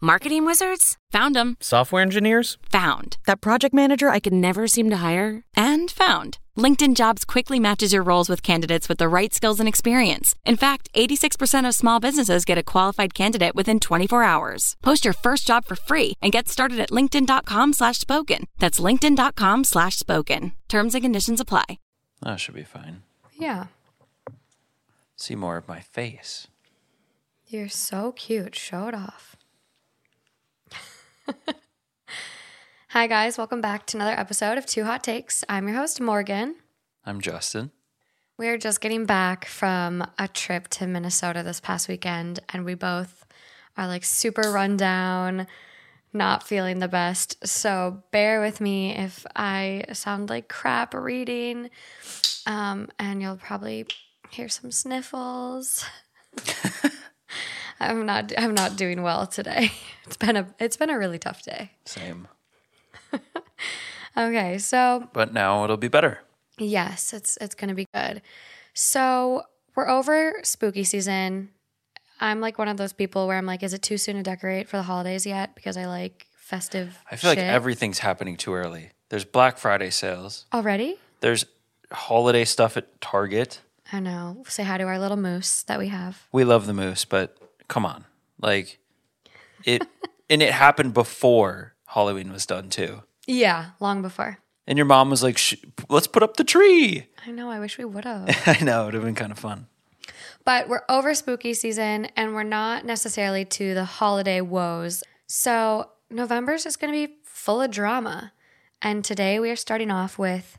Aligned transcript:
Marketing 0.00 0.46
wizards? 0.46 0.96
Found 1.10 1.34
them. 1.34 1.56
Software 1.60 2.02
engineers? 2.02 2.56
Found. 2.70 3.16
That 3.26 3.40
project 3.40 3.74
manager 3.74 4.08
I 4.10 4.20
could 4.20 4.32
never 4.32 4.68
seem 4.68 4.90
to 4.90 4.98
hire? 4.98 5.42
And 5.56 5.90
found. 5.90 6.38
LinkedIn 6.56 6.94
Jobs 6.94 7.24
quickly 7.24 7.58
matches 7.58 7.92
your 7.92 8.04
roles 8.04 8.28
with 8.28 8.40
candidates 8.40 8.88
with 8.88 8.98
the 8.98 9.08
right 9.08 9.34
skills 9.34 9.58
and 9.58 9.68
experience. 9.68 10.36
In 10.44 10.56
fact, 10.56 10.88
86% 10.94 11.66
of 11.66 11.74
small 11.74 11.98
businesses 11.98 12.44
get 12.44 12.58
a 12.58 12.62
qualified 12.62 13.12
candidate 13.12 13.56
within 13.56 13.80
24 13.80 14.22
hours. 14.22 14.76
Post 14.84 15.04
your 15.04 15.14
first 15.14 15.48
job 15.48 15.64
for 15.64 15.74
free 15.74 16.12
and 16.22 16.30
get 16.30 16.48
started 16.48 16.78
at 16.78 16.90
linkedin.com 16.90 17.72
slash 17.72 17.98
spoken. 17.98 18.44
That's 18.60 18.78
linkedin.com 18.78 19.64
slash 19.64 19.96
spoken. 19.96 20.52
Terms 20.68 20.94
and 20.94 21.02
conditions 21.02 21.40
apply. 21.40 21.64
That 22.22 22.38
should 22.38 22.54
be 22.54 22.62
fine. 22.62 23.02
Yeah. 23.36 23.66
See 25.16 25.34
more 25.34 25.56
of 25.56 25.66
my 25.66 25.80
face. 25.80 26.46
You're 27.48 27.68
so 27.68 28.12
cute. 28.12 28.54
Show 28.54 28.86
it 28.86 28.94
off. 28.94 29.34
Hi, 32.88 33.06
guys. 33.06 33.38
Welcome 33.38 33.60
back 33.60 33.86
to 33.86 33.96
another 33.96 34.18
episode 34.18 34.58
of 34.58 34.66
Two 34.66 34.84
Hot 34.84 35.02
Takes. 35.04 35.44
I'm 35.48 35.68
your 35.68 35.76
host, 35.76 36.00
Morgan. 36.00 36.56
I'm 37.04 37.20
Justin. 37.20 37.70
We're 38.38 38.58
just 38.58 38.80
getting 38.80 39.04
back 39.04 39.44
from 39.46 40.06
a 40.18 40.28
trip 40.28 40.68
to 40.68 40.86
Minnesota 40.86 41.42
this 41.42 41.60
past 41.60 41.88
weekend, 41.88 42.40
and 42.50 42.64
we 42.64 42.74
both 42.74 43.26
are 43.76 43.86
like 43.86 44.04
super 44.04 44.52
run 44.52 44.76
down, 44.76 45.46
not 46.12 46.46
feeling 46.46 46.78
the 46.78 46.88
best. 46.88 47.46
So 47.46 48.02
bear 48.10 48.40
with 48.40 48.60
me 48.60 48.94
if 48.96 49.26
I 49.36 49.84
sound 49.92 50.30
like 50.30 50.48
crap 50.48 50.94
reading, 50.94 51.70
um, 52.46 52.88
and 52.98 53.20
you'll 53.20 53.36
probably 53.36 53.86
hear 54.30 54.48
some 54.48 54.70
sniffles. 54.70 55.84
I'm 57.80 58.04
not. 58.06 58.32
I'm 58.36 58.54
not 58.54 58.76
doing 58.76 59.02
well 59.02 59.26
today. 59.26 59.72
It's 60.06 60.16
been 60.16 60.36
a. 60.36 60.46
It's 60.58 60.76
been 60.78 60.88
a 60.90 60.98
really 60.98 61.18
tough 61.18 61.42
day. 61.42 61.72
Same. 61.84 62.28
Okay, 64.16 64.58
so 64.58 65.08
But 65.12 65.32
now 65.32 65.62
it'll 65.64 65.76
be 65.76 65.88
better. 65.88 66.20
Yes, 66.58 67.12
it's 67.12 67.38
it's 67.40 67.54
gonna 67.54 67.74
be 67.74 67.86
good. 67.94 68.20
So 68.74 69.42
we're 69.76 69.88
over 69.88 70.34
spooky 70.42 70.82
season. 70.82 71.50
I'm 72.20 72.40
like 72.40 72.58
one 72.58 72.66
of 72.66 72.76
those 72.78 72.92
people 72.92 73.28
where 73.28 73.38
I'm 73.38 73.46
like, 73.46 73.62
is 73.62 73.74
it 73.74 73.82
too 73.82 73.96
soon 73.96 74.16
to 74.16 74.22
decorate 74.24 74.68
for 74.68 74.76
the 74.76 74.82
holidays 74.82 75.24
yet? 75.24 75.54
Because 75.54 75.76
I 75.76 75.86
like 75.86 76.26
festive. 76.36 76.98
I 77.08 77.14
feel 77.14 77.30
like 77.30 77.38
everything's 77.38 78.00
happening 78.00 78.36
too 78.36 78.54
early. 78.54 78.90
There's 79.08 79.24
Black 79.24 79.56
Friday 79.56 79.90
sales. 79.90 80.46
already. 80.52 80.96
There's 81.20 81.46
holiday 81.92 82.44
stuff 82.44 82.76
at 82.76 83.00
Target. 83.00 83.60
I 83.92 84.00
know. 84.00 84.42
Say 84.48 84.64
hi 84.64 84.78
to 84.78 84.84
our 84.84 84.98
little 84.98 85.16
moose 85.16 85.62
that 85.62 85.78
we 85.78 85.88
have. 85.88 86.26
We 86.32 86.42
love 86.42 86.66
the 86.66 86.74
moose, 86.74 87.04
but 87.04 87.37
come 87.68 87.86
on. 87.86 88.04
Like 88.40 88.78
it 89.64 89.86
and 90.30 90.42
it 90.42 90.52
happened 90.52 90.94
before 90.94 91.74
Halloween 91.86 92.32
was 92.32 92.46
done 92.46 92.68
too. 92.70 93.02
Yeah, 93.26 93.70
long 93.80 94.02
before. 94.02 94.38
And 94.66 94.76
your 94.76 94.86
mom 94.86 95.08
was 95.10 95.22
like, 95.22 95.38
Sh- 95.38 95.54
"Let's 95.88 96.06
put 96.06 96.22
up 96.22 96.36
the 96.36 96.44
tree." 96.44 97.06
I 97.26 97.30
know. 97.30 97.50
I 97.50 97.58
wish 97.58 97.78
we 97.78 97.84
would 97.84 98.04
have. 98.04 98.28
I 98.46 98.62
know 98.62 98.82
it'd 98.82 98.94
have 98.94 99.02
been 99.04 99.14
kind 99.14 99.32
of 99.32 99.38
fun. 99.38 99.66
but 100.44 100.68
we're 100.68 100.82
over 100.88 101.14
spooky 101.14 101.54
season, 101.54 102.06
and 102.16 102.34
we're 102.34 102.42
not 102.42 102.84
necessarily 102.84 103.44
to 103.46 103.74
the 103.74 103.84
holiday 103.84 104.40
woes. 104.40 105.02
So 105.26 105.90
November's 106.10 106.64
just 106.64 106.80
going 106.80 106.92
to 106.92 107.06
be 107.06 107.14
full 107.24 107.60
of 107.62 107.70
drama. 107.70 108.32
And 108.80 109.04
today 109.04 109.38
we 109.40 109.50
are 109.50 109.56
starting 109.56 109.90
off 109.90 110.18
with 110.18 110.58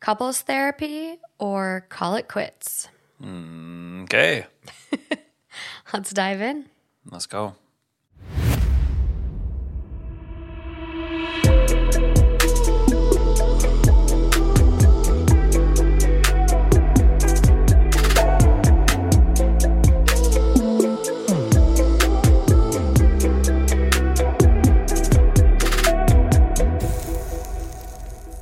couples 0.00 0.40
therapy 0.42 1.18
or 1.38 1.86
call 1.88 2.16
it 2.16 2.28
quits. 2.28 2.88
Mm, 3.22 4.04
okay, 4.04 4.46
Let's 5.92 6.12
dive 6.12 6.40
in. 6.40 6.66
let's 7.10 7.26
go. 7.26 7.54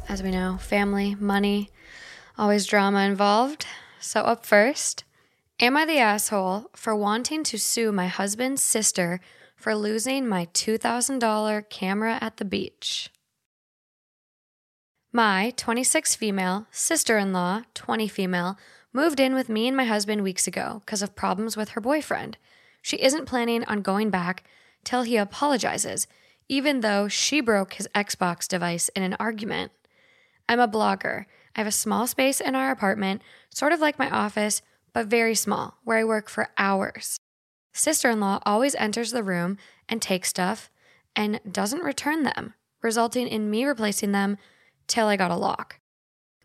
As 0.09 0.23
we 0.23 0.31
know, 0.31 0.59
family, 0.59 1.15
money, 1.19 1.71
always 2.39 2.67
drama 2.67 3.01
involved. 3.01 3.67
So, 3.99 4.21
up 4.21 4.45
first, 4.45 5.05
am 5.63 5.77
I 5.77 5.85
the 5.85 5.99
asshole 5.99 6.69
for 6.75 6.95
wanting 6.97 7.45
to 7.45 7.57
sue 7.57 7.93
my 7.93 8.09
husband's 8.09 8.61
sister 8.61 9.21
for 9.55 9.77
losing 9.77 10.27
my 10.27 10.47
$2,000 10.47 11.69
camera 11.71 12.19
at 12.21 12.39
the 12.39 12.45
beach? 12.45 13.11
My 15.13 15.53
26 15.57 16.17
female 16.17 16.67
sister 16.73 17.17
in 17.17 17.33
law, 17.33 17.63
20 17.75 18.09
female, 18.09 18.59
moved 18.93 19.21
in 19.21 19.35
with 19.35 19.49
me 19.49 19.69
and 19.69 19.77
my 19.77 19.85
husband 19.85 20.23
weeks 20.23 20.49
ago 20.49 20.83
because 20.85 21.01
of 21.01 21.15
problems 21.15 21.57
with 21.57 21.71
her 21.71 21.81
boyfriend. 21.81 22.39
She 22.83 22.97
isn't 22.97 23.27
planning 23.27 23.65
on 23.67 23.83
going 23.83 24.11
back 24.11 24.43
till 24.83 25.03
he 25.03 25.17
apologizes, 25.17 26.09
even 26.49 26.81
though 26.81 27.07
she 27.07 27.41
broke 27.41 27.75
his 27.75 27.89
Xbox 27.95 28.49
device 28.49 28.89
in 28.97 29.05
an 29.05 29.15
argument. 29.21 29.71
I'm 30.49 30.59
a 30.59 30.67
blogger. 30.67 31.27
I 31.55 31.61
have 31.61 31.69
a 31.69 31.73
small 31.73 32.09
space 32.09 32.41
in 32.41 32.57
our 32.57 32.73
apartment, 32.73 33.23
sort 33.49 33.73
of 33.73 33.79
like 33.79 33.99
my 33.99 34.11
office, 34.11 34.61
but 34.93 35.07
very 35.07 35.35
small, 35.35 35.79
where 35.85 35.99
I 35.99 36.05
work 36.05 36.29
for 36.29 36.51
hours. 36.59 37.19
Sister 37.73 38.11
in 38.11 38.21
law 38.21 38.41
always 38.45 38.75
enters 38.75 39.13
the 39.13 39.23
room 39.23 39.59
and 39.89 40.03
takes 40.03 40.29
stuff 40.29 40.71
and 41.17 41.41
doesn't 41.51 41.83
return 41.83 42.23
them, 42.23 42.55
resulting 42.83 43.27
in 43.27 43.51
me 43.51 43.65
replacing 43.65 44.13
them 44.13 44.37
till 44.87 45.07
I 45.07 45.17
got 45.17 45.31
a 45.31 45.37
lock. 45.37 45.79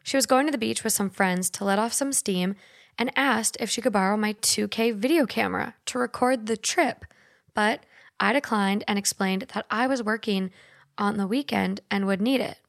She 0.03 0.15
was 0.15 0.25
going 0.25 0.45
to 0.45 0.51
the 0.51 0.57
beach 0.57 0.83
with 0.83 0.93
some 0.93 1.09
friends 1.09 1.49
to 1.51 1.65
let 1.65 1.79
off 1.79 1.91
some 1.91 2.13
steam 2.13 2.55
and 2.97 3.11
asked 3.15 3.57
if 3.59 3.69
she 3.69 3.81
could 3.81 3.93
borrow 3.93 4.15
my 4.15 4.33
2K 4.33 4.95
video 4.95 5.25
camera 5.25 5.75
to 5.85 5.99
record 5.99 6.45
the 6.45 6.57
trip, 6.57 7.05
but 7.53 7.83
I 8.19 8.33
declined 8.33 8.83
and 8.87 8.97
explained 8.97 9.47
that 9.53 9.65
I 9.69 9.85
was 9.85 10.01
working 10.01 10.51
on 10.97 11.17
the 11.17 11.27
weekend 11.27 11.81
and 11.91 12.07
would 12.07 12.21
need 12.21 12.41
it. 12.41 12.59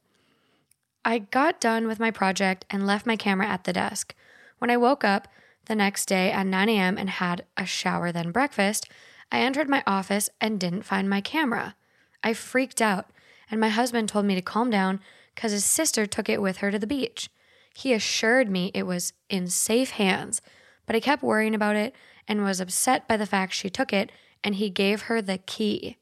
I 1.03 1.19
got 1.19 1.61
done 1.61 1.87
with 1.87 1.99
my 1.99 2.11
project 2.11 2.65
and 2.69 2.85
left 2.85 3.05
my 3.05 3.15
camera 3.15 3.47
at 3.47 3.63
the 3.63 3.73
desk. 3.73 4.13
When 4.59 4.69
I 4.69 4.77
woke 4.77 5.03
up 5.03 5.27
the 5.69 5.75
next 5.75 6.07
day 6.07 6.31
at 6.31 6.47
9 6.47 6.67
a.m. 6.67 6.97
and 6.97 7.09
had 7.09 7.45
a 7.55 7.65
shower, 7.65 8.11
then 8.11 8.31
breakfast, 8.31 8.89
I 9.31 9.39
entered 9.39 9.69
my 9.69 9.83
office 9.85 10.29
and 10.41 10.59
didn't 10.59 10.81
find 10.81 11.09
my 11.09 11.21
camera. 11.21 11.75
I 12.23 12.33
freaked 12.33 12.81
out, 12.81 13.05
and 13.49 13.61
my 13.61 13.69
husband 13.69 14.09
told 14.09 14.25
me 14.25 14.35
to 14.35 14.41
calm 14.41 14.71
down 14.71 14.99
because 15.35 15.51
his 15.51 15.63
sister 15.63 16.05
took 16.05 16.27
it 16.27 16.41
with 16.41 16.57
her 16.57 16.71
to 16.71 16.79
the 16.79 16.87
beach. 16.87 17.29
He 17.73 17.93
assured 17.93 18.49
me 18.49 18.71
it 18.73 18.83
was 18.83 19.13
in 19.29 19.47
safe 19.47 19.91
hands, 19.91 20.41
but 20.85 20.95
I 20.95 20.99
kept 20.99 21.23
worrying 21.23 21.53
about 21.53 21.75
it 21.75 21.95
and 22.27 22.43
was 22.43 22.59
upset 22.59 23.07
by 23.07 23.15
the 23.15 23.27
fact 23.27 23.53
she 23.53 23.69
took 23.69 23.93
it 23.93 24.11
and 24.43 24.55
he 24.55 24.69
gave 24.69 25.03
her 25.03 25.21
the 25.21 25.37
key. 25.37 25.97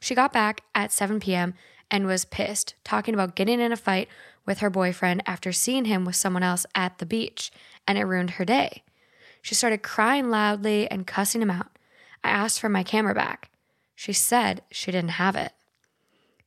She 0.00 0.14
got 0.14 0.32
back 0.32 0.62
at 0.74 0.92
7 0.92 1.20
p.m. 1.20 1.54
and 1.90 2.06
was 2.06 2.24
pissed, 2.24 2.74
talking 2.84 3.14
about 3.14 3.34
getting 3.34 3.60
in 3.60 3.72
a 3.72 3.76
fight 3.76 4.08
with 4.46 4.60
her 4.60 4.70
boyfriend 4.70 5.22
after 5.26 5.52
seeing 5.52 5.86
him 5.86 6.04
with 6.04 6.16
someone 6.16 6.42
else 6.42 6.64
at 6.74 6.98
the 6.98 7.06
beach, 7.06 7.50
and 7.90 7.98
it 7.98 8.04
ruined 8.04 8.30
her 8.30 8.44
day. 8.44 8.84
She 9.42 9.56
started 9.56 9.82
crying 9.82 10.30
loudly 10.30 10.88
and 10.88 11.08
cussing 11.08 11.42
him 11.42 11.50
out. 11.50 11.76
I 12.22 12.30
asked 12.30 12.60
for 12.60 12.68
my 12.68 12.84
camera 12.84 13.16
back. 13.16 13.50
She 13.96 14.12
said 14.12 14.62
she 14.70 14.92
didn't 14.92 15.18
have 15.18 15.34
it. 15.34 15.50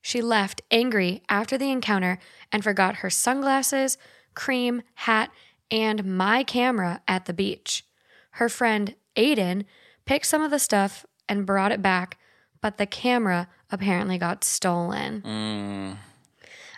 She 0.02 0.22
left 0.22 0.62
angry 0.72 1.22
after 1.28 1.58
the 1.58 1.70
encounter 1.70 2.18
and 2.50 2.64
forgot 2.64 2.98
her 2.98 3.10
sunglasses, 3.10 3.98
cream, 4.36 4.84
hat, 4.94 5.32
and 5.70 6.06
my 6.06 6.44
camera 6.44 7.02
at 7.10 7.26
the 7.26 7.34
beach. 7.34 7.84
Her 8.32 8.48
friend, 8.48 8.96
Aiden, 9.18 9.66
picked 10.06 10.28
some 10.28 10.42
of 10.42 10.50
the 10.50 10.60
stuff 10.60 11.06
and 11.28 11.46
brought 11.46 11.74
it 11.74 11.82
back, 11.82 12.18
but 12.62 12.78
the 12.78 12.86
camera 12.86 13.50
apparently 13.70 14.18
got 14.18 14.46
stolen. 14.46 15.22
Mm, 15.24 15.98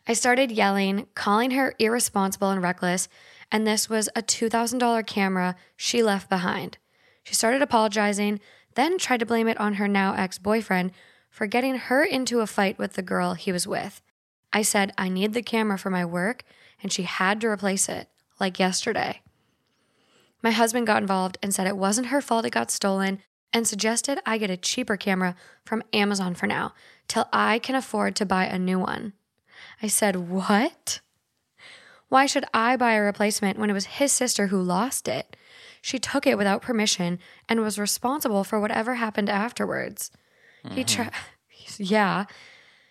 I 0.08 0.14
started 0.14 0.52
yelling, 0.52 1.06
calling 1.14 1.52
her 1.52 1.76
irresponsible 1.78 2.50
and 2.50 2.64
reckless, 2.64 3.08
and 3.56 3.66
this 3.66 3.90
was 3.90 4.10
a 4.18 4.22
$2,000 4.22 5.08
camera 5.08 5.56
she 5.78 6.04
left 6.04 6.30
behind. 6.30 6.78
She 7.24 7.34
started 7.34 7.62
apologizing, 7.62 8.42
then 8.74 8.98
tried 8.98 9.22
to 9.22 9.26
blame 9.26 9.48
it 9.48 9.58
on 9.62 9.76
her 9.76 9.88
now 9.88 10.14
ex 10.14 10.38
boyfriend 10.38 10.92
for 11.30 11.48
getting 11.48 11.78
her 11.78 12.04
into 12.04 12.42
a 12.42 12.48
fight 12.48 12.78
with 12.78 12.96
the 12.96 13.02
girl 13.02 13.34
he 13.34 13.54
was 13.54 13.66
with. 13.66 14.02
I 14.52 14.62
said, 14.62 14.92
I 14.98 15.08
need 15.08 15.34
the 15.34 15.42
camera 15.42 15.78
for 15.78 15.90
my 15.90 16.04
work, 16.04 16.44
and 16.84 16.92
she 16.92 17.04
had 17.04 17.40
to 17.40 17.48
replace 17.48 17.88
it, 17.88 18.10
like 18.42 18.60
yesterday. 18.60 19.22
My 20.44 20.52
husband 20.52 20.86
got 20.86 21.02
involved 21.02 21.38
and 21.42 21.54
said 21.54 21.66
it 21.66 21.78
wasn't 21.78 22.08
her 22.08 22.20
fault 22.20 22.44
it 22.44 22.50
got 22.50 22.70
stolen 22.70 23.22
and 23.54 23.66
suggested 23.66 24.20
I 24.26 24.38
get 24.38 24.50
a 24.50 24.58
cheaper 24.58 24.98
camera 24.98 25.34
from 25.64 25.82
Amazon 25.94 26.36
for 26.36 26.46
now 26.46 26.74
till 27.08 27.30
I 27.32 27.60
can 27.60 27.76
afford 27.76 28.18
to 28.18 28.26
buy 28.26 28.48
a 28.48 28.60
new 28.60 28.80
one. 28.80 29.14
I 29.82 29.88
said, 29.88 30.18
What? 30.30 31.00
Why 32.10 32.26
should 32.26 32.46
I 32.54 32.78
buy 32.78 32.94
a 32.94 33.02
replacement 33.02 33.58
when 33.58 33.70
it 33.70 33.74
was 33.74 33.86
his 33.86 34.12
sister 34.12 34.48
who 34.48 34.62
lost 34.62 35.08
it? 35.08 35.36
She 35.82 36.00
took 36.00 36.26
it 36.26 36.38
without 36.38 36.62
permission 36.62 37.20
and 37.48 37.62
was 37.62 37.78
responsible 37.78 38.44
for 38.44 38.60
whatever 38.60 38.96
happened 38.96 39.30
afterwards. 39.30 40.12
He 40.72 40.84
tried, 40.84 41.12
mm-hmm. 41.12 41.84
yeah. 41.84 42.26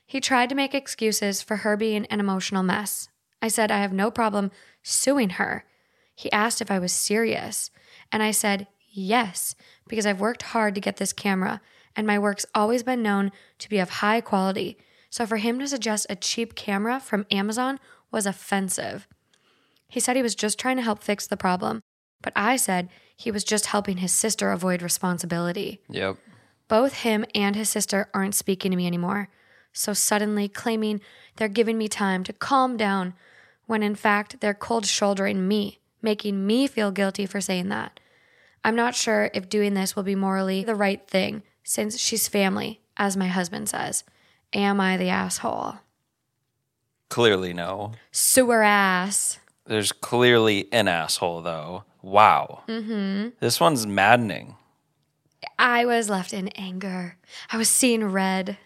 He 0.07 0.21
tried 0.21 0.49
to 0.49 0.55
make 0.55 0.75
excuses 0.75 1.43
for 1.43 1.59
her 1.59 1.77
being 1.77 2.07
an 2.07 2.21
emotional 2.21 2.63
mess. 2.63 3.09
I 3.43 3.49
said 3.49 3.71
I 3.71 3.79
have 3.79 3.93
no 3.93 4.11
problem 4.11 4.51
suing 4.83 5.31
her. 5.31 5.65
He 6.15 6.31
asked 6.31 6.61
if 6.61 6.71
I 6.71 6.79
was 6.79 6.93
serious, 6.93 7.71
and 8.13 8.23
I 8.23 8.31
said 8.31 8.69
yes, 8.93 9.57
because 9.89 10.07
I've 10.07 10.21
worked 10.21 10.43
hard 10.43 10.75
to 10.77 10.81
get 10.81 10.97
this 10.97 11.13
camera, 11.13 11.61
and 11.97 12.07
my 12.07 12.19
work's 12.19 12.47
always 12.55 12.83
been 12.83 13.03
known 13.03 13.33
to 13.59 13.69
be 13.69 13.79
of 13.79 13.91
high 13.91 14.21
quality. 14.21 14.79
So 15.11 15.27
for 15.27 15.39
him 15.39 15.59
to 15.59 15.69
suggest 15.69 16.07
a 16.09 16.17
cheap 16.17 16.55
camera 16.55 17.01
from 17.01 17.27
Amazon 17.31 17.81
was 18.15 18.25
offensive. 18.25 19.07
He 19.89 20.01
said 20.01 20.17
he 20.17 20.23
was 20.23 20.35
just 20.35 20.59
trying 20.59 20.77
to 20.77 20.83
help 20.83 21.03
fix 21.03 21.27
the 21.27 21.37
problem, 21.37 21.83
but 22.23 22.33
I 22.35 22.57
said 22.57 22.89
he 23.17 23.31
was 23.31 23.45
just 23.45 23.67
helping 23.67 23.99
his 23.99 24.13
sister 24.13 24.51
avoid 24.51 24.81
responsibility. 24.81 25.81
Yep. 25.91 26.17
Both 26.69 27.01
him 27.01 27.25
and 27.35 27.55
his 27.55 27.69
sister 27.69 28.09
aren't 28.15 28.35
speaking 28.35 28.71
to 28.71 28.77
me 28.77 28.87
anymore. 28.87 29.29
So 29.73 29.93
suddenly 29.93 30.49
claiming 30.49 31.01
they're 31.37 31.49
giving 31.49 31.77
me 31.77 31.89
time 31.89 32.25
to 32.25 32.33
calm 32.33 32.77
down 32.77 33.15
when 33.67 33.83
in 33.83 33.95
fact 33.95 34.41
they're 34.41 34.55
cold 34.55 34.87
shouldering 34.87 35.47
me, 35.47 35.81
making 36.01 36.47
me 36.47 36.67
feel 36.67 36.91
guilty 36.91 37.27
for 37.27 37.41
saying 37.41 37.69
that. 37.69 38.01
I'm 38.65 38.77
not 38.77 38.95
sure 38.95 39.31
if 39.35 39.49
doing 39.49 39.75
this 39.75 39.95
will 39.95 40.05
be 40.05 40.15
morally 40.15 40.65
the 40.65 40.75
right 40.75 41.07
thing 41.07 41.43
since 41.63 41.99
she's 41.99 42.29
family, 42.29 42.81
as 42.97 43.17
my 43.17 43.27
husband 43.27 43.69
says. 43.69 44.05
Am 44.53 44.81
I 44.81 44.97
the 44.97 45.09
asshole? 45.09 45.75
Clearly, 47.11 47.53
no. 47.53 47.93
Sewer 48.13 48.63
ass. 48.63 49.39
There's 49.67 49.93
clearly 49.93 50.69
an 50.73 50.89
asshole, 50.89 51.43
though. 51.43 51.85
Wow. 52.03 52.65
Mm-hmm. 52.69 53.31
This 53.41 53.61
one's 53.61 53.87
maddening. 53.87 54.57
I 55.59 55.87
was 55.87 56.11
left 56.11 56.33
in 56.33 56.49
anger. 56.49 57.17
I 57.51 57.57
was 57.57 57.69
seeing 57.69 58.05
red. 58.05 58.59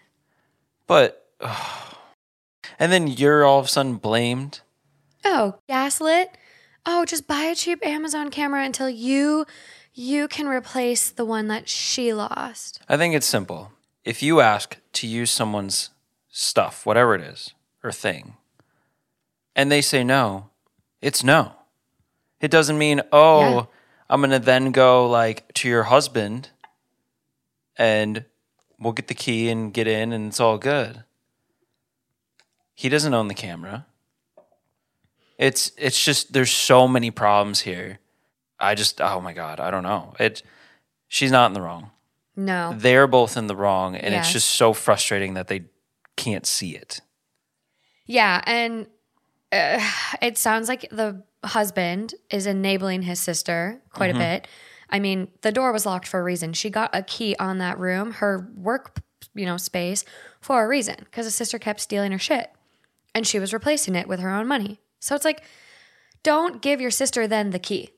But, 0.87 1.27
and 2.79 2.91
then 2.91 3.07
you're 3.07 3.45
all 3.45 3.59
of 3.59 3.65
a 3.65 3.69
sudden 3.69 3.95
blamed. 3.95 4.61
Oh, 5.23 5.59
gaslit? 5.67 6.37
Oh, 6.85 7.05
just 7.05 7.27
buy 7.27 7.43
a 7.43 7.55
cheap 7.55 7.85
Amazon 7.85 8.29
camera 8.31 8.63
until 8.63 8.89
you 8.89 9.45
you 9.93 10.27
can 10.29 10.47
replace 10.47 11.09
the 11.09 11.25
one 11.25 11.47
that 11.47 11.67
she 11.67 12.13
lost. 12.13 12.81
I 12.87 12.95
think 12.95 13.13
it's 13.13 13.25
simple. 13.25 13.73
If 14.05 14.23
you 14.23 14.39
ask 14.39 14.77
to 14.93 15.07
use 15.07 15.29
someone's 15.29 15.89
stuff, 16.29 16.85
whatever 16.85 17.15
it 17.15 17.21
is, 17.21 17.53
or 17.83 17.91
thing, 17.91 18.35
and 19.55 19.71
they 19.71 19.81
say 19.81 20.03
no, 20.03 20.49
it's 21.01 21.23
no. 21.23 21.53
It 22.41 22.51
doesn't 22.51 22.77
mean, 22.77 23.01
oh, 23.11 23.41
Yeah. 23.41 23.65
I'm 24.09 24.21
going 24.21 24.31
to 24.31 24.39
then 24.39 24.71
go 24.71 25.07
like 25.07 25.53
to 25.55 25.69
your 25.69 25.83
husband 25.83 26.49
and 27.77 28.25
we'll 28.79 28.93
get 28.93 29.07
the 29.07 29.13
key 29.13 29.49
and 29.49 29.73
get 29.73 29.87
in 29.87 30.11
and 30.13 30.27
it's 30.27 30.39
all 30.39 30.57
good. 30.57 31.03
He 32.73 32.89
doesn't 32.89 33.13
own 33.13 33.27
the 33.27 33.33
camera. 33.33 33.85
It's 35.37 35.71
it's 35.77 36.03
just 36.03 36.33
there's 36.33 36.51
so 36.51 36.87
many 36.87 37.11
problems 37.11 37.61
here. 37.61 37.99
I 38.59 38.73
just 38.75 38.99
oh 38.99 39.21
my 39.21 39.33
god, 39.33 39.59
I 39.59 39.69
don't 39.69 39.83
know. 39.83 40.15
It 40.19 40.43
she's 41.07 41.31
not 41.31 41.47
in 41.47 41.53
the 41.53 41.61
wrong. 41.61 41.91
No. 42.35 42.73
They're 42.75 43.07
both 43.07 43.37
in 43.37 43.47
the 43.47 43.55
wrong 43.55 43.95
and 43.95 44.13
it's 44.15 44.31
just 44.31 44.49
so 44.49 44.73
frustrating 44.73 45.35
that 45.35 45.47
they 45.49 45.65
can't 46.15 46.45
see 46.45 46.75
it. 46.75 47.01
Yeah, 48.11 48.41
and 48.45 48.87
uh, 49.51 49.79
it 50.21 50.37
sounds 50.39 50.67
like 50.67 50.87
the 50.89 51.21
husband 51.43 52.15
is 52.31 52.47
enabling 52.47 53.03
his 53.03 53.19
sister 53.19 53.81
quite 53.93 54.09
Mm-hmm. 54.11 54.21
a 54.21 54.35
bit. 54.39 54.47
I 54.89 54.99
mean, 54.99 55.27
the 55.41 55.51
door 55.51 55.71
was 55.71 55.85
locked 55.85 56.07
for 56.07 56.19
a 56.19 56.23
reason. 56.23 56.53
She 56.53 56.71
got 56.71 56.89
a 56.95 57.03
key 57.03 57.35
on 57.39 57.59
that 57.59 57.77
room, 57.77 58.13
her 58.13 58.51
work, 58.55 58.99
you 59.35 59.45
know, 59.45 59.57
space 59.57 60.03
for 60.41 60.63
a 60.63 60.67
reason 60.67 60.95
because 60.97 61.25
the 61.27 61.31
sister 61.31 61.59
kept 61.59 61.79
stealing 61.79 62.11
her 62.11 62.17
shit 62.17 62.51
and 63.13 63.27
she 63.27 63.37
was 63.37 63.53
replacing 63.53 63.93
it 63.93 64.07
with 64.07 64.19
her 64.19 64.31
own 64.31 64.47
money. 64.47 64.79
So 64.99 65.15
it's 65.15 65.25
like 65.25 65.43
don't 66.23 66.61
give 66.63 66.81
your 66.81 66.89
sister 66.91 67.27
then 67.27 67.51
the 67.51 67.59
key, 67.59 67.91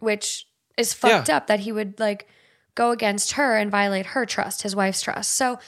which 0.00 0.46
is 0.76 0.92
fucked 0.92 1.28
Yeah. 1.30 1.38
up 1.38 1.46
that 1.46 1.60
he 1.60 1.72
would 1.72 1.98
like 1.98 2.28
go 2.74 2.90
against 2.90 3.32
her 3.32 3.56
and 3.56 3.70
violate 3.70 4.06
her 4.06 4.26
trust, 4.26 4.62
his 4.62 4.76
wife's 4.76 5.00
trust. 5.00 5.30
So 5.32 5.58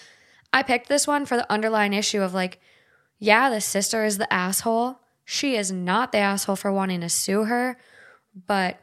I 0.52 0.62
picked 0.62 0.88
this 0.90 1.06
one 1.06 1.25
for 1.26 1.37
the 1.37 1.50
underlying 1.50 1.94
issue 1.94 2.20
of 2.20 2.34
like, 2.34 2.61
yeah, 3.19 3.50
the 3.50 3.61
sister 3.61 4.05
is 4.05 4.19
the 4.19 4.32
asshole. 4.32 4.99
She 5.25 5.56
is 5.56 5.72
not 5.72 6.12
the 6.12 6.19
asshole 6.19 6.56
for 6.56 6.70
wanting 6.72 7.00
to 7.00 7.08
sue 7.08 7.44
her, 7.44 7.78
but 8.46 8.81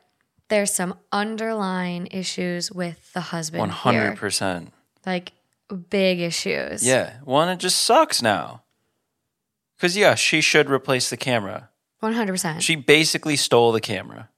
there's 0.49 0.73
some 0.73 0.95
underlying 1.11 2.07
issues 2.11 2.71
with 2.71 3.13
the 3.13 3.21
husband. 3.21 3.71
Hundred 3.71 4.17
percent. 4.17 4.73
Like 5.05 5.33
big 5.89 6.19
issues. 6.19 6.85
Yeah. 6.85 7.13
One, 7.23 7.47
it 7.49 7.57
just 7.59 7.81
sucks 7.81 8.21
now. 8.21 8.63
Cause 9.79 9.95
yeah, 9.97 10.15
she 10.15 10.41
should 10.41 10.69
replace 10.69 11.09
the 11.09 11.17
camera. 11.17 11.69
100%. 12.03 12.61
She 12.61 12.75
basically 12.75 13.35
stole 13.35 13.71
the 13.71 13.81
camera. 13.81 14.29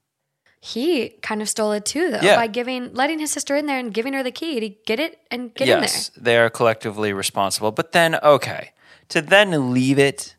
he 0.60 1.10
kind 1.20 1.42
of 1.42 1.48
stole 1.48 1.72
it 1.72 1.84
too, 1.84 2.10
though, 2.10 2.20
Yeah. 2.22 2.36
by 2.36 2.46
giving, 2.46 2.94
letting 2.94 3.18
his 3.18 3.30
sister 3.30 3.54
in 3.56 3.66
there 3.66 3.78
and 3.78 3.92
giving 3.92 4.12
her 4.14 4.22
the 4.22 4.30
key 4.30 4.60
to 4.60 4.68
get 4.86 4.98
it 5.00 5.18
and 5.30 5.52
get 5.54 5.68
yes, 5.68 5.74
in 5.74 5.80
there. 5.80 5.88
yes, 5.88 6.10
they 6.16 6.38
are 6.38 6.48
collectively 6.50 7.12
responsible. 7.12 7.70
But 7.72 7.92
then, 7.92 8.14
okay, 8.16 8.70
to 9.08 9.20
then 9.20 9.72
leave 9.72 9.98
it 9.98 10.36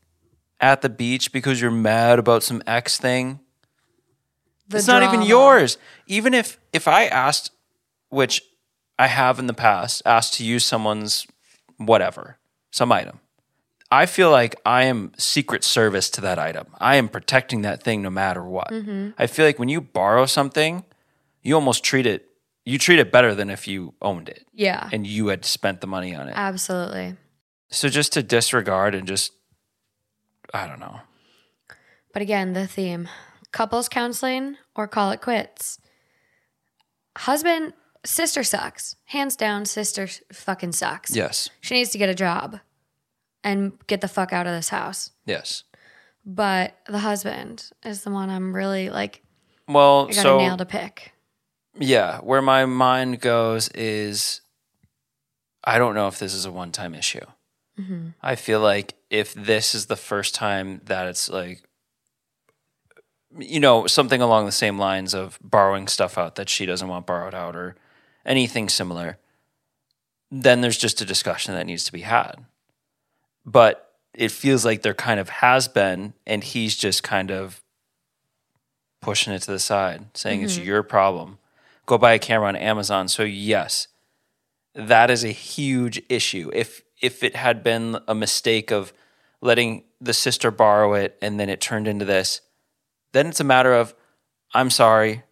at 0.60 0.82
the 0.82 0.90
beach 0.90 1.32
because 1.32 1.62
you're 1.62 1.72
mad 1.72 2.20
about 2.20 2.44
some 2.44 2.62
X 2.66 2.98
thing, 2.98 3.30
in. 3.30 3.40
The 4.68 4.78
it's 4.78 4.88
not 4.88 5.04
even 5.04 5.22
yours. 5.22 5.78
Even 6.08 6.34
if 6.34 6.60
if 6.74 6.88
I 6.88 7.06
asked, 7.06 7.52
which 8.10 8.42
I 8.98 9.08
have 9.08 9.38
in 9.40 9.48
the 9.48 9.54
past, 9.54 10.02
asked 10.06 10.36
to 10.36 10.44
use 10.46 10.66
someone's 10.66 11.28
whatever, 11.78 12.38
some 12.72 12.92
item. 12.92 13.20
I 13.92 14.08
feel 14.08 14.32
like 14.32 14.56
I 14.66 14.84
am 14.86 15.12
secret 15.18 15.64
service 15.64 16.10
to 16.12 16.22
that 16.22 16.40
item. 16.40 16.68
I 16.80 16.96
am 16.96 17.08
protecting 17.08 17.62
that 17.62 17.84
thing 17.84 18.02
no 18.02 18.10
matter 18.10 18.44
what. 18.44 18.72
Mm-hmm. 18.72 19.12
I 19.18 19.28
feel 19.28 19.46
like 19.46 19.60
when 19.60 19.70
you 19.70 19.80
borrow 19.80 20.26
something, 20.26 20.84
you 21.44 21.54
almost 21.54 21.84
treat 21.84 22.08
it 22.08 22.28
you 22.66 22.80
treat 22.80 22.98
it 22.98 23.12
better 23.12 23.36
than 23.36 23.50
if 23.52 23.68
you 23.68 23.94
owned 24.02 24.28
it 24.28 24.46
Yeah, 24.52 24.90
and 24.92 25.06
you 25.06 25.28
had 25.28 25.46
spent 25.46 25.82
the 25.82 25.88
money 25.88 26.16
on 26.16 26.28
it. 26.28 26.34
absolutely. 26.36 27.16
So 27.70 27.90
just 27.90 28.14
to 28.14 28.24
disregard 28.24 28.96
and 28.96 29.08
just 29.08 29.34
I 30.54 30.68
don't 30.68 30.80
know. 30.80 31.02
But 32.14 32.22
again, 32.22 32.54
the 32.54 32.68
theme 32.68 33.10
couples 33.52 33.90
counseling 33.90 34.58
or 34.76 34.88
call 34.88 35.12
it 35.12 35.22
quits. 35.22 35.80
Husband, 37.18 37.74
sister 38.06 38.44
sucks. 38.44 38.96
Hands 39.06 39.36
down, 39.36 39.66
sister 39.66 40.08
fucking 40.32 40.74
sucks. 40.74 41.16
Yes. 41.16 41.50
She 41.62 41.76
needs 41.76 41.90
to 41.92 41.98
get 41.98 42.10
a 42.10 42.16
job 42.16 42.60
and 43.44 43.74
get 43.88 44.02
the 44.02 44.08
fuck 44.08 44.34
out 44.34 44.48
of 44.48 44.54
this 44.54 44.70
house. 44.70 45.12
Yes. 45.26 45.64
But 46.26 46.76
the 46.88 47.00
husband 47.00 47.70
is 47.84 48.04
the 48.04 48.12
one 48.12 48.30
I'm 48.30 48.56
really 48.56 48.90
like, 48.90 49.22
Well, 49.68 50.08
I 50.10 50.14
got 50.14 50.22
so 50.24 50.36
a 50.40 50.42
nail 50.42 50.58
to 50.58 50.66
pick. 50.66 51.14
yeah, 51.78 52.20
where 52.20 52.42
my 52.42 52.66
mind 52.66 53.22
goes 53.22 53.70
is 53.70 54.42
I 55.64 55.78
don't 55.78 55.96
know 55.96 56.08
if 56.08 56.20
this 56.20 56.34
is 56.34 56.46
a 56.46 56.52
one-time 56.52 56.96
issue. 56.96 57.26
Mm-hmm. 57.80 58.10
I 58.22 58.36
feel 58.36 58.60
like 58.60 58.96
if 59.10 59.34
this 59.34 59.76
is 59.76 59.88
the 59.88 59.96
first 59.96 60.34
time 60.34 60.82
that 60.86 61.08
it's 61.08 61.30
like 61.30 61.66
you 63.38 63.60
know, 63.60 63.88
something 63.88 64.22
along 64.22 64.46
the 64.46 64.52
same 64.52 64.80
lines 64.80 65.14
of 65.14 65.38
borrowing 65.42 65.88
stuff 65.88 66.18
out 66.18 66.36
that 66.36 66.50
she 66.50 66.66
doesn't 66.66 66.88
want 66.88 67.06
borrowed 67.06 67.34
out 67.34 67.56
or 67.56 67.76
anything 68.26 68.70
similar, 68.70 69.18
then 70.32 70.62
there's 70.62 70.78
just 70.78 71.02
a 71.02 71.06
discussion 71.06 71.54
that 71.54 71.66
needs 71.66 71.84
to 71.84 71.92
be 71.92 72.02
had. 72.02 72.46
But 73.46 73.94
it 74.14 74.32
feels 74.32 74.66
like 74.66 74.82
there 74.82 74.94
kind 74.94 75.20
of 75.20 75.30
has 75.30 75.68
been, 75.68 76.14
and 76.26 76.44
he's 76.44 76.76
just 76.76 77.04
kind 77.04 77.32
of 77.32 77.62
pushing 79.02 79.34
it 79.34 79.42
to 79.44 79.52
the 79.52 79.60
side, 79.60 80.06
saying 80.14 80.42
it's 80.42 80.58
your 80.58 80.82
problem. 80.82 81.38
Go 81.86 81.98
buy 81.98 82.14
a 82.14 82.20
camera 82.20 82.48
on 82.48 82.56
Amazon. 82.56 83.08
So 83.08 83.24
yes, 83.24 83.88
that 84.74 85.12
is 85.12 85.24
a 85.24 85.30
huge 85.30 86.02
issue. 86.10 86.50
If 86.54 86.82
if 87.02 87.24
it 87.24 87.36
had 87.36 87.64
been 87.64 87.98
a 88.08 88.16
mistake 88.16 88.72
of 88.72 88.94
letting 89.42 89.84
the 90.02 90.14
sister 90.14 90.52
borrow 90.52 90.94
it 90.94 91.18
and 91.22 91.40
then 91.40 91.50
it 91.50 91.62
turned 91.62 91.88
into 91.88 92.06
this, 92.06 92.42
then 93.12 93.28
it's 93.28 93.40
a 93.40 93.44
matter 93.44 93.74
of 93.74 93.94
I'm 94.54 94.70
sorry. 94.70 95.24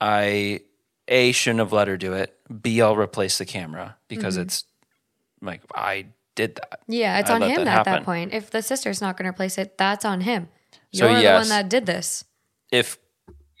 I 0.00 0.60
A 1.08 1.32
shouldn't 1.32 1.60
have 1.60 1.72
let 1.72 1.88
her 1.88 1.96
do 1.96 2.12
it. 2.12 2.36
B 2.62 2.80
I'll 2.80 2.96
replace 2.96 3.38
the 3.38 3.44
camera 3.44 3.96
because 4.08 4.34
mm-hmm. 4.34 4.42
it's 4.42 4.64
like 5.40 5.62
I 5.74 6.06
did 6.34 6.56
that. 6.56 6.80
Yeah, 6.86 7.18
it's 7.18 7.30
I 7.30 7.34
on 7.34 7.42
him 7.42 7.64
that 7.64 7.78
at 7.78 7.84
that 7.84 8.04
point. 8.04 8.32
If 8.32 8.50
the 8.50 8.62
sister's 8.62 9.00
not 9.00 9.16
going 9.16 9.24
to 9.24 9.30
replace 9.30 9.58
it, 9.58 9.76
that's 9.76 10.04
on 10.04 10.20
him. 10.20 10.48
You're 10.92 11.14
the 11.14 11.22
yes. 11.22 11.40
one 11.40 11.48
that 11.48 11.68
did 11.68 11.86
this. 11.86 12.24
if 12.70 12.98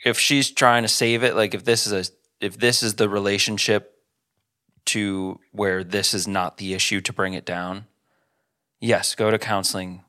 if 0.04 0.18
she's 0.18 0.50
trying 0.50 0.82
to 0.82 0.88
save 0.88 1.22
it, 1.22 1.34
like 1.34 1.54
if 1.54 1.64
this 1.64 1.86
is 1.86 1.92
a 1.92 2.12
if 2.44 2.58
this 2.58 2.82
is 2.82 2.94
the 2.94 3.08
relationship 3.08 3.97
to 4.88 5.38
where 5.52 5.84
this 5.84 6.14
is 6.14 6.26
not 6.26 6.56
the 6.56 6.72
issue 6.72 7.00
to 7.02 7.12
bring 7.12 7.34
it 7.34 7.44
down, 7.44 7.86
yes, 8.80 9.14
go 9.14 9.30
to 9.30 9.38
counseling 9.38 10.02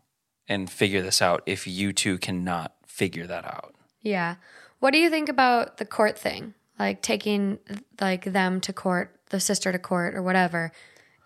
and 0.48 0.69
figure 0.69 1.01
this 1.01 1.21
out 1.21 1.43
if 1.45 1.67
you 1.67 1.91
two 1.91 2.17
cannot 2.17 2.74
figure 2.88 3.27
that 3.27 3.45
out. 3.45 3.75
Yeah. 4.01 4.36
What 4.79 4.91
do 4.91 4.98
you 4.98 5.09
think 5.09 5.27
about 5.27 5.77
the 5.77 5.86
court 5.86 6.17
thing? 6.17 6.53
Like 6.79 7.01
taking 7.01 7.59
like 8.00 8.24
them 8.24 8.62
to 8.62 8.71
court, 8.71 9.15
the 9.29 9.39
sister 9.41 9.71
to 9.71 9.79
court 9.79 10.15
or 10.15 10.21
whatever, 10.21 10.71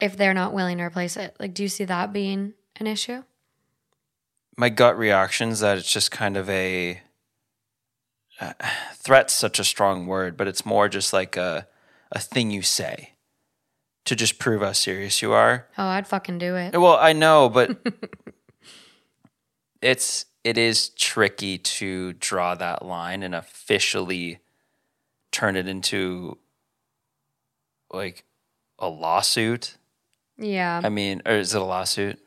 if 0.02 0.18
they're 0.18 0.34
not 0.34 0.54
willing 0.54 0.80
to 0.80 0.84
replace 0.84 1.16
it. 1.16 1.36
Like 1.40 1.54
do 1.54 1.62
you 1.62 1.70
see 1.70 1.86
that 1.86 2.12
being 2.12 2.54
an 2.78 2.88
issue? 2.88 3.24
My 4.58 4.70
gut 4.70 4.98
reaction 4.98 5.50
is 5.50 5.60
that 5.60 5.78
it's 5.78 5.92
just 5.92 6.10
kind 6.10 6.38
of 6.38 6.50
a 6.50 7.02
uh, 8.42 8.54
threat's 8.96 9.34
such 9.34 9.60
a 9.60 9.64
strong 9.64 10.08
word, 10.08 10.38
but 10.38 10.48
it's 10.48 10.66
more 10.66 10.90
just 10.90 11.14
like 11.14 11.38
a 11.38 11.68
a 12.12 12.20
thing 12.20 12.52
you 12.52 12.62
say 12.62 13.13
to 14.06 14.16
just 14.16 14.40
prove 14.40 14.62
how 14.62 14.74
serious 14.74 15.22
you 15.22 15.32
are. 15.32 15.68
Oh, 15.78 15.86
I'd 15.86 16.08
fucking 16.08 16.38
do 16.38 16.56
it. 16.56 16.78
Well, 16.80 16.98
I 16.98 17.14
know, 17.14 17.50
but 17.50 17.78
it's 19.82 20.26
it 20.44 20.58
is 20.58 20.90
tricky 20.90 21.58
to 21.58 22.14
draw 22.14 22.56
that 22.56 22.84
line 22.86 23.24
and 23.24 23.34
officially 23.34 24.40
turn 25.32 25.56
it 25.56 25.68
into 25.68 26.38
like 27.92 28.26
a 28.80 28.90
lawsuit. 28.90 29.78
Yeah. 30.38 30.82
I 30.84 30.90
mean, 30.90 31.22
or 31.26 31.34
is 31.34 31.54
it 31.54 31.62
a 31.62 31.66
lawsuit? 31.66 32.20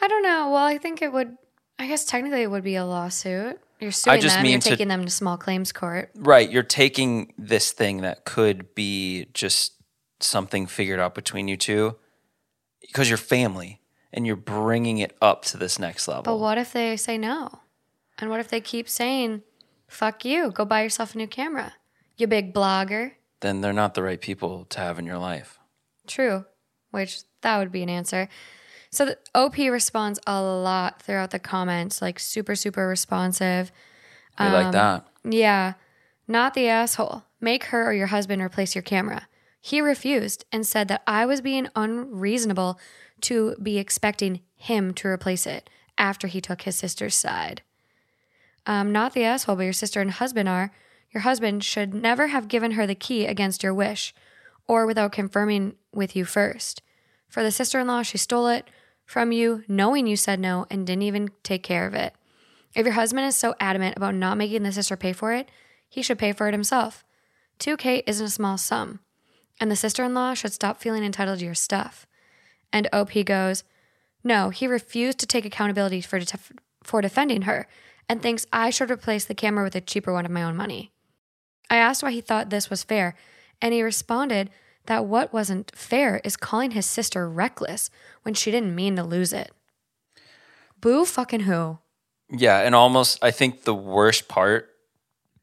I 0.00 0.08
don't 0.08 0.22
know. 0.22 0.50
Well, 0.50 0.64
I 0.64 0.78
think 0.78 1.00
it 1.00 1.12
would 1.12 1.36
I 1.78 1.86
guess 1.86 2.04
technically 2.04 2.42
it 2.42 2.50
would 2.50 2.64
be 2.64 2.76
a 2.76 2.84
lawsuit. 2.84 3.60
You're 3.78 3.92
suing 3.92 4.20
them, 4.22 4.46
you're 4.46 4.58
to- 4.58 4.70
taking 4.70 4.88
them 4.88 5.04
to 5.04 5.10
small 5.10 5.36
claims 5.36 5.70
court. 5.72 6.10
Right, 6.14 6.50
you're 6.50 6.62
taking 6.62 7.34
this 7.36 7.72
thing 7.72 7.98
that 8.02 8.24
could 8.24 8.74
be 8.74 9.26
just 9.34 9.74
something 10.20 10.66
figured 10.66 11.00
out 11.00 11.14
between 11.14 11.48
you 11.48 11.56
two 11.56 11.96
because 12.80 13.08
you're 13.08 13.18
family 13.18 13.80
and 14.12 14.26
you're 14.26 14.36
bringing 14.36 14.98
it 14.98 15.16
up 15.20 15.44
to 15.46 15.56
this 15.56 15.78
next 15.78 16.08
level. 16.08 16.22
But 16.22 16.38
what 16.38 16.58
if 16.58 16.72
they 16.72 16.96
say 16.96 17.18
no? 17.18 17.60
And 18.18 18.30
what 18.30 18.40
if 18.40 18.48
they 18.48 18.60
keep 18.60 18.88
saying, 18.88 19.42
fuck 19.88 20.24
you, 20.24 20.50
go 20.50 20.64
buy 20.64 20.82
yourself 20.82 21.14
a 21.14 21.18
new 21.18 21.26
camera? 21.26 21.74
You 22.16 22.26
big 22.26 22.54
blogger. 22.54 23.12
then 23.40 23.60
they're 23.60 23.72
not 23.74 23.92
the 23.94 24.02
right 24.02 24.20
people 24.20 24.64
to 24.70 24.80
have 24.80 24.98
in 24.98 25.04
your 25.04 25.18
life. 25.18 25.58
True, 26.06 26.46
which 26.90 27.20
that 27.42 27.58
would 27.58 27.70
be 27.70 27.82
an 27.82 27.90
answer. 27.90 28.28
So 28.90 29.04
the 29.04 29.18
OP 29.34 29.58
responds 29.58 30.18
a 30.26 30.40
lot 30.40 31.02
throughout 31.02 31.30
the 31.30 31.38
comments, 31.38 32.00
like 32.00 32.18
super, 32.18 32.54
super 32.54 32.88
responsive. 32.88 33.70
We 34.38 34.46
Um, 34.46 34.52
like 34.52 34.72
that. 34.72 35.06
Yeah, 35.24 35.74
not 36.26 36.54
the 36.54 36.68
asshole. 36.68 37.24
Make 37.40 37.64
her 37.64 37.86
or 37.90 37.92
your 37.92 38.06
husband 38.06 38.40
replace 38.40 38.74
your 38.74 38.82
camera. 38.82 39.28
He 39.66 39.80
refused 39.80 40.44
and 40.52 40.64
said 40.64 40.86
that 40.86 41.02
I 41.08 41.26
was 41.26 41.40
being 41.40 41.66
unreasonable 41.74 42.78
to 43.22 43.56
be 43.60 43.78
expecting 43.78 44.42
him 44.54 44.94
to 44.94 45.08
replace 45.08 45.44
it 45.44 45.68
after 45.98 46.28
he 46.28 46.40
took 46.40 46.62
his 46.62 46.76
sister's 46.76 47.16
side. 47.16 47.62
Um, 48.64 48.92
not 48.92 49.12
the 49.12 49.24
asshole, 49.24 49.56
but 49.56 49.64
your 49.64 49.72
sister 49.72 50.00
and 50.00 50.12
husband 50.12 50.48
are. 50.48 50.70
Your 51.10 51.22
husband 51.22 51.64
should 51.64 51.94
never 51.94 52.28
have 52.28 52.46
given 52.46 52.72
her 52.72 52.86
the 52.86 52.94
key 52.94 53.26
against 53.26 53.64
your 53.64 53.74
wish 53.74 54.14
or 54.68 54.86
without 54.86 55.10
confirming 55.10 55.74
with 55.92 56.14
you 56.14 56.24
first. 56.24 56.80
For 57.28 57.42
the 57.42 57.50
sister 57.50 57.80
in 57.80 57.88
law, 57.88 58.02
she 58.02 58.18
stole 58.18 58.46
it 58.46 58.70
from 59.04 59.32
you, 59.32 59.64
knowing 59.66 60.06
you 60.06 60.16
said 60.16 60.38
no 60.38 60.68
and 60.70 60.86
didn't 60.86 61.02
even 61.02 61.30
take 61.42 61.64
care 61.64 61.88
of 61.88 61.94
it. 61.94 62.14
If 62.76 62.86
your 62.86 62.94
husband 62.94 63.26
is 63.26 63.36
so 63.36 63.56
adamant 63.58 63.96
about 63.96 64.14
not 64.14 64.38
making 64.38 64.62
the 64.62 64.70
sister 64.70 64.96
pay 64.96 65.12
for 65.12 65.32
it, 65.32 65.48
he 65.88 66.02
should 66.02 66.20
pay 66.20 66.30
for 66.30 66.46
it 66.46 66.54
himself. 66.54 67.02
2K 67.58 68.04
isn't 68.06 68.26
a 68.26 68.30
small 68.30 68.56
sum, 68.56 69.00
and 69.60 69.70
the 69.70 69.76
sister 69.76 70.04
in 70.04 70.14
law 70.14 70.34
should 70.34 70.52
stop 70.52 70.80
feeling 70.80 71.04
entitled 71.04 71.38
to 71.38 71.44
your 71.44 71.54
stuff. 71.54 72.06
And 72.72 72.88
OP 72.92 73.12
goes, 73.24 73.64
No, 74.22 74.50
he 74.50 74.66
refused 74.66 75.18
to 75.20 75.26
take 75.26 75.44
accountability 75.44 76.00
for, 76.00 76.20
for 76.82 77.00
defending 77.00 77.42
her 77.42 77.66
and 78.08 78.22
thinks 78.22 78.46
I 78.52 78.70
should 78.70 78.90
replace 78.90 79.24
the 79.24 79.34
camera 79.34 79.64
with 79.64 79.74
a 79.74 79.80
cheaper 79.80 80.12
one 80.12 80.26
of 80.26 80.30
my 80.30 80.42
own 80.42 80.56
money. 80.56 80.92
I 81.70 81.76
asked 81.76 82.02
why 82.02 82.12
he 82.12 82.20
thought 82.20 82.50
this 82.50 82.70
was 82.70 82.84
fair, 82.84 83.14
and 83.60 83.74
he 83.74 83.82
responded 83.82 84.50
that 84.86 85.06
what 85.06 85.32
wasn't 85.32 85.74
fair 85.74 86.20
is 86.22 86.36
calling 86.36 86.72
his 86.72 86.86
sister 86.86 87.28
reckless 87.28 87.90
when 88.22 88.34
she 88.34 88.50
didn't 88.50 88.74
mean 88.74 88.96
to 88.96 89.02
lose 89.02 89.32
it. 89.32 89.50
Boo 90.80 91.04
fucking 91.04 91.40
who? 91.40 91.78
Yeah, 92.30 92.60
and 92.60 92.74
almost 92.74 93.22
I 93.22 93.30
think 93.30 93.62
the 93.62 93.74
worst 93.74 94.28
part 94.28 94.68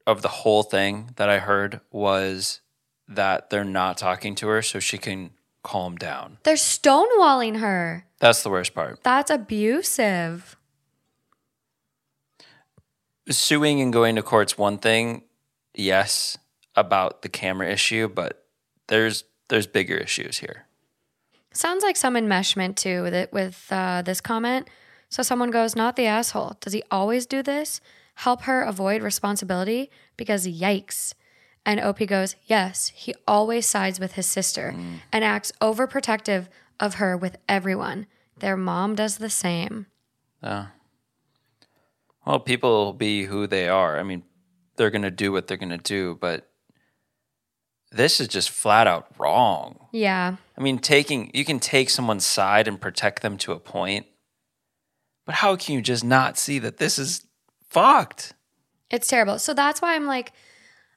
of 0.06 0.22
the 0.22 0.28
whole 0.28 0.62
thing 0.62 1.10
that 1.16 1.28
I 1.28 1.38
heard 1.38 1.80
was 1.90 2.60
that 3.08 3.50
they're 3.50 3.64
not 3.64 3.98
talking 3.98 4.34
to 4.36 4.48
her 4.48 4.62
so 4.62 4.80
she 4.80 4.98
can 4.98 5.30
calm 5.62 5.96
down. 5.96 6.38
They're 6.44 6.54
stonewalling 6.54 7.58
her. 7.58 8.06
That's 8.20 8.42
the 8.42 8.50
worst 8.50 8.74
part. 8.74 9.02
That's 9.02 9.30
abusive. 9.30 10.56
Suing 13.28 13.80
and 13.80 13.92
going 13.92 14.16
to 14.16 14.22
court's 14.22 14.58
one 14.58 14.78
thing, 14.78 15.22
yes, 15.74 16.36
about 16.76 17.22
the 17.22 17.28
camera 17.28 17.70
issue, 17.70 18.08
but 18.08 18.46
there's 18.88 19.24
there's 19.48 19.66
bigger 19.66 19.96
issues 19.96 20.38
here. 20.38 20.66
Sounds 21.52 21.82
like 21.82 21.96
some 21.96 22.14
enmeshment 22.14 22.76
too 22.76 23.02
with 23.02 23.14
it 23.14 23.32
with 23.32 23.66
uh, 23.70 24.02
this 24.02 24.20
comment. 24.20 24.68
So 25.08 25.22
someone 25.22 25.50
goes, 25.50 25.74
"Not 25.76 25.96
the 25.96 26.06
asshole. 26.06 26.56
Does 26.60 26.72
he 26.72 26.82
always 26.90 27.24
do 27.26 27.42
this? 27.42 27.80
Help 28.16 28.42
her 28.42 28.62
avoid 28.62 29.02
responsibility 29.02 29.90
because 30.16 30.46
yikes." 30.46 31.14
And 31.66 31.80
OP 31.80 32.06
goes, 32.06 32.36
"Yes, 32.44 32.92
he 32.94 33.14
always 33.26 33.66
sides 33.66 33.98
with 33.98 34.12
his 34.12 34.26
sister 34.26 34.74
and 35.12 35.24
acts 35.24 35.52
overprotective 35.60 36.48
of 36.78 36.94
her 36.96 37.16
with 37.16 37.36
everyone. 37.48 38.06
Their 38.38 38.56
mom 38.56 38.94
does 38.94 39.18
the 39.18 39.30
same." 39.30 39.86
Yeah. 40.42 40.66
Well, 42.26 42.40
people 42.40 42.70
will 42.70 42.92
be 42.92 43.24
who 43.24 43.46
they 43.46 43.68
are. 43.68 43.98
I 43.98 44.02
mean, 44.02 44.24
they're 44.76 44.90
going 44.90 45.02
to 45.02 45.10
do 45.10 45.32
what 45.32 45.46
they're 45.46 45.56
going 45.56 45.68
to 45.70 45.78
do, 45.78 46.16
but 46.20 46.50
this 47.90 48.20
is 48.20 48.28
just 48.28 48.50
flat 48.50 48.86
out 48.86 49.08
wrong. 49.18 49.86
Yeah. 49.92 50.36
I 50.58 50.60
mean, 50.60 50.78
taking 50.78 51.30
you 51.32 51.44
can 51.44 51.60
take 51.60 51.90
someone's 51.90 52.26
side 52.26 52.66
and 52.68 52.80
protect 52.80 53.22
them 53.22 53.38
to 53.38 53.52
a 53.52 53.60
point, 53.60 54.06
but 55.24 55.36
how 55.36 55.56
can 55.56 55.74
you 55.74 55.80
just 55.82 56.04
not 56.04 56.36
see 56.36 56.58
that 56.58 56.78
this 56.78 56.98
is 56.98 57.26
fucked? 57.68 58.34
It's 58.90 59.08
terrible. 59.08 59.38
So 59.38 59.54
that's 59.54 59.80
why 59.80 59.94
I'm 59.94 60.06
like, 60.06 60.32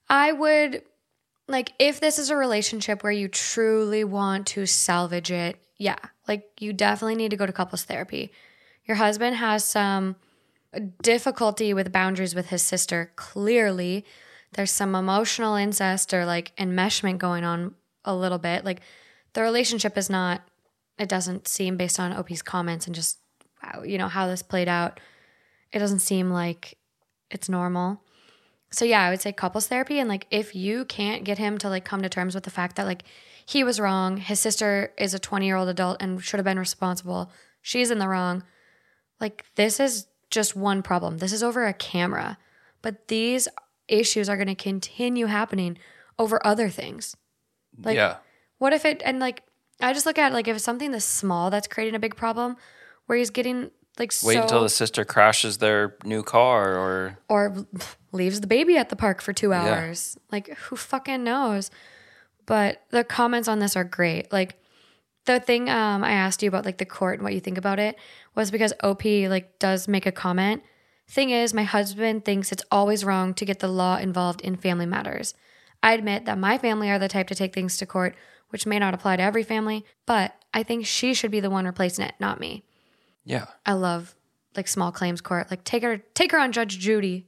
I 0.10 0.32
would 0.32 0.84
like 1.48 1.74
if 1.80 2.00
this 2.00 2.20
is 2.20 2.30
a 2.30 2.36
relationship 2.36 3.04
where 3.04 3.12
you 3.12 3.28
truly 3.28 4.04
want 4.04 4.48
to 4.48 4.66
salvage 4.66 5.32
it, 5.32 5.58
yeah, 5.78 5.98
like 6.28 6.50
you 6.60 6.74
definitely 6.74 7.16
need 7.16 7.32
to 7.32 7.38
go 7.38 7.46
to 7.46 7.54
couples 7.54 7.84
therapy. 7.84 8.32
Your 8.86 8.98
husband 8.98 9.36
has 9.36 9.64
some 9.64 10.16
difficulty 11.02 11.74
with 11.74 11.92
boundaries 11.92 12.36
with 12.36 12.50
his 12.50 12.62
sister. 12.62 13.12
Clearly, 13.16 14.06
there's 14.54 14.72
some 14.72 14.96
emotional 14.96 15.56
incest 15.56 16.14
or 16.14 16.26
like 16.26 16.56
enmeshment 16.58 17.18
going 17.18 17.44
on 17.44 17.76
a 18.06 18.16
little 18.16 18.38
bit. 18.38 18.66
Like 18.66 18.82
the 19.34 19.42
relationship 19.42 19.98
is 19.98 20.10
not, 20.10 20.42
it 20.98 21.10
doesn't 21.10 21.48
seem 21.48 21.78
based 21.78 22.00
on 22.00 22.14
OP's 22.14 22.42
comments 22.42 22.86
and 22.88 22.96
just, 22.96 23.20
you 23.84 23.98
know, 23.98 24.08
how 24.08 24.28
this 24.28 24.42
played 24.42 24.68
out. 24.68 25.00
It 25.72 25.80
doesn't 25.80 26.00
seem 26.00 26.30
like 26.32 26.78
it's 27.30 27.50
normal. 27.50 28.02
So 28.70 28.86
yeah, 28.86 29.02
I 29.02 29.10
would 29.10 29.22
say 29.22 29.32
couples 29.32 29.68
therapy 29.68 30.00
and 30.00 30.10
like 30.10 30.28
if 30.30 30.56
you 30.56 30.86
can't 30.86 31.24
get 31.24 31.38
him 31.38 31.58
to 31.60 31.70
like 31.70 31.86
come 31.86 32.02
to 32.02 32.10
terms 32.10 32.36
with 32.36 32.44
the 32.44 32.50
fact 32.50 32.76
that 32.76 32.86
like 32.86 33.04
he 33.46 33.64
was 33.64 33.80
wrong, 33.80 34.18
his 34.18 34.40
sister 34.40 34.94
is 34.98 35.14
a 35.14 35.20
20-year-old 35.20 35.70
adult 35.70 36.02
and 36.02 36.22
should 36.22 36.38
have 36.38 36.46
been 36.46 36.60
responsible. 36.60 37.32
She's 37.62 37.92
in 37.92 38.00
the 38.00 38.10
wrong. 38.10 38.44
Like 39.22 39.46
this 39.56 39.80
is 39.80 40.08
just 40.30 40.56
one 40.56 40.84
problem. 40.84 41.20
This 41.20 41.32
is 41.32 41.44
over 41.44 41.66
a 41.66 41.74
camera. 41.74 42.38
But 42.82 43.08
these 43.08 43.48
issues 43.88 44.28
are 44.28 44.36
going 44.36 44.48
to 44.48 44.56
continue 44.56 45.28
happening 45.28 45.78
over 46.20 46.46
other 46.46 46.70
things. 46.70 47.16
Like 47.82 47.96
yeah. 47.96 48.18
what 48.58 48.74
if 48.74 48.86
it 48.86 49.02
and 49.06 49.20
like 49.20 49.44
I 49.80 49.94
just 49.94 50.06
look 50.06 50.18
at 50.18 50.32
it 50.32 50.36
like 50.36 50.48
if 50.48 50.56
it's 50.56 50.66
something 50.66 50.92
this 50.92 51.06
small 51.06 51.50
that's 51.50 51.68
creating 51.68 51.96
a 51.96 52.00
big 52.00 52.16
problem 52.16 52.58
where 53.06 53.18
he's 53.18 53.30
getting 53.30 53.72
like 54.00 54.14
Wait 54.24 54.36
so 54.36 54.42
until 54.42 54.64
the 54.64 54.70
sister 54.70 55.04
crashes 55.04 55.58
their 55.58 55.96
new 56.04 56.24
car 56.24 56.78
or 56.78 57.20
or 57.30 57.66
leaves 58.12 58.42
the 58.42 58.48
baby 58.48 58.78
at 58.78 58.90
the 58.90 58.96
park 58.96 59.22
for 59.22 59.34
two 59.34 59.54
hours. 59.54 60.18
Like, 60.32 60.50
who 60.58 60.76
fucking 60.76 61.24
knows? 61.24 61.72
But 62.46 62.84
the 62.90 63.04
comments 63.04 63.48
on 63.48 63.60
this 63.60 63.76
are 63.76 63.84
great. 63.84 64.32
Like, 64.32 64.56
the 65.26 65.40
thing 65.40 65.70
um, 65.70 66.04
I 66.04 66.12
asked 66.12 66.42
you 66.42 66.48
about, 66.48 66.66
like 66.66 66.78
the 66.78 66.86
court 66.86 67.16
and 67.16 67.24
what 67.24 67.34
you 67.34 67.40
think 67.40 67.58
about 67.58 67.80
it, 67.80 67.98
was 68.36 68.52
because 68.52 68.74
OP 68.82 69.04
like 69.06 69.60
does 69.60 69.88
make 69.88 70.06
a 70.06 70.12
comment. 70.12 70.64
Thing 71.10 71.30
is, 71.30 71.54
my 71.54 71.64
husband 71.64 72.26
thinks 72.26 72.52
it's 72.52 72.64
always 72.72 73.06
wrong 73.06 73.34
to 73.36 73.46
get 73.46 73.60
the 73.60 73.68
law 73.68 73.98
involved 73.98 74.42
in 74.42 74.58
family 74.58 74.86
matters. 74.86 75.34
I 75.84 75.94
admit 75.94 76.26
that 76.26 76.38
my 76.38 76.58
family 76.58 76.90
are 76.90 77.00
the 77.00 77.08
type 77.08 77.28
to 77.28 77.36
take 77.36 77.54
things 77.54 77.78
to 77.78 77.86
court, 77.86 78.16
which 78.50 78.66
may 78.66 78.80
not 78.80 78.94
apply 78.94 79.18
to 79.18 79.24
every 79.24 79.44
family, 79.44 79.86
but 80.06 80.34
I 80.54 80.64
think 80.64 80.86
she 80.86 81.14
should 81.14 81.32
be 81.32 81.40
the 81.40 81.50
one 81.50 81.66
replacing 81.66 82.06
it, 82.06 82.16
not 82.20 82.40
me. 82.40 82.64
Yeah. 83.28 83.46
I 83.66 83.74
love 83.74 84.16
like 84.56 84.68
small 84.68 84.92
claims 84.92 85.22
court. 85.22 85.52
Like 85.52 85.64
take 85.64 85.84
her 85.84 85.98
take 86.14 86.32
her 86.32 86.40
on 86.40 86.52
Judge 86.52 86.80
Judy. 86.80 87.28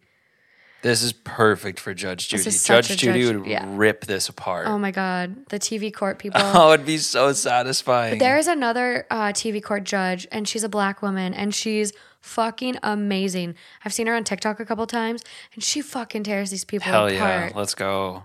This 0.82 1.04
is 1.04 1.12
perfect 1.12 1.78
for 1.78 1.94
Judge 1.94 2.30
Judy. 2.30 2.44
Judge 2.44 2.88
Judy 2.96 3.24
judge- 3.24 3.36
would 3.36 3.46
yeah. 3.46 3.66
rip 3.68 4.06
this 4.06 4.30
apart. 4.30 4.68
Oh 4.68 4.80
my 4.80 4.92
god, 4.92 5.46
the 5.50 5.60
TV 5.60 5.94
court 5.94 6.20
people. 6.20 6.40
Oh, 6.42 6.72
it'd 6.72 6.86
be 6.86 6.98
so 6.98 7.34
satisfying. 7.34 8.18
There 8.18 8.38
is 8.38 8.48
another 8.48 9.06
uh, 9.12 9.28
TV 9.34 9.62
court 9.62 9.84
judge, 9.84 10.26
and 10.32 10.48
she's 10.48 10.64
a 10.64 10.70
black 10.70 11.02
woman, 11.02 11.34
and 11.34 11.54
she's 11.54 11.92
fucking 12.22 12.78
amazing. 12.84 13.56
I've 13.84 13.94
seen 13.94 14.08
her 14.08 14.16
on 14.16 14.24
TikTok 14.24 14.60
a 14.60 14.66
couple 14.66 14.86
times 14.88 15.24
and 15.54 15.64
she 15.64 15.82
fucking 15.82 16.24
tears 16.24 16.52
these 16.52 16.66
people 16.66 16.92
Hell 16.92 17.08
apart. 17.08 17.52
yeah. 17.52 17.52
Let's 17.56 17.76
go. 17.76 18.24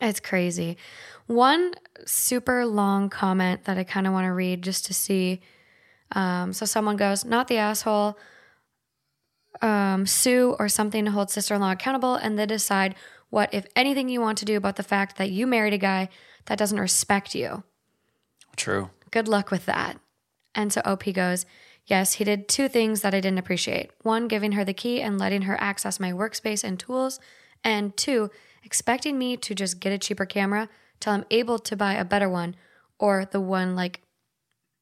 It's 0.00 0.20
crazy. 0.20 0.76
One 1.26 1.74
super 2.04 2.66
long 2.66 3.08
comment 3.08 3.64
that 3.64 3.78
I 3.78 3.84
kind 3.84 4.06
of 4.06 4.12
want 4.12 4.26
to 4.26 4.32
read 4.32 4.62
just 4.62 4.84
to 4.86 4.94
see. 4.94 5.40
Um, 6.14 6.52
so 6.52 6.64
someone 6.64 6.96
goes, 6.96 7.24
not 7.24 7.48
the 7.48 7.58
asshole, 7.58 8.18
um, 9.62 10.06
sue 10.06 10.56
or 10.58 10.68
something 10.68 11.04
to 11.04 11.10
hold 11.10 11.30
sister 11.30 11.54
in 11.54 11.60
law 11.60 11.72
accountable, 11.72 12.14
and 12.14 12.38
then 12.38 12.48
decide 12.48 12.94
what, 13.30 13.52
if 13.52 13.66
anything, 13.74 14.08
you 14.08 14.20
want 14.20 14.38
to 14.38 14.44
do 14.44 14.56
about 14.56 14.76
the 14.76 14.82
fact 14.82 15.16
that 15.16 15.30
you 15.30 15.46
married 15.46 15.74
a 15.74 15.78
guy 15.78 16.08
that 16.46 16.58
doesn't 16.58 16.78
respect 16.78 17.34
you. 17.34 17.64
True. 18.56 18.90
Good 19.10 19.28
luck 19.28 19.50
with 19.50 19.66
that. 19.66 19.98
And 20.54 20.72
so 20.72 20.80
OP 20.84 21.12
goes, 21.12 21.46
Yes, 21.86 22.14
he 22.14 22.24
did 22.24 22.48
two 22.48 22.68
things 22.68 23.02
that 23.02 23.12
I 23.12 23.20
didn't 23.20 23.38
appreciate. 23.38 23.90
One, 24.02 24.26
giving 24.26 24.52
her 24.52 24.64
the 24.64 24.72
key 24.72 25.02
and 25.02 25.18
letting 25.18 25.42
her 25.42 25.60
access 25.60 26.00
my 26.00 26.12
workspace 26.12 26.64
and 26.64 26.80
tools. 26.80 27.20
And 27.62 27.94
two, 27.96 28.30
expecting 28.62 29.18
me 29.18 29.36
to 29.38 29.54
just 29.54 29.80
get 29.80 29.92
a 29.92 29.98
cheaper 29.98 30.24
camera 30.24 30.70
till 30.98 31.12
I'm 31.12 31.26
able 31.30 31.58
to 31.58 31.76
buy 31.76 31.94
a 31.94 32.04
better 32.04 32.28
one 32.28 32.56
or 32.98 33.26
the 33.30 33.40
one 33.40 33.76
like, 33.76 34.00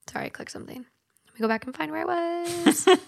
sorry, 0.08 0.26
I 0.26 0.28
clicked 0.28 0.52
something. 0.52 0.86
Let 1.32 1.40
me 1.40 1.44
go 1.44 1.48
back 1.48 1.64
and 1.64 1.74
find 1.74 1.90
where 1.90 2.08
I 2.08 2.62
was. 2.66 2.88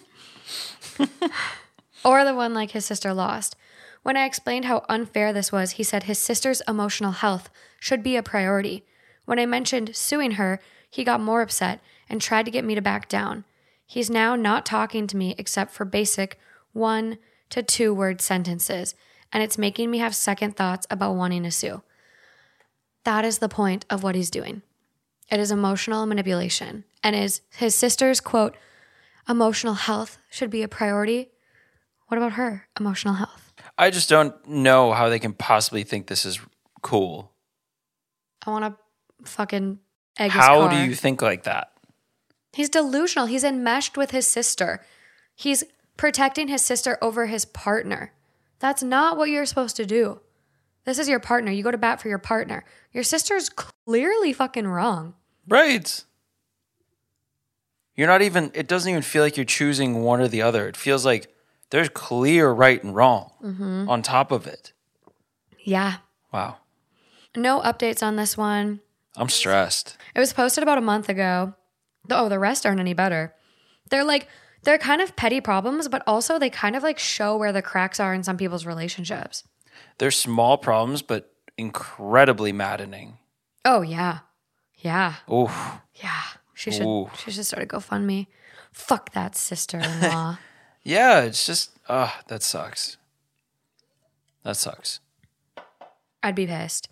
or 2.04 2.24
the 2.24 2.34
one 2.34 2.54
like 2.54 2.70
his 2.70 2.86
sister 2.86 3.12
lost. 3.12 3.54
When 4.02 4.16
I 4.16 4.24
explained 4.24 4.64
how 4.64 4.84
unfair 4.88 5.32
this 5.32 5.52
was, 5.52 5.72
he 5.72 5.82
said 5.82 6.04
his 6.04 6.18
sister's 6.18 6.62
emotional 6.66 7.12
health 7.12 7.50
should 7.78 8.02
be 8.02 8.16
a 8.16 8.22
priority. 8.22 8.84
When 9.24 9.38
I 9.38 9.46
mentioned 9.46 9.94
suing 9.94 10.32
her, 10.32 10.60
he 10.90 11.04
got 11.04 11.20
more 11.20 11.42
upset 11.42 11.80
and 12.08 12.20
tried 12.20 12.44
to 12.44 12.50
get 12.50 12.64
me 12.64 12.74
to 12.74 12.82
back 12.82 13.08
down. 13.08 13.44
He's 13.86 14.10
now 14.10 14.36
not 14.36 14.64
talking 14.64 15.06
to 15.06 15.16
me 15.16 15.34
except 15.36 15.72
for 15.72 15.84
basic 15.84 16.38
one 16.72 17.18
to 17.50 17.62
two 17.62 17.92
word 17.92 18.20
sentences, 18.20 18.94
and 19.32 19.42
it's 19.42 19.58
making 19.58 19.90
me 19.90 19.98
have 19.98 20.14
second 20.14 20.56
thoughts 20.56 20.86
about 20.90 21.14
wanting 21.14 21.42
to 21.42 21.50
sue. 21.50 21.82
That 23.04 23.24
is 23.24 23.38
the 23.38 23.48
point 23.48 23.84
of 23.90 24.02
what 24.02 24.14
he's 24.14 24.30
doing. 24.30 24.62
It 25.30 25.40
is 25.40 25.50
emotional 25.50 26.06
manipulation, 26.06 26.84
and 27.04 27.14
is 27.14 27.42
his 27.50 27.74
sister's 27.74 28.20
quote, 28.20 28.56
emotional 29.28 29.74
health 29.74 30.18
should 30.30 30.50
be 30.50 30.62
a 30.62 30.68
priority. 30.68 31.30
What 32.08 32.16
about 32.16 32.32
her 32.32 32.66
emotional 32.80 33.14
health? 33.14 33.52
I 33.78 33.90
just 33.90 34.08
don't 34.08 34.34
know 34.48 34.92
how 34.92 35.08
they 35.08 35.18
can 35.18 35.34
possibly 35.34 35.84
think 35.84 36.06
this 36.06 36.24
is 36.24 36.40
cool. 36.82 37.32
I 38.46 38.50
want 38.50 38.64
to 38.64 39.30
fucking 39.30 39.78
egg 40.18 40.32
his 40.32 40.40
How 40.40 40.68
car. 40.68 40.70
do 40.70 40.88
you 40.88 40.94
think 40.94 41.22
like 41.22 41.44
that? 41.44 41.72
He's 42.52 42.68
delusional. 42.68 43.26
He's 43.26 43.44
enmeshed 43.44 43.96
with 43.96 44.10
his 44.10 44.26
sister. 44.26 44.84
He's 45.34 45.64
protecting 45.96 46.48
his 46.48 46.62
sister 46.62 46.98
over 47.02 47.26
his 47.26 47.44
partner. 47.44 48.12
That's 48.60 48.82
not 48.82 49.16
what 49.16 49.28
you're 49.28 49.46
supposed 49.46 49.76
to 49.76 49.86
do. 49.86 50.20
This 50.84 50.98
is 50.98 51.08
your 51.08 51.20
partner. 51.20 51.50
You 51.50 51.62
go 51.62 51.70
to 51.70 51.78
bat 51.78 52.00
for 52.00 52.08
your 52.08 52.18
partner. 52.18 52.64
Your 52.92 53.02
sister's 53.02 53.48
clearly 53.48 54.32
fucking 54.32 54.68
wrong. 54.68 55.14
Right. 55.48 56.04
You're 57.96 58.08
not 58.08 58.22
even, 58.22 58.50
it 58.54 58.66
doesn't 58.66 58.88
even 58.90 59.02
feel 59.02 59.22
like 59.22 59.36
you're 59.36 59.44
choosing 59.44 60.02
one 60.02 60.20
or 60.20 60.28
the 60.28 60.42
other. 60.42 60.66
It 60.68 60.76
feels 60.76 61.04
like 61.04 61.32
there's 61.70 61.88
clear 61.88 62.50
right 62.50 62.82
and 62.82 62.94
wrong 62.94 63.30
Mm-hmm. 63.42 63.88
on 63.88 64.02
top 64.02 64.32
of 64.32 64.46
it. 64.46 64.72
Yeah. 65.60 65.96
Wow. 66.32 66.56
No 67.36 67.60
updates 67.60 68.02
on 68.02 68.16
this 68.16 68.36
one. 68.36 68.80
I'm 69.16 69.28
stressed. 69.28 69.96
It 70.14 70.20
was 70.20 70.32
posted 70.32 70.62
about 70.62 70.78
a 70.78 70.82
month 70.82 71.08
ago. 71.08 71.54
Oh, 72.10 72.28
the 72.28 72.38
rest 72.38 72.66
aren't 72.66 72.80
any 72.80 72.94
better. 72.94 73.34
They're 73.90 74.04
like, 74.04 74.28
they're 74.64 74.78
kind 74.78 75.00
of 75.00 75.14
petty 75.14 75.40
problems, 75.40 75.88
but 75.88 76.02
also 76.06 76.38
they 76.38 76.50
kind 76.50 76.74
of 76.74 76.82
like 76.82 76.98
show 76.98 77.36
where 77.36 77.52
the 77.52 77.62
cracks 77.62 78.00
are 78.00 78.12
in 78.14 78.22
some 78.24 78.36
people's 78.36 78.66
relationships. 78.66 79.44
They're 79.98 80.10
small 80.10 80.58
problems, 80.58 81.02
but 81.02 81.32
incredibly 81.56 82.50
maddening. 82.52 83.18
Oh, 83.64 83.82
yeah. 83.82 84.20
Yeah. 84.78 85.14
Oof. 85.32 85.52
Yeah. 85.94 86.22
She 86.64 86.70
should, 86.70 86.86
Ooh. 86.86 87.10
she 87.22 87.30
should 87.30 87.44
start 87.44 87.62
a 87.62 87.66
GoFundMe. 87.66 88.26
Fuck 88.72 89.12
that 89.12 89.36
sister 89.36 89.78
in 89.78 90.00
law. 90.00 90.38
Yeah, 90.86 91.20
it's 91.22 91.46
just, 91.46 91.70
ah, 91.88 92.20
that 92.28 92.42
sucks. 92.42 92.98
That 94.42 94.54
sucks. 94.56 95.00
I'd 96.22 96.34
be 96.34 96.46
pissed. 96.46 96.88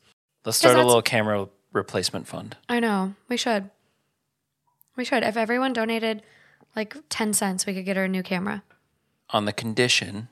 Let's 0.47 0.57
start 0.57 0.77
a 0.77 0.83
little 0.83 1.03
camera 1.03 1.49
replacement 1.75 2.27
fund. 2.27 2.57
I 2.71 2.81
know. 2.81 3.15
We 3.29 3.37
should. 3.37 3.69
We 4.97 5.05
should. 5.05 5.23
If 5.23 5.37
everyone 5.37 5.75
donated 5.75 6.23
like 6.75 6.97
10 7.11 7.35
cents, 7.35 7.67
we 7.67 7.75
could 7.75 7.85
get 7.85 7.97
her 7.99 8.05
a 8.05 8.09
new 8.09 8.23
camera. 8.23 8.63
on 9.29 9.45
the 9.45 9.53
condition 9.53 10.29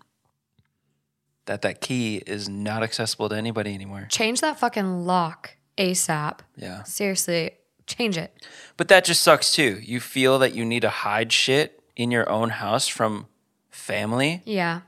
that 1.44 1.61
that 1.61 1.83
key 1.83 2.22
is 2.26 2.48
not 2.48 2.83
accessible 2.83 3.29
to 3.29 3.37
anybody 3.37 3.74
anymore. 3.74 4.07
Change 4.09 4.40
that 4.40 4.59
fucking 4.59 5.05
lock 5.05 5.57
ASAP. 5.76 6.38
Yeah. 6.57 6.83
Seriously, 6.85 7.50
change 7.96 8.16
it. 8.16 8.33
But 8.76 8.88
that 8.88 9.05
just 9.05 9.22
sucks 9.22 9.53
too. 9.53 9.79
You 9.83 10.00
feel 10.00 10.38
that 10.38 10.55
you 10.55 10.64
need 10.64 10.81
to 10.83 10.88
hide 10.90 11.33
shit 11.33 11.83
in 11.96 12.11
your 12.11 12.29
own 12.29 12.50
house 12.50 12.87
from 12.88 13.26
family. 13.70 14.42
Yeah. 14.44 14.81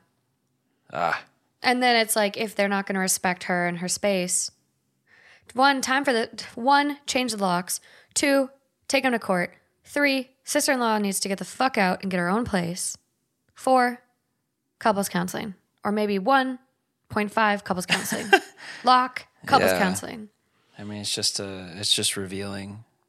Ah, 0.92 1.22
And 1.62 1.82
then 1.82 1.96
it's 1.96 2.16
like 2.16 2.36
if 2.36 2.54
they're 2.54 2.68
not 2.68 2.86
going 2.86 2.94
to 2.94 3.00
respect 3.00 3.44
her 3.44 3.66
and 3.66 3.78
her 3.78 3.88
space. 3.88 4.50
One, 5.54 5.80
time 5.82 6.04
for 6.04 6.12
the 6.12 6.30
one, 6.54 6.98
change 7.06 7.32
the 7.32 7.38
locks. 7.38 7.80
Two, 8.14 8.50
take 8.88 9.02
them 9.04 9.12
to 9.12 9.18
court. 9.18 9.52
Three, 9.84 10.30
sister 10.44 10.72
in 10.72 10.80
law 10.80 10.98
needs 10.98 11.20
to 11.20 11.28
get 11.28 11.38
the 11.38 11.44
fuck 11.44 11.76
out 11.76 12.02
and 12.02 12.10
get 12.10 12.18
her 12.18 12.28
own 12.30 12.44
place. 12.44 12.96
Four, 13.54 14.00
couples 14.78 15.08
counseling. 15.08 15.54
Or 15.84 15.92
maybe 15.92 16.18
1.5 16.18 17.64
couples 17.64 17.86
counseling. 17.86 18.26
Lock, 18.84 19.26
couples 19.46 19.72
Yeah. 19.72 19.78
counseling. 19.78 20.28
I 20.78 20.84
mean, 20.84 21.00
it's 21.02 21.14
just 21.14 21.38
uh 21.40 21.66
it's 21.76 21.92
just 21.92 22.16
revealing 22.16 22.84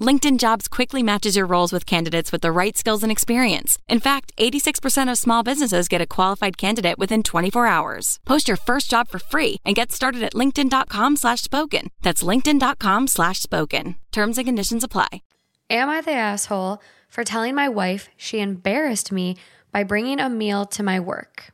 LinkedIn 0.00 0.38
Jobs 0.38 0.68
quickly 0.68 1.02
matches 1.02 1.34
your 1.34 1.46
roles 1.46 1.72
with 1.72 1.84
candidates 1.84 2.30
with 2.30 2.40
the 2.40 2.52
right 2.52 2.76
skills 2.76 3.02
and 3.02 3.10
experience. 3.10 3.78
In 3.88 3.98
fact, 3.98 4.32
86% 4.36 5.10
of 5.10 5.18
small 5.18 5.42
businesses 5.42 5.88
get 5.88 6.00
a 6.00 6.06
qualified 6.06 6.56
candidate 6.56 6.98
within 6.98 7.24
24 7.24 7.66
hours. 7.66 8.20
Post 8.24 8.46
your 8.46 8.56
first 8.56 8.88
job 8.90 9.08
for 9.08 9.18
free 9.18 9.56
and 9.64 9.74
get 9.74 9.90
started 9.90 10.22
at 10.22 10.34
linkedin.com 10.34 11.16
slash 11.16 11.42
spoken. 11.42 11.90
That's 12.02 12.22
linkedin.com 12.22 13.08
slash 13.08 13.40
spoken. 13.40 13.96
Terms 14.12 14.38
and 14.38 14.46
conditions 14.46 14.84
apply. 14.84 15.22
Am 15.68 15.88
I 15.88 16.00
the 16.00 16.12
asshole 16.12 16.80
for 17.08 17.24
telling 17.24 17.56
my 17.56 17.68
wife 17.68 18.08
she 18.16 18.38
embarrassed 18.38 19.10
me 19.10 19.36
by 19.72 19.82
bringing 19.82 20.20
a 20.20 20.30
meal 20.30 20.64
to 20.66 20.82
my 20.82 21.00
work? 21.00 21.52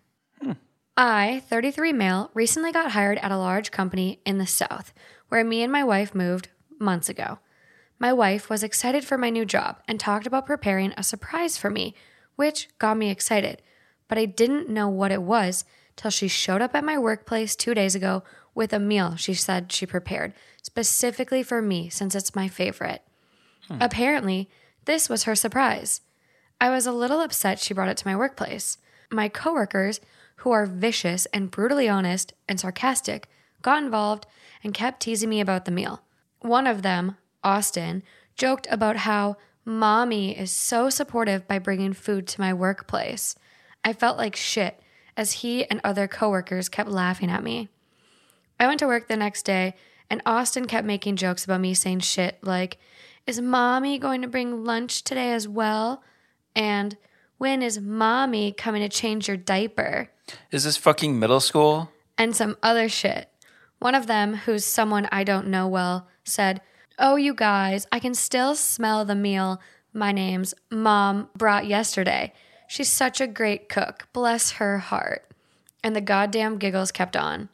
I, 0.97 1.43
33 1.49 1.93
male, 1.93 2.31
recently 2.35 2.71
got 2.71 2.93
hired 2.93 3.19
at 3.19 3.33
a 3.33 3.39
large 3.39 3.71
company 3.71 4.21
in 4.25 4.39
the 4.39 4.47
South 4.47 4.93
where 5.29 5.43
me 5.43 5.63
and 5.63 5.73
my 5.73 5.83
wife 5.83 6.15
moved 6.15 6.49
months 6.79 7.09
ago. 7.09 7.39
My 7.99 8.13
wife 8.13 8.51
was 8.51 8.63
excited 8.63 9.05
for 9.05 9.17
my 9.17 9.31
new 9.31 9.45
job 9.45 9.81
and 9.87 9.99
talked 9.99 10.27
about 10.27 10.47
preparing 10.47 10.93
a 10.97 11.03
surprise 11.03 11.57
for 11.57 11.71
me, 11.71 11.95
which 12.37 12.69
got 12.79 12.97
me 12.97 13.11
excited, 13.11 13.63
but 14.09 14.19
I 14.19 14.25
didn't 14.25 14.69
know 14.69 14.89
what 14.89 15.13
it 15.13 15.23
was 15.23 15.65
till 15.97 16.11
she 16.11 16.29
showed 16.29 16.61
up 16.61 16.75
at 16.75 16.85
my 16.85 16.99
workplace 16.99 17.55
two 17.55 17.75
days 17.75 17.95
ago 17.95 18.25
with 18.55 18.73
a 18.73 18.79
meal 18.79 19.17
she 19.17 19.35
said 19.35 19.73
she 19.73 19.87
prepared 19.87 20.33
specifically 20.63 21.43
for 21.43 21.61
me 21.61 21.89
since 21.89 22.15
it's 22.15 22.35
my 22.35 22.49
favorite. 22.49 23.03
Hmm. 23.69 23.79
Apparently, 23.81 24.49
this 24.85 25.09
was 25.09 25.25
her 25.25 25.35
surprise. 25.35 26.01
I 26.61 26.71
was 26.71 26.87
a 26.87 26.93
little 26.93 27.21
upset 27.21 27.59
she 27.59 27.75
brought 27.75 27.89
it 27.89 27.97
to 27.99 28.07
my 28.07 28.17
workplace. 28.17 28.79
My 29.11 29.29
coworkers, 29.29 30.01
who 30.37 30.51
are 30.53 30.67
vicious 30.67 31.27
and 31.27 31.51
brutally 31.51 31.89
honest 31.89 32.33
and 32.49 32.59
sarcastic, 32.59 33.29
got 33.63 33.83
involved 33.83 34.27
and 34.63 34.75
kept 34.75 35.01
teasing 35.01 35.29
me 35.29 35.41
about 35.41 35.65
the 35.65 35.71
meal. 35.71 36.03
One 36.41 36.67
of 36.67 36.83
them, 36.83 37.17
Austin, 37.45 38.03
joked 38.37 38.67
about 38.71 38.97
how 38.97 39.37
mommy 39.65 40.37
is 40.37 40.51
so 40.51 40.91
supportive 40.91 41.47
by 41.47 41.59
bringing 41.59 41.93
food 41.93 42.27
to 42.29 42.41
my 42.41 42.53
workplace. 42.53 43.37
I 43.85 43.93
felt 43.93 44.17
like 44.17 44.37
shit 44.37 44.81
as 45.17 45.33
he 45.33 45.69
and 45.71 45.81
other 45.85 46.09
coworkers 46.09 46.69
kept 46.69 46.91
laughing 46.91 47.31
at 47.31 47.45
me. 47.45 47.69
I 48.59 48.67
went 48.67 48.81
to 48.81 48.87
work 48.87 49.09
the 49.09 49.17
next 49.17 49.45
day, 49.45 49.75
and 50.11 50.23
Austin 50.27 50.67
kept 50.67 50.87
making 50.87 51.17
jokes 51.17 51.45
about 51.45 51.61
me 51.61 51.75
saying 51.75 52.01
shit 52.01 52.39
like, 52.43 52.79
Is 53.27 53.41
mommy 53.41 53.99
going 53.99 54.23
to 54.23 54.29
bring 54.29 54.65
lunch 54.65 55.03
today 55.03 55.33
as 55.33 55.47
well? 55.49 56.03
And 56.55 56.97
when 57.39 57.63
is 57.63 57.81
mommy 57.81 58.53
coming 58.53 58.83
to 58.83 58.89
change 58.89 59.29
your 59.29 59.37
diaper? 59.37 60.11
Is 60.51 60.65
this 60.65 60.77
fucking 60.77 61.19
middle 61.19 61.41
school? 61.41 61.91
And 62.17 62.35
some 62.35 62.57
other 62.63 62.89
shit. 62.89 63.29
One 63.81 63.95
of 63.95 64.07
them, 64.07 64.35
who's 64.35 64.65
someone 64.65 65.09
I 65.11 65.25
don't 65.25 65.49
know 65.49 65.69
well, 65.69 66.09
said, 66.23 66.61
Oh, 66.99 67.17
you 67.17 67.35
guys, 67.35 67.87
I 67.91 67.99
can 67.99 68.15
still 68.15 68.55
smell 68.55 69.05
the 69.05 69.17
meal 69.17 69.61
my 69.93 70.13
name's 70.13 70.55
mom 70.71 71.29
brought 71.37 71.67
yesterday. 71.67 72.33
She's 72.69 72.91
such 72.91 73.21
a 73.21 73.27
great 73.27 73.69
cook. 73.69 74.09
Bless 74.13 74.53
her 74.53 74.79
heart. 74.79 75.31
And 75.83 75.95
the 75.95 76.01
goddamn 76.01 76.59
giggles 76.59 76.93
kept 76.93 77.17
on. 77.17 77.49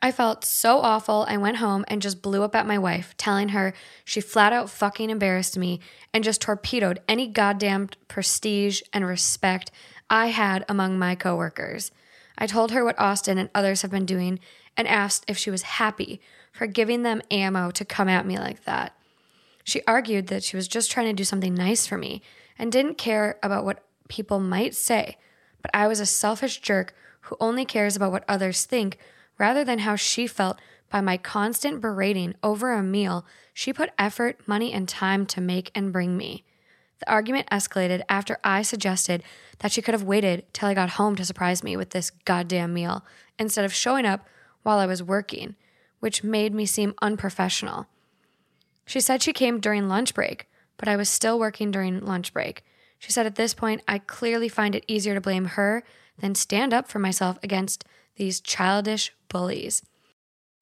I 0.00 0.12
felt 0.12 0.44
so 0.44 0.78
awful. 0.78 1.24
I 1.28 1.36
went 1.36 1.56
home 1.56 1.84
and 1.88 2.00
just 2.00 2.22
blew 2.22 2.44
up 2.44 2.54
at 2.54 2.66
my 2.66 2.78
wife, 2.78 3.16
telling 3.16 3.50
her 3.50 3.74
she 4.04 4.20
flat 4.20 4.52
out 4.52 4.70
fucking 4.70 5.10
embarrassed 5.10 5.58
me 5.58 5.80
and 6.14 6.22
just 6.22 6.40
torpedoed 6.40 7.00
any 7.08 7.26
goddamn 7.26 7.90
prestige 8.06 8.80
and 8.92 9.04
respect 9.04 9.72
I 10.08 10.28
had 10.28 10.64
among 10.68 10.98
my 10.98 11.16
coworkers. 11.16 11.90
I 12.36 12.46
told 12.46 12.70
her 12.70 12.84
what 12.84 12.98
Austin 12.98 13.38
and 13.38 13.50
others 13.54 13.82
have 13.82 13.90
been 13.90 14.06
doing 14.06 14.38
and 14.76 14.86
asked 14.86 15.24
if 15.26 15.36
she 15.36 15.50
was 15.50 15.62
happy 15.62 16.20
for 16.58 16.66
giving 16.66 17.04
them 17.04 17.22
ammo 17.30 17.70
to 17.70 17.84
come 17.84 18.08
at 18.08 18.26
me 18.26 18.36
like 18.36 18.64
that. 18.64 18.92
She 19.62 19.80
argued 19.86 20.26
that 20.26 20.42
she 20.42 20.56
was 20.56 20.66
just 20.66 20.90
trying 20.90 21.06
to 21.06 21.12
do 21.12 21.22
something 21.22 21.54
nice 21.54 21.86
for 21.86 21.96
me 21.96 22.20
and 22.58 22.72
didn't 22.72 22.98
care 22.98 23.38
about 23.44 23.64
what 23.64 23.84
people 24.08 24.40
might 24.40 24.74
say, 24.74 25.18
but 25.62 25.70
I 25.72 25.86
was 25.86 26.00
a 26.00 26.06
selfish 26.06 26.58
jerk 26.58 26.96
who 27.20 27.36
only 27.38 27.64
cares 27.64 27.94
about 27.94 28.10
what 28.10 28.24
others 28.26 28.64
think 28.64 28.98
rather 29.38 29.64
than 29.64 29.78
how 29.80 29.94
she 29.94 30.26
felt 30.26 30.60
by 30.90 31.00
my 31.00 31.16
constant 31.16 31.80
berating 31.80 32.34
over 32.42 32.72
a 32.72 32.82
meal 32.82 33.24
she 33.54 33.72
put 33.72 33.90
effort, 33.96 34.40
money, 34.48 34.72
and 34.72 34.88
time 34.88 35.26
to 35.26 35.40
make 35.40 35.70
and 35.76 35.92
bring 35.92 36.16
me. 36.16 36.44
The 36.98 37.08
argument 37.08 37.48
escalated 37.50 38.02
after 38.08 38.38
I 38.42 38.62
suggested 38.62 39.22
that 39.60 39.70
she 39.70 39.80
could 39.80 39.94
have 39.94 40.02
waited 40.02 40.44
till 40.52 40.68
I 40.68 40.74
got 40.74 40.90
home 40.90 41.14
to 41.16 41.24
surprise 41.24 41.62
me 41.62 41.76
with 41.76 41.90
this 41.90 42.10
goddamn 42.24 42.74
meal 42.74 43.04
instead 43.38 43.64
of 43.64 43.72
showing 43.72 44.04
up 44.04 44.26
while 44.64 44.78
I 44.78 44.86
was 44.86 45.04
working, 45.04 45.54
which 46.00 46.24
made 46.24 46.54
me 46.54 46.66
seem 46.66 46.94
unprofessional. 47.02 47.86
She 48.86 49.00
said 49.00 49.22
she 49.22 49.32
came 49.32 49.60
during 49.60 49.88
lunch 49.88 50.14
break, 50.14 50.48
but 50.76 50.88
I 50.88 50.96
was 50.96 51.08
still 51.08 51.38
working 51.38 51.70
during 51.70 52.04
lunch 52.04 52.32
break. 52.32 52.64
She 52.98 53.12
said 53.12 53.26
at 53.26 53.36
this 53.36 53.54
point, 53.54 53.82
I 53.86 53.98
clearly 53.98 54.48
find 54.48 54.74
it 54.74 54.84
easier 54.88 55.14
to 55.14 55.20
blame 55.20 55.44
her 55.44 55.84
than 56.18 56.34
stand 56.34 56.72
up 56.72 56.88
for 56.88 56.98
myself 56.98 57.38
against 57.42 57.84
these 58.16 58.40
childish 58.40 59.12
bullies. 59.28 59.82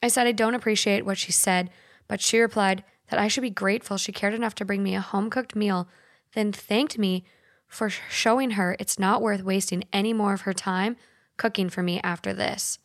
I 0.02 0.08
said 0.08 0.26
I 0.26 0.32
don't 0.32 0.54
appreciate 0.54 1.06
what 1.06 1.18
she 1.18 1.32
said, 1.32 1.70
but 2.08 2.20
she 2.20 2.38
replied 2.38 2.84
that 3.08 3.18
I 3.18 3.28
should 3.28 3.42
be 3.42 3.50
grateful 3.50 3.96
she 3.96 4.12
cared 4.12 4.34
enough 4.34 4.54
to 4.56 4.64
bring 4.64 4.82
me 4.82 4.94
a 4.94 5.00
home 5.00 5.30
cooked 5.30 5.56
meal, 5.56 5.88
then 6.34 6.52
thanked 6.52 6.98
me 6.98 7.24
for 7.66 7.88
showing 7.88 8.52
her 8.52 8.76
it's 8.78 8.98
not 8.98 9.22
worth 9.22 9.42
wasting 9.42 9.84
any 9.92 10.12
more 10.12 10.34
of 10.34 10.42
her 10.42 10.52
time 10.52 10.96
cooking 11.36 11.68
for 11.68 11.82
me 11.82 12.00
after 12.02 12.32
this. 12.32 12.78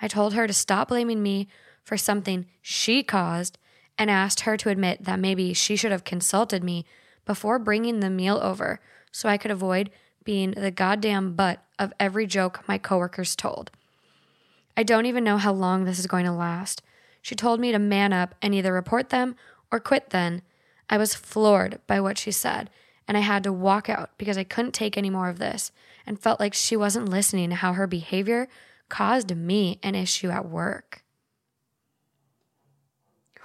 I 0.00 0.08
told 0.08 0.34
her 0.34 0.46
to 0.46 0.52
stop 0.52 0.88
blaming 0.88 1.22
me 1.22 1.48
for 1.86 1.96
something 1.96 2.46
she 2.60 3.04
caused 3.04 3.58
and 3.96 4.10
asked 4.10 4.40
her 4.40 4.56
to 4.56 4.68
admit 4.68 5.04
that 5.04 5.20
maybe 5.20 5.54
she 5.54 5.76
should 5.76 5.92
have 5.92 6.02
consulted 6.02 6.64
me 6.64 6.84
before 7.24 7.60
bringing 7.60 8.00
the 8.00 8.10
meal 8.10 8.40
over 8.42 8.80
so 9.12 9.28
I 9.28 9.38
could 9.38 9.52
avoid 9.52 9.90
being 10.24 10.50
the 10.50 10.72
goddamn 10.72 11.34
butt 11.34 11.62
of 11.78 11.92
every 12.00 12.26
joke 12.26 12.64
my 12.66 12.76
coworkers 12.76 13.36
told. 13.36 13.70
I 14.76 14.82
don't 14.82 15.06
even 15.06 15.22
know 15.22 15.38
how 15.38 15.52
long 15.52 15.84
this 15.84 16.00
is 16.00 16.08
going 16.08 16.24
to 16.24 16.32
last. 16.32 16.82
She 17.22 17.36
told 17.36 17.60
me 17.60 17.70
to 17.70 17.78
man 17.78 18.12
up 18.12 18.34
and 18.42 18.52
either 18.52 18.72
report 18.72 19.10
them 19.10 19.36
or 19.70 19.78
quit 19.78 20.10
then. 20.10 20.42
I 20.90 20.98
was 20.98 21.14
floored 21.14 21.78
by 21.86 22.00
what 22.00 22.18
she 22.18 22.32
said, 22.32 22.68
and 23.06 23.16
I 23.16 23.20
had 23.20 23.44
to 23.44 23.52
walk 23.52 23.88
out 23.88 24.10
because 24.18 24.36
I 24.36 24.44
couldn't 24.44 24.74
take 24.74 24.98
any 24.98 25.08
more 25.08 25.28
of 25.28 25.38
this 25.38 25.70
and 26.04 26.18
felt 26.18 26.40
like 26.40 26.52
she 26.52 26.76
wasn't 26.76 27.08
listening 27.08 27.50
to 27.50 27.56
how 27.56 27.74
her 27.74 27.86
behavior 27.86 28.48
caused 28.88 29.36
me 29.36 29.78
an 29.84 29.94
issue 29.94 30.30
at 30.30 30.48
work. 30.48 31.04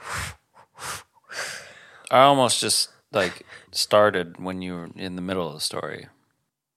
I 2.12 2.22
almost 2.22 2.60
just 2.60 2.90
like 3.12 3.46
started 3.72 4.40
when 4.40 4.62
you 4.62 4.74
were 4.74 4.90
in 4.96 5.16
the 5.16 5.22
middle 5.22 5.48
of 5.48 5.54
the 5.54 5.60
story. 5.60 6.08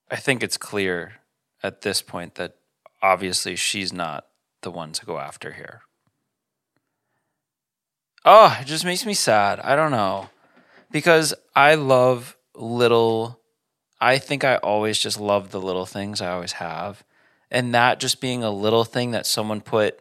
I 0.09 0.17
think 0.17 0.43
it's 0.43 0.57
clear 0.57 1.15
at 1.63 1.81
this 1.81 2.01
point 2.01 2.35
that 2.35 2.55
obviously 3.01 3.55
she's 3.55 3.91
not 3.91 4.27
the 4.61 4.71
one 4.71 4.91
to 4.93 5.05
go 5.05 5.19
after 5.19 5.53
here. 5.53 5.81
Oh, 8.23 8.57
it 8.59 8.65
just 8.65 8.85
makes 8.85 9.05
me 9.05 9.13
sad. 9.13 9.59
I 9.59 9.75
don't 9.75 9.91
know. 9.91 10.29
Because 10.91 11.33
I 11.55 11.75
love 11.75 12.37
little 12.55 13.39
I 13.99 14.17
think 14.17 14.43
I 14.43 14.57
always 14.57 14.99
just 14.99 15.19
love 15.19 15.51
the 15.51 15.61
little 15.61 15.85
things 15.85 16.21
I 16.21 16.31
always 16.31 16.53
have. 16.53 17.03
And 17.49 17.73
that 17.73 17.99
just 17.99 18.19
being 18.19 18.43
a 18.43 18.51
little 18.51 18.83
thing 18.83 19.11
that 19.11 19.25
someone 19.25 19.61
put 19.61 19.99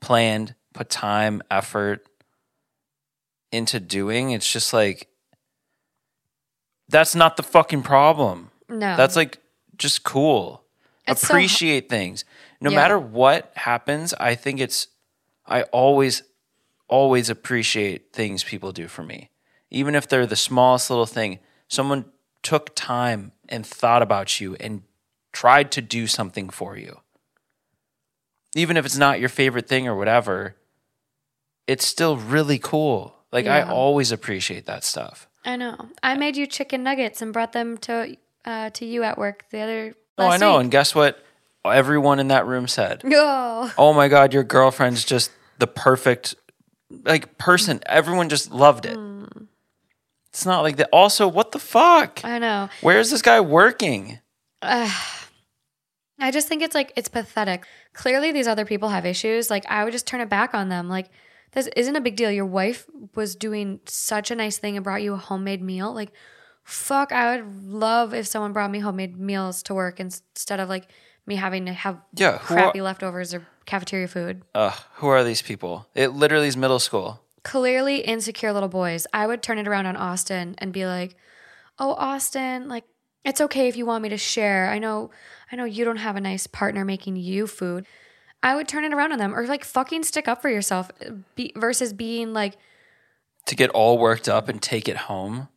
planned, 0.00 0.54
put 0.74 0.90
time, 0.90 1.42
effort 1.50 2.04
into 3.52 3.78
doing, 3.78 4.30
it's 4.32 4.50
just 4.50 4.72
like 4.72 5.08
that's 6.88 7.14
not 7.14 7.36
the 7.36 7.42
fucking 7.42 7.82
problem. 7.82 8.50
No. 8.68 8.96
That's 8.96 9.16
like 9.16 9.38
just 9.76 10.02
cool. 10.04 10.64
It's 11.06 11.22
so- 11.22 11.28
Appreciate 11.28 11.88
things. 11.88 12.24
No 12.60 12.70
Yeah. 12.70 12.76
matter 12.76 12.98
what 12.98 13.52
happens, 13.56 14.14
I 14.14 14.34
think 14.34 14.60
it's 14.60 14.88
I 15.46 15.62
always 15.64 16.22
always 16.88 17.28
appreciate 17.30 18.12
things 18.12 18.44
people 18.44 18.70
do 18.72 18.86
for 18.86 19.02
me. 19.02 19.30
Even 19.70 19.94
if 19.94 20.06
they're 20.06 20.26
the 20.26 20.36
smallest 20.36 20.90
little 20.90 21.06
thing. 21.06 21.38
Someone 21.68 22.04
took 22.42 22.74
time 22.74 23.32
and 23.48 23.66
thought 23.66 24.02
about 24.02 24.40
you 24.40 24.54
and 24.56 24.82
tried 25.32 25.72
to 25.72 25.80
do 25.80 26.06
something 26.06 26.50
for 26.50 26.76
you. 26.76 27.00
Even 28.54 28.76
if 28.76 28.84
it's 28.84 28.98
not 28.98 29.18
your 29.20 29.30
favorite 29.30 29.66
thing 29.66 29.88
or 29.88 29.96
whatever, 29.96 30.56
it's 31.66 31.86
still 31.86 32.16
really 32.18 32.58
cool. 32.58 33.16
Like 33.32 33.46
I 33.46 33.62
always 33.62 34.12
appreciate 34.12 34.66
that 34.66 34.84
stuff. 34.84 35.26
I 35.44 35.56
know. 35.56 35.88
I 36.02 36.14
made 36.16 36.36
you 36.36 36.46
chicken 36.46 36.82
nuggets 36.82 37.22
and 37.22 37.32
brought 37.32 37.52
them 37.52 37.78
to 37.78 38.16
uh, 38.44 38.70
to 38.70 38.84
you 38.84 39.02
at 39.02 39.18
work 39.18 39.44
the 39.50 39.60
other. 39.60 39.94
Oh, 40.18 40.28
I 40.28 40.36
know. 40.36 40.54
week. 40.56 40.62
And 40.62 40.70
guess 40.70 40.94
what? 40.94 41.24
Everyone 41.64 42.18
in 42.18 42.28
that 42.28 42.46
room 42.46 42.68
said, 42.68 43.02
Oh, 43.06 43.72
"Oh 43.78 43.92
my 43.92 44.08
god, 44.08 44.34
your 44.34 44.44
girlfriend's 44.44 45.04
just 45.04 45.30
the 45.58 45.66
perfect 45.66 46.34
like 47.04 47.38
person." 47.38 47.80
Everyone 47.86 48.28
just 48.28 48.52
loved 48.52 48.84
it. 48.84 48.98
It's 50.30 50.46
not 50.46 50.62
like 50.62 50.76
that. 50.76 50.88
Also, 50.92 51.28
what 51.28 51.52
the 51.52 51.58
fuck? 51.58 52.20
I 52.24 52.38
know. 52.38 52.68
Where 52.80 52.98
is 52.98 53.10
this 53.10 53.22
guy 53.22 53.40
working? 53.40 54.18
I 54.62 56.30
just 56.30 56.48
think 56.48 56.62
it's 56.62 56.74
like 56.74 56.92
it's 56.96 57.08
pathetic. 57.08 57.64
Clearly, 57.92 58.32
these 58.32 58.46
other 58.46 58.64
people 58.64 58.88
have 58.90 59.04
issues. 59.04 59.50
Like 59.50 59.64
I 59.68 59.84
would 59.84 59.92
just 59.92 60.06
turn 60.06 60.20
it 60.20 60.28
back 60.28 60.54
on 60.54 60.68
them. 60.68 60.88
Like 60.88 61.08
this 61.52 61.68
isn't 61.76 61.96
a 61.96 62.00
big 62.00 62.16
deal. 62.16 62.30
Your 62.30 62.46
wife 62.46 62.86
was 63.14 63.34
doing 63.36 63.80
such 63.86 64.30
a 64.30 64.34
nice 64.34 64.58
thing 64.58 64.76
and 64.76 64.84
brought 64.84 65.02
you 65.02 65.14
a 65.14 65.18
homemade 65.18 65.62
meal. 65.62 65.92
Like, 65.92 66.12
fuck, 66.64 67.12
I 67.12 67.36
would 67.36 67.64
love 67.64 68.14
if 68.14 68.26
someone 68.26 68.52
brought 68.52 68.70
me 68.70 68.78
homemade 68.80 69.18
meals 69.18 69.62
to 69.64 69.74
work 69.74 70.00
instead 70.00 70.60
of 70.60 70.68
like 70.68 70.88
me 71.26 71.36
having 71.36 71.66
to 71.66 71.72
have 71.72 71.98
Yeah, 72.14 72.38
crappy 72.38 72.80
are- 72.80 72.84
leftovers 72.84 73.32
or 73.34 73.46
cafeteria 73.66 74.08
food. 74.08 74.42
Ugh, 74.54 74.74
who 74.94 75.06
are 75.08 75.22
these 75.24 75.42
people? 75.42 75.86
It 75.94 76.08
literally 76.08 76.48
is 76.48 76.56
middle 76.56 76.78
school. 76.80 77.20
clearly 77.44 77.96
insecure 77.98 78.52
little 78.52 78.68
boys, 78.68 79.04
I 79.12 79.26
would 79.26 79.42
turn 79.42 79.58
it 79.58 79.66
around 79.66 79.86
on 79.86 79.96
Austin 79.96 80.54
and 80.58 80.72
be 80.72 80.86
like, 80.86 81.16
"Oh, 81.78 81.94
Austin, 81.94 82.68
like 82.68 82.84
it's 83.24 83.40
okay 83.40 83.66
if 83.68 83.76
you 83.76 83.84
want 83.86 84.02
me 84.02 84.08
to 84.10 84.16
share. 84.16 84.68
I 84.70 84.78
know 84.78 85.10
I 85.50 85.56
know 85.56 85.64
you 85.64 85.84
don't 85.84 85.96
have 85.96 86.14
a 86.16 86.20
nice 86.20 86.46
partner 86.46 86.84
making 86.84 87.16
you 87.16 87.46
food." 87.48 87.84
I 88.42 88.54
would 88.56 88.68
turn 88.68 88.84
it 88.84 88.92
around 88.92 89.12
on 89.12 89.18
them 89.18 89.34
or 89.34 89.46
like 89.46 89.64
fucking 89.64 90.02
stick 90.04 90.26
up 90.28 90.42
for 90.42 90.48
yourself 90.48 90.90
be, 91.36 91.52
versus 91.56 91.92
being 91.92 92.32
like 92.32 92.56
To 93.46 93.54
get 93.54 93.70
all 93.70 93.98
worked 93.98 94.28
up 94.28 94.48
and 94.48 94.60
take 94.60 94.88
it 94.88 94.96
home. 94.96 95.48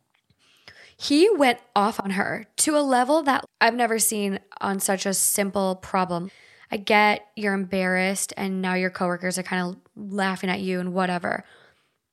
he 0.96 1.28
went 1.30 1.58
off 1.74 2.00
on 2.00 2.10
her 2.10 2.46
to 2.58 2.76
a 2.76 2.80
level 2.80 3.22
that 3.24 3.44
I've 3.60 3.74
never 3.74 3.98
seen 3.98 4.38
on 4.60 4.80
such 4.80 5.04
a 5.06 5.14
simple 5.14 5.76
problem. 5.76 6.30
I 6.70 6.78
get 6.78 7.26
you're 7.36 7.54
embarrassed 7.54 8.32
and 8.36 8.60
now 8.62 8.74
your 8.74 8.90
coworkers 8.90 9.38
are 9.38 9.42
kind 9.42 9.62
of 9.62 9.76
laughing 9.96 10.50
at 10.50 10.60
you 10.60 10.80
and 10.80 10.94
whatever. 10.94 11.44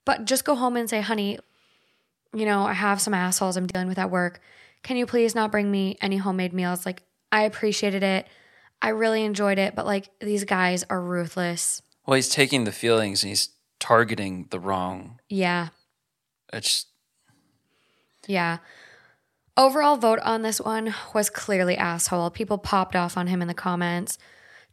But 0.06 0.26
just 0.26 0.44
go 0.46 0.56
home 0.56 0.76
and 0.76 0.90
say, 0.90 1.02
honey, 1.02 1.40
you 2.36 2.46
know, 2.46 2.64
I 2.66 2.74
have 2.74 3.00
some 3.00 3.14
assholes 3.14 3.58
I'm 3.58 3.68
dealing 3.68 3.88
with 3.88 3.98
at 3.98 4.12
work. 4.12 4.42
Can 4.82 4.98
you 4.98 5.06
please 5.06 5.34
not 5.34 5.52
bring 5.52 5.72
me 5.72 5.98
any 6.02 6.18
homemade 6.18 6.52
meals? 6.52 6.86
Like, 6.86 7.04
I 7.32 7.44
appreciated 7.44 8.04
it. 8.04 8.28
I 8.84 8.90
really 8.90 9.24
enjoyed 9.24 9.58
it, 9.58 9.74
but 9.76 9.86
like, 9.88 10.10
these 10.20 10.44
guys 10.44 10.84
are 10.90 11.02
ruthless. 11.02 11.82
Well, 12.06 12.16
he's 12.16 12.30
taking 12.30 12.66
the 12.66 12.72
feelings 12.72 13.24
and 13.24 13.30
he's 13.30 13.50
targeting 13.80 14.48
the 14.52 14.60
wrong. 14.60 15.20
Yeah. 15.30 15.70
It's 16.52 16.86
Yeah. 18.28 18.58
Overall 19.56 19.98
vote 19.98 20.20
on 20.20 20.42
this 20.42 20.60
one 20.60 20.94
was 21.14 21.30
clearly 21.30 21.78
asshole. 21.78 22.30
People 22.32 22.58
popped 22.58 22.96
off 22.96 23.18
on 23.18 23.28
him 23.28 23.42
in 23.42 23.48
the 23.48 23.54
comments. 23.54 24.18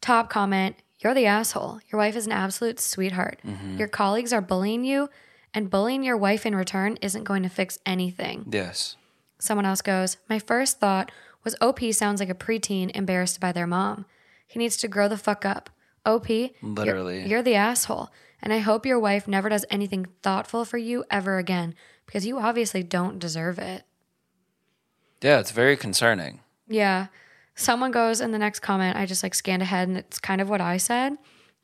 Top 0.01 0.31
comment, 0.31 0.77
you're 0.99 1.15
the 1.15 1.27
asshole. 1.27 1.81
Your 1.93 1.99
wife 1.99 2.17
is 2.17 2.27
an 2.27 2.33
absolute 2.33 2.81
sweetheart. 2.81 3.41
Mm-hmm. 3.47 3.77
Your 3.79 3.89
colleagues 3.89 4.33
are 4.33 4.41
bullying 4.41 4.85
you, 4.85 5.11
and 5.53 5.69
bullying 5.71 6.03
your 6.03 6.17
wife 6.17 6.47
in 6.47 6.55
return 6.55 6.97
isn't 7.03 7.25
going 7.25 7.43
to 7.43 7.49
fix 7.49 7.79
anything. 7.85 8.47
yes. 8.51 8.97
Someone 9.39 9.65
else 9.67 9.81
goes, 9.83 10.19
My 10.29 10.39
first 10.39 10.81
thought 10.81 11.11
was 11.45 11.57
OP 11.61 11.81
sounds 11.93 12.21
like 12.21 12.31
a 12.31 12.35
preteen 12.35 12.91
embarrassed 12.95 13.41
by 13.41 13.53
their 13.53 13.67
mom. 13.67 14.05
He 14.47 14.59
needs 14.59 14.77
to 14.79 14.89
grow 14.89 15.09
the 15.09 15.17
fuck 15.17 15.45
up. 15.45 15.71
OP, 16.07 16.29
you're- 16.31 16.53
Literally. 16.63 17.27
you're 17.27 17.43
the 17.43 17.55
asshole. 17.55 18.11
And 18.43 18.53
I 18.53 18.59
hope 18.59 18.87
your 18.87 18.99
wife 18.99 19.29
never 19.29 19.49
does 19.51 19.67
anything 19.71 20.07
thoughtful 20.23 20.65
for 20.65 20.79
you 20.79 21.05
ever 21.11 21.37
again 21.39 21.75
because 22.07 22.27
you 22.27 22.39
obviously 22.39 22.83
don't 22.83 23.19
deserve 23.19 23.59
it. 23.59 23.85
Yeah, 25.23 25.39
it's 25.41 25.51
very 25.51 25.77
concerning. 25.77 26.41
Yeah. 26.67 27.09
Someone 27.55 27.91
goes 27.91 28.21
in 28.23 28.31
the 28.33 28.39
next 28.39 28.61
comment, 28.61 28.97
I 28.97 29.05
just 29.05 29.23
like 29.23 29.35
scanned 29.35 29.61
ahead 29.63 29.89
and 29.89 29.99
it's 29.99 30.19
kind 30.19 30.41
of 30.41 30.49
what 30.49 30.63
I 30.63 30.79
said. 30.79 31.19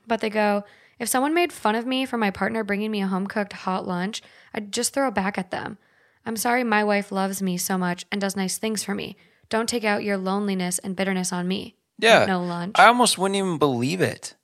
But 0.07 0.21
they 0.21 0.29
go, 0.29 0.65
if 0.99 1.09
someone 1.09 1.33
made 1.35 1.53
fun 1.53 1.75
of 1.75 1.87
me 1.87 2.05
for 2.05 2.19
my 2.19 2.31
partner 2.31 2.63
bringing 2.63 2.91
me 2.91 3.01
a 3.01 3.07
home 3.07 3.27
cooked 3.27 3.53
hot 3.55 3.87
lunch, 3.87 4.23
I'd 4.53 4.73
just 4.73 4.93
throw 4.93 5.11
back 5.11 5.39
at 5.39 5.51
them. 5.51 5.79
I'm 6.27 6.37
sorry 6.37 6.65
my 6.65 6.85
wife 6.85 7.11
loves 7.11 7.41
me 7.41 7.57
so 7.57 7.79
much 7.79 8.05
and 8.13 8.21
does 8.21 8.37
nice 8.37 8.59
things 8.59 8.83
for 8.83 8.95
me. 8.95 9.17
Don't 9.49 9.69
take 9.69 9.85
out 9.85 10.05
your 10.05 10.17
loneliness 10.17 10.79
and 10.79 10.97
bitterness 10.97 11.33
on 11.33 11.47
me. 11.47 11.77
Yeah. 11.99 12.27
No 12.27 12.43
lunch. 12.43 12.77
I 12.79 12.87
almost 12.87 13.19
wouldn't 13.19 13.37
even 13.37 13.59
believe 13.59 14.01
it. 14.01 14.35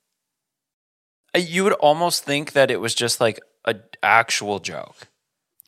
You 1.36 1.64
would 1.64 1.72
almost 1.74 2.24
think 2.24 2.52
that 2.52 2.70
it 2.70 2.80
was 2.80 2.94
just 2.94 3.20
like 3.20 3.40
a 3.64 3.76
actual 4.02 4.58
joke. 4.58 5.08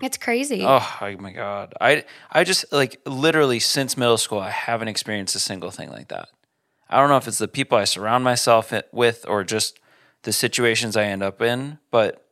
It's 0.03 0.16
crazy. 0.16 0.62
Oh, 0.64 0.99
oh 1.01 1.16
my 1.18 1.33
god. 1.33 1.75
I 1.81 2.05
I 2.31 2.44
just 2.44 2.70
like 2.73 3.01
literally 3.07 3.61
since 3.61 3.97
middle 3.97 4.18
school 4.18 4.40
I 4.40 4.51
haven't 4.51 4.88
experienced 4.88 5.35
a 5.37 5.40
single 5.40 5.70
thing 5.70 5.90
like 5.90 6.09
that. 6.09 6.29
I 6.90 7.01
don't 7.01 7.09
know 7.09 7.16
if 7.16 7.27
it's 7.29 7.38
the 7.38 7.49
people 7.49 7.79
I 7.79 7.85
surround 7.85 8.25
myself 8.25 8.73
with 8.92 9.25
or 9.27 9.44
just 9.44 9.79
the 10.23 10.33
situations 10.33 10.97
I 10.97 11.05
end 11.05 11.23
up 11.23 11.40
in, 11.40 11.79
but 11.90 12.27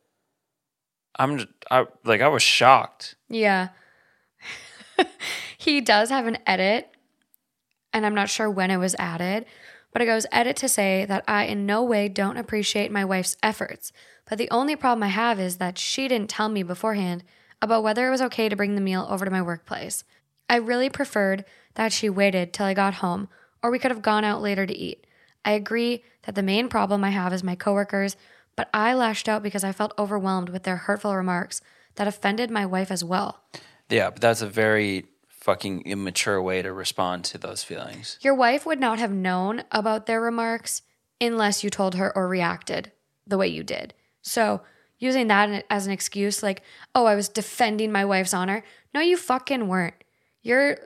I'm 1.17 1.39
j- 1.39 1.47
I 1.71 1.85
like 2.03 2.21
I 2.21 2.27
was 2.27 2.43
shocked. 2.43 3.15
Yeah. 3.29 3.69
he 5.57 5.81
does 5.81 6.09
have 6.09 6.27
an 6.27 6.37
edit, 6.45 6.89
and 7.93 8.05
I'm 8.05 8.15
not 8.15 8.29
sure 8.29 8.49
when 8.49 8.71
it 8.71 8.77
was 8.77 8.95
added, 8.97 9.45
but 9.93 10.01
it 10.01 10.05
goes 10.05 10.25
edit 10.31 10.57
to 10.57 10.67
say 10.67 11.05
that 11.05 11.23
I 11.27 11.45
in 11.45 11.65
no 11.65 11.83
way 11.83 12.09
don't 12.09 12.37
appreciate 12.37 12.91
my 12.91 13.05
wife's 13.05 13.37
efforts. 13.43 13.93
But 14.27 14.37
the 14.37 14.49
only 14.49 14.75
problem 14.75 15.03
I 15.03 15.07
have 15.09 15.39
is 15.39 15.57
that 15.57 15.77
she 15.77 16.07
didn't 16.07 16.29
tell 16.29 16.49
me 16.49 16.63
beforehand 16.63 17.23
about 17.61 17.83
whether 17.83 18.07
it 18.07 18.11
was 18.11 18.21
okay 18.23 18.49
to 18.49 18.55
bring 18.55 18.75
the 18.75 18.81
meal 18.81 19.07
over 19.09 19.23
to 19.23 19.31
my 19.31 19.41
workplace. 19.41 20.03
I 20.49 20.57
really 20.57 20.89
preferred 20.89 21.45
that 21.75 21.93
she 21.93 22.09
waited 22.09 22.51
till 22.51 22.65
I 22.65 22.73
got 22.73 22.95
home, 22.95 23.29
or 23.61 23.71
we 23.71 23.79
could 23.79 23.91
have 23.91 24.01
gone 24.01 24.23
out 24.23 24.41
later 24.41 24.65
to 24.65 24.77
eat. 24.77 25.05
I 25.45 25.51
agree 25.51 26.03
that 26.23 26.35
the 26.35 26.43
main 26.43 26.67
problem 26.67 27.03
I 27.03 27.09
have 27.11 27.33
is 27.33 27.43
my 27.43 27.55
coworkers, 27.55 28.17
but 28.55 28.69
I 28.73 28.93
lashed 28.93 29.29
out 29.29 29.43
because 29.43 29.63
I 29.63 29.71
felt 29.71 29.93
overwhelmed 29.97 30.49
with 30.49 30.63
their 30.63 30.77
hurtful 30.77 31.15
remarks 31.15 31.61
that 31.95 32.07
offended 32.07 32.49
my 32.49 32.65
wife 32.65 32.91
as 32.91 33.03
well. 33.03 33.43
Yeah, 33.89 34.09
but 34.09 34.21
that's 34.21 34.41
a 34.41 34.47
very 34.47 35.05
fucking 35.43 35.81
immature 35.81 36.41
way 36.41 36.61
to 36.61 36.71
respond 36.71 37.25
to 37.25 37.37
those 37.37 37.65
feelings. 37.65 38.17
Your 38.21 38.33
wife 38.33 38.65
would 38.65 38.79
not 38.79 38.97
have 38.99 39.11
known 39.11 39.63
about 39.73 40.05
their 40.05 40.21
remarks 40.21 40.83
unless 41.19 41.65
you 41.65 41.69
told 41.69 41.95
her 41.95 42.15
or 42.15 42.29
reacted 42.29 42.93
the 43.27 43.37
way 43.37 43.49
you 43.49 43.61
did. 43.61 43.93
So, 44.21 44.61
using 44.99 45.27
that 45.27 45.65
as 45.69 45.85
an 45.85 45.91
excuse, 45.91 46.41
like, 46.41 46.63
oh, 46.95 47.05
I 47.07 47.15
was 47.15 47.27
defending 47.27 47.91
my 47.91 48.05
wife's 48.05 48.33
honor. 48.33 48.63
No, 48.93 49.01
you 49.01 49.17
fucking 49.17 49.67
weren't. 49.67 50.01
Your 50.43 50.77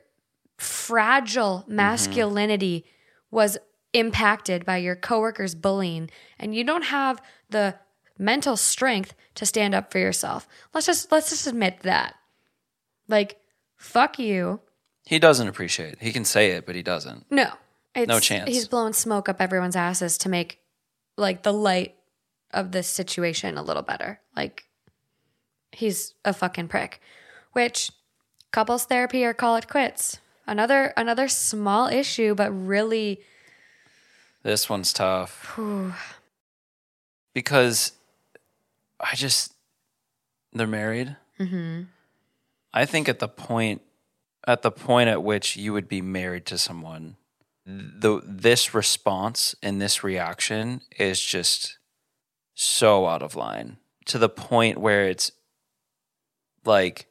fragile 0.57 1.59
mm-hmm. 1.59 1.75
masculinity 1.75 2.85
was 3.29 3.59
impacted 3.93 4.65
by 4.65 4.77
your 4.77 4.95
coworkers' 4.95 5.53
bullying, 5.53 6.09
and 6.39 6.55
you 6.55 6.63
don't 6.63 6.85
have 6.85 7.21
the 7.51 7.75
mental 8.17 8.57
strength 8.57 9.13
to 9.35 9.45
stand 9.45 9.75
up 9.75 9.91
for 9.91 9.99
yourself. 9.99 10.47
Let's 10.73 10.87
just 10.87 11.11
let's 11.11 11.29
just 11.29 11.45
admit 11.45 11.81
that. 11.81 12.15
Like, 13.07 13.39
fuck 13.77 14.19
you. 14.19 14.59
He 15.05 15.19
doesn't 15.19 15.47
appreciate 15.47 15.93
it. 15.93 15.99
He 16.01 16.11
can 16.11 16.25
say 16.25 16.51
it, 16.51 16.65
but 16.65 16.75
he 16.75 16.83
doesn't. 16.83 17.25
No. 17.31 17.51
It's, 17.95 18.07
No 18.07 18.19
chance. 18.19 18.49
He's 18.49 18.67
blowing 18.67 18.93
smoke 18.93 19.29
up 19.29 19.41
everyone's 19.41 19.75
asses 19.75 20.17
to 20.19 20.29
make 20.29 20.59
like 21.15 21.43
the 21.43 21.53
light 21.53 21.95
of 22.51 22.71
this 22.71 22.87
situation 22.87 23.57
a 23.57 23.63
little 23.63 23.81
better. 23.83 24.19
Like 24.35 24.65
he's 25.71 26.13
a 26.25 26.33
fucking 26.33 26.67
prick. 26.67 26.99
Which 27.53 27.91
couples 28.51 28.85
therapy 28.85 29.23
or 29.25 29.33
call 29.33 29.55
it 29.55 29.67
quits. 29.67 30.19
Another 30.45 30.93
another 30.95 31.27
small 31.27 31.87
issue, 31.87 32.35
but 32.35 32.51
really 32.51 33.19
This 34.43 34.69
one's 34.69 34.93
tough. 34.93 35.57
because 37.33 37.93
I 38.99 39.15
just 39.15 39.53
they're 40.53 40.67
married. 40.67 41.15
Mm-hmm. 41.39 41.83
I 42.73 42.85
think 42.85 43.09
at 43.09 43.19
the 43.19 43.27
point 43.27 43.81
at 44.47 44.61
the 44.61 44.71
point 44.71 45.09
at 45.09 45.23
which 45.23 45.57
you 45.57 45.73
would 45.73 45.89
be 45.89 46.01
married 46.01 46.45
to 46.47 46.57
someone, 46.57 47.17
the 47.65 48.21
this 48.25 48.73
response 48.73 49.55
and 49.61 49.81
this 49.81 50.03
reaction 50.03 50.81
is 50.97 51.21
just 51.21 51.77
so 52.55 53.05
out 53.05 53.21
of 53.21 53.35
line 53.35 53.77
to 54.05 54.17
the 54.17 54.29
point 54.29 54.77
where 54.77 55.07
it's 55.07 55.31
like 56.65 57.07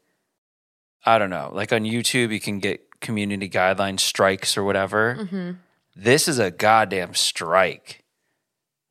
I 1.04 1.18
don't 1.18 1.30
know, 1.30 1.50
like 1.52 1.72
on 1.72 1.82
YouTube 1.82 2.32
you 2.32 2.40
can 2.40 2.58
get 2.58 3.00
community 3.00 3.48
guideline 3.48 4.00
strikes 4.00 4.56
or 4.56 4.64
whatever. 4.64 5.16
Mm-hmm. 5.20 5.50
This 5.94 6.26
is 6.26 6.38
a 6.38 6.50
goddamn 6.50 7.14
strike. 7.14 8.02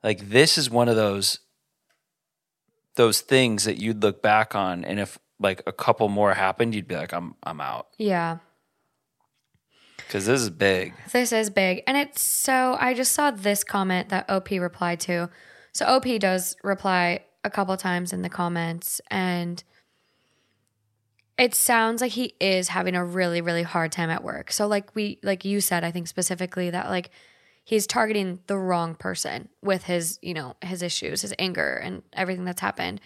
Like 0.04 0.30
this 0.30 0.58
is 0.58 0.70
one 0.70 0.88
of 0.88 0.96
those 0.96 1.40
those 2.96 3.22
things 3.22 3.66
that 3.66 3.78
you'd 3.78 4.02
look 4.02 4.22
back 4.22 4.56
on 4.56 4.86
and 4.86 5.00
if 5.00 5.20
like 5.40 5.62
a 5.68 5.72
couple 5.72 6.10
more 6.10 6.34
happened, 6.34 6.76
you'd 6.76 6.88
be 6.88 6.96
like 6.96 7.14
I'm 7.14 7.36
I'm 7.44 7.62
out 7.62 7.88
yeah. 7.98 8.38
cuz 10.10 10.26
this 10.26 10.42
is 10.42 10.50
big. 10.50 10.94
This 11.12 11.32
is 11.32 11.50
big. 11.50 11.84
And 11.88 11.98
it's 11.98 12.22
so 12.22 12.78
I 12.80 12.94
just 12.94 13.14
saw 13.14 13.32
this 13.32 13.64
comment 13.64 14.10
that 14.10 14.30
OP 14.30 14.52
replied 14.52 15.00
to. 15.02 15.30
So 15.72 15.86
OP 15.86 16.06
does 16.20 16.56
reply 16.64 17.26
a 17.44 17.50
couple 17.50 17.76
times 17.78 18.14
in 18.14 18.22
the 18.22 18.30
comments 18.30 19.02
and 19.12 19.64
it 21.38 21.54
sounds 21.54 22.02
like 22.02 22.14
he 22.14 22.34
is 22.40 22.70
having 22.70 22.96
a 22.96 23.04
really 23.04 23.42
really 23.42 23.64
hard 23.64 23.92
time 23.92 24.10
at 24.10 24.24
work. 24.24 24.52
So 24.52 24.68
like 24.68 24.96
we 24.96 25.20
like 25.22 25.44
you 25.44 25.62
said 25.62 25.84
I 25.84 25.92
think 25.92 26.08
specifically 26.08 26.70
that 26.70 26.90
like 26.90 27.12
he's 27.66 27.88
targeting 27.88 28.40
the 28.48 28.58
wrong 28.58 28.96
person 28.96 29.50
with 29.62 29.84
his, 29.84 30.20
you 30.22 30.34
know, 30.34 30.56
his 30.62 30.82
issues, 30.82 31.24
his 31.24 31.34
anger 31.38 31.76
and 31.84 32.04
everything 32.14 32.46
that's 32.46 32.62
happened. 32.62 33.02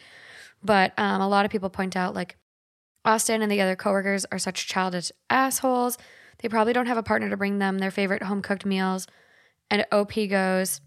But 0.64 0.94
um, 0.98 1.22
a 1.22 1.28
lot 1.28 1.46
of 1.46 1.52
people 1.52 1.70
point 1.70 1.96
out 1.96 2.14
like 2.14 2.38
Austin 3.06 3.42
and 3.42 3.52
the 3.52 3.62
other 3.62 3.76
coworkers 3.76 4.26
are 4.32 4.40
such 4.40 4.68
childish 4.68 5.12
assholes. 5.30 5.98
They 6.40 6.50
probably 6.50 6.74
don't 6.74 6.88
have 6.88 6.98
a 6.98 7.04
partner 7.04 7.30
to 7.30 7.38
bring 7.38 7.60
them 7.60 7.80
their 7.80 7.92
favorite 7.92 8.24
home 8.24 8.42
cooked 8.42 8.66
meals. 8.66 9.08
And 9.70 9.86
OP 9.92 10.14
goes, 10.30 10.82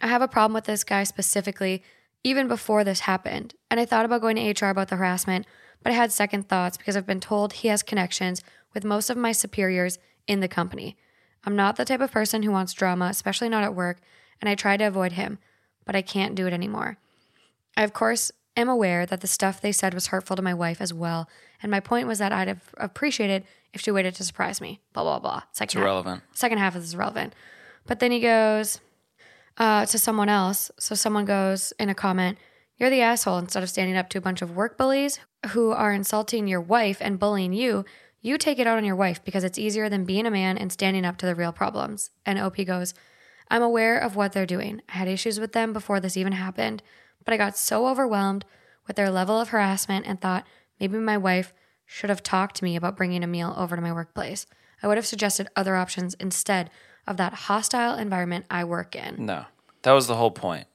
I 0.00 0.08
have 0.08 0.22
a 0.22 0.28
problem 0.28 0.54
with 0.54 0.64
this 0.64 0.84
guy 0.84 1.04
specifically, 1.04 1.82
even 2.24 2.48
before 2.48 2.84
this 2.84 3.00
happened. 3.00 3.54
And 3.70 3.80
I 3.80 3.84
thought 3.84 4.04
about 4.04 4.20
going 4.20 4.36
to 4.36 4.66
HR 4.66 4.70
about 4.70 4.88
the 4.88 4.96
harassment, 4.96 5.46
but 5.82 5.92
I 5.92 5.96
had 5.96 6.12
second 6.12 6.48
thoughts 6.48 6.76
because 6.76 6.96
I've 6.96 7.06
been 7.06 7.20
told 7.20 7.54
he 7.54 7.68
has 7.68 7.82
connections 7.82 8.42
with 8.74 8.84
most 8.84 9.08
of 9.08 9.16
my 9.16 9.32
superiors 9.32 9.98
in 10.26 10.40
the 10.40 10.48
company. 10.48 10.96
I'm 11.44 11.56
not 11.56 11.76
the 11.76 11.84
type 11.84 12.00
of 12.00 12.10
person 12.10 12.42
who 12.42 12.50
wants 12.50 12.72
drama, 12.72 13.06
especially 13.06 13.48
not 13.48 13.62
at 13.62 13.74
work, 13.74 14.00
and 14.40 14.50
I 14.50 14.54
try 14.54 14.76
to 14.76 14.84
avoid 14.84 15.12
him, 15.12 15.38
but 15.84 15.94
I 15.94 16.02
can't 16.02 16.34
do 16.34 16.46
it 16.46 16.52
anymore. 16.52 16.98
I, 17.76 17.84
of 17.84 17.92
course, 17.92 18.32
am 18.56 18.68
aware 18.68 19.06
that 19.06 19.20
the 19.20 19.26
stuff 19.26 19.60
they 19.60 19.72
said 19.72 19.94
was 19.94 20.08
hurtful 20.08 20.36
to 20.36 20.42
my 20.42 20.54
wife 20.54 20.80
as 20.80 20.92
well, 20.94 21.28
and 21.62 21.70
my 21.70 21.80
point 21.80 22.08
was 22.08 22.18
that 22.18 22.32
I'd 22.32 22.48
have 22.48 22.62
appreciated 22.76 23.44
if 23.72 23.80
she 23.80 23.90
waited 23.90 24.14
to 24.16 24.24
surprise 24.24 24.60
me. 24.60 24.80
Blah 24.92 25.02
blah 25.02 25.18
blah. 25.18 25.42
Second 25.52 25.64
It's 25.66 25.74
half- 25.74 25.82
irrelevant. 25.82 26.22
Second 26.32 26.58
half 26.58 26.76
is 26.76 26.94
irrelevant. 26.94 27.34
But 27.86 28.00
then 28.00 28.10
he 28.12 28.20
goes 28.20 28.80
uh, 29.58 29.86
to 29.86 29.98
someone 29.98 30.28
else. 30.28 30.70
So 30.78 30.94
someone 30.94 31.24
goes 31.24 31.72
in 31.78 31.88
a 31.88 31.94
comment, 31.94 32.38
"You're 32.78 32.90
the 32.90 33.02
asshole." 33.02 33.38
Instead 33.38 33.62
of 33.62 33.68
standing 33.70 33.96
up 33.96 34.08
to 34.10 34.18
a 34.18 34.22
bunch 34.22 34.42
of 34.42 34.54
work 34.56 34.76
bullies 34.78 35.18
who 35.48 35.70
are 35.72 35.92
insulting 35.92 36.46
your 36.48 36.60
wife 36.60 36.98
and 37.00 37.18
bullying 37.18 37.52
you, 37.52 37.84
you 38.20 38.38
take 38.38 38.58
it 38.58 38.66
out 38.66 38.78
on 38.78 38.84
your 38.84 38.96
wife 38.96 39.22
because 39.24 39.44
it's 39.44 39.58
easier 39.58 39.88
than 39.88 40.04
being 40.04 40.26
a 40.26 40.30
man 40.30 40.58
and 40.58 40.72
standing 40.72 41.04
up 41.04 41.16
to 41.18 41.26
the 41.26 41.34
real 41.34 41.52
problems. 41.52 42.10
And 42.24 42.38
OP 42.38 42.56
goes, 42.64 42.92
I'm 43.48 43.62
aware 43.62 43.96
of 43.98 44.16
what 44.16 44.32
they're 44.32 44.46
doing. 44.46 44.82
I 44.88 44.92
had 44.94 45.06
issues 45.08 45.38
with 45.38 45.52
them 45.52 45.72
before 45.72 46.00
this 46.00 46.16
even 46.16 46.32
happened, 46.32 46.82
but 47.26 47.34
I 47.34 47.36
got 47.36 47.58
so 47.58 47.86
overwhelmed 47.88 48.46
with 48.86 48.96
their 48.96 49.10
level 49.10 49.38
of 49.38 49.50
harassment 49.50 50.06
and 50.06 50.18
thought 50.18 50.46
maybe 50.80 50.96
my 50.96 51.18
wife 51.18 51.52
should 51.84 52.08
have 52.08 52.22
talked 52.22 52.56
to 52.56 52.64
me 52.64 52.76
about 52.76 52.96
bringing 52.96 53.22
a 53.22 53.26
meal 53.26 53.54
over 53.58 53.76
to 53.76 53.82
my 53.82 53.92
workplace. 53.92 54.46
I 54.82 54.88
would 54.88 54.96
have 54.96 55.06
suggested 55.06 55.48
other 55.54 55.76
options 55.76 56.14
instead 56.14 56.70
of 57.06 57.18
that 57.18 57.34
hostile 57.34 57.96
environment 57.98 58.46
I 58.50 58.64
work 58.64 58.96
in. 58.96 59.26
No. 59.26 59.44
That 59.82 59.92
was 59.92 60.06
the 60.06 60.16
whole 60.16 60.30
point. 60.30 60.66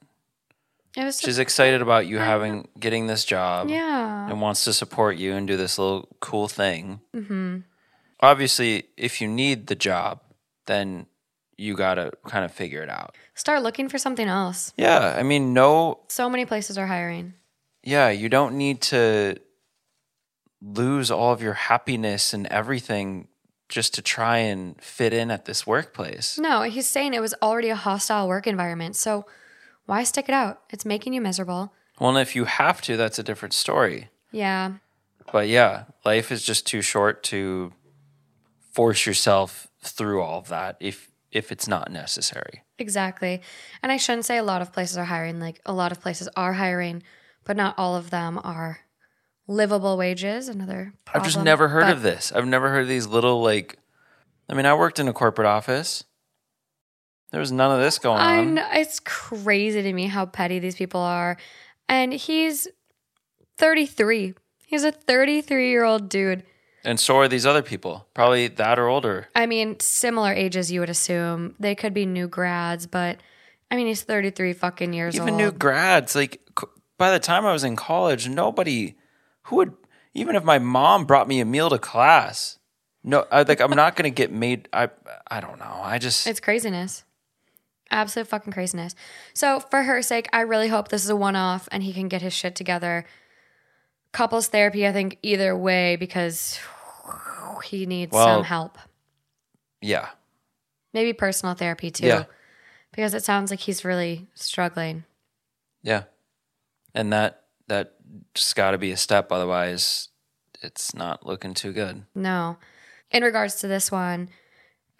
It 0.96 1.04
was 1.04 1.20
She's 1.20 1.40
excited 1.40 1.82
about 1.82 2.06
you 2.08 2.18
having 2.18 2.68
getting 2.80 3.08
this 3.08 3.24
job. 3.26 3.70
yeah. 3.70 4.30
and 4.30 4.42
wants 4.42 4.66
to 4.66 4.74
support 4.74 5.18
you 5.18 5.34
and 5.34 5.48
do 5.48 5.56
this 5.58 5.78
little 5.80 6.08
cool 6.20 6.48
thing. 6.50 7.00
Mm-hmm. 7.16 7.60
Obviously, 8.20 8.86
if 8.98 9.22
you 9.22 9.28
need 9.28 9.68
the 9.68 9.76
job, 9.76 10.20
then 10.66 11.08
you 11.62 11.76
got 11.76 11.96
to 11.96 12.12
kind 12.28 12.44
of 12.44 12.52
figure 12.52 12.82
it 12.84 12.90
out. 12.90 13.16
Start 13.36 13.62
looking 13.64 13.88
for 13.90 13.98
something 13.98 14.28
else. 14.28 14.74
Yeah, 14.78 15.16
I 15.18 15.24
mean, 15.24 15.54
no, 15.54 16.00
So 16.08 16.30
many 16.30 16.46
places 16.46 16.78
are 16.78 16.88
hiring. 16.88 17.34
yeah, 17.84 18.10
you 18.10 18.30
don't 18.30 18.56
need 18.58 18.82
to 18.94 19.38
lose 20.62 21.10
all 21.12 21.32
of 21.34 21.42
your 21.42 21.54
happiness 21.54 22.34
and 22.34 22.48
everything 22.48 23.28
just 23.70 23.94
to 23.96 24.02
try 24.02 24.38
and 24.38 24.80
fit 24.82 25.14
in 25.14 25.32
at 25.32 25.46
this 25.46 25.66
workplace. 25.66 26.38
No, 26.38 26.64
he's 26.64 26.90
saying 26.90 27.14
it 27.14 27.22
was 27.22 27.34
already 27.42 27.70
a 27.70 27.76
hostile 27.76 28.28
work 28.28 28.46
environment. 28.48 28.96
So 28.96 29.26
why 29.86 30.04
stick 30.04 30.28
it 30.30 30.34
out? 30.34 30.62
It's 30.70 30.86
making 30.86 31.14
you 31.14 31.22
miserable. 31.22 31.74
Well, 32.00 32.10
and 32.10 32.20
if 32.20 32.36
you 32.36 32.46
have 32.46 32.82
to, 32.84 32.98
that's 32.98 33.18
a 33.20 33.24
different 33.24 33.54
story. 33.54 34.10
Yeah. 34.32 34.74
But 35.32 35.48
yeah, 35.48 35.86
life 36.06 36.32
is 36.32 36.44
just 36.44 36.68
too 36.68 36.82
short 36.82 37.24
to 37.24 37.72
force 38.72 39.06
yourself 39.06 39.68
through 39.84 40.22
all 40.22 40.40
of 40.40 40.50
that 40.50 40.78
if 40.80 41.11
if 41.32 41.52
it's 41.52 41.68
not 41.68 41.92
necessary. 41.92 42.64
Exactly. 42.78 43.42
And 43.82 43.92
I 43.92 43.98
shouldn't 43.98 44.26
say 44.26 44.38
a 44.38 44.44
lot 44.44 44.62
of 44.62 44.74
places 44.74 44.98
are 44.98 45.06
hiring. 45.06 45.40
Like 45.40 45.62
a 45.66 45.74
lot 45.74 45.92
of 45.92 46.02
places 46.02 46.28
are 46.36 46.54
hiring, 46.54 47.04
but 47.44 47.56
not 47.58 47.76
all 47.78 47.96
of 47.96 48.10
them 48.10 48.40
are 48.44 48.80
livable 49.48 49.98
wages. 49.98 50.48
Another 50.48 50.94
I've 51.14 51.24
just 51.24 51.42
never 51.42 51.70
heard 51.70 51.84
But 51.84 51.94
of 51.94 52.02
this. 52.02 52.32
I've 52.32 52.48
never 52.48 52.70
heard 52.70 52.84
of 52.84 52.88
these 52.88 53.08
little 53.08 53.42
like 53.42 53.78
I 54.50 54.54
mean, 54.54 54.66
I 54.66 54.74
worked 54.74 55.00
in 55.00 55.08
a 55.08 55.14
corporate 55.14 55.48
office. 55.48 56.04
There 57.32 57.40
was 57.40 57.52
none 57.54 57.72
of 57.72 57.80
this 57.80 57.98
going 57.98 58.20
I 58.20 58.40
on. 58.40 58.56
know, 58.56 58.68
it's 58.74 59.00
crazy 59.00 59.82
to 59.82 59.94
me 59.94 60.08
how 60.08 60.26
petty 60.26 60.60
these 60.60 60.76
people 60.76 61.00
are. 61.00 61.38
And 61.88 62.12
he's 62.12 62.68
33. 63.58 64.34
He's 64.66 64.84
a 64.84 64.92
33 64.92 65.70
year 65.70 65.86
old 65.86 66.10
dude. 66.10 66.44
And 66.84 67.00
so 67.00 67.18
are 67.18 67.28
these 67.28 67.46
other 67.46 67.62
people. 67.62 68.08
Probably 68.14 68.48
that 68.48 68.80
or 68.80 68.88
older. 68.88 69.28
I 69.36 69.46
mean, 69.46 69.80
similar 69.80 70.34
ages, 70.34 70.72
you 70.72 70.80
would 70.80 70.90
assume. 70.90 71.56
They 71.60 71.76
could 71.76 71.94
be 71.94 72.06
new 72.06 72.28
grads, 72.28 72.88
but 72.88 73.20
I 73.70 73.76
mean, 73.76 73.88
he's 73.88 74.02
33 74.02 74.54
fucking 74.54 74.94
years 74.94 75.16
Even 75.16 75.30
old. 75.30 75.40
Even 75.40 75.46
new 75.46 75.58
grads. 75.58 76.16
Like 76.16 76.42
by 76.98 77.12
the 77.12 77.20
time 77.20 77.46
I 77.46 77.54
was 77.54 77.64
in 77.64 77.76
college, 77.76 78.28
nobody 78.28 78.96
who 79.44 79.58
would 79.58 79.74
even 80.14 80.36
if 80.36 80.44
my 80.44 80.60
mom 80.60 81.06
brought 81.06 81.28
me 81.28 81.40
a 81.40 81.46
meal 81.46 81.70
to 81.70 81.80
class. 81.80 82.58
No, 83.04 83.26
I 83.32 83.44
like 83.44 83.62
I'm 83.62 83.72
not 83.72 83.96
going 83.96 84.12
to 84.12 84.16
get 84.16 84.32
made 84.32 84.68
I 84.74 84.90
I 85.30 85.40
don't 85.40 85.60
know. 85.60 85.82
I 85.84 85.98
just 85.98 86.28
It's 86.28 86.40
craziness. 86.40 87.04
Absolute 87.90 88.28
fucking 88.28 88.54
craziness. 88.54 88.96
So, 89.34 89.60
for 89.60 89.84
her 89.84 90.02
sake, 90.02 90.30
I 90.32 90.42
really 90.42 90.70
hope 90.70 90.88
this 90.88 91.04
is 91.04 91.10
a 91.10 91.16
one 91.16 91.36
off 91.36 91.68
and 91.74 91.84
he 91.84 91.92
can 91.92 92.08
get 92.08 92.22
his 92.22 92.32
shit 92.32 92.56
together. 92.56 93.06
Couples 94.12 94.48
therapy, 94.50 94.86
I 94.88 94.92
think, 94.92 95.18
either 95.22 95.56
way, 95.56 95.96
because 95.96 96.60
he 97.64 97.86
needs 97.86 98.12
Well- 98.12 98.26
some 98.40 98.44
help. 98.44 98.78
yeah. 99.82 100.10
Maybe 100.94 101.14
personal 101.14 101.56
therapy 101.56 101.90
too, 101.92 102.08
Yeah. 102.08 102.24
because 102.92 103.14
it 103.14 103.24
sounds 103.24 103.50
like 103.52 103.62
he's 103.62 103.86
really 103.86 104.28
struggling. 104.36 105.06
Yeah. 105.84 106.04
And 106.94 107.14
that 107.14 107.38
that 107.68 107.94
just 108.34 108.56
got 108.58 108.72
to 108.72 108.78
be 108.78 108.92
a 108.92 108.98
step 108.98 109.32
otherwise 109.32 110.10
it's 110.62 110.94
not 110.94 111.26
looking 111.26 111.54
too 111.54 111.72
good. 111.72 112.04
No. 112.14 112.58
In 113.10 113.24
regards 113.24 113.56
to 113.62 113.68
this 113.68 113.90
one, 113.92 114.30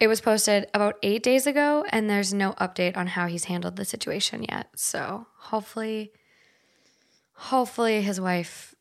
it 0.00 0.06
was 0.08 0.20
posted 0.22 0.68
about 0.74 0.98
eight 1.02 1.22
days 1.22 1.46
ago, 1.46 1.84
and 1.90 2.08
there's 2.08 2.32
no 2.32 2.52
update 2.54 2.96
on 2.96 3.08
how 3.08 3.26
he's 3.26 3.44
handled 3.44 3.76
the 3.76 3.84
situation 3.84 4.44
yet. 4.48 4.70
So 4.74 5.26
hopefully, 5.36 6.12
hopefully 7.34 8.02
his 8.02 8.20
wife 8.20 8.71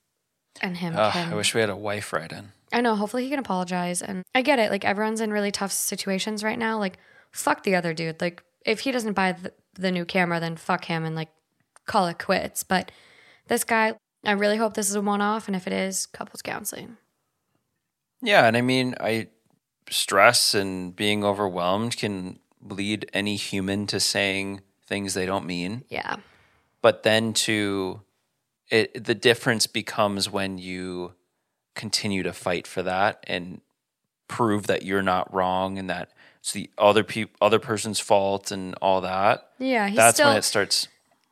and 0.62 0.78
him 0.78 0.96
Ugh. 0.96 1.16
I 1.16 1.36
wish 1.36 1.54
we 1.54 1.62
had 1.62 1.70
a 1.70 1.76
wife 1.76 2.14
right 2.14 2.32
in. 2.32 2.52
I 2.74 2.82
know. 2.82 2.96
Hopefully 2.96 3.24
he 3.24 3.30
can 3.30 3.40
apologize. 3.40 4.02
And 4.02 4.24
I 4.34 4.42
get 4.42 4.60
it. 4.60 4.72
Like 4.72 4.86
everyone's 4.86 5.22
in 5.22 5.32
really 5.32 5.52
tough 5.52 5.72
situations 5.72 6.44
right 6.44 6.60
now. 6.60 6.78
Like 6.78 6.98
fuck 7.32 7.64
the 7.64 7.76
other 7.76 7.94
dude. 7.94 8.22
Like 8.22 8.44
if 8.66 8.82
he 8.82 8.92
doesn't 8.92 9.14
buy 9.14 9.34
the, 9.34 9.54
the 9.74 9.92
new 9.92 10.06
camera, 10.06 10.40
then 10.40 10.56
fuck 10.56 10.86
him 10.86 11.04
and 11.06 11.16
like 11.16 11.30
call 11.86 12.08
it 12.08 12.20
quits. 12.20 12.64
But 12.64 12.92
this 13.48 13.64
guy, 13.64 13.94
I 14.24 14.32
really 14.32 14.58
hope 14.58 14.74
this 14.74 14.90
is 14.90 14.96
a 14.96 15.02
one 15.02 15.22
off. 15.22 15.48
And 15.48 15.56
if 15.56 15.68
it 15.68 15.74
is, 15.74 16.06
couples 16.06 16.42
counseling. 16.42 16.98
Yeah, 18.22 18.46
and 18.46 18.56
I 18.56 18.62
mean, 18.62 18.96
I 19.00 19.30
stress 19.90 20.54
and 20.54 20.96
being 20.96 21.24
overwhelmed 21.24 21.98
can 21.98 22.40
lead 22.62 23.10
any 23.14 23.36
human 23.36 23.88
to 23.88 24.00
saying 24.00 24.62
things 24.86 25.14
they 25.14 25.26
don't 25.26 25.46
mean. 25.46 25.84
Yeah. 25.90 26.18
But 26.82 27.04
then 27.04 27.34
to 27.34 28.02
it 28.72 29.04
the 29.04 29.14
difference 29.14 29.68
becomes 29.68 30.30
when 30.30 30.58
you 30.58 31.14
continue 31.76 32.24
to 32.24 32.34
fight 32.34 32.66
for 32.66 32.82
that 32.84 33.24
and 33.28 33.62
prove 34.28 34.68
that 34.68 34.84
you're 34.84 35.02
not 35.02 35.32
wrong 35.34 35.78
and 35.78 35.90
that 35.90 36.10
it's 36.40 36.54
the 36.54 36.70
other 36.78 37.04
peop 37.04 37.36
other 37.42 37.60
person's 37.60 38.00
fault 38.00 38.50
and 38.50 38.74
all 38.82 39.02
that. 39.02 39.50
Yeah. 39.60 39.88
He's 39.88 39.98
That's 39.98 40.16
still. 40.16 40.30
when 40.30 40.38
it 40.38 40.44
starts 40.44 40.88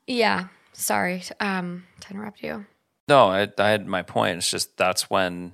yeah. 0.06 0.48
Sorry 0.74 1.24
um, 1.40 1.84
to 2.02 2.12
interrupt 2.12 2.42
you. 2.42 2.66
No, 3.08 3.30
I, 3.30 3.48
I 3.58 3.70
had 3.70 3.88
my 3.88 4.02
point. 4.02 4.38
It's 4.38 4.50
just 4.50 4.78
that's 4.78 5.10
when 5.10 5.54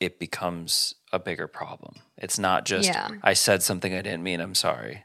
it 0.00 0.18
becomes 0.18 0.94
a 1.12 1.18
bigger 1.18 1.46
problem. 1.46 1.94
It's 2.16 2.38
not 2.38 2.64
just 2.64 2.88
Yeah. 2.88 3.08
I 3.22 3.32
said 3.34 3.62
something 3.62 3.94
I 3.94 4.02
didn't 4.02 4.22
mean. 4.22 4.40
I'm 4.40 4.54
sorry. 4.54 5.04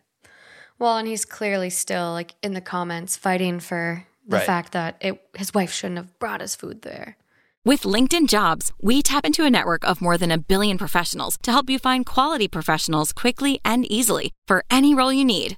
Well, 0.80 0.98
and 0.98 1.08
he's 1.08 1.26
clearly 1.26 1.69
still 1.69 2.12
like 2.12 2.36
in 2.41 2.54
the 2.54 2.62
comments 2.62 3.17
fighting 3.17 3.60
for 3.60 4.06
the 4.29 4.37
Right. 4.37 4.45
fact 4.45 4.71
that 4.73 4.95
it 5.01 5.21
his 5.35 5.53
wife 5.53 5.71
shouldn't 5.73 5.97
have 5.97 6.17
brought 6.19 6.41
his 6.41 6.55
food 6.55 6.83
there. 6.83 7.17
With 7.65 7.83
LinkedIn 7.83 8.29
Jobs, 8.29 8.71
we 8.81 9.01
tap 9.01 9.25
into 9.25 9.43
a 9.43 9.49
network 9.49 9.83
of 9.83 10.01
more 10.01 10.17
than 10.17 10.31
a 10.31 10.37
billion 10.37 10.77
professionals 10.77 11.37
to 11.43 11.51
help 11.51 11.69
you 11.69 11.77
find 11.77 12.05
quality 12.05 12.47
professionals 12.47 13.11
quickly 13.11 13.59
and 13.65 13.85
easily 13.91 14.31
for 14.47 14.63
any 14.71 14.95
role 14.95 15.11
you 15.11 15.25
need. 15.25 15.57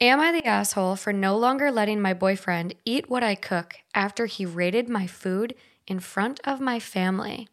Am 0.00 0.20
I 0.20 0.30
the 0.30 0.46
asshole 0.46 0.94
for 0.94 1.12
no 1.12 1.36
longer 1.36 1.72
letting 1.72 2.00
my 2.00 2.14
boyfriend 2.14 2.76
eat 2.84 3.10
what 3.10 3.24
I 3.24 3.34
cook 3.34 3.78
after 3.96 4.26
he 4.26 4.46
rated 4.46 4.88
my 4.88 5.08
food 5.08 5.56
in 5.88 5.98
front 5.98 6.38
of 6.44 6.60
my 6.60 6.78
family? 6.78 7.48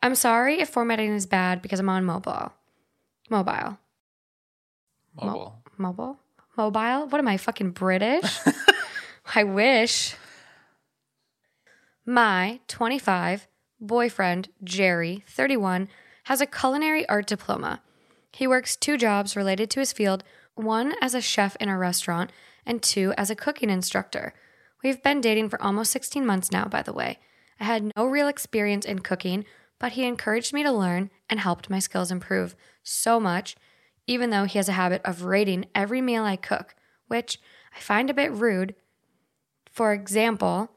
I'm 0.00 0.14
sorry 0.14 0.60
if 0.60 0.68
formatting 0.68 1.12
is 1.12 1.26
bad 1.26 1.62
because 1.62 1.80
I'm 1.80 1.88
on 1.88 2.04
mobile. 2.04 2.52
Mobile. 3.28 3.78
Mobile. 5.20 5.56
Mobile? 5.76 6.18
Mobile? 6.56 7.08
What 7.08 7.18
am 7.18 7.26
I, 7.26 7.36
fucking 7.36 7.72
British? 7.72 8.38
I 9.34 9.42
wish. 9.42 10.14
My 12.04 12.60
25 12.68 13.48
boyfriend, 13.80 14.50
Jerry, 14.62 15.24
31, 15.26 15.88
has 16.24 16.40
a 16.40 16.46
culinary 16.46 17.08
art 17.08 17.26
diploma. 17.26 17.82
He 18.30 18.46
works 18.46 18.76
two 18.76 18.96
jobs 18.96 19.34
related 19.34 19.68
to 19.70 19.80
his 19.80 19.92
field 19.92 20.22
one 20.56 20.94
as 21.00 21.14
a 21.14 21.20
chef 21.20 21.56
in 21.60 21.68
a 21.68 21.78
restaurant, 21.78 22.32
and 22.66 22.82
two 22.82 23.14
as 23.16 23.30
a 23.30 23.36
cooking 23.36 23.70
instructor. 23.70 24.34
We've 24.82 25.02
been 25.02 25.20
dating 25.20 25.48
for 25.48 25.62
almost 25.62 25.92
16 25.92 26.26
months 26.26 26.50
now, 26.50 26.64
by 26.64 26.82
the 26.82 26.92
way. 26.92 27.18
I 27.60 27.64
had 27.64 27.92
no 27.96 28.06
real 28.06 28.28
experience 28.28 28.84
in 28.84 28.98
cooking, 28.98 29.44
but 29.78 29.92
he 29.92 30.04
encouraged 30.04 30.52
me 30.52 30.62
to 30.62 30.72
learn 30.72 31.10
and 31.30 31.40
helped 31.40 31.70
my 31.70 31.78
skills 31.78 32.10
improve 32.10 32.56
so 32.82 33.20
much, 33.20 33.56
even 34.06 34.30
though 34.30 34.44
he 34.44 34.58
has 34.58 34.68
a 34.68 34.72
habit 34.72 35.02
of 35.04 35.24
rating 35.24 35.66
every 35.74 36.00
meal 36.00 36.24
I 36.24 36.36
cook, 36.36 36.74
which 37.08 37.38
I 37.74 37.80
find 37.80 38.10
a 38.10 38.14
bit 38.14 38.32
rude. 38.32 38.74
For 39.70 39.92
example, 39.92 40.70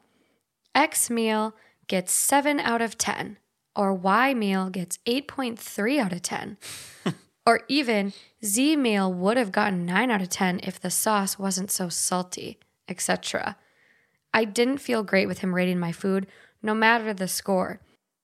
X 0.74 1.10
meal 1.10 1.54
gets 1.86 2.12
7 2.12 2.60
out 2.60 2.82
of 2.82 2.98
10, 2.98 3.38
or 3.74 3.94
Y 3.94 4.34
meal 4.34 4.70
gets 4.70 4.98
8.3 5.06 5.98
out 5.98 6.12
of 6.12 6.22
10. 6.22 6.58
or 7.46 7.62
even 7.68 8.12
Z 8.44 8.76
meal 8.76 9.12
would 9.12 9.36
have 9.36 9.52
gotten 9.52 9.86
9 9.86 10.10
out 10.10 10.22
of 10.22 10.28
10 10.28 10.60
if 10.62 10.80
the 10.80 10.90
sauce 10.90 11.38
wasn't 11.38 11.70
so 11.70 11.88
salty, 11.88 12.58
etc. 12.88 13.56
I 14.32 14.44
didn't 14.44 14.78
feel 14.78 15.02
great 15.02 15.26
with 15.26 15.38
him 15.40 15.54
rating 15.54 15.78
my 15.78 15.92
food, 15.92 16.26
no 16.62 16.74
matter 16.74 17.12
the 17.12 17.28
score, 17.28 17.80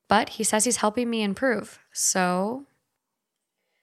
but 0.09 0.31
he 0.31 0.44
says 0.44 0.64
he's 0.64 0.79
helping 0.79 1.11
me 1.11 1.22
improve. 1.22 1.79
So, 1.92 2.67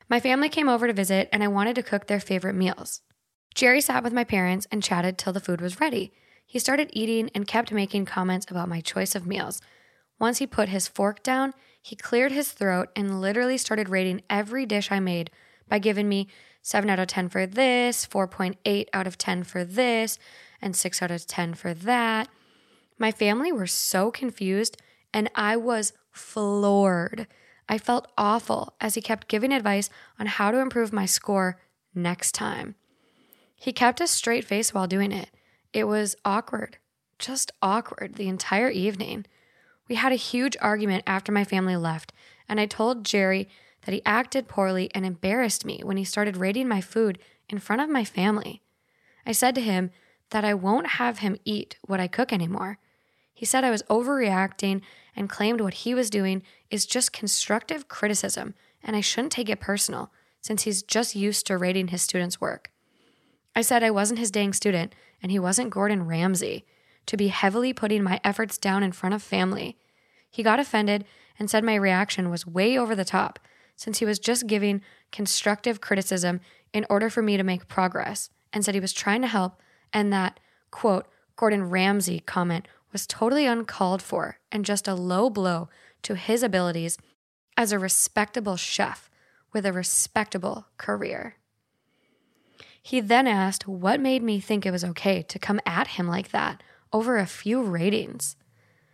my 0.09 0.19
family 0.19 0.49
came 0.49 0.69
over 0.69 0.87
to 0.87 0.93
visit 0.93 1.29
and 1.31 1.43
I 1.43 1.47
wanted 1.47 1.75
to 1.75 1.83
cook 1.83 2.07
their 2.07 2.19
favorite 2.19 2.53
meals. 2.53 3.01
Jerry 3.55 3.81
sat 3.81 4.03
with 4.03 4.13
my 4.13 4.23
parents 4.23 4.67
and 4.71 4.83
chatted 4.83 5.17
till 5.17 5.33
the 5.33 5.39
food 5.39 5.61
was 5.61 5.79
ready. 5.79 6.13
He 6.45 6.59
started 6.59 6.89
eating 6.93 7.29
and 7.33 7.47
kept 7.47 7.71
making 7.71 8.05
comments 8.05 8.45
about 8.49 8.69
my 8.69 8.81
choice 8.81 9.15
of 9.15 9.27
meals. 9.27 9.61
Once 10.19 10.37
he 10.37 10.47
put 10.47 10.69
his 10.69 10.87
fork 10.87 11.23
down, 11.23 11.53
he 11.83 11.97
cleared 11.97 12.31
his 12.31 12.53
throat 12.53 12.89
and 12.95 13.19
literally 13.19 13.57
started 13.57 13.89
rating 13.89 14.21
every 14.29 14.65
dish 14.65 14.89
I 14.89 15.01
made 15.01 15.29
by 15.67 15.79
giving 15.79 16.07
me 16.07 16.29
7 16.61 16.89
out 16.89 16.97
of 16.97 17.07
10 17.07 17.27
for 17.27 17.45
this, 17.45 18.07
4.8 18.07 18.87
out 18.93 19.05
of 19.05 19.17
10 19.17 19.43
for 19.43 19.65
this, 19.65 20.17
and 20.61 20.77
6 20.77 21.01
out 21.01 21.11
of 21.11 21.27
10 21.27 21.53
for 21.55 21.73
that. 21.73 22.29
My 22.97 23.11
family 23.11 23.51
were 23.51 23.67
so 23.67 24.11
confused 24.11 24.81
and 25.13 25.29
I 25.35 25.57
was 25.57 25.91
floored. 26.09 27.27
I 27.67 27.77
felt 27.77 28.07
awful 28.17 28.75
as 28.79 28.95
he 28.95 29.01
kept 29.01 29.27
giving 29.27 29.51
advice 29.51 29.89
on 30.17 30.27
how 30.27 30.51
to 30.51 30.59
improve 30.59 30.93
my 30.93 31.05
score 31.05 31.59
next 31.93 32.31
time. 32.31 32.75
He 33.57 33.73
kept 33.73 33.99
a 33.99 34.07
straight 34.07 34.45
face 34.45 34.73
while 34.73 34.87
doing 34.87 35.11
it. 35.11 35.31
It 35.73 35.83
was 35.83 36.15
awkward, 36.23 36.77
just 37.19 37.51
awkward 37.61 38.15
the 38.15 38.29
entire 38.29 38.69
evening. 38.69 39.25
We 39.87 39.95
had 39.95 40.11
a 40.11 40.15
huge 40.15 40.55
argument 40.61 41.03
after 41.05 41.31
my 41.31 41.43
family 41.43 41.75
left, 41.75 42.13
and 42.47 42.59
I 42.59 42.65
told 42.65 43.05
Jerry 43.05 43.47
that 43.85 43.93
he 43.93 44.01
acted 44.05 44.47
poorly 44.47 44.89
and 44.95 45.05
embarrassed 45.05 45.65
me 45.65 45.81
when 45.83 45.97
he 45.97 46.05
started 46.05 46.37
rating 46.37 46.67
my 46.67 46.81
food 46.81 47.19
in 47.49 47.59
front 47.59 47.81
of 47.81 47.89
my 47.89 48.05
family. 48.05 48.61
I 49.25 49.31
said 49.31 49.55
to 49.55 49.61
him 49.61 49.91
that 50.29 50.45
I 50.45 50.53
won't 50.53 50.87
have 50.87 51.19
him 51.19 51.37
eat 51.45 51.77
what 51.85 51.99
I 51.99 52.07
cook 52.07 52.33
anymore. 52.33 52.79
He 53.33 53.45
said 53.45 53.63
I 53.63 53.71
was 53.71 53.83
overreacting 53.83 54.81
and 55.15 55.29
claimed 55.29 55.61
what 55.61 55.73
he 55.75 55.93
was 55.93 56.09
doing 56.09 56.43
is 56.69 56.85
just 56.85 57.13
constructive 57.13 57.87
criticism 57.87 58.55
and 58.83 58.95
I 58.95 59.01
shouldn't 59.01 59.31
take 59.31 59.49
it 59.49 59.59
personal 59.59 60.11
since 60.41 60.63
he's 60.63 60.83
just 60.83 61.15
used 61.15 61.47
to 61.47 61.57
rating 61.57 61.89
his 61.89 62.01
students' 62.01 62.41
work. 62.41 62.71
I 63.55 63.61
said 63.61 63.83
I 63.83 63.91
wasn't 63.91 64.19
his 64.19 64.31
dang 64.31 64.53
student 64.53 64.93
and 65.21 65.31
he 65.31 65.39
wasn't 65.39 65.69
Gordon 65.69 66.05
Ramsay 66.05 66.65
to 67.05 67.17
be 67.17 67.27
heavily 67.27 67.73
putting 67.73 68.03
my 68.03 68.19
efforts 68.23 68.57
down 68.57 68.83
in 68.83 68.91
front 68.91 69.15
of 69.15 69.21
family. 69.21 69.77
He 70.29 70.43
got 70.43 70.59
offended 70.59 71.05
and 71.37 71.49
said 71.49 71.63
my 71.63 71.75
reaction 71.75 72.29
was 72.29 72.47
way 72.47 72.77
over 72.77 72.95
the 72.95 73.05
top 73.05 73.39
since 73.75 73.99
he 73.99 74.05
was 74.05 74.19
just 74.19 74.47
giving 74.47 74.81
constructive 75.11 75.81
criticism 75.81 76.39
in 76.73 76.85
order 76.89 77.09
for 77.09 77.21
me 77.21 77.37
to 77.37 77.43
make 77.43 77.67
progress 77.67 78.29
and 78.51 78.63
said 78.63 78.73
he 78.73 78.79
was 78.79 78.93
trying 78.93 79.21
to 79.21 79.27
help 79.27 79.61
and 79.91 80.11
that, 80.11 80.39
quote, 80.71 81.07
Gordon 81.35 81.69
Ramsay 81.69 82.19
comment 82.19 82.67
was 82.91 83.07
totally 83.07 83.45
uncalled 83.45 84.01
for 84.01 84.39
and 84.51 84.65
just 84.65 84.87
a 84.87 84.95
low 84.95 85.29
blow 85.29 85.69
to 86.03 86.15
his 86.15 86.43
abilities 86.43 86.97
as 87.57 87.71
a 87.71 87.79
respectable 87.79 88.57
chef 88.57 89.09
with 89.51 89.65
a 89.65 89.73
respectable 89.73 90.67
career. 90.77 91.37
He 92.81 92.99
then 92.99 93.27
asked 93.27 93.67
what 93.67 93.99
made 93.99 94.21
me 94.21 94.39
think 94.39 94.65
it 94.65 94.71
was 94.71 94.83
okay 94.83 95.21
to 95.23 95.39
come 95.39 95.59
at 95.65 95.87
him 95.87 96.07
like 96.07 96.29
that 96.29 96.61
over 96.93 97.17
a 97.17 97.25
few 97.25 97.61
ratings. 97.61 98.35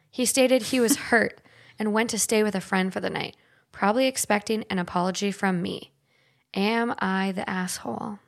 He 0.10 0.26
stated 0.26 0.64
he 0.64 0.80
was 0.80 0.96
hurt 1.12 1.42
and 1.78 1.94
went 1.94 2.10
to 2.12 2.20
stay 2.20 2.42
with 2.42 2.56
a 2.56 2.62
friend 2.62 2.92
for 2.92 3.00
the 3.00 3.10
night, 3.10 3.36
probably 3.72 4.08
expecting 4.08 4.64
an 4.70 4.80
apology 4.80 5.32
from 5.32 5.62
me. 5.62 5.92
Am 6.54 6.96
I 6.98 7.32
the 7.32 7.48
asshole? 7.48 8.20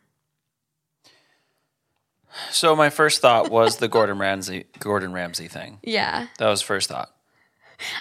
So 2.49 2.75
my 2.75 2.89
first 2.89 3.21
thought 3.21 3.49
was 3.49 3.77
the 3.77 3.87
Gordon 3.87 4.19
Ramsay 4.19 4.65
Gordon 4.79 5.11
Ramsay 5.11 5.47
thing. 5.47 5.79
Yeah. 5.83 6.27
That 6.37 6.49
was 6.49 6.61
first 6.61 6.87
thought. 6.87 7.09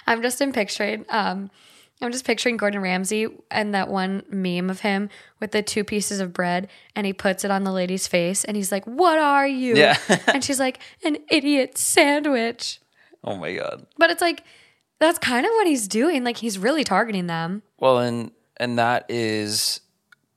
I'm 0.07 0.21
just 0.21 0.39
in 0.41 0.53
picturing 0.53 1.05
um 1.09 1.49
I'm 2.01 2.11
just 2.11 2.25
picturing 2.25 2.57
Gordon 2.57 2.81
Ramsay 2.81 3.27
and 3.51 3.73
that 3.75 3.87
one 3.87 4.23
meme 4.29 4.69
of 4.69 4.79
him 4.81 5.09
with 5.39 5.51
the 5.51 5.61
two 5.61 5.83
pieces 5.83 6.19
of 6.19 6.33
bread 6.33 6.67
and 6.95 7.05
he 7.05 7.13
puts 7.13 7.43
it 7.43 7.51
on 7.51 7.63
the 7.63 7.71
lady's 7.71 8.07
face 8.07 8.43
and 8.43 8.57
he's 8.57 8.71
like, 8.71 8.85
"What 8.85 9.19
are 9.19 9.47
you?" 9.47 9.75
Yeah. 9.75 9.97
and 10.27 10.43
she's 10.43 10.59
like, 10.59 10.79
"An 11.03 11.17
idiot 11.29 11.77
sandwich." 11.77 12.79
Oh 13.23 13.37
my 13.37 13.53
god. 13.53 13.85
But 13.97 14.09
it's 14.09 14.21
like 14.21 14.43
that's 14.99 15.19
kind 15.19 15.45
of 15.45 15.51
what 15.51 15.67
he's 15.67 15.87
doing. 15.87 16.23
Like 16.23 16.37
he's 16.37 16.57
really 16.57 16.83
targeting 16.83 17.27
them. 17.27 17.61
Well, 17.79 17.99
and 17.99 18.31
and 18.57 18.77
that 18.79 19.05
is 19.09 19.81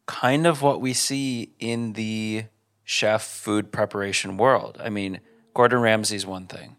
kind 0.07 0.47
of 0.47 0.62
what 0.62 0.81
we 0.81 0.93
see 0.93 1.53
in 1.59 1.95
the 1.95 2.45
chef 2.85 3.23
food 3.23 3.73
preparation 3.73 4.37
world. 4.37 4.79
I 4.83 4.91
mean, 4.91 5.21
Gordon 5.55 5.81
Ramsay's 5.81 6.27
one 6.27 6.47
thing. 6.47 6.77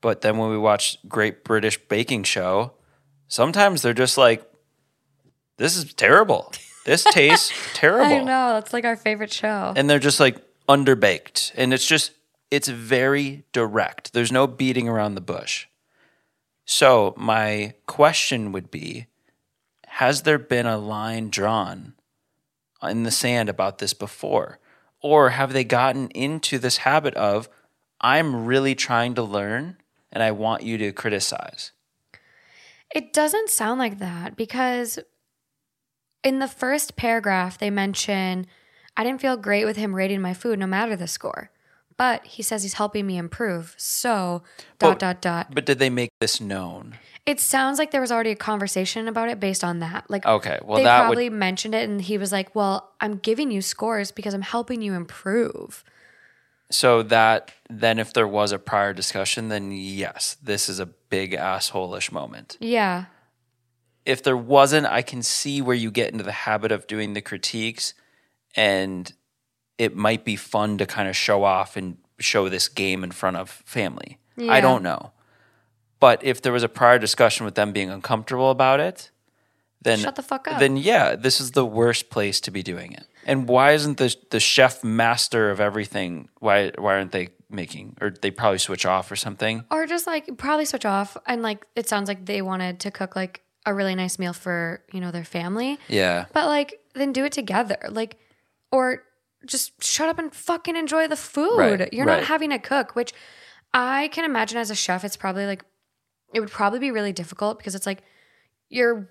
But 0.00 0.22
then 0.22 0.38
when 0.38 0.50
we 0.50 0.58
watch 0.58 0.98
Great 1.08 1.44
British 1.44 1.78
Baking 1.88 2.24
Show, 2.24 2.72
sometimes 3.30 3.80
they're 3.80 3.94
just 3.94 4.18
like 4.18 4.44
this 5.56 5.76
is 5.76 5.94
terrible. 5.94 6.52
This 6.84 7.04
tastes 7.10 7.52
terrible. 7.74 8.04
I 8.14 8.18
know 8.18 8.52
that's 8.54 8.72
like 8.74 8.84
our 8.84 8.96
favorite 8.96 9.32
show. 9.32 9.72
and 9.76 9.88
they're 9.88 9.98
just 9.98 10.20
like 10.20 10.36
underbaked 10.68 11.52
and 11.56 11.72
it's 11.74 11.86
just 11.86 12.12
it's 12.50 12.68
very 12.68 13.42
direct 13.52 14.12
there's 14.12 14.30
no 14.30 14.46
beating 14.46 14.88
around 14.88 15.16
the 15.16 15.20
bush 15.20 15.66
so 16.64 17.12
my 17.16 17.74
question 17.86 18.52
would 18.52 18.70
be 18.70 19.06
has 19.88 20.22
there 20.22 20.38
been 20.38 20.66
a 20.66 20.78
line 20.78 21.28
drawn 21.28 21.94
in 22.84 23.02
the 23.02 23.10
sand 23.10 23.48
about 23.48 23.78
this 23.78 23.92
before 23.94 24.60
or 25.02 25.30
have 25.30 25.52
they 25.52 25.64
gotten 25.64 26.08
into 26.10 26.56
this 26.56 26.78
habit 26.78 27.14
of 27.14 27.48
i'm 28.00 28.46
really 28.46 28.76
trying 28.76 29.12
to 29.12 29.22
learn 29.22 29.76
and 30.12 30.22
i 30.22 30.30
want 30.30 30.62
you 30.62 30.78
to 30.78 30.92
criticize 30.92 31.72
It 32.94 33.12
doesn't 33.12 33.50
sound 33.50 33.78
like 33.78 33.98
that 33.98 34.36
because 34.36 34.98
in 36.24 36.38
the 36.38 36.48
first 36.48 36.96
paragraph, 36.96 37.58
they 37.58 37.70
mention, 37.70 38.46
I 38.96 39.04
didn't 39.04 39.20
feel 39.20 39.36
great 39.36 39.64
with 39.64 39.76
him 39.76 39.94
rating 39.94 40.20
my 40.20 40.34
food 40.34 40.58
no 40.58 40.66
matter 40.66 40.96
the 40.96 41.06
score. 41.06 41.50
But 41.96 42.26
he 42.26 42.42
says 42.42 42.62
he's 42.62 42.74
helping 42.74 43.06
me 43.06 43.18
improve. 43.18 43.74
So, 43.76 44.42
dot, 44.78 44.92
But- 44.92 44.98
dot, 44.98 45.20
dot. 45.20 45.54
but 45.54 45.66
did 45.66 45.78
they 45.78 45.90
make 45.90 46.10
this 46.20 46.40
known 46.40 46.96
It 47.26 47.38
sounds 47.38 47.78
like 47.78 47.90
there 47.90 48.00
was 48.00 48.10
already 48.10 48.30
a 48.30 48.36
conversation 48.36 49.06
about 49.06 49.28
it 49.28 49.38
based 49.38 49.62
on 49.62 49.80
that. 49.80 50.08
Like, 50.08 50.24
okay 50.24 50.58
well 50.64 50.78
they 50.78 50.84
that 50.84 51.00
probably 51.02 51.28
would 51.28 51.38
mentioned 51.38 51.74
it 51.74 51.88
and 51.88 52.00
he 52.00 52.16
was 52.16 52.32
like, 52.32 52.54
Well, 52.56 52.90
I'm 53.00 53.18
giving 53.18 53.50
you 53.50 53.60
scores 53.60 54.10
because 54.10 54.32
I'm 54.34 54.42
helping 54.42 54.80
you 54.80 54.94
improve. 54.94 55.84
So 56.70 57.02
that 57.04 57.52
then 57.68 57.98
if 57.98 58.12
there 58.12 58.28
was 58.28 58.52
a 58.52 58.58
prior 58.58 58.92
discussion, 58.92 59.48
then 59.48 59.72
yes, 59.72 60.36
this 60.42 60.68
is 60.68 60.78
a 60.80 60.86
big 60.86 61.34
asshole-ish 61.34 62.12
moment. 62.12 62.56
Yeah. 62.60 63.06
If 64.04 64.22
there 64.22 64.36
wasn't, 64.36 64.86
I 64.86 65.02
can 65.02 65.22
see 65.22 65.60
where 65.60 65.76
you 65.76 65.90
get 65.90 66.12
into 66.12 66.24
the 66.24 66.32
habit 66.32 66.72
of 66.72 66.86
doing 66.86 67.12
the 67.14 67.20
critiques 67.20 67.94
and 68.56 69.12
it 69.78 69.96
might 69.96 70.24
be 70.24 70.36
fun 70.36 70.78
to 70.78 70.86
kind 70.86 71.08
of 71.08 71.16
show 71.16 71.44
off 71.44 71.76
and 71.76 71.98
show 72.18 72.48
this 72.48 72.68
game 72.68 73.02
in 73.02 73.10
front 73.10 73.36
of 73.36 73.50
family. 73.50 74.18
I 74.38 74.60
don't 74.60 74.82
know. 74.82 75.12
But 75.98 76.24
if 76.24 76.40
there 76.40 76.52
was 76.52 76.62
a 76.62 76.68
prior 76.68 76.98
discussion 76.98 77.44
with 77.44 77.56
them 77.56 77.72
being 77.72 77.90
uncomfortable 77.90 78.50
about 78.50 78.80
it, 78.80 79.10
then 79.82 79.98
Shut 79.98 80.16
the 80.16 80.22
fuck 80.22 80.48
up. 80.48 80.58
Then 80.58 80.76
yeah, 80.76 81.14
this 81.16 81.40
is 81.40 81.52
the 81.52 81.64
worst 81.64 82.10
place 82.10 82.40
to 82.42 82.50
be 82.50 82.62
doing 82.62 82.92
it. 82.92 83.06
And 83.26 83.48
why 83.48 83.72
isn't 83.72 83.98
the 83.98 84.14
the 84.30 84.40
chef 84.40 84.82
master 84.84 85.50
of 85.50 85.60
everything? 85.60 86.28
Why 86.38 86.72
why 86.78 86.94
aren't 86.94 87.12
they 87.12 87.28
making 87.48 87.96
or 88.00 88.10
they 88.10 88.30
probably 88.30 88.58
switch 88.58 88.86
off 88.86 89.10
or 89.10 89.16
something? 89.16 89.64
Or 89.70 89.86
just 89.86 90.06
like 90.06 90.36
probably 90.38 90.64
switch 90.64 90.86
off 90.86 91.16
and 91.26 91.42
like 91.42 91.66
it 91.74 91.88
sounds 91.88 92.08
like 92.08 92.26
they 92.26 92.42
wanted 92.42 92.80
to 92.80 92.90
cook 92.90 93.16
like 93.16 93.42
a 93.66 93.74
really 93.74 93.94
nice 93.94 94.18
meal 94.18 94.32
for, 94.32 94.82
you 94.92 95.00
know, 95.00 95.10
their 95.10 95.24
family. 95.24 95.78
Yeah. 95.88 96.26
But 96.32 96.46
like 96.46 96.80
then 96.94 97.12
do 97.12 97.24
it 97.24 97.32
together. 97.32 97.78
Like 97.88 98.16
or 98.72 99.02
just 99.46 99.82
shut 99.82 100.08
up 100.08 100.18
and 100.18 100.32
fucking 100.34 100.76
enjoy 100.76 101.08
the 101.08 101.16
food. 101.16 101.56
Right, 101.58 101.92
You're 101.92 102.06
right. 102.06 102.18
not 102.18 102.24
having 102.24 102.50
to 102.50 102.58
cook, 102.58 102.94
which 102.94 103.12
I 103.72 104.08
can 104.08 104.24
imagine 104.24 104.58
as 104.58 104.70
a 104.70 104.74
chef 104.74 105.04
it's 105.04 105.16
probably 105.16 105.46
like 105.46 105.64
it 106.32 106.40
would 106.40 106.50
probably 106.50 106.78
be 106.78 106.90
really 106.90 107.12
difficult 107.12 107.58
because 107.58 107.74
it's 107.74 107.86
like 107.86 108.02
you're 108.68 109.10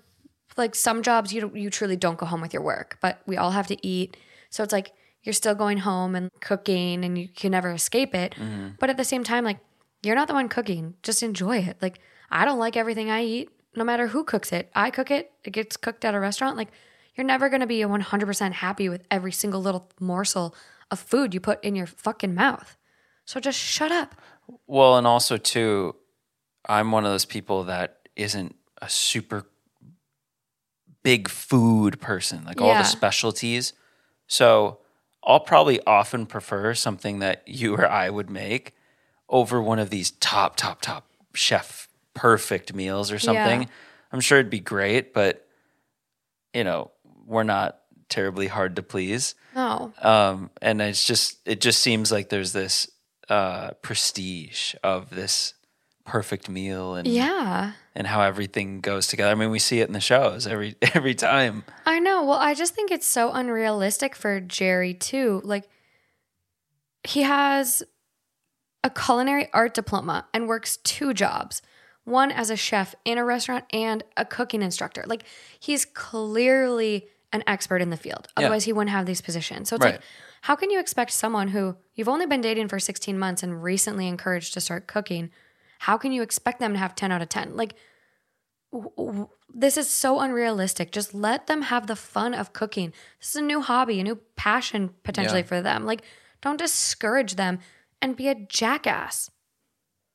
like 0.58 0.74
some 0.74 1.02
jobs 1.02 1.32
you 1.32 1.50
you 1.54 1.70
truly 1.70 1.96
don't 1.96 2.18
go 2.18 2.26
home 2.26 2.40
with 2.40 2.52
your 2.52 2.62
work, 2.62 2.98
but 3.00 3.20
we 3.26 3.36
all 3.36 3.50
have 3.50 3.66
to 3.68 3.86
eat. 3.86 4.16
So 4.50 4.62
it's 4.62 4.72
like 4.72 4.92
you're 5.22 5.32
still 5.32 5.54
going 5.54 5.78
home 5.78 6.14
and 6.14 6.30
cooking 6.40 7.04
and 7.04 7.18
you 7.18 7.28
can 7.28 7.52
never 7.52 7.70
escape 7.70 8.14
it. 8.14 8.34
Mm-hmm. 8.34 8.68
But 8.78 8.90
at 8.90 8.96
the 8.96 9.04
same 9.04 9.24
time 9.24 9.44
like 9.44 9.58
you're 10.02 10.16
not 10.16 10.28
the 10.28 10.34
one 10.34 10.48
cooking. 10.48 10.94
Just 11.02 11.22
enjoy 11.22 11.58
it. 11.58 11.76
Like 11.80 12.00
I 12.30 12.44
don't 12.44 12.58
like 12.58 12.76
everything 12.76 13.10
I 13.10 13.24
eat 13.24 13.50
no 13.76 13.84
matter 13.84 14.08
who 14.08 14.24
cooks 14.24 14.52
it. 14.52 14.70
I 14.74 14.90
cook 14.90 15.10
it, 15.10 15.32
it 15.44 15.50
gets 15.50 15.76
cooked 15.76 16.04
at 16.04 16.14
a 16.14 16.20
restaurant 16.20 16.56
like 16.56 16.68
you're 17.14 17.26
never 17.26 17.48
going 17.48 17.60
to 17.60 17.66
be 17.66 17.80
100% 17.80 18.52
happy 18.52 18.88
with 18.88 19.02
every 19.10 19.32
single 19.32 19.60
little 19.60 19.90
morsel 20.00 20.54
of 20.90 20.98
food 20.98 21.34
you 21.34 21.40
put 21.40 21.62
in 21.62 21.76
your 21.76 21.86
fucking 21.86 22.34
mouth. 22.34 22.76
So 23.24 23.40
just 23.40 23.58
shut 23.58 23.92
up. 23.92 24.14
Well, 24.66 24.96
and 24.96 25.06
also 25.06 25.36
too, 25.36 25.96
I'm 26.66 26.92
one 26.92 27.04
of 27.04 27.12
those 27.12 27.24
people 27.24 27.64
that 27.64 28.08
isn't 28.16 28.56
a 28.80 28.88
super 28.88 29.46
big 31.02 31.28
food 31.28 32.00
person, 32.00 32.44
like 32.44 32.60
all 32.60 32.68
Yeah. 32.68 32.78
the 32.82 32.84
specialties. 32.88 33.72
So 34.26 34.78
I'll 35.24 35.40
probably 35.40 35.80
often 35.86 36.26
prefer 36.26 36.74
something 36.74 37.18
that 37.20 37.42
you 37.46 37.74
or 37.74 37.86
I 37.88 38.10
would 38.10 38.30
make 38.30 38.74
over 39.28 39.60
one 39.62 39.78
of 39.78 39.90
these 39.90 40.10
top, 40.12 40.56
top, 40.56 40.80
top 40.82 41.06
chef 41.34 41.88
perfect 42.14 42.74
meals 42.74 43.10
or 43.12 43.18
something. 43.18 43.62
Yeah. 43.62 43.68
I'm 44.12 44.20
sure 44.20 44.38
it'd 44.38 44.50
be 44.50 44.60
great, 44.60 45.14
but 45.14 45.46
you 46.52 46.64
know, 46.64 46.90
we're 47.26 47.44
not 47.44 47.78
terribly 48.08 48.48
hard 48.48 48.76
to 48.76 48.82
please. 48.82 49.34
No. 49.54 49.92
Um, 50.02 50.50
and 50.60 50.82
it's 50.82 51.04
just 51.04 51.38
it 51.46 51.60
just 51.60 51.78
seems 51.80 52.10
like 52.10 52.28
there's 52.28 52.52
this 52.52 52.90
uh, 53.28 53.70
prestige 53.82 54.74
of 54.82 55.10
this 55.10 55.54
perfect 56.04 56.48
meal 56.48 56.96
and 56.96 57.06
Yeah. 57.06 57.72
And 57.94 58.06
how 58.06 58.22
everything 58.22 58.80
goes 58.80 59.06
together. 59.08 59.30
I 59.30 59.34
mean, 59.34 59.50
we 59.50 59.58
see 59.58 59.80
it 59.80 59.88
in 59.88 59.92
the 59.92 60.00
shows 60.00 60.46
every 60.46 60.76
every 60.94 61.14
time. 61.14 61.64
I 61.86 61.98
know. 61.98 62.24
Well, 62.24 62.38
I 62.38 62.54
just 62.54 62.74
think 62.74 62.90
it's 62.90 63.06
so 63.06 63.32
unrealistic 63.32 64.14
for 64.14 64.40
Jerry 64.40 64.94
too. 64.94 65.40
Like 65.44 65.68
he 67.04 67.22
has 67.22 67.82
a 68.84 68.90
culinary 68.90 69.48
art 69.52 69.74
diploma 69.74 70.26
and 70.32 70.48
works 70.48 70.78
two 70.78 71.12
jobs. 71.14 71.62
One 72.04 72.30
as 72.30 72.50
a 72.50 72.56
chef 72.56 72.94
in 73.04 73.18
a 73.18 73.24
restaurant 73.24 73.64
and 73.72 74.02
a 74.16 74.24
cooking 74.24 74.62
instructor. 74.62 75.04
Like 75.06 75.24
he's 75.58 75.84
clearly 75.84 77.06
an 77.32 77.44
expert 77.46 77.80
in 77.82 77.90
the 77.90 77.96
field. 77.96 78.28
Yeah. 78.36 78.44
Otherwise 78.46 78.64
he 78.64 78.72
wouldn't 78.72 78.90
have 78.90 79.06
these 79.06 79.20
positions. 79.20 79.68
So 79.68 79.76
it's 79.76 79.84
Right. 79.84 79.94
like 79.94 80.02
how 80.42 80.56
can 80.56 80.70
you 80.70 80.80
expect 80.80 81.12
someone 81.12 81.48
who 81.48 81.76
you've 81.94 82.08
only 82.08 82.24
been 82.26 82.40
dating 82.40 82.68
for 82.68 82.78
16 82.78 83.18
months 83.18 83.42
and 83.42 83.62
recently 83.62 84.08
encouraged 84.08 84.54
to 84.54 84.60
start 84.60 84.86
cooking, 84.86 85.30
how 85.84 85.96
can 85.96 86.12
you 86.12 86.22
expect 86.22 86.60
them 86.60 86.72
to 86.74 86.78
have 86.78 86.94
10 86.94 87.10
out 87.10 87.22
of 87.22 87.28
10? 87.30 87.56
Like 87.56 87.74
w- 88.72 88.90
w- 88.96 89.28
this 89.52 89.76
is 89.76 89.88
so 89.88 90.20
unrealistic. 90.20 90.92
Just 90.92 91.14
let 91.14 91.46
them 91.46 91.62
have 91.62 91.86
the 91.86 91.96
fun 91.96 92.34
of 92.34 92.52
cooking. 92.52 92.92
This 93.18 93.30
is 93.30 93.36
a 93.36 93.40
new 93.42 93.60
hobby, 93.62 93.98
a 93.98 94.04
new 94.04 94.16
passion 94.36 94.90
potentially 95.04 95.40
Yeah. 95.40 95.46
for 95.46 95.60
them. 95.62 95.86
Like, 95.86 96.02
don't 96.42 96.58
discourage 96.58 97.36
them 97.36 97.58
and 98.02 98.14
be 98.14 98.28
a 98.28 98.34
jackass. 98.34 99.30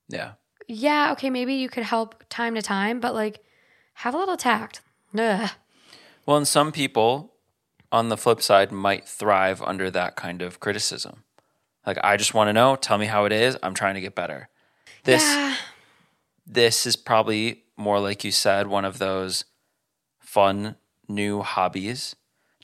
Yeah. 0.07 0.33
Yeah, 0.67 1.11
okay, 1.13 1.29
maybe 1.29 1.55
you 1.55 1.67
could 1.69 1.83
help 1.83 2.23
time 2.29 2.53
to 2.55 2.61
time, 2.61 2.99
but 2.99 3.13
like, 3.15 3.43
have 3.95 4.13
a 4.13 4.17
little 4.17 4.37
tact. 4.37 4.81
Ugh. 5.17 5.49
Well, 6.25 6.37
and 6.37 6.47
some 6.47 6.71
people 6.71 7.33
on 7.91 8.09
the 8.09 8.17
flip 8.17 8.41
side 8.41 8.71
might 8.71 9.07
thrive 9.07 9.61
under 9.61 9.89
that 9.91 10.15
kind 10.15 10.41
of 10.41 10.59
criticism. 10.59 11.23
Like, 11.85 11.97
I 12.03 12.17
just 12.17 12.33
want 12.33 12.49
to 12.49 12.53
know, 12.53 12.75
tell 12.75 12.97
me 12.97 13.05
how 13.07 13.25
it 13.25 13.31
is. 13.31 13.57
I'm 13.61 13.73
trying 13.73 13.95
to 13.95 14.01
get 14.01 14.15
better. 14.15 14.49
This 15.05 15.23
yeah, 15.23 15.55
this 16.45 16.85
is 16.85 16.95
probably 16.95 17.63
more 17.77 17.99
like 17.99 18.23
you 18.23 18.31
said, 18.31 18.67
one 18.67 18.85
of 18.85 18.99
those 18.99 19.45
fun 20.19 20.75
new 21.07 21.41
hobbies 21.41 22.15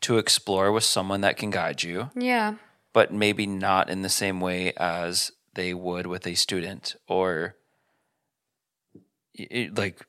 to 0.02 0.18
explore 0.18 0.72
with 0.72 0.84
someone 0.84 1.22
that 1.22 1.38
can 1.38 1.52
guide 1.52 1.84
you, 1.84 2.10
yeah, 2.16 2.56
but 2.94 3.14
maybe 3.14 3.46
not 3.48 3.90
in 3.90 4.02
the 4.02 4.10
same 4.10 4.42
way 4.42 4.74
as 4.78 5.32
they 5.54 5.74
would 5.74 6.08
with 6.08 6.26
a 6.28 6.36
student 6.36 6.96
or 7.08 7.56
like 9.76 10.06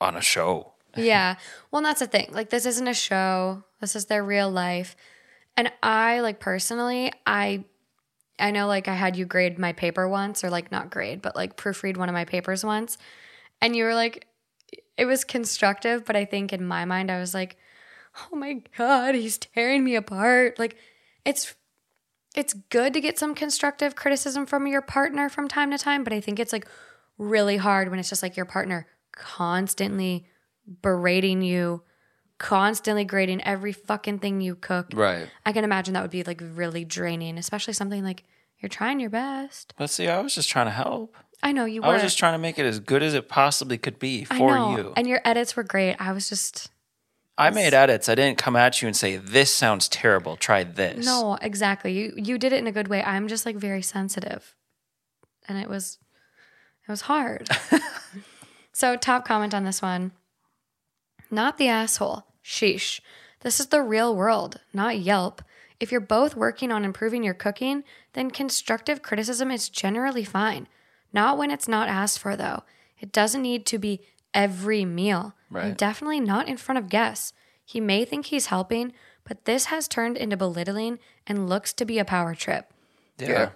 on 0.00 0.16
a 0.16 0.20
show. 0.20 0.72
yeah. 0.96 1.36
Well, 1.70 1.82
that's 1.82 2.00
the 2.00 2.06
thing. 2.06 2.28
Like, 2.32 2.50
this 2.50 2.66
isn't 2.66 2.88
a 2.88 2.94
show. 2.94 3.64
This 3.80 3.96
is 3.96 4.06
their 4.06 4.24
real 4.24 4.50
life. 4.50 4.96
And 5.56 5.70
I, 5.82 6.20
like, 6.20 6.40
personally, 6.40 7.12
I, 7.26 7.64
I 8.38 8.50
know, 8.50 8.66
like, 8.66 8.88
I 8.88 8.94
had 8.94 9.16
you 9.16 9.24
grade 9.24 9.58
my 9.58 9.72
paper 9.72 10.08
once, 10.08 10.44
or 10.44 10.50
like 10.50 10.70
not 10.70 10.90
grade, 10.90 11.22
but 11.22 11.36
like 11.36 11.56
proofread 11.56 11.96
one 11.96 12.08
of 12.08 12.14
my 12.14 12.24
papers 12.24 12.64
once, 12.64 12.98
and 13.60 13.74
you 13.74 13.84
were 13.84 13.94
like, 13.94 14.26
it 14.96 15.04
was 15.06 15.24
constructive, 15.24 16.04
but 16.04 16.16
I 16.16 16.24
think 16.24 16.52
in 16.52 16.66
my 16.66 16.84
mind 16.84 17.10
I 17.10 17.20
was 17.20 17.34
like, 17.34 17.56
oh 18.32 18.36
my 18.36 18.62
god, 18.76 19.14
he's 19.14 19.38
tearing 19.38 19.84
me 19.84 19.94
apart. 19.96 20.58
Like, 20.58 20.76
it's. 21.24 21.54
It's 22.34 22.52
good 22.52 22.92
to 22.92 23.00
get 23.00 23.18
some 23.18 23.34
constructive 23.34 23.96
criticism 23.96 24.44
from 24.44 24.66
your 24.66 24.82
partner 24.82 25.30
from 25.30 25.48
time 25.48 25.70
to 25.70 25.78
time, 25.78 26.04
but 26.04 26.12
I 26.12 26.20
think 26.20 26.38
it's 26.38 26.52
like 26.52 26.68
really 27.16 27.56
hard 27.56 27.88
when 27.88 27.98
it's 27.98 28.10
just 28.10 28.22
like 28.22 28.36
your 28.36 28.44
partner 28.44 28.86
constantly 29.10 30.26
berating 30.82 31.40
you, 31.40 31.82
constantly 32.38 33.04
grading 33.04 33.42
every 33.44 33.72
fucking 33.72 34.18
thing 34.18 34.40
you 34.40 34.54
cook. 34.54 34.88
Right. 34.94 35.28
I 35.44 35.52
can 35.52 35.64
imagine 35.64 35.94
that 35.94 36.02
would 36.02 36.10
be 36.10 36.22
like 36.22 36.42
really 36.42 36.84
draining, 36.84 37.38
especially 37.38 37.74
something 37.74 38.04
like 38.04 38.24
you're 38.58 38.68
trying 38.68 39.00
your 39.00 39.10
best. 39.10 39.74
But 39.76 39.90
see, 39.90 40.08
I 40.08 40.20
was 40.20 40.34
just 40.34 40.48
trying 40.48 40.66
to 40.66 40.72
help. 40.72 41.16
I 41.42 41.52
know 41.52 41.64
you 41.64 41.82
were. 41.82 41.88
I 41.88 41.92
was 41.92 42.02
just 42.02 42.18
trying 42.18 42.34
to 42.34 42.38
make 42.38 42.58
it 42.58 42.64
as 42.64 42.80
good 42.80 43.02
as 43.02 43.14
it 43.14 43.28
possibly 43.28 43.78
could 43.78 43.98
be 43.98 44.26
I 44.30 44.38
for 44.38 44.54
know. 44.54 44.76
you. 44.76 44.92
And 44.96 45.06
your 45.06 45.20
edits 45.24 45.54
were 45.54 45.62
great. 45.62 45.96
I 45.98 46.12
was 46.12 46.28
just 46.28 46.70
I 47.38 47.50
made 47.50 47.74
edits. 47.74 48.08
I 48.08 48.14
didn't 48.14 48.38
come 48.38 48.56
at 48.56 48.80
you 48.80 48.88
and 48.88 48.96
say, 48.96 49.16
this 49.16 49.52
sounds 49.52 49.88
terrible. 49.88 50.36
Try 50.36 50.64
this. 50.64 51.04
no, 51.04 51.36
exactly. 51.40 51.92
You 51.92 52.14
you 52.16 52.38
did 52.38 52.52
it 52.52 52.58
in 52.58 52.66
a 52.66 52.72
good 52.72 52.88
way. 52.88 53.02
I'm 53.02 53.28
just 53.28 53.44
like 53.44 53.56
very 53.56 53.82
sensitive, 53.82 54.54
and 55.46 55.58
it 55.58 55.68
was 55.68 55.98
it 56.86 56.90
was 56.90 57.02
hard. 57.02 57.48
so 58.72 58.96
top 58.96 59.26
comment 59.26 59.52
on 59.54 59.64
this 59.64 59.82
one. 59.82 60.12
Not 61.30 61.58
the 61.58 61.68
asshole. 61.68 62.26
Sheesh. 62.44 63.00
This 63.40 63.60
is 63.60 63.66
the 63.66 63.82
real 63.82 64.14
world, 64.14 64.60
not 64.72 64.98
Yelp. 64.98 65.42
If 65.78 65.92
you're 65.92 66.00
both 66.00 66.36
working 66.36 66.72
on 66.72 66.84
improving 66.84 67.22
your 67.22 67.34
cooking, 67.34 67.84
then 68.14 68.30
constructive 68.30 69.02
criticism 69.02 69.50
is 69.50 69.68
generally 69.68 70.24
fine. 70.24 70.68
Not 71.12 71.36
when 71.38 71.50
it's 71.50 71.68
not 71.68 71.88
asked 71.88 72.18
for, 72.18 72.34
though. 72.36 72.62
It 72.98 73.12
doesn't 73.12 73.42
need 73.42 73.66
to 73.66 73.78
be 73.78 74.00
every 74.32 74.84
meal. 74.84 75.34
And 75.50 75.56
Right. 75.56 75.76
definitely 75.78 76.20
not 76.20 76.48
in 76.48 76.56
front 76.56 76.78
of 76.78 76.88
guests. 76.88 77.32
He 77.64 77.80
may 77.80 78.04
think 78.04 78.26
he's 78.26 78.46
helping, 78.46 78.92
but 79.24 79.44
this 79.44 79.66
has 79.66 79.86
turned 79.88 80.16
into 80.16 80.36
belittling 80.36 80.98
and 81.26 81.48
looks 81.48 81.72
to 81.74 81.84
be 81.84 81.98
a 81.98 82.04
power 82.04 82.34
trip. 82.34 82.72
Yeah. 83.18 83.28
Your, 83.28 83.52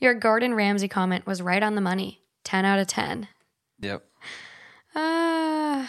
your 0.00 0.14
Gordon 0.14 0.54
Ramsay 0.54 0.88
comment 0.88 1.26
was 1.26 1.42
right 1.42 1.62
on 1.62 1.74
the 1.74 1.80
money 1.80 2.22
10 2.44 2.64
out 2.64 2.78
of 2.78 2.86
10. 2.86 3.28
Yep. 3.80 4.04
Uh, 4.94 5.86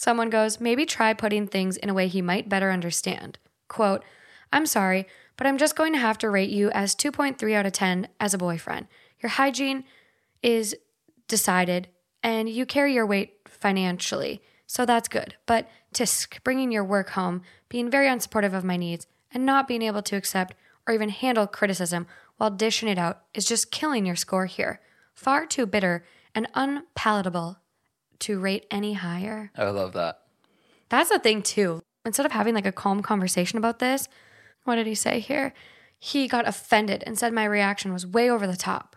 someone 0.00 0.30
goes, 0.30 0.58
maybe 0.62 0.86
try 0.86 1.12
putting 1.12 1.46
things 1.46 1.76
in 1.76 1.90
a 1.90 1.94
way 1.94 2.08
he 2.08 2.22
might 2.22 2.48
better 2.48 2.70
understand. 2.70 3.38
Quote, 3.68 4.02
I'm 4.50 4.64
sorry, 4.64 5.06
but 5.36 5.46
I'm 5.46 5.58
just 5.58 5.76
going 5.76 5.92
to 5.92 5.98
have 5.98 6.16
to 6.18 6.30
rate 6.30 6.48
you 6.48 6.70
as 6.70 6.96
2.3 6.96 7.54
out 7.54 7.66
of 7.66 7.72
10 7.72 8.08
as 8.18 8.32
a 8.32 8.38
boyfriend. 8.38 8.86
Your 9.22 9.28
hygiene 9.28 9.84
is 10.42 10.74
decided 11.28 11.88
and 12.22 12.48
you 12.48 12.64
carry 12.64 12.94
your 12.94 13.04
weight 13.04 13.40
financially, 13.46 14.40
so 14.66 14.86
that's 14.86 15.06
good. 15.06 15.34
But 15.44 15.68
tisk, 15.92 16.42
bringing 16.44 16.72
your 16.72 16.84
work 16.84 17.10
home, 17.10 17.42
being 17.68 17.90
very 17.90 18.06
unsupportive 18.06 18.54
of 18.54 18.64
my 18.64 18.78
needs, 18.78 19.06
and 19.30 19.44
not 19.44 19.68
being 19.68 19.82
able 19.82 20.02
to 20.02 20.16
accept 20.16 20.54
or 20.88 20.94
even 20.94 21.10
handle 21.10 21.46
criticism 21.46 22.06
while 22.38 22.50
dishing 22.50 22.88
it 22.88 22.96
out 22.96 23.20
is 23.34 23.44
just 23.44 23.70
killing 23.70 24.06
your 24.06 24.16
score 24.16 24.46
here. 24.46 24.80
Far 25.12 25.44
too 25.44 25.66
bitter 25.66 26.06
and 26.34 26.48
unpalatable 26.54 27.59
to 28.20 28.38
rate 28.38 28.66
any 28.70 28.94
higher. 28.94 29.50
I 29.56 29.64
love 29.70 29.92
that. 29.94 30.20
That's 30.88 31.10
the 31.10 31.18
thing 31.18 31.42
too. 31.42 31.82
Instead 32.04 32.26
of 32.26 32.32
having 32.32 32.54
like 32.54 32.66
a 32.66 32.72
calm 32.72 33.02
conversation 33.02 33.58
about 33.58 33.78
this, 33.78 34.08
what 34.64 34.76
did 34.76 34.86
he 34.86 34.94
say 34.94 35.20
here? 35.20 35.52
He 35.98 36.28
got 36.28 36.48
offended 36.48 37.04
and 37.06 37.18
said 37.18 37.32
my 37.32 37.44
reaction 37.44 37.92
was 37.92 38.06
way 38.06 38.30
over 38.30 38.46
the 38.46 38.56
top. 38.56 38.96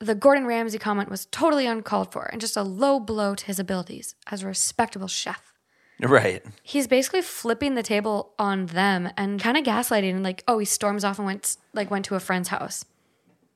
The 0.00 0.14
Gordon 0.16 0.46
Ramsay 0.46 0.78
comment 0.78 1.08
was 1.08 1.26
totally 1.26 1.66
uncalled 1.66 2.12
for 2.12 2.24
and 2.24 2.40
just 2.40 2.56
a 2.56 2.62
low 2.62 2.98
blow 2.98 3.34
to 3.36 3.46
his 3.46 3.58
abilities 3.60 4.16
as 4.30 4.42
a 4.42 4.46
respectable 4.46 5.06
chef. 5.08 5.52
Right. 6.00 6.44
He's 6.64 6.88
basically 6.88 7.22
flipping 7.22 7.76
the 7.76 7.82
table 7.84 8.34
on 8.38 8.66
them 8.66 9.08
and 9.16 9.40
kind 9.40 9.56
of 9.56 9.62
gaslighting 9.64 10.10
and 10.10 10.24
like, 10.24 10.42
oh, 10.48 10.58
he 10.58 10.64
storms 10.66 11.04
off 11.04 11.18
and 11.18 11.26
went 11.26 11.56
like 11.72 11.90
went 11.90 12.04
to 12.06 12.16
a 12.16 12.20
friend's 12.20 12.48
house. 12.48 12.84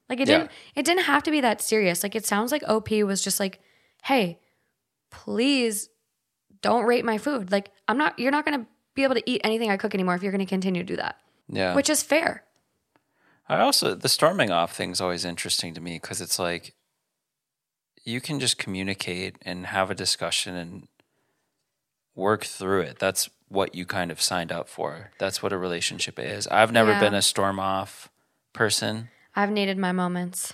Like 0.09 0.21
it 0.21 0.29
Yeah. 0.29 0.39
didn't 0.39 0.51
it 0.77 0.85
didn't 0.87 1.05
have 1.05 1.25
to 1.25 1.33
be 1.33 1.41
that 1.41 1.61
serious. 1.61 2.05
Like 2.05 2.15
it 2.15 2.25
sounds 2.25 2.53
like 2.53 2.63
OP 2.69 2.91
was 3.03 3.23
just 3.23 3.41
like, 3.41 3.59
hey, 4.05 4.39
please 5.11 5.89
don't 6.63 6.85
rate 6.85 7.05
my 7.05 7.19
food. 7.19 7.51
Like 7.53 7.71
I'm 7.87 7.99
not 7.99 8.19
you're 8.19 8.33
not 8.33 8.45
gonna 8.45 8.67
be 8.95 9.05
able 9.05 9.15
to 9.15 9.31
eat 9.31 9.41
anything 9.45 9.71
I 9.71 9.77
cook 9.77 9.95
anymore 9.95 10.15
if 10.15 10.23
you're 10.23 10.33
gonna 10.33 10.47
continue 10.47 10.83
to 10.83 10.87
do 10.87 10.97
that. 10.97 11.17
Yeah. 11.49 11.75
Which 11.75 11.89
is 11.91 12.03
fair. 12.03 12.45
I 13.49 13.61
also 13.61 13.95
the 13.95 14.09
storming 14.09 14.51
off 14.51 14.75
thing's 14.77 15.01
always 15.01 15.25
interesting 15.25 15.75
to 15.75 15.81
me 15.81 15.95
because 15.95 16.21
it's 16.21 16.39
like 16.39 16.75
you 18.05 18.21
can 18.21 18.41
just 18.41 18.59
communicate 18.59 19.37
and 19.43 19.67
have 19.67 19.91
a 19.91 19.95
discussion 19.95 20.55
and 20.57 20.89
work 22.15 22.45
through 22.45 22.81
it. 22.83 22.99
That's 22.99 23.29
what 23.49 23.75
you 23.75 23.87
kind 23.87 24.11
of 24.11 24.21
signed 24.21 24.53
up 24.53 24.69
for. 24.69 25.11
That's 25.19 25.43
what 25.43 25.53
a 25.53 25.59
relationship 25.59 26.19
is. 26.19 26.47
I've 26.49 26.73
never 26.73 26.91
Yeah. 26.93 27.01
been 27.01 27.15
a 27.15 27.23
storm 27.23 27.59
off 27.59 28.11
person, 28.53 29.09
I've 29.37 29.51
needed 29.51 29.79
my 29.79 29.93
moments. 29.93 30.53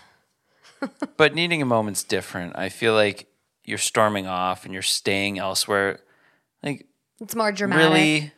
but 1.16 1.34
needing 1.34 1.62
a 1.62 1.64
moment's 1.64 2.02
different. 2.04 2.52
I 2.56 2.68
feel 2.68 2.92
like 2.92 3.26
you're 3.64 3.78
storming 3.78 4.26
off 4.26 4.64
and 4.64 4.72
you're 4.72 4.82
staying 4.82 5.38
elsewhere. 5.38 6.00
Like 6.62 6.86
It's 7.20 7.34
more 7.34 7.52
dramatic. 7.52 7.84
really, 7.84 8.32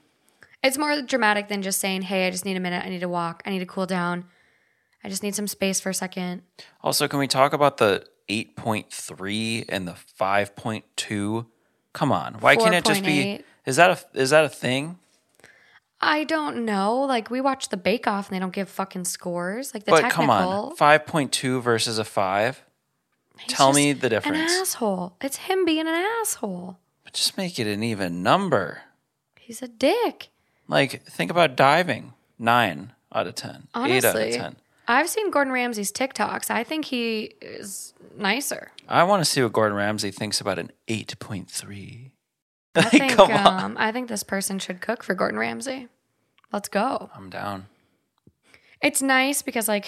It's 0.63 0.79
more 0.79 1.03
dramatic 1.03 1.49
than 1.49 1.63
just 1.63 1.81
saying, 1.81 2.03
hey, 2.03 2.27
I 2.27 2.31
just 2.31 2.45
need 2.45 2.57
a 2.57 2.61
minute. 2.61 2.85
I 2.85 2.89
need 2.89 3.01
to 3.01 3.09
walk. 3.09 3.43
I 3.47 3.51
need 3.51 3.61
to 3.61 3.67
cool 3.67 3.87
down. 3.87 4.25
I 5.05 5.09
just 5.09 5.23
need 5.23 5.35
some 5.35 5.47
space 5.47 5.81
for 5.81 5.91
a 5.91 5.95
second. 5.95 6.43
Also, 6.83 7.07
can 7.07 7.19
we 7.19 7.29
talk 7.29 7.53
about 7.53 7.77
the 7.77 8.05
8.3 8.29 9.65
and 9.69 9.87
the 9.87 9.97
5.2? 10.21 11.47
Come 11.93 12.13
on. 12.13 12.35
Why 12.35 12.57
can't 12.57 12.75
it 12.75 12.85
just 12.85 13.05
be 13.05 13.39
4.8. 13.39 13.43
Is 13.67 13.77
that 13.77 13.91
a 13.91 14.21
is 14.21 14.31
that 14.31 14.45
a 14.45 14.49
thing? 14.49 14.99
I 16.01 16.25
don't 16.25 16.65
know. 16.65 17.01
Like 17.01 17.31
we 17.31 17.41
watch 17.41 17.71
the 17.71 17.77
Bake 17.77 18.07
Off 18.07 18.29
and 18.29 18.37
they 18.37 18.41
don't 18.41 18.53
give 18.53 18.69
fucking 18.69 19.05
scores. 19.05 19.73
Like 19.73 19.85
the 19.85 19.93
but 19.93 20.03
technical. 20.03 20.27
come 20.27 20.31
on. 20.31 20.77
5.2 20.77 21.63
versus 21.63 21.99
a 21.99 22.05
5? 22.05 22.63
He's 23.39 23.53
Tell 23.53 23.73
me 23.73 23.93
the 23.93 24.09
difference. 24.09 24.53
An 24.53 24.61
asshole. 24.61 25.17
It's 25.21 25.37
him 25.37 25.65
being 25.65 25.81
an 25.87 25.89
asshole. 26.21 26.79
But 27.05 27.13
just 27.13 27.37
make 27.37 27.59
it 27.59 27.67
an 27.67 27.83
even 27.83 28.23
number. 28.23 28.83
He's 29.39 29.63
a 29.63 29.69
dick. 29.69 30.29
Like 30.69 31.05
think 31.05 31.31
about 31.31 31.57
diving. 31.57 32.13
9 32.39 32.93
out 33.15 33.27
of 33.27 33.35
10. 33.35 33.51
8 33.51 33.55
out 33.55 33.65
of 33.65 33.91
Honestly. 33.91 34.33
10. 34.33 34.57
I've 34.89 35.09
seen 35.09 35.31
Gordon 35.31 35.53
Ramsay's 35.53 35.91
TikToks. 35.91 36.51
I 36.51 36.65
think 36.65 36.85
he 36.87 37.35
is 37.41 37.95
nicer. 38.17 38.71
I 38.89 39.05
want 39.05 39.25
to 39.25 39.25
see 39.25 39.43
what 39.43 39.53
Gordon 39.53 39.77
Ramsay 39.77 40.11
thinks 40.11 40.41
about 40.41 40.59
an 40.59 40.71
8.3. 40.87 42.11
I 42.77 42.83
think 42.83 43.13
come 43.13 43.31
on. 43.33 43.65
um, 43.65 43.77
I 43.79 43.91
think 43.91 44.09
this 44.09 44.23
person 44.23 44.59
should 44.59 44.81
cook 44.81 45.03
for 45.03 45.15
Gordon 45.15 45.39
Ramsay. 45.39 45.89
Let's 46.53 46.69
go. 46.69 47.11
I'm 47.15 47.31
down. 47.31 47.67
It's 48.83 49.01
nice 49.01 49.43
because 49.43 49.67
like 49.67 49.87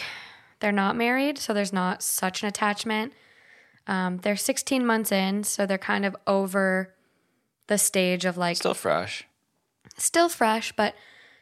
they're 0.60 0.72
not 0.72 0.96
married, 0.96 1.38
so 1.38 1.52
there's 1.52 1.72
not 1.72 2.02
such 2.02 2.42
an 2.42 2.48
attachment. 2.48 3.12
Um, 3.88 4.18
they're 4.18 4.36
16 4.36 4.84
months 4.86 5.10
in, 5.10 5.42
so 5.44 5.66
they're 5.66 5.78
kind 5.78 6.04
of 6.04 6.14
over 6.26 6.94
the 7.66 7.78
stage 7.78 8.24
of 8.24 8.36
like 8.36 8.56
Still 8.56 8.74
fresh. 8.74 9.24
still 9.96 10.28
fresh, 10.28 10.72
but 10.72 10.94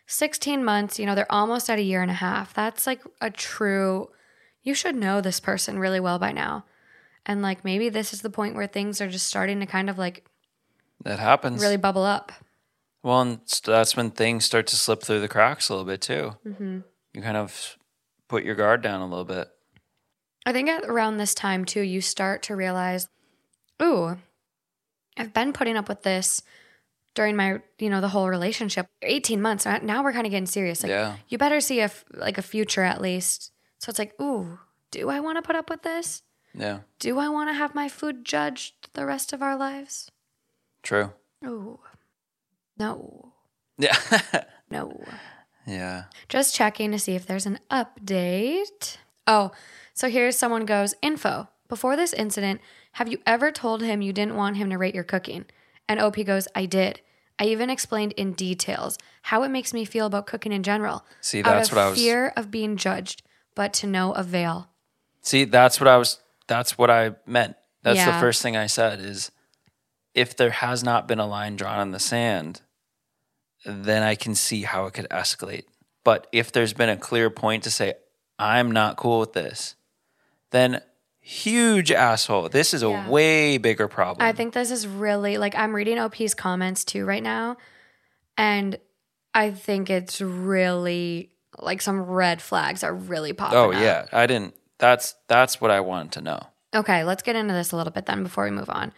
16 0.07 0.65
months, 0.65 0.99
you 0.99 1.07
know, 1.07 1.15
they're 1.17 1.31
almost 1.31 1.69
at 1.69 1.79
a 1.79 1.83
year 1.83 2.01
and 2.03 2.11
a 2.11 2.15
half. 2.15 2.55
That's 2.55 2.87
like 2.87 3.03
a 3.21 3.31
true, 3.31 4.11
you 4.63 4.75
should 4.75 4.95
know 4.97 5.21
this 5.21 5.41
person 5.41 5.79
really 5.79 5.99
well 6.01 6.19
by 6.21 6.31
now. 6.33 6.65
And 7.25 7.43
like 7.43 7.65
maybe 7.65 7.89
this 7.89 8.13
is 8.13 8.23
the 8.23 8.31
point 8.31 8.55
where 8.55 8.69
things 8.69 9.01
are 9.01 9.09
just 9.09 9.27
starting 9.27 9.59
to 9.61 9.67
kind 9.67 9.91
of 9.91 9.99
like 9.99 10.25
That 11.03 11.19
happens. 11.19 11.61
really 11.61 11.77
bubble 11.77 12.05
up. 12.05 12.31
Well, 13.03 13.21
and 13.21 13.41
that's 13.65 13.97
when 13.97 14.11
things 14.13 14.45
start 14.45 14.67
to 14.69 14.77
slip 14.77 15.03
through 15.03 15.21
the 15.21 15.29
cracks 15.29 15.69
a 15.69 15.73
little 15.73 15.87
bit 15.87 16.01
too. 16.01 16.37
Mm-hmm. 16.47 16.79
You 17.13 17.23
kind 17.23 17.37
of 17.37 17.77
put 18.29 18.45
your 18.45 18.55
guard 18.55 18.83
down 18.83 19.01
a 19.01 19.07
little 19.09 19.25
bit. 19.25 19.49
I 20.47 20.53
think 20.53 20.69
at 20.71 20.85
around 20.85 21.17
this 21.19 21.35
time 21.35 21.65
too, 21.67 21.81
you 21.83 22.01
start 22.01 22.43
to 22.45 22.57
realize, 22.57 23.09
ooh, 23.83 24.17
I've 25.19 25.35
been 25.35 25.53
putting 25.53 25.77
up 25.77 25.89
with 25.89 26.03
this 26.03 26.43
during 27.15 27.35
my, 27.37 27.61
you 27.79 27.91
know, 27.91 28.01
the 28.01 28.09
whole 28.09 28.29
relationship. 28.29 28.87
18 29.03 29.43
months. 29.43 29.67
uh, 29.67 29.79
Now 29.83 30.03
we're 30.05 30.13
kind 30.13 30.27
of 30.27 30.31
getting 30.31 30.47
serious. 30.47 30.83
Like 30.83 30.91
Yeah. 30.91 31.17
you 31.29 31.37
better 31.37 31.61
see 31.61 31.81
a 31.81 31.85
f- 31.85 32.05
like 32.15 32.39
a 32.39 32.43
future 32.43 32.83
at 32.85 33.01
least. 33.01 33.51
So 33.81 33.91
it's 33.91 33.99
like, 33.99 34.13
ooh, 34.21 34.59
do 34.93 35.11
I 35.11 35.21
want 35.21 35.37
to 35.37 35.43
put 35.43 35.57
up 35.57 35.69
with 35.69 35.83
this? 35.83 36.23
Yeah, 36.55 36.79
Do 37.01 37.19
I 37.19 37.29
want 37.29 37.51
to 37.51 37.53
have 37.55 37.75
my 37.75 37.89
food 37.89 38.25
judged 38.25 38.89
the 38.95 39.05
rest 39.05 39.33
of 39.35 39.43
our 39.43 39.57
lives? 39.57 40.11
true. 40.83 41.13
Ooh. 41.45 41.81
No. 42.79 43.33
Yeah, 43.79 43.97
No. 44.71 45.03
yeah. 45.67 46.05
Just 46.29 46.55
checking 46.55 46.93
to 46.93 46.99
see 46.99 47.15
if 47.15 47.27
there's 47.27 47.45
an 47.47 47.59
update. 47.71 48.97
Oh, 49.27 49.51
so 49.97 50.09
here's 50.11 50.37
someone 50.37 50.67
goes 50.67 50.95
info. 51.01 51.49
Before 51.69 51.97
this 51.97 52.13
incident, 52.13 52.61
have 52.93 53.09
you 53.09 53.19
ever 53.27 53.51
told 53.51 53.83
him 53.83 54.03
you 54.03 54.13
didn't 54.13 54.37
want 54.37 54.59
him 54.59 54.69
to 54.71 54.77
rate 54.79 54.95
your 54.95 55.03
cooking? 55.05 55.47
And 55.89 55.99
OP 55.99 56.23
goes, 56.25 56.47
I 56.55 56.67
did. 56.67 57.01
I 57.39 57.45
even 57.47 57.71
explained 57.71 58.13
in 58.13 58.35
details 58.35 58.99
how 59.23 59.43
it 59.43 59.49
makes 59.49 59.73
me 59.73 59.85
feel 59.87 60.07
about 60.07 60.27
cooking 60.27 60.53
in 60.53 60.63
general. 60.63 61.05
See, 61.23 61.41
out 61.41 61.45
that's 61.47 61.71
of 61.71 61.77
what 61.77 61.83
I 61.83 61.89
was- 61.89 61.99
fear 61.99 62.33
of 62.37 62.51
being 62.51 62.77
judged, 62.77 63.23
but 63.55 63.73
to 63.75 63.87
no 63.87 64.13
avail. 64.13 64.69
See, 65.23 65.45
that's 65.45 65.81
what 65.81 65.89
I 65.89 65.97
was. 65.97 66.21
That's 66.47 66.77
what 66.77 66.91
I 66.91 67.13
meant. 67.25 67.57
That's 67.83 67.97
Yeah. 67.97 68.13
the 68.13 68.21
first 68.21 68.43
thing 68.43 68.55
I 68.57 68.67
said. 68.67 69.01
Is 69.01 69.31
if 70.15 70.37
there 70.37 70.51
has 70.51 70.85
not 70.85 71.09
been 71.09 71.19
a 71.19 71.27
line 71.27 71.57
drawn 71.57 71.81
in 71.81 71.91
the 71.93 71.99
sand, 71.99 72.61
then 73.65 74.03
I 74.03 74.15
can 74.15 74.35
see 74.35 74.63
how 74.63 74.85
it 74.87 74.93
could 74.95 75.09
escalate. 75.11 75.65
But 76.05 76.27
if 76.33 76.53
there's 76.53 76.75
been 76.75 76.91
a 76.91 76.97
clear 76.99 77.31
point 77.31 77.65
to 77.65 77.71
say 77.71 77.95
I'm 78.39 78.71
not 78.71 78.97
cool 78.99 79.21
with 79.21 79.33
this, 79.33 79.75
then 80.51 80.81
huge 81.21 81.91
asshole. 81.91 82.49
This 82.49 82.73
is 82.73 82.83
a 82.83 82.89
Yeah. 82.89 83.09
way 83.09 83.59
bigger 83.59 83.89
problem. 83.89 84.27
I 84.27 84.33
think 84.33 84.55
this 84.55 84.71
is 84.71 84.87
really 84.87 85.39
like 85.39 85.55
I'm 85.57 85.75
reading 85.75 85.99
OP's 85.99 86.35
comments 86.35 86.85
too 86.85 87.05
right 87.05 87.23
now, 87.23 87.57
and 88.37 88.79
I 89.35 89.51
think 89.51 89.91
it's 89.91 90.21
really 90.21 91.33
like 91.59 91.83
some 91.83 92.01
red 92.03 92.41
flags 92.43 92.85
are 92.85 92.95
really 92.95 93.33
popping. 93.33 93.59
oh 93.59 93.73
up. 93.73 93.81
yeah, 93.81 94.07
I 94.13 94.27
didn't. 94.27 94.55
That's 94.79 95.15
that's 95.29 95.61
what 95.61 95.71
I 95.71 95.81
wanted 95.81 96.13
to 96.13 96.21
know. 96.21 96.41
Okay, 96.75 97.05
let's 97.05 97.23
get 97.23 97.37
into 97.37 97.55
this 97.55 97.73
a 97.73 97.77
little 97.77 97.93
bit 97.93 98.07
then 98.07 98.23
before 98.23 98.45
we 98.45 98.51
move 98.51 98.69
on. 98.71 98.93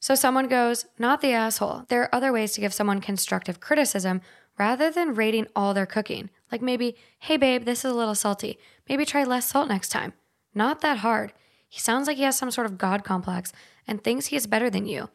So 0.00 0.14
someone 0.14 0.46
goes, 0.46 0.84
not 0.98 1.20
the 1.22 1.32
asshole. 1.32 1.84
There 1.88 2.02
are 2.02 2.14
other 2.14 2.32
ways 2.32 2.52
to 2.52 2.60
give 2.60 2.72
someone 2.74 3.00
constructive 3.00 3.58
criticism 3.60 4.20
rather 4.58 4.90
than 4.90 5.14
rating 5.14 5.46
all 5.56 5.74
their 5.74 5.86
cooking. 5.86 6.30
Like 6.52 6.62
maybe, 6.62 6.96
hey 7.20 7.36
babe, 7.36 7.64
this 7.64 7.84
is 7.84 7.90
a 7.90 7.94
little 7.94 8.14
salty. 8.14 8.58
Maybe 8.88 9.04
try 9.04 9.24
less 9.24 9.48
salt 9.48 9.68
next 9.68 9.88
time. 9.88 10.12
Not 10.54 10.80
that 10.80 10.98
hard. 10.98 11.32
He 11.68 11.80
sounds 11.80 12.06
like 12.06 12.16
he 12.16 12.22
has 12.22 12.36
some 12.38 12.50
sort 12.50 12.66
of 12.66 12.78
God 12.78 13.04
complex 13.04 13.52
and 13.86 14.02
thinks 14.02 14.26
he 14.26 14.36
is 14.36 14.46
better 14.46 14.70
than 14.70 14.86
you. 14.86 15.08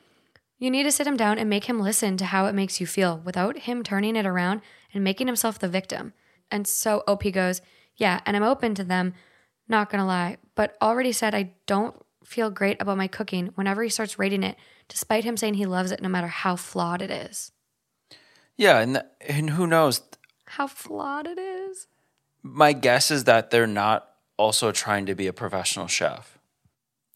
You 0.59 0.71
need 0.71 0.84
to 0.84 0.91
sit 0.91 1.07
him 1.07 1.17
down 1.17 1.39
and 1.39 1.49
make 1.49 1.65
him 1.65 1.79
listen 1.79 2.15
to 2.17 2.25
how 2.25 2.45
it 2.45 2.55
makes 2.55 2.79
you 2.79 2.88
feel 2.88 3.17
without 3.17 3.59
him 3.59 3.84
turning 3.84 4.15
it 4.15 4.25
around 4.25 4.61
and 4.93 5.03
making 5.03 5.27
himself 5.27 5.59
the 5.59 5.67
victim. 5.67 6.13
And 6.49 6.67
so 6.67 7.03
OP 7.07 7.23
goes, 7.31 7.61
Yeah, 7.97 8.21
and 8.25 8.38
I'm 8.38 8.43
open 8.43 8.75
to 8.75 8.84
them, 8.84 9.13
not 9.67 9.89
gonna 9.89 10.05
lie, 10.05 10.38
but 10.55 10.77
already 10.81 11.11
said 11.11 11.34
I 11.36 11.53
don't 11.65 11.95
feel 12.23 12.49
great 12.49 12.81
about 12.81 12.97
my 12.97 13.07
cooking 13.07 13.47
whenever 13.55 13.84
he 13.84 13.89
starts 13.89 14.17
rating 14.19 14.43
it, 14.43 14.55
despite 14.88 15.23
him 15.23 15.36
saying 15.36 15.55
he 15.55 15.65
loves 15.65 15.91
it 15.91 16.01
no 16.01 16.09
matter 16.09 16.27
how 16.27 16.55
flawed 16.55 17.01
it 17.01 17.11
is. 17.11 17.51
Yeah, 18.55 18.79
and 18.79 18.95
th- 18.95 19.05
and 19.27 19.49
who 19.49 19.67
knows? 19.67 20.01
How 20.45 20.67
flawed 20.67 21.27
it 21.27 21.39
is. 21.39 21.88
my 22.43 22.73
guess 22.73 23.09
is 23.09 23.23
that 23.23 23.49
they're 23.49 23.65
not 23.67 24.07
also 24.38 24.71
trying 24.71 25.05
to 25.05 25.15
be 25.15 25.27
a 25.27 25.34
professional 25.34 25.88
chef. 25.88 26.38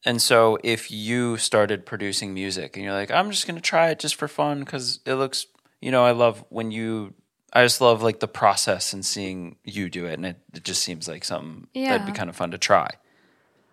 And 0.06 0.22
so 0.22 0.58
if 0.64 0.92
you 0.92 1.38
started 1.38 1.86
producing 1.86 2.34
music 2.34 2.76
and 2.76 2.86
you're 2.86 2.94
like, 2.94 3.12
I'm 3.12 3.32
just 3.32 3.48
going 3.48 3.56
to 3.56 3.62
try 3.62 3.90
it 3.90 4.00
just 4.00 4.16
for 4.16 4.28
fun 4.28 4.60
because 4.60 5.00
it 5.06 5.16
looks, 5.16 5.48
you 5.82 5.92
know, 5.92 6.06
I 6.06 6.12
love 6.12 6.46
when 6.50 6.72
you, 6.72 7.14
I 7.52 7.64
just 7.64 7.82
love 7.82 8.04
like 8.04 8.20
the 8.20 8.28
process 8.28 8.94
and 8.94 9.06
seeing 9.06 9.58
you 9.64 9.90
do 9.90 10.06
it. 10.06 10.14
And 10.14 10.26
it, 10.26 10.38
it 10.54 10.64
just 10.64 10.84
seems 10.84 11.08
like 11.08 11.26
something 11.26 11.68
that'd 11.90 12.06
be 12.06 12.14
kind 12.14 12.30
of 12.30 12.36
fun 12.36 12.52
to 12.52 12.58
try. 12.58 12.92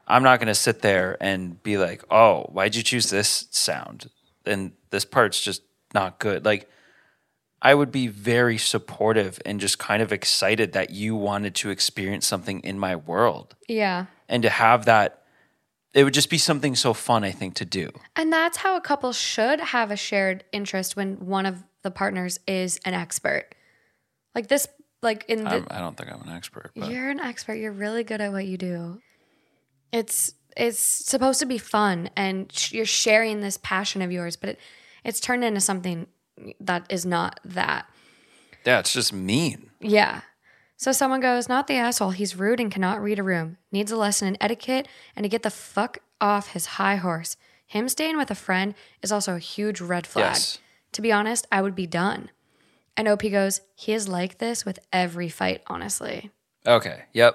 I'm 0.07 0.23
not 0.23 0.39
going 0.39 0.49
to 0.49 0.55
sit 0.55 0.83
there 0.83 1.17
and 1.21 1.63
be 1.63 1.79
like, 1.79 2.03
oh, 2.11 2.45
why'd 2.53 2.75
you 2.75 2.83
choose 2.83 3.11
this 3.11 3.47
sound? 3.51 4.11
And 4.45 4.73
this 4.91 5.05
part's 5.05 5.41
just 5.41 5.63
not 5.95 6.19
good. 6.19 6.45
Like, 6.45 6.69
I 7.65 7.75
would 7.75 7.91
be 7.91 8.07
very 8.09 8.59
supportive 8.59 9.41
and 9.47 9.59
just 9.59 9.79
kind 9.79 10.03
of 10.03 10.13
excited 10.13 10.73
that 10.75 10.91
you 10.91 11.17
wanted 11.17 11.55
to 11.57 11.71
experience 11.71 12.27
something 12.27 12.61
in 12.61 12.79
my 12.79 12.95
world 12.95 13.57
Yeah. 13.69 14.07
and 14.29 14.43
to 14.43 14.51
have 14.51 14.85
that. 14.85 15.23
It 15.95 16.05
would 16.05 16.13
just 16.13 16.29
be 16.29 16.39
something 16.39 16.75
so 16.75 16.93
fun, 16.93 17.25
I 17.25 17.31
think, 17.31 17.55
to 17.55 17.65
do. 17.65 17.91
And 18.17 18.33
that's 18.33 18.59
how 18.59 18.77
a 18.77 18.81
couple 18.81 19.13
should 19.13 19.61
have 19.61 19.91
a 19.91 19.97
shared 19.97 20.45
interest 20.53 20.95
when 20.97 21.25
one 21.27 21.47
of 21.47 21.63
the 21.83 21.91
partners 21.91 22.39
is 22.47 22.79
an 22.85 22.95
expert. 22.95 23.55
Like 24.35 24.49
this, 24.49 24.67
like 25.03 25.25
in 25.29 25.45
the, 25.45 25.51
I'm, 25.51 25.67
I 25.71 25.79
don't 25.79 25.97
think 25.97 26.13
I'm 26.13 26.21
an 26.23 26.35
expert, 26.35 26.73
but 26.77 26.91
You're 26.91 27.09
an 27.11 27.21
expert. 27.21 27.55
You're 27.55 27.73
really 27.73 28.03
good 28.05 28.21
at 28.21 28.33
what 28.33 28.45
you 28.45 28.59
do. 28.59 29.01
It's 29.93 30.35
it's 30.57 30.79
supposed 30.79 31.41
to 31.41 31.47
be 31.47 31.59
fun, 31.59 32.11
and 32.17 32.51
sh- 32.53 32.73
you're 32.73 32.87
sharing 32.87 33.41
this 33.41 33.57
passion 33.59 34.03
of 34.03 34.11
yours, 34.13 34.37
but 34.37 34.51
it, 34.51 34.61
it's 35.05 35.21
turned 35.21 35.45
into 35.45 35.61
something 35.61 36.07
that 36.61 36.87
is 36.91 37.05
not 37.07 37.41
that. 37.45 37.87
yeah, 38.65 38.79
it's 38.81 38.93
just 38.93 39.13
mean. 39.13 39.71
Yeah. 39.81 40.23
So 40.77 40.93
someone 40.93 41.21
goes, 41.21 41.49
not 41.49 41.67
the 41.67 41.75
asshole. 41.75 42.11
He's 42.11 42.37
rude 42.37 42.61
and 42.61 42.71
cannot 42.71 43.03
read 43.03 43.19
a 43.19 43.23
room. 43.23 43.59
Needs 43.71 43.93
a 43.93 43.97
lesson 43.97 44.29
in 44.29 44.37
etiquette 44.41 44.89
and 45.15 45.25
to 45.25 45.29
get 45.29 45.43
the 45.43 45.51
fuck 45.51 45.99
off 46.21 46.49
his 46.49 46.67
high 46.67 46.97
horse. 46.97 47.37
Him 47.67 47.89
staying 47.89 48.17
with 48.17 48.31
a 48.31 48.35
friend 48.35 48.75
is 49.03 49.13
also 49.13 49.37
a 49.37 49.39
huge 49.39 49.81
red 49.81 50.07
flag. 50.07 50.35
Yes. 50.35 50.59
To 50.93 51.03
be 51.03 51.13
honest, 51.13 51.47
I 51.51 51.63
would 51.63 51.75
be 51.75 51.87
done. 51.87 52.31
And 52.97 53.09
OP 53.09 53.23
goes, 53.23 53.61
he 53.75 53.93
is 53.93 54.09
like 54.09 54.39
this 54.39 54.65
with 54.65 54.79
every 54.93 55.29
fight, 55.29 55.63
honestly. 55.67 56.31
Okay. 56.67 57.03
Yep. 57.13 57.35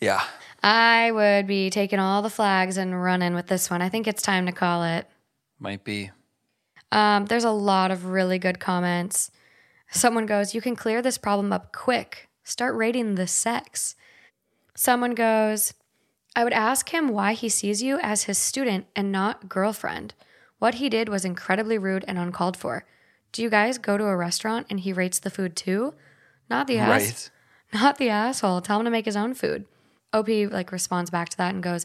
Yeah. 0.00 0.22
I 0.62 1.10
would 1.10 1.46
be 1.46 1.70
taking 1.70 1.98
all 1.98 2.22
the 2.22 2.30
flags 2.30 2.76
and 2.76 3.00
running 3.02 3.34
with 3.34 3.46
this 3.46 3.70
one. 3.70 3.82
I 3.82 3.88
think 3.88 4.06
it's 4.06 4.22
time 4.22 4.46
to 4.46 4.52
call 4.52 4.84
it. 4.84 5.06
Might 5.58 5.84
be. 5.84 6.10
Um, 6.92 7.26
there's 7.26 7.44
a 7.44 7.50
lot 7.50 7.90
of 7.90 8.06
really 8.06 8.38
good 8.38 8.60
comments. 8.60 9.30
Someone 9.90 10.26
goes, 10.26 10.54
You 10.54 10.60
can 10.60 10.76
clear 10.76 11.02
this 11.02 11.18
problem 11.18 11.52
up 11.52 11.72
quick. 11.72 12.28
Start 12.44 12.76
rating 12.76 13.14
the 13.14 13.26
sex. 13.26 13.96
Someone 14.74 15.14
goes, 15.14 15.74
I 16.36 16.44
would 16.44 16.52
ask 16.52 16.90
him 16.90 17.08
why 17.08 17.32
he 17.32 17.48
sees 17.48 17.82
you 17.82 17.98
as 18.02 18.24
his 18.24 18.36
student 18.36 18.86
and 18.94 19.10
not 19.10 19.48
girlfriend. 19.48 20.14
What 20.58 20.74
he 20.74 20.88
did 20.88 21.08
was 21.08 21.24
incredibly 21.24 21.78
rude 21.78 22.04
and 22.06 22.18
uncalled 22.18 22.56
for. 22.56 22.84
Do 23.32 23.42
you 23.42 23.50
guys 23.50 23.78
go 23.78 23.96
to 23.98 24.04
a 24.04 24.16
restaurant 24.16 24.66
and 24.68 24.80
he 24.80 24.92
rates 24.92 25.18
the 25.18 25.30
food 25.30 25.56
too? 25.56 25.94
Not 26.48 26.66
the 26.66 26.78
ass. 26.78 26.90
Right. 26.90 27.30
Not 27.82 27.98
the 27.98 28.10
asshole. 28.10 28.60
Tell 28.60 28.78
him 28.78 28.84
to 28.84 28.90
make 28.90 29.06
his 29.06 29.16
own 29.16 29.34
food. 29.34 29.64
OP 30.12 30.28
like 30.28 30.72
responds 30.72 31.10
back 31.10 31.30
to 31.30 31.36
that 31.36 31.52
and 31.52 31.62
goes, 31.62 31.84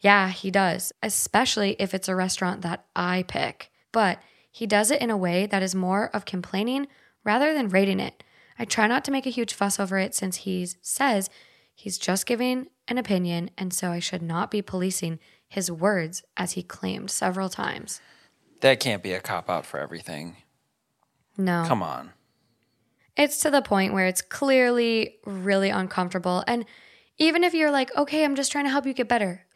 "Yeah, 0.00 0.30
he 0.30 0.50
does, 0.50 0.92
especially 1.02 1.76
if 1.78 1.92
it's 1.92 2.08
a 2.08 2.16
restaurant 2.16 2.62
that 2.62 2.86
I 2.96 3.24
pick. 3.28 3.70
But 3.92 4.18
he 4.50 4.66
does 4.66 4.90
it 4.90 5.00
in 5.00 5.10
a 5.10 5.16
way 5.16 5.46
that 5.46 5.62
is 5.62 5.74
more 5.74 6.08
of 6.14 6.24
complaining 6.24 6.88
rather 7.24 7.54
than 7.54 7.68
rating 7.68 8.00
it. 8.00 8.24
I 8.58 8.64
try 8.64 8.86
not 8.86 9.04
to 9.04 9.10
make 9.10 9.26
a 9.26 9.30
huge 9.30 9.54
fuss 9.54 9.78
over 9.78 9.98
it 9.98 10.14
since 10.14 10.38
he 10.38 10.66
says 10.80 11.30
he's 11.74 11.98
just 11.98 12.26
giving 12.26 12.68
an 12.88 12.98
opinion 12.98 13.50
and 13.56 13.72
so 13.72 13.90
I 13.90 13.98
should 13.98 14.22
not 14.22 14.50
be 14.50 14.62
policing 14.62 15.18
his 15.48 15.70
words 15.70 16.22
as 16.36 16.52
he 16.52 16.62
claimed 16.62 17.10
several 17.10 17.48
times." 17.48 18.00
That 18.60 18.80
can't 18.80 19.02
be 19.02 19.12
a 19.12 19.20
cop 19.20 19.50
out 19.50 19.66
for 19.66 19.80
everything. 19.80 20.36
No. 21.36 21.64
Come 21.66 21.82
on. 21.82 22.12
It's 23.16 23.40
to 23.40 23.50
the 23.50 23.62
point 23.62 23.92
where 23.92 24.06
it's 24.06 24.22
clearly 24.22 25.16
really 25.24 25.70
uncomfortable. 25.70 26.44
And 26.46 26.64
even 27.18 27.44
if 27.44 27.54
you're 27.54 27.70
like, 27.70 27.94
okay, 27.96 28.24
I'm 28.24 28.36
just 28.36 28.52
trying 28.52 28.64
to 28.64 28.70
help 28.70 28.86
you 28.86 28.94
get 28.94 29.08
better, 29.08 29.46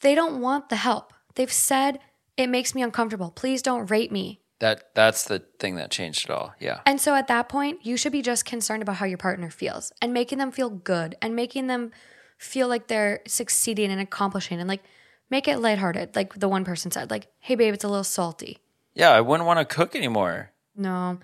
they 0.00 0.14
don't 0.14 0.40
want 0.40 0.68
the 0.68 0.76
help. 0.76 1.12
They've 1.34 1.52
said, 1.52 2.00
it 2.36 2.48
makes 2.48 2.74
me 2.74 2.82
uncomfortable. 2.82 3.30
Please 3.30 3.62
don't 3.62 3.90
rate 3.90 4.12
me. 4.12 4.40
That 4.60 4.94
that's 4.94 5.24
the 5.24 5.40
thing 5.58 5.76
that 5.76 5.90
changed 5.90 6.24
it 6.24 6.30
all. 6.30 6.54
Yeah. 6.60 6.80
And 6.86 7.00
so 7.00 7.14
at 7.14 7.26
that 7.28 7.48
point, 7.48 7.84
you 7.84 7.96
should 7.96 8.12
be 8.12 8.22
just 8.22 8.44
concerned 8.44 8.82
about 8.82 8.96
how 8.96 9.06
your 9.06 9.18
partner 9.18 9.50
feels 9.50 9.92
and 10.00 10.14
making 10.14 10.38
them 10.38 10.52
feel 10.52 10.70
good 10.70 11.16
and 11.20 11.34
making 11.34 11.66
them 11.66 11.90
feel 12.38 12.68
like 12.68 12.86
they're 12.86 13.20
succeeding 13.26 13.90
and 13.90 14.00
accomplishing 14.00 14.60
and 14.60 14.68
like 14.68 14.82
make 15.30 15.48
it 15.48 15.58
lighthearted. 15.58 16.14
Like 16.14 16.34
the 16.34 16.48
one 16.48 16.64
person 16.64 16.90
said, 16.90 17.10
like, 17.10 17.26
hey, 17.40 17.56
babe, 17.56 17.74
it's 17.74 17.84
a 17.84 17.88
little 17.88 18.04
salty. 18.04 18.58
Yeah, 18.94 19.10
I 19.10 19.20
wouldn't 19.20 19.46
want 19.46 19.58
to 19.58 19.64
cook 19.64 19.96
anymore. 19.96 20.50
No, 20.76 21.18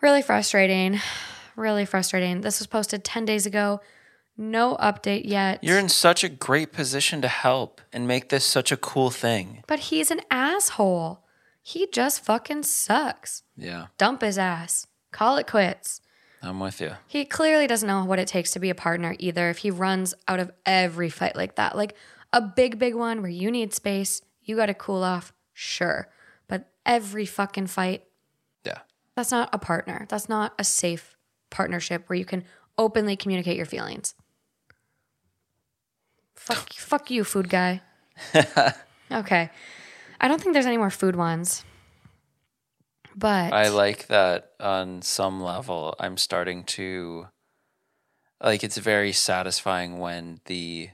really 0.00 0.22
frustrating. 0.22 1.00
Really 1.56 1.84
frustrating. 1.84 2.40
This 2.40 2.60
was 2.60 2.66
posted 2.66 3.04
10 3.04 3.24
days 3.24 3.46
ago. 3.46 3.80
No 4.36 4.76
update 4.76 5.22
yet. 5.26 5.62
You're 5.62 5.78
in 5.78 5.88
such 5.88 6.24
a 6.24 6.28
great 6.28 6.72
position 6.72 7.20
to 7.22 7.28
help 7.28 7.80
and 7.92 8.08
make 8.08 8.28
this 8.30 8.44
such 8.44 8.72
a 8.72 8.76
cool 8.76 9.10
thing. 9.10 9.62
but 9.66 9.78
he's 9.90 10.10
an 10.10 10.20
asshole. 10.30 11.24
He 11.62 11.86
just 11.92 12.24
fucking 12.24 12.64
sucks. 12.64 13.42
Yeah, 13.56 13.86
Dump 13.98 14.22
his 14.22 14.38
ass. 14.38 14.86
Call 15.12 15.36
it 15.36 15.46
quits. 15.46 16.00
I'm 16.42 16.58
with 16.58 16.80
you. 16.80 16.92
He 17.06 17.24
clearly 17.24 17.66
doesn't 17.68 17.86
know 17.86 18.04
what 18.04 18.18
it 18.18 18.26
takes 18.26 18.50
to 18.52 18.58
be 18.58 18.70
a 18.70 18.74
partner 18.74 19.14
either 19.20 19.48
if 19.50 19.58
he 19.58 19.70
runs 19.70 20.12
out 20.26 20.40
of 20.40 20.50
every 20.66 21.08
fight 21.08 21.36
like 21.36 21.54
that. 21.56 21.76
Like 21.76 21.94
a 22.32 22.40
big, 22.40 22.78
big 22.80 22.94
one 22.96 23.20
where 23.22 23.30
you 23.30 23.50
need 23.50 23.72
space, 23.72 24.22
you 24.42 24.56
got 24.56 24.66
to 24.66 24.74
cool 24.74 25.04
off, 25.04 25.32
sure. 25.52 26.08
But 26.48 26.68
every 26.84 27.26
fucking 27.26 27.68
fight, 27.68 28.04
Yeah. 28.64 28.78
that's 29.14 29.30
not 29.30 29.50
a 29.52 29.58
partner. 29.58 30.06
That's 30.08 30.28
not 30.28 30.54
a 30.58 30.64
safe 30.64 31.16
partnership 31.50 32.08
where 32.08 32.18
you 32.18 32.24
can 32.24 32.42
openly 32.76 33.14
communicate 33.14 33.56
your 33.56 33.66
feelings. 33.66 34.14
Fuck, 36.42 36.72
fuck 36.72 37.10
you, 37.10 37.22
food 37.22 37.48
guy. 37.48 37.82
okay. 39.12 39.50
I 40.20 40.26
don't 40.26 40.40
think 40.40 40.54
there's 40.54 40.66
any 40.66 40.76
more 40.76 40.90
food 40.90 41.14
ones. 41.14 41.64
But 43.14 43.52
I 43.52 43.68
like 43.68 44.08
that 44.08 44.50
on 44.58 45.02
some 45.02 45.40
level. 45.40 45.94
I'm 46.00 46.16
starting 46.16 46.64
to 46.64 47.28
like 48.42 48.64
it's 48.64 48.76
very 48.78 49.12
satisfying 49.12 49.98
when 49.98 50.40
the 50.46 50.90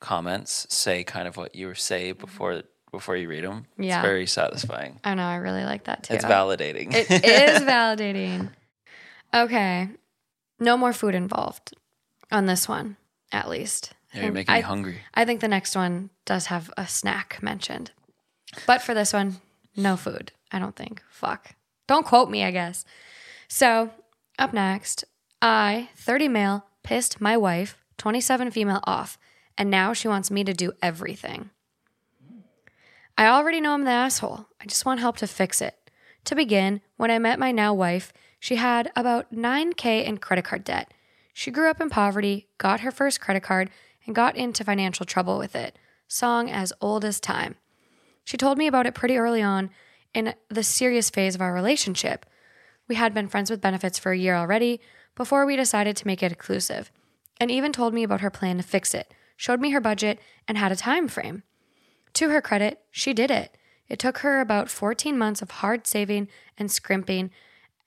comments 0.00 0.66
say 0.68 1.02
kind 1.02 1.26
of 1.26 1.38
what 1.38 1.54
you 1.54 1.72
say 1.72 2.12
before 2.12 2.64
before 2.90 3.16
you 3.16 3.26
read 3.28 3.44
them. 3.44 3.66
Yeah. 3.78 4.00
It's 4.00 4.06
very 4.06 4.26
satisfying. 4.26 5.00
I 5.02 5.14
know 5.14 5.24
I 5.24 5.36
really 5.36 5.64
like 5.64 5.84
that 5.84 6.02
too. 6.02 6.14
It's 6.14 6.24
validating. 6.26 6.92
It 6.92 7.10
is 7.24 7.62
validating. 7.62 8.50
Okay. 9.32 9.88
No 10.60 10.76
more 10.76 10.92
food 10.92 11.14
involved 11.14 11.74
on 12.30 12.44
this 12.44 12.68
one, 12.68 12.96
at 13.32 13.48
least. 13.48 13.94
Yeah, 14.14 14.24
you're 14.24 14.32
making 14.32 14.54
I, 14.54 14.58
me 14.58 14.62
hungry. 14.62 15.00
I 15.12 15.24
think 15.24 15.40
the 15.40 15.48
next 15.48 15.74
one 15.74 16.10
does 16.24 16.46
have 16.46 16.72
a 16.76 16.86
snack 16.86 17.38
mentioned. 17.42 17.90
But 18.66 18.82
for 18.82 18.94
this 18.94 19.12
one, 19.12 19.36
no 19.76 19.96
food. 19.96 20.32
I 20.52 20.58
don't 20.58 20.76
think. 20.76 21.02
Fuck. 21.10 21.54
Don't 21.86 22.06
quote 22.06 22.30
me, 22.30 22.44
I 22.44 22.50
guess. 22.50 22.84
So, 23.48 23.90
up 24.38 24.52
next, 24.52 25.04
I, 25.42 25.88
30 25.96 26.28
male, 26.28 26.66
pissed 26.82 27.20
my 27.20 27.36
wife, 27.36 27.76
27 27.98 28.50
female, 28.50 28.80
off, 28.84 29.18
and 29.58 29.70
now 29.70 29.92
she 29.92 30.08
wants 30.08 30.30
me 30.30 30.44
to 30.44 30.54
do 30.54 30.72
everything. 30.80 31.50
I 33.16 33.26
already 33.26 33.60
know 33.60 33.74
I'm 33.74 33.84
the 33.84 33.90
asshole. 33.90 34.46
I 34.60 34.66
just 34.66 34.84
want 34.84 35.00
help 35.00 35.16
to 35.18 35.26
fix 35.26 35.60
it. 35.60 35.76
To 36.24 36.34
begin, 36.34 36.80
when 36.96 37.10
I 37.10 37.18
met 37.18 37.38
my 37.38 37.52
now 37.52 37.74
wife, 37.74 38.12
she 38.40 38.56
had 38.56 38.90
about 38.96 39.32
9K 39.32 40.04
in 40.04 40.18
credit 40.18 40.44
card 40.44 40.64
debt. 40.64 40.92
She 41.32 41.50
grew 41.50 41.68
up 41.68 41.80
in 41.80 41.90
poverty, 41.90 42.48
got 42.58 42.80
her 42.80 42.90
first 42.90 43.20
credit 43.20 43.42
card, 43.42 43.70
and 44.06 44.14
got 44.14 44.36
into 44.36 44.64
financial 44.64 45.06
trouble 45.06 45.38
with 45.38 45.56
it. 45.56 45.78
Song 46.08 46.50
as 46.50 46.72
old 46.80 47.04
as 47.04 47.20
time. 47.20 47.56
She 48.24 48.36
told 48.36 48.58
me 48.58 48.66
about 48.66 48.86
it 48.86 48.94
pretty 48.94 49.16
early 49.16 49.42
on 49.42 49.70
in 50.14 50.34
the 50.48 50.62
serious 50.62 51.10
phase 51.10 51.34
of 51.34 51.40
our 51.40 51.52
relationship. 51.52 52.26
We 52.88 52.94
had 52.94 53.14
been 53.14 53.28
friends 53.28 53.50
with 53.50 53.60
benefits 53.60 53.98
for 53.98 54.12
a 54.12 54.18
year 54.18 54.34
already 54.34 54.80
before 55.14 55.46
we 55.46 55.56
decided 55.56 55.96
to 55.96 56.06
make 56.06 56.22
it 56.22 56.32
exclusive, 56.32 56.90
and 57.40 57.50
even 57.50 57.72
told 57.72 57.94
me 57.94 58.02
about 58.02 58.20
her 58.20 58.30
plan 58.30 58.56
to 58.58 58.62
fix 58.62 58.94
it, 58.94 59.12
showed 59.36 59.60
me 59.60 59.70
her 59.70 59.80
budget, 59.80 60.18
and 60.46 60.58
had 60.58 60.72
a 60.72 60.76
time 60.76 61.08
frame. 61.08 61.42
To 62.14 62.30
her 62.30 62.40
credit, 62.40 62.80
she 62.90 63.12
did 63.12 63.30
it. 63.30 63.56
It 63.88 63.98
took 63.98 64.18
her 64.18 64.40
about 64.40 64.70
14 64.70 65.18
months 65.18 65.42
of 65.42 65.50
hard 65.50 65.86
saving 65.86 66.28
and 66.56 66.70
scrimping, 66.70 67.30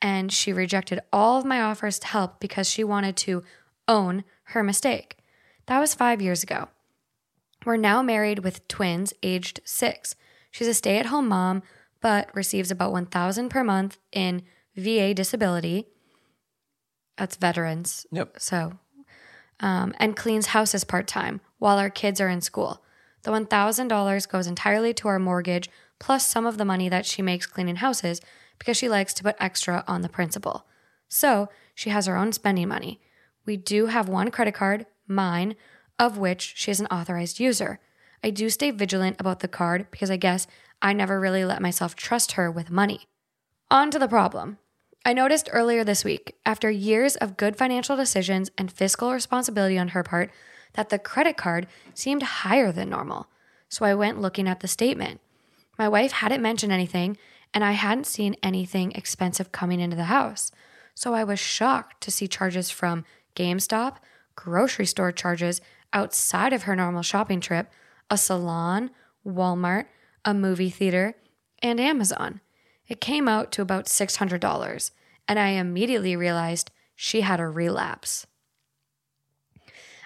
and 0.02 0.32
she 0.32 0.54
rejected 0.54 1.00
all 1.12 1.40
of 1.40 1.46
my 1.46 1.62
offers 1.62 2.00
to 2.00 2.08
help 2.08 2.40
because 2.40 2.70
she 2.70 2.84
wanted 2.84 3.18
to 3.18 3.44
own 3.88 4.24
her 4.46 4.64
mistake. 4.64 5.18
That 5.68 5.80
was 5.80 5.94
five 5.94 6.22
years 6.22 6.44
ago. 6.44 6.70
We're 7.66 7.78
now 7.78 8.02
married 8.02 8.40
with 8.40 8.68
twins 8.68 9.14
aged 9.22 9.60
six. 9.66 10.16
She's 10.52 10.68
a 10.68 10.74
stay 10.74 10.98
at 10.98 11.08
home 11.08 11.28
mom, 11.28 11.62
but 12.02 12.34
receives 12.34 12.72
about 12.72 12.92
1000 12.94 13.50
per 13.50 13.64
month 13.64 13.98
in 14.12 14.44
VA 14.76 15.14
disability. 15.14 15.88
That's 17.18 17.36
veterans. 17.36 18.06
Yep. 18.12 18.36
So, 18.40 18.80
um, 19.60 19.94
and 20.00 20.16
cleans 20.16 20.48
houses 20.48 20.84
part 20.84 21.08
time 21.08 21.42
while 21.58 21.78
our 21.78 21.90
kids 21.90 22.22
are 22.22 22.30
in 22.30 22.42
school. 22.42 22.84
The 23.24 23.32
$1,000 23.32 24.30
goes 24.30 24.48
entirely 24.48 24.94
to 24.94 25.08
our 25.08 25.20
mortgage, 25.20 25.70
plus 26.00 26.26
some 26.26 26.46
of 26.46 26.58
the 26.58 26.66
money 26.66 26.88
that 26.88 27.06
she 27.06 27.22
makes 27.22 27.46
cleaning 27.46 27.78
houses 27.78 28.22
because 28.60 28.78
she 28.78 28.88
likes 28.88 29.14
to 29.16 29.24
put 29.24 29.36
extra 29.40 29.84
on 29.88 30.02
the 30.02 30.10
principal. 30.10 30.66
So 31.10 31.50
she 31.76 31.90
has 31.90 32.06
her 32.06 32.16
own 32.16 32.32
spending 32.32 32.68
money. 32.68 33.02
We 33.46 33.58
do 33.58 33.88
have 33.88 34.08
one 34.08 34.32
credit 34.32 34.54
card, 34.54 34.86
mine, 35.08 35.56
of 36.00 36.18
which 36.18 36.54
she 36.56 36.72
is 36.72 36.80
an 36.80 36.88
authorized 36.88 37.40
user. 37.40 37.80
I 38.24 38.30
do 38.30 38.50
stay 38.50 38.72
vigilant 38.72 39.18
about 39.20 39.40
the 39.40 39.48
card 39.48 39.88
because 39.92 40.12
I 40.12 40.18
guess 40.18 40.48
I 40.82 40.94
never 40.94 41.20
really 41.20 41.46
let 41.46 41.62
myself 41.62 41.96
trust 41.96 42.34
her 42.34 42.52
with 42.52 42.70
money. 42.70 43.08
On 43.70 43.92
to 43.92 44.00
the 44.00 44.08
problem. 44.08 44.58
I 45.06 45.14
noticed 45.14 45.50
earlier 45.52 45.84
this 45.84 46.04
week, 46.04 46.36
after 46.46 46.70
years 46.70 47.16
of 47.16 47.38
good 47.38 47.56
financial 47.56 47.96
decisions 47.96 48.52
and 48.58 48.72
fiscal 48.72 49.14
responsibility 49.14 49.78
on 49.78 49.90
her 49.90 50.04
part, 50.04 50.32
that 50.74 50.90
the 50.90 51.00
credit 51.00 51.38
card 51.38 51.68
seemed 51.94 52.24
higher 52.24 52.72
than 52.72 52.90
normal. 52.90 53.28
So 53.70 53.86
I 53.86 53.96
went 53.96 54.22
looking 54.22 54.48
at 54.48 54.60
the 54.60 54.68
statement. 54.68 55.22
My 55.78 55.88
wife 55.88 56.12
hadn't 56.12 56.42
mentioned 56.42 56.72
anything, 56.72 57.18
and 57.54 57.64
I 57.64 57.72
hadn't 57.72 58.08
seen 58.08 58.36
anything 58.44 58.92
expensive 58.94 59.52
coming 59.52 59.80
into 59.80 59.96
the 59.96 60.06
house. 60.06 60.52
So 60.94 61.14
I 61.14 61.24
was 61.24 61.40
shocked 61.40 62.02
to 62.02 62.12
see 62.12 62.28
charges 62.28 62.70
from 62.70 63.06
GameStop, 63.36 63.98
grocery 64.38 64.86
store 64.86 65.12
charges 65.12 65.60
outside 65.92 66.54
of 66.54 66.64
her 66.64 66.76
normal 66.76 67.02
shopping 67.02 67.42
trip, 67.42 67.70
a 68.10 68.18
salon, 68.18 68.90
Walmart, 69.26 69.88
a 70.24 70.34
movie 70.34 70.70
theater, 70.70 71.16
and 71.62 71.82
Amazon. 71.82 72.40
It 72.88 73.02
came 73.02 73.28
out 73.28 73.52
to 73.54 73.62
about 73.62 73.88
$600, 73.88 74.92
and 75.28 75.40
I 75.40 75.50
immediately 75.50 76.16
realized 76.16 76.72
she 76.96 77.22
had 77.22 77.42
a 77.42 77.48
relapse. 77.48 78.26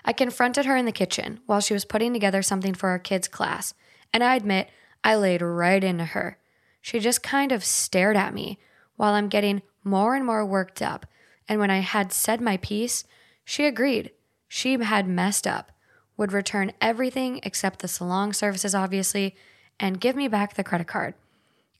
I 0.03 0.13
confronted 0.13 0.65
her 0.65 0.75
in 0.75 0.85
the 0.85 0.91
kitchen 0.91 1.41
while 1.45 1.61
she 1.61 1.75
was 1.75 1.85
putting 1.85 2.11
together 2.13 2.41
something 2.41 2.73
for 2.73 2.89
our 2.89 2.97
kids' 2.97 3.27
class, 3.27 3.75
and 4.11 4.23
I 4.23 4.35
admit 4.35 4.69
I 5.03 5.15
laid 5.15 5.43
right 5.43 5.83
into 5.83 6.05
her. 6.05 6.39
She 6.81 6.99
just 6.99 7.21
kind 7.21 7.51
of 7.51 7.63
stared 7.63 8.17
at 8.17 8.33
me 8.33 8.57
while 8.95 9.13
I'm 9.13 9.29
getting 9.29 9.61
more 9.83 10.15
and 10.15 10.25
more 10.25 10.43
worked 10.43 10.81
up, 10.81 11.05
and 11.47 11.59
when 11.59 11.69
I 11.69 11.79
had 11.79 12.11
said 12.11 12.41
my 12.41 12.57
piece, 12.57 13.03
she 13.45 13.65
agreed. 13.65 14.11
She 14.53 14.77
had 14.77 15.07
messed 15.07 15.47
up, 15.47 15.71
would 16.17 16.33
return 16.33 16.73
everything 16.81 17.39
except 17.41 17.79
the 17.79 17.87
salon 17.87 18.33
services, 18.33 18.75
obviously, 18.75 19.33
and 19.79 20.01
give 20.01 20.13
me 20.13 20.27
back 20.27 20.55
the 20.55 20.63
credit 20.63 20.87
card. 20.87 21.13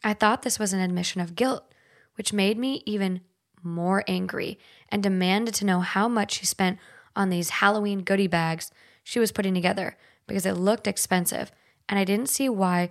I 0.05 0.13
thought 0.13 0.43
this 0.43 0.57
was 0.57 0.72
an 0.72 0.80
admission 0.80 1.19
of 1.19 1.36
guilt, 1.36 1.65
which 2.15 2.32
made 2.32 2.57
me 2.57 2.82
even 2.86 3.19
more 3.61 4.05
angry 4.07 4.57
and 4.88 5.03
demanded 5.03 5.53
to 5.55 5.65
know 5.65 5.82
how 5.82 6.07
much 6.07 6.36
she 6.36 6.45
spent 6.45 6.80
on 7.13 7.30
these 7.30 7.49
Halloween 7.49 8.03
goodie 8.03 8.28
bags 8.28 8.72
she 9.03 9.19
was 9.19 9.34
putting 9.34 9.53
together 9.53 9.97
because 10.26 10.45
it 10.45 10.53
looked 10.53 10.88
expensive 10.88 11.51
and 11.89 11.99
I 11.99 12.05
didn't 12.05 12.30
see 12.30 12.47
why 12.47 12.89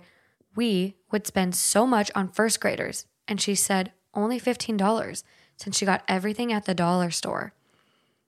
we 0.55 0.95
would 1.09 1.25
spend 1.25 1.55
so 1.55 1.87
much 1.87 2.11
on 2.13 2.29
first 2.29 2.61
graders. 2.61 3.07
And 3.27 3.41
she 3.41 3.55
said 3.55 3.93
only 4.13 4.39
$15 4.39 5.23
since 5.57 5.75
she 5.75 5.87
got 5.87 6.03
everything 6.07 6.53
at 6.53 6.65
the 6.65 6.75
dollar 6.75 7.09
store. 7.09 7.53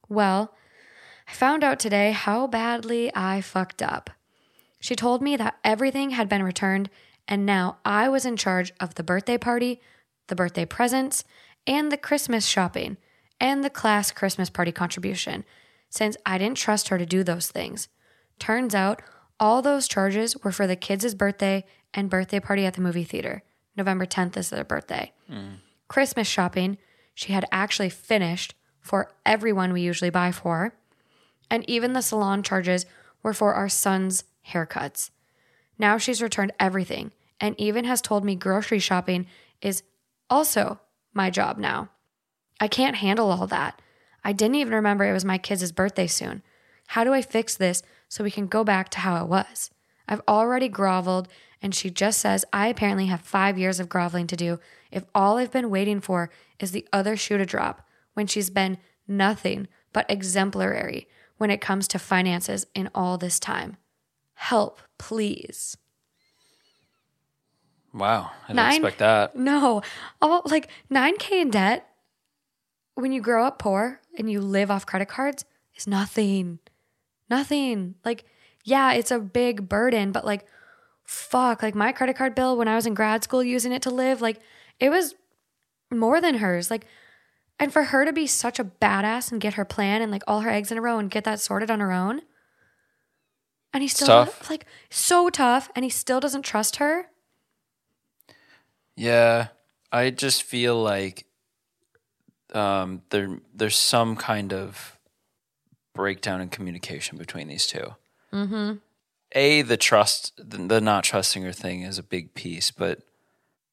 Well, 0.09 0.55
I 1.27 1.33
found 1.33 1.63
out 1.63 1.79
today 1.79 2.11
how 2.11 2.47
badly 2.47 3.11
I 3.15 3.41
fucked 3.41 3.81
up. 3.81 4.09
She 4.79 4.95
told 4.95 5.21
me 5.21 5.37
that 5.37 5.57
everything 5.63 6.11
had 6.11 6.27
been 6.27 6.43
returned 6.43 6.89
and 7.27 7.45
now 7.45 7.77
I 7.85 8.09
was 8.09 8.25
in 8.25 8.37
charge 8.37 8.73
of 8.79 8.95
the 8.95 9.03
birthday 9.03 9.37
party, 9.37 9.81
the 10.27 10.35
birthday 10.35 10.65
presents, 10.65 11.23
and 11.65 11.91
the 11.91 11.97
Christmas 11.97 12.45
shopping, 12.45 12.97
and 13.39 13.63
the 13.63 13.69
class 13.69 14.11
Christmas 14.11 14.49
party 14.49 14.71
contribution, 14.71 15.45
since 15.89 16.17
I 16.25 16.37
didn't 16.37 16.57
trust 16.57 16.89
her 16.89 16.97
to 16.97 17.05
do 17.05 17.23
those 17.23 17.49
things. 17.49 17.87
Turns 18.39 18.75
out 18.75 19.01
all 19.39 19.61
those 19.61 19.87
charges 19.87 20.37
were 20.43 20.51
for 20.51 20.67
the 20.67 20.75
kids' 20.75 21.15
birthday 21.15 21.65
and 21.93 22.09
birthday 22.09 22.39
party 22.39 22.65
at 22.65 22.73
the 22.73 22.81
movie 22.81 23.03
theater. 23.03 23.43
November 23.75 24.05
10th 24.05 24.37
is 24.37 24.49
their 24.49 24.63
birthday. 24.63 25.11
Mm. 25.31 25.57
Christmas 25.87 26.27
shopping, 26.27 26.77
she 27.13 27.33
had 27.33 27.45
actually 27.51 27.89
finished 27.89 28.55
for 28.79 29.11
everyone 29.25 29.73
we 29.73 29.81
usually 29.81 30.09
buy 30.09 30.31
for. 30.31 30.75
And 31.49 31.67
even 31.69 31.93
the 31.93 32.01
salon 32.01 32.43
charges 32.43 32.85
were 33.21 33.33
for 33.33 33.53
our 33.53 33.69
son's 33.69 34.23
haircuts. 34.49 35.09
Now 35.77 35.97
she's 35.97 36.21
returned 36.21 36.53
everything 36.59 37.11
and 37.39 37.59
even 37.59 37.85
has 37.85 38.01
told 38.01 38.23
me 38.23 38.35
grocery 38.35 38.79
shopping 38.79 39.27
is 39.61 39.83
also 40.29 40.79
my 41.13 41.29
job 41.29 41.57
now. 41.57 41.89
I 42.59 42.67
can't 42.67 42.97
handle 42.97 43.31
all 43.31 43.47
that. 43.47 43.81
I 44.23 44.31
didn't 44.31 44.55
even 44.55 44.73
remember 44.73 45.03
it 45.03 45.13
was 45.13 45.25
my 45.25 45.37
kids' 45.37 45.71
birthday 45.71 46.07
soon. 46.07 46.41
How 46.87 47.03
do 47.03 47.13
I 47.13 47.21
fix 47.21 47.55
this 47.55 47.83
so 48.07 48.23
we 48.23 48.31
can 48.31 48.47
go 48.47 48.63
back 48.63 48.89
to 48.89 48.99
how 48.99 49.21
it 49.21 49.27
was? 49.27 49.71
I've 50.07 50.21
already 50.27 50.69
groveled, 50.69 51.27
and 51.61 51.73
she 51.73 51.89
just 51.89 52.19
says 52.19 52.45
I 52.53 52.67
apparently 52.67 53.07
have 53.07 53.21
five 53.21 53.57
years 53.57 53.79
of 53.79 53.89
groveling 53.89 54.27
to 54.27 54.35
do 54.35 54.59
if 54.91 55.03
all 55.15 55.37
I've 55.37 55.51
been 55.51 55.69
waiting 55.69 55.99
for 55.99 56.29
is 56.59 56.71
the 56.71 56.87
other 56.93 57.17
shoe 57.17 57.37
to 57.37 57.45
drop 57.45 57.87
when 58.13 58.27
she's 58.27 58.49
been 58.49 58.77
nothing 59.07 59.67
but 59.91 60.09
exemplary 60.09 61.07
when 61.43 61.51
it 61.51 61.59
comes 61.59 61.89
to 61.89 61.99
finances 61.99 62.65
in 62.73 62.89
all 62.95 63.17
this 63.17 63.37
time. 63.37 63.75
Help, 64.35 64.79
please. 64.97 65.75
Wow. 67.93 68.31
I 68.45 68.47
didn't 68.47 68.55
Nine- 68.55 68.75
expect 68.75 68.99
that. 68.99 69.35
No. 69.35 69.81
Oh, 70.21 70.41
like 70.45 70.69
9K 70.89 71.41
in 71.41 71.49
debt 71.49 71.85
when 72.95 73.11
you 73.11 73.19
grow 73.19 73.43
up 73.45 73.59
poor 73.59 73.99
and 74.17 74.31
you 74.31 74.39
live 74.39 74.71
off 74.71 74.85
credit 74.85 75.09
cards 75.09 75.43
is 75.75 75.85
nothing. 75.85 76.59
Nothing. 77.29 77.95
Like, 78.05 78.23
yeah, 78.63 78.93
it's 78.93 79.11
a 79.11 79.19
big 79.19 79.67
burden, 79.67 80.13
but 80.13 80.23
like, 80.23 80.47
fuck, 81.03 81.61
like 81.61 81.75
my 81.75 81.91
credit 81.91 82.15
card 82.15 82.35
bill 82.35 82.55
when 82.55 82.69
I 82.69 82.75
was 82.75 82.85
in 82.85 82.93
grad 82.93 83.21
school 83.21 83.43
using 83.43 83.73
it 83.73 83.81
to 83.81 83.89
live, 83.91 84.21
like, 84.21 84.39
it 84.79 84.89
was 84.89 85.13
more 85.91 86.21
than 86.21 86.35
hers. 86.35 86.71
Like, 86.71 86.85
and 87.59 87.71
for 87.71 87.83
her 87.83 88.05
to 88.05 88.13
be 88.13 88.27
such 88.27 88.59
a 88.59 88.63
badass 88.63 89.31
and 89.31 89.39
get 89.39 89.55
her 89.55 89.65
plan 89.65 90.01
and 90.01 90.11
like 90.11 90.23
all 90.27 90.41
her 90.41 90.49
eggs 90.49 90.71
in 90.71 90.77
a 90.77 90.81
row 90.81 90.99
and 90.99 91.09
get 91.09 91.23
that 91.23 91.39
sorted 91.39 91.71
on 91.71 91.79
her 91.79 91.91
own. 91.91 92.21
And 93.73 93.81
he's 93.81 93.95
still, 93.95 94.07
tough. 94.07 94.49
like, 94.49 94.65
so 94.89 95.29
tough. 95.29 95.69
And 95.75 95.83
he 95.83 95.89
still 95.89 96.19
doesn't 96.19 96.43
trust 96.43 96.75
her. 96.75 97.07
Yeah, 98.95 99.47
I 99.91 100.11
just 100.11 100.43
feel 100.43 100.81
like 100.81 101.25
um, 102.53 103.01
there 103.09 103.39
there's 103.53 103.77
some 103.77 104.15
kind 104.15 104.53
of 104.53 104.99
breakdown 105.93 106.41
in 106.41 106.49
communication 106.49 107.17
between 107.17 107.47
these 107.47 107.67
2 107.67 107.93
Mm-hmm. 108.33 108.73
A 109.33 109.61
the 109.61 109.77
trust, 109.77 110.33
the, 110.37 110.57
the 110.57 110.81
not 110.81 111.03
trusting 111.03 111.43
her 111.43 111.51
thing 111.51 111.83
is 111.83 111.99
a 111.99 112.03
big 112.03 112.33
piece, 112.33 112.71
but 112.71 112.99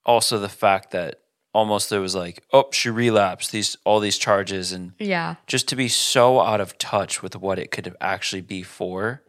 also 0.05 0.39
the 0.39 0.51
fact 0.51 0.91
that 0.91 1.21
almost 1.53 1.91
there 1.91 2.01
was 2.01 2.15
like, 2.15 2.45
oh, 2.53 2.69
she 2.73 2.91
relapsed 2.91 3.53
these 3.53 3.77
all 3.85 4.01
these 4.01 4.19
charges, 4.19 4.73
and 4.73 4.93
Yeah. 4.99 5.37
just 5.47 5.69
to 5.69 5.77
be 5.77 5.89
so 5.89 6.41
out 6.41 6.61
of 6.61 6.79
touch 6.79 7.23
with 7.23 7.37
what 7.37 7.59
it 7.59 7.71
could 7.71 7.95
actually 8.01 8.43
be 8.43 8.63
for, 8.63 9.23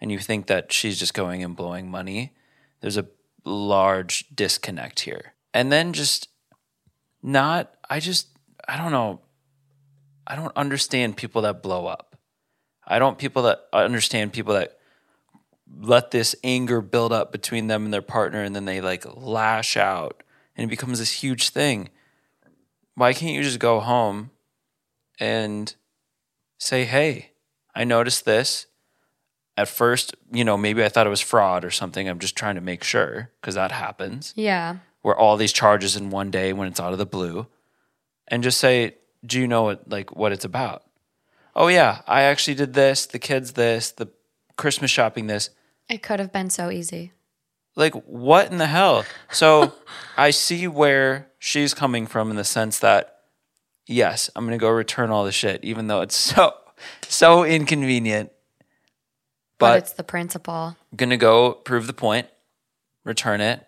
and 0.00 0.10
you 0.10 0.18
think 0.18 0.46
that 0.46 0.72
she's 0.72 0.98
just 0.98 1.14
going 1.14 1.42
and 1.44 1.56
blowing 1.56 1.90
money, 1.90 2.32
there's 2.80 2.96
a 2.96 3.06
large 3.44 4.26
disconnect 4.34 5.00
here. 5.00 5.34
And 5.54 5.70
then 5.72 5.92
just 5.92 6.28
not, 7.22 7.74
I 7.88 8.00
just, 8.00 8.28
I 8.68 8.76
don't 8.76 8.92
know, 8.92 9.20
I 10.26 10.36
don't 10.36 10.56
understand 10.56 11.16
people 11.16 11.42
that 11.42 11.62
blow 11.62 11.86
up. 11.86 12.16
I 12.86 12.98
don't 12.98 13.18
people 13.18 13.42
that 13.42 13.66
I 13.72 13.82
understand 13.84 14.32
people 14.32 14.54
that 14.54 14.78
let 15.80 16.10
this 16.10 16.34
anger 16.42 16.80
build 16.80 17.12
up 17.12 17.30
between 17.30 17.68
them 17.68 17.84
and 17.84 17.94
their 17.94 18.02
partner 18.02 18.42
and 18.42 18.54
then 18.56 18.64
they 18.64 18.80
like 18.80 19.04
lash 19.16 19.76
out 19.76 20.22
and 20.60 20.68
it 20.68 20.70
becomes 20.70 20.98
this 20.98 21.10
huge 21.22 21.48
thing. 21.48 21.88
Why 22.94 23.14
can't 23.14 23.32
you 23.34 23.42
just 23.42 23.58
go 23.58 23.80
home 23.80 24.30
and 25.18 25.74
say, 26.58 26.84
hey, 26.84 27.30
I 27.74 27.84
noticed 27.84 28.26
this. 28.26 28.66
At 29.56 29.68
first, 29.68 30.14
you 30.30 30.44
know, 30.44 30.56
maybe 30.58 30.84
I 30.84 30.90
thought 30.90 31.06
it 31.06 31.10
was 31.10 31.20
fraud 31.20 31.64
or 31.64 31.70
something. 31.70 32.08
I'm 32.08 32.18
just 32.18 32.36
trying 32.36 32.56
to 32.56 32.60
make 32.60 32.84
sure 32.84 33.30
because 33.40 33.54
that 33.54 33.72
happens 33.72 34.32
Yeah. 34.36 34.76
where 35.02 35.16
all 35.16 35.36
these 35.38 35.52
charges 35.52 35.96
in 35.96 36.10
one 36.10 36.30
day 36.30 36.52
when 36.52 36.68
it's 36.68 36.80
out 36.80 36.92
of 36.92 36.98
the 36.98 37.06
blue 37.06 37.46
and 38.28 38.42
just 38.42 38.60
say, 38.60 38.96
do 39.24 39.40
you 39.40 39.48
know 39.48 39.62
what, 39.62 39.88
like 39.88 40.14
what 40.14 40.32
it's 40.32 40.44
about? 40.44 40.82
Oh 41.56 41.68
yeah, 41.68 42.02
I 42.06 42.22
actually 42.22 42.54
did 42.54 42.74
this, 42.74 43.06
the 43.06 43.18
kids 43.18 43.52
this, 43.52 43.90
the 43.92 44.08
Christmas 44.56 44.90
shopping 44.90 45.26
this. 45.26 45.50
It 45.88 46.02
could 46.02 46.20
have 46.20 46.32
been 46.32 46.50
so 46.50 46.70
easy. 46.70 47.12
Like 47.76 47.94
what 48.04 48.50
in 48.50 48.58
the 48.58 48.66
hell? 48.66 49.04
So 49.30 49.72
I 50.16 50.30
see 50.30 50.66
where 50.66 51.28
she's 51.38 51.74
coming 51.74 52.06
from 52.06 52.30
in 52.30 52.36
the 52.36 52.44
sense 52.44 52.78
that 52.80 53.18
yes, 53.86 54.30
I'm 54.34 54.44
going 54.46 54.58
to 54.58 54.62
go 54.62 54.70
return 54.70 55.10
all 55.10 55.24
the 55.24 55.32
shit 55.32 55.64
even 55.64 55.86
though 55.86 56.00
it's 56.00 56.16
so 56.16 56.54
so 57.02 57.44
inconvenient. 57.44 58.32
But, 59.58 59.72
But, 59.72 59.78
it's 59.78 59.92
the 59.92 60.04
principle. 60.04 60.76
I'm 60.90 60.96
going 60.96 61.10
to 61.10 61.16
go 61.18 61.52
prove 61.52 61.86
the 61.86 61.92
point, 61.92 62.28
return 63.04 63.42
it, 63.42 63.66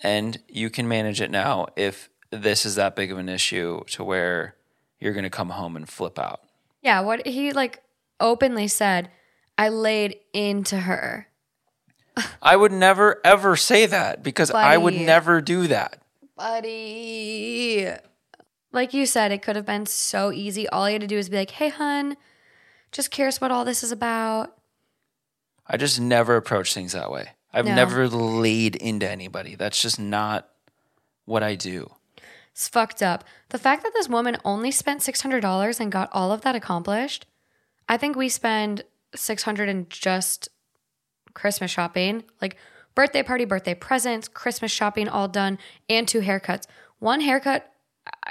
and 0.00 0.38
you 0.48 0.70
can 0.70 0.86
manage 0.86 1.20
it 1.20 1.30
now 1.30 1.66
if 1.74 2.08
this 2.30 2.64
is 2.64 2.76
that 2.76 2.96
big 2.96 3.10
of 3.10 3.18
an 3.18 3.28
issue 3.28 3.82
to 3.88 4.04
where 4.04 4.54
you're 5.00 5.12
going 5.12 5.24
to 5.24 5.30
come 5.30 5.50
home 5.50 5.76
and 5.76 5.88
flip 5.88 6.18
out. 6.18 6.40
Yeah, 6.80 7.00
what 7.00 7.26
he 7.26 7.52
like 7.52 7.82
openly 8.20 8.68
said, 8.68 9.10
I 9.58 9.68
laid 9.68 10.16
into 10.32 10.78
her. 10.78 11.28
I 12.42 12.56
would 12.56 12.72
never 12.72 13.20
ever 13.24 13.56
say 13.56 13.86
that 13.86 14.22
because 14.22 14.50
I 14.50 14.76
would 14.76 14.94
never 14.94 15.40
do 15.40 15.66
that. 15.68 15.98
Buddy. 16.36 17.88
Like 18.72 18.94
you 18.94 19.04
said, 19.06 19.32
it 19.32 19.42
could 19.42 19.56
have 19.56 19.66
been 19.66 19.86
so 19.86 20.32
easy. 20.32 20.68
All 20.68 20.88
you 20.88 20.94
had 20.94 21.02
to 21.02 21.06
do 21.06 21.18
is 21.18 21.28
be 21.28 21.36
like, 21.36 21.50
hey, 21.50 21.68
hun, 21.68 22.16
just 22.90 23.10
curious 23.10 23.40
what 23.40 23.50
all 23.50 23.64
this 23.64 23.82
is 23.82 23.92
about. 23.92 24.56
I 25.66 25.76
just 25.76 26.00
never 26.00 26.36
approach 26.36 26.72
things 26.74 26.92
that 26.92 27.10
way. 27.10 27.30
I've 27.52 27.66
No. 27.66 27.74
never 27.74 28.08
laid 28.08 28.76
into 28.76 29.08
anybody. 29.08 29.54
That's 29.56 29.80
just 29.80 29.98
not 30.00 30.48
what 31.26 31.42
I 31.42 31.54
do. 31.54 31.94
It's 32.52 32.68
fucked 32.68 33.02
up. 33.02 33.24
The 33.50 33.58
fact 33.58 33.82
that 33.82 33.92
this 33.94 34.08
woman 34.08 34.36
only 34.44 34.70
spent 34.70 35.00
$600 35.02 35.80
and 35.80 35.92
got 35.92 36.10
all 36.12 36.32
of 36.32 36.40
that 36.42 36.54
accomplished, 36.56 37.26
I 37.88 37.96
think 37.98 38.16
we 38.16 38.28
spend 38.28 38.84
600 39.14 39.68
and 39.68 39.88
just 39.90 40.48
Christmas 41.34 41.70
shopping, 41.70 42.24
like 42.40 42.56
birthday 42.94 43.22
party, 43.22 43.44
birthday 43.44 43.74
presents, 43.74 44.28
Christmas 44.28 44.70
shopping 44.70 45.08
all 45.08 45.28
done, 45.28 45.58
and 45.88 46.06
two 46.06 46.20
haircuts. 46.20 46.64
One 46.98 47.20
haircut 47.20 47.70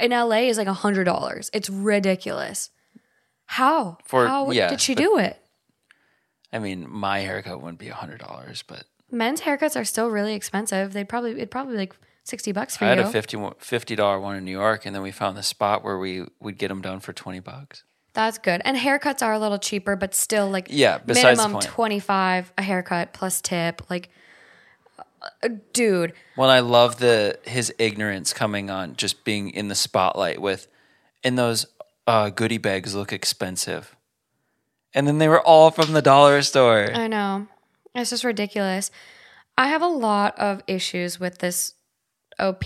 in 0.01 0.11
LA 0.11 0.47
is 0.49 0.57
like 0.57 0.67
a 0.67 0.73
$100. 0.73 1.49
It's 1.53 1.69
ridiculous. 1.69 2.69
How? 3.45 3.97
For- 4.05 4.27
How 4.27 4.51
yeah, 4.51 4.69
did 4.69 4.81
she 4.81 4.95
but- 4.95 5.01
do 5.01 5.17
it? 5.17 5.37
I 6.53 6.59
mean, 6.59 6.85
my 6.89 7.19
haircut 7.19 7.61
wouldn't 7.61 7.79
be 7.79 7.87
a 7.87 7.93
hundred 7.93 8.19
dollars, 8.19 8.61
but 8.67 8.83
Men's 9.09 9.41
haircuts 9.41 9.79
are 9.79 9.85
still 9.85 10.09
really 10.09 10.33
expensive. 10.35 10.91
They'd 10.91 11.07
probably 11.07 11.31
it'd 11.31 11.49
probably 11.51 11.73
be 11.75 11.79
like 11.79 11.95
60 12.25 12.51
bucks 12.51 12.75
for 12.75 12.83
you. 12.83 12.91
I 12.91 12.95
had 12.95 12.99
a 12.99 13.53
50 13.57 13.95
dollar 13.95 14.19
one 14.19 14.35
in 14.35 14.43
New 14.43 14.51
York, 14.51 14.85
and 14.85 14.93
then 14.93 15.01
we 15.01 15.11
found 15.11 15.37
the 15.37 15.43
spot 15.43 15.81
where 15.83 15.97
we 15.97 16.25
would 16.41 16.57
get 16.57 16.67
them 16.67 16.81
done 16.81 16.99
for 16.99 17.13
twenty 17.13 17.39
bucks. 17.39 17.83
That's 18.13 18.37
good. 18.37 18.61
And 18.65 18.75
haircuts 18.75 19.21
are 19.21 19.33
a 19.33 19.39
little 19.39 19.57
cheaper, 19.57 19.95
but 19.95 20.13
still 20.13 20.49
like 20.49 20.67
Yeah, 20.69 20.99
minimum 21.05 21.53
point. 21.53 21.65
25 21.65 22.53
a 22.57 22.61
haircut 22.61 23.13
plus 23.13 23.41
tip. 23.41 23.89
Like 23.89 24.09
uh, 25.21 25.49
dude, 25.71 26.13
Well, 26.35 26.49
I 26.49 26.59
love 26.59 26.99
the 26.99 27.39
his 27.43 27.73
ignorance 27.77 28.33
coming 28.33 28.69
on, 28.69 28.95
just 28.95 29.23
being 29.23 29.49
in 29.51 29.67
the 29.67 29.75
spotlight 29.75 30.41
with, 30.41 30.67
and 31.23 31.37
those 31.37 31.67
uh, 32.07 32.29
goodie 32.29 32.57
bags 32.57 32.95
look 32.95 33.13
expensive, 33.13 33.95
and 34.93 35.07
then 35.07 35.19
they 35.19 35.27
were 35.27 35.41
all 35.41 35.69
from 35.71 35.93
the 35.93 36.01
dollar 36.01 36.41
store. 36.41 36.89
I 36.91 37.07
know. 37.07 37.47
It's 37.93 38.09
just 38.09 38.23
ridiculous. 38.23 38.89
I 39.57 39.67
have 39.67 39.81
a 39.81 39.87
lot 39.87 40.37
of 40.39 40.63
issues 40.67 41.19
with 41.19 41.37
this 41.37 41.75
OP. 42.39 42.63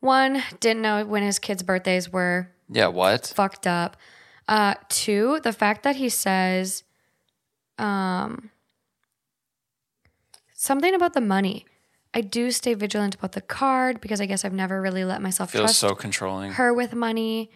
One, 0.00 0.42
didn't 0.60 0.82
know 0.82 1.04
when 1.04 1.22
his 1.22 1.38
kids' 1.38 1.62
birthdays 1.62 2.10
were. 2.10 2.50
Yeah, 2.70 2.88
what? 2.88 3.32
fucked 3.34 3.66
up. 3.66 3.96
Uh, 4.46 4.74
two, 4.88 5.40
the 5.42 5.52
fact 5.52 5.82
that 5.82 5.96
he 5.96 6.08
says, 6.08 6.84
um, 7.78 8.50
something 10.54 10.94
about 10.94 11.14
the 11.14 11.20
money. 11.20 11.66
I 12.14 12.22
do 12.22 12.50
stay 12.50 12.74
vigilant 12.74 13.14
about 13.14 13.32
the 13.32 13.40
card 13.42 14.00
because 14.00 14.20
I 14.20 14.26
guess 14.26 14.44
I've 14.44 14.52
never 14.54 14.80
really 14.80 15.04
let 15.04 15.20
myself 15.20 15.50
Feels 15.50 15.64
trust 15.64 15.78
so 15.78 15.94
controlling. 15.94 16.52
her 16.52 16.72
with 16.72 16.94
money. 16.94 17.50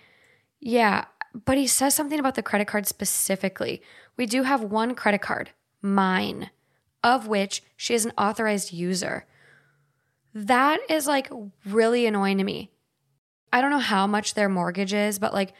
Yeah, 0.61 1.07
but 1.47 1.57
he 1.57 1.67
says 1.67 1.95
something 1.95 2.21
about 2.21 2.35
the 2.35 2.43
credit 2.43 2.69
card 2.69 2.87
specifically. 2.87 3.83
We 4.17 4.27
do 4.27 4.43
have 4.43 4.63
one 4.63 4.95
credit 4.95 5.23
card, 5.23 5.51
mine, 5.81 6.51
of 7.03 7.27
which 7.27 7.63
she 7.77 7.95
is 7.95 8.05
an 8.05 8.13
authorized 8.19 8.73
user. 8.73 9.25
That 10.35 10.81
is 10.89 11.07
like 11.07 11.31
really 11.65 12.07
annoying 12.07 12.39
to 12.39 12.45
me. 12.45 12.71
I 13.53 13.61
don't 13.61 13.71
know 13.71 13.79
how 13.79 14.07
much 14.07 14.35
their 14.35 14.49
mortgage 14.49 14.93
is, 14.95 15.19
but 15.19 15.33
like 15.35 15.53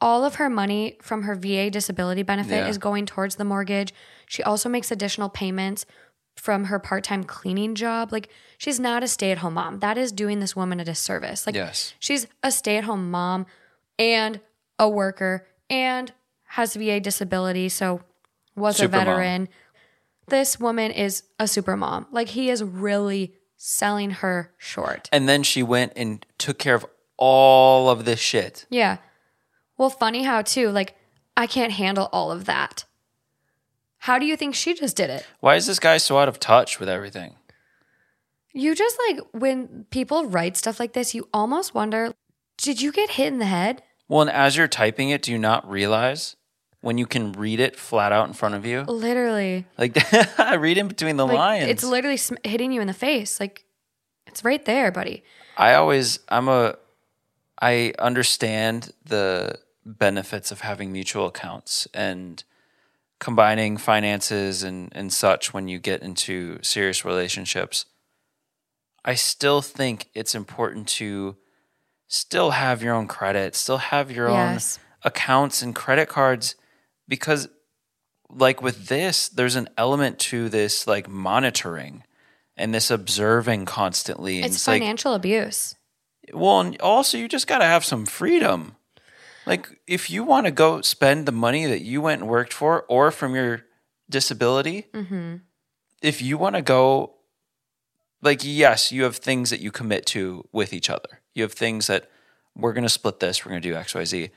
all 0.00 0.24
of 0.24 0.36
her 0.36 0.48
money 0.50 0.98
from 1.02 1.22
her 1.22 1.34
VA 1.34 1.70
disability 1.70 2.22
benefit 2.22 2.56
Yeah. 2.64 2.68
is 2.68 2.78
going 2.78 3.06
towards 3.06 3.36
the 3.36 3.44
mortgage. 3.44 3.92
She 4.26 4.42
also 4.42 4.68
makes 4.68 4.90
additional 4.90 5.28
payments 5.28 5.86
from 6.34 6.64
her 6.64 6.78
part-time 6.78 7.24
cleaning 7.24 7.74
job. 7.74 8.12
Like 8.12 8.28
she's 8.58 8.78
not 8.78 9.02
a 9.02 9.08
stay-at-home 9.08 9.54
mom. 9.54 9.78
That 9.80 9.96
is 9.96 10.12
doing 10.12 10.40
this 10.40 10.54
woman 10.54 10.80
a 10.80 10.84
disservice. 10.84 11.46
Like 11.46 11.54
Yes. 11.56 11.94
she's 11.98 12.26
a 12.42 12.50
stay-at-home 12.50 13.10
mom 13.10 13.46
and 13.98 14.40
a 14.78 14.88
worker 14.88 15.46
and 15.70 16.12
has 16.50 16.74
VA 16.74 17.00
disability, 17.00 17.68
so 17.70 18.02
was 18.54 18.76
Super 18.76 18.96
a 18.96 18.98
mom. 18.98 19.04
veteran. 19.06 19.48
This 20.28 20.58
woman 20.60 20.90
is 20.90 21.22
a 21.38 21.46
super 21.48 21.76
mom. 21.76 22.06
Like 22.10 22.28
he 22.28 22.50
is 22.50 22.62
really 22.62 23.34
selling 23.56 24.10
her 24.10 24.52
short. 24.58 25.08
And 25.12 25.26
then 25.28 25.42
she 25.42 25.62
went 25.62 25.92
and 25.96 26.24
took 26.36 26.58
care 26.58 26.74
of 26.74 26.84
all 27.16 27.88
of 27.90 28.04
this 28.04 28.20
shit. 28.20 28.66
Yeah. 28.70 28.98
Well, 29.78 29.90
funny 29.90 30.22
how 30.24 30.42
too, 30.42 30.70
like, 30.70 30.96
I 31.36 31.46
can't 31.46 31.72
handle 31.72 32.08
all 32.12 32.30
of 32.32 32.44
that. 32.46 32.84
How 33.98 34.18
do 34.18 34.26
you 34.26 34.36
think 34.36 34.54
she 34.54 34.74
just 34.74 34.96
did 34.96 35.10
it? 35.10 35.26
Why 35.40 35.56
is 35.56 35.66
this 35.66 35.78
guy 35.78 35.96
so 35.98 36.18
out 36.18 36.28
of 36.28 36.38
touch 36.40 36.78
with 36.80 36.88
everything? 36.88 37.34
You 38.52 38.74
just 38.74 38.96
like, 39.08 39.20
when 39.32 39.84
people 39.90 40.26
write 40.26 40.56
stuff 40.56 40.80
like 40.80 40.92
this, 40.94 41.14
you 41.14 41.28
almost 41.32 41.74
wonder 41.74 42.12
did 42.58 42.80
you 42.80 42.90
get 42.90 43.10
hit 43.10 43.26
in 43.26 43.38
the 43.38 43.44
head? 43.46 43.82
Well, 44.08 44.22
and 44.22 44.30
as 44.30 44.56
you're 44.56 44.68
typing 44.68 45.10
it, 45.10 45.20
do 45.22 45.30
you 45.32 45.38
not 45.38 45.68
realize 45.68 46.36
when 46.80 46.96
you 46.96 47.04
can 47.06 47.32
read 47.32 47.60
it 47.60 47.76
flat 47.76 48.12
out 48.12 48.28
in 48.28 48.32
front 48.32 48.54
of 48.54 48.64
you? 48.64 48.82
Literally. 48.82 49.66
Like, 49.76 49.98
I 50.40 50.54
read 50.54 50.78
in 50.78 50.88
between 50.88 51.16
the 51.18 51.26
Like, 51.26 51.36
lines. 51.36 51.68
it's 51.68 51.84
literally 51.84 52.16
sm- 52.16 52.36
hitting 52.44 52.72
you 52.72 52.80
in 52.80 52.86
the 52.86 52.94
face. 52.94 53.38
Like, 53.40 53.64
It's 54.26 54.42
right 54.42 54.64
there, 54.64 54.90
buddy. 54.90 55.22
I 55.58 55.74
always 55.74 56.20
I'm 56.30 56.48
a 56.48 56.76
I 57.60 57.92
understand 57.98 58.92
the 59.04 59.58
benefits 59.84 60.50
of 60.50 60.60
having 60.60 60.92
mutual 60.92 61.26
accounts 61.26 61.86
and 61.94 62.42
combining 63.18 63.76
finances 63.76 64.62
and, 64.62 64.90
and 64.94 65.12
such 65.12 65.54
when 65.54 65.68
you 65.68 65.78
get 65.78 66.02
into 66.02 66.58
serious 66.62 67.04
relationships. 67.04 67.86
I 69.04 69.14
still 69.14 69.62
think 69.62 70.08
it's 70.14 70.34
important 70.34 70.88
to 70.88 71.36
still 72.08 72.50
have 72.50 72.82
your 72.82 72.94
own 72.94 73.06
credit, 73.06 73.54
still 73.54 73.78
have 73.78 74.10
your 74.10 74.28
Yes. 74.28 74.78
own 74.78 74.82
accounts 75.04 75.62
and 75.62 75.74
credit 75.74 76.08
cards 76.08 76.56
because 77.08 77.48
like 78.28 78.60
with 78.60 78.88
this, 78.88 79.28
there's 79.28 79.56
an 79.56 79.68
element 79.78 80.18
to 80.18 80.48
this 80.48 80.86
like 80.86 81.08
monitoring 81.08 82.02
and 82.56 82.74
this 82.74 82.90
observing 82.90 83.64
constantly. 83.64 84.40
It's 84.40 84.66
like, 84.66 84.80
financial 84.80 85.14
abuse. 85.14 85.76
Well, 86.32 86.60
and 86.60 86.80
also 86.80 87.18
you 87.18 87.28
just 87.28 87.46
got 87.46 87.58
to 87.58 87.64
have 87.64 87.84
some 87.84 88.06
freedom. 88.06 88.76
Like 89.46 89.80
if 89.86 90.10
you 90.10 90.24
want 90.24 90.46
to 90.46 90.50
go 90.50 90.80
spend 90.80 91.26
the 91.26 91.32
money 91.32 91.66
that 91.66 91.82
you 91.82 92.00
went 92.02 92.22
and 92.22 92.30
worked 92.30 92.52
for, 92.52 92.84
or 92.88 93.10
from 93.10 93.34
your 93.34 93.64
disability, 94.10 94.86
mm-hmm. 94.92 95.36
if 96.02 96.20
you 96.20 96.36
want 96.36 96.56
to 96.56 96.62
go, 96.62 97.14
like 98.22 98.40
yes, 98.42 98.90
you 98.90 99.04
have 99.04 99.16
things 99.16 99.50
that 99.50 99.60
you 99.60 99.70
commit 99.70 100.04
to 100.06 100.48
with 100.52 100.72
each 100.72 100.90
other. 100.90 101.20
You 101.34 101.42
have 101.42 101.52
things 101.52 101.86
that 101.86 102.10
we're 102.56 102.72
going 102.72 102.84
to 102.84 102.88
split 102.88 103.20
this. 103.20 103.44
We're 103.44 103.50
going 103.50 103.62
to 103.62 103.68
do 103.68 103.76
X, 103.76 103.94
Y, 103.94 104.04
Z. 104.04 104.30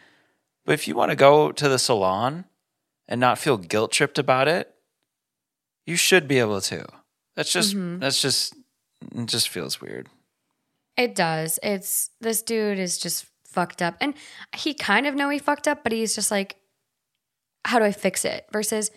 But 0.66 0.74
if 0.74 0.88
you 0.88 0.96
want 0.96 1.10
to 1.12 1.16
go 1.16 1.52
to 1.52 1.70
the 1.70 1.80
salon 1.80 2.46
and 3.08 3.20
not 3.20 3.40
feel 3.40 3.58
guilt 3.58 3.92
tripped 3.92 4.20
about 4.20 4.48
it, 4.48 4.76
you 5.86 5.96
should 5.96 6.28
be 6.28 6.38
able 6.38 6.62
to. 6.62 6.86
That's 7.36 7.52
just 7.52 7.76
mm-hmm. 7.76 8.00
that's 8.00 8.22
just 8.22 8.54
it 9.16 9.26
just 9.26 9.50
feels 9.50 9.82
weird. 9.82 10.08
It 11.00 11.16
does. 11.16 11.60
It's 11.64 12.10
this 12.20 12.41
dude 12.41 12.78
is 12.78 12.97
just 12.97 13.26
fucked 13.45 13.82
up. 13.82 13.95
And 14.02 14.14
he 14.54 14.74
kind 14.74 15.08
of 15.08 15.16
know 15.16 15.30
he 15.30 15.39
fucked 15.39 15.66
up, 15.66 15.82
but 15.82 15.93
he's 15.93 16.14
just 16.14 16.30
like, 16.30 16.58
how 17.64 17.80
do 17.80 17.86
I 17.86 17.93
fix 17.93 18.26
it? 18.26 18.45
Versus 18.52 18.91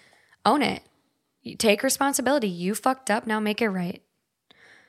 own 0.44 0.62
it. 0.62 0.82
You 1.42 1.54
take 1.54 1.84
responsibility. 1.84 2.48
You 2.48 2.74
fucked 2.74 3.08
up. 3.08 3.24
Now 3.24 3.38
make 3.38 3.62
it 3.62 3.68
right. 3.68 4.02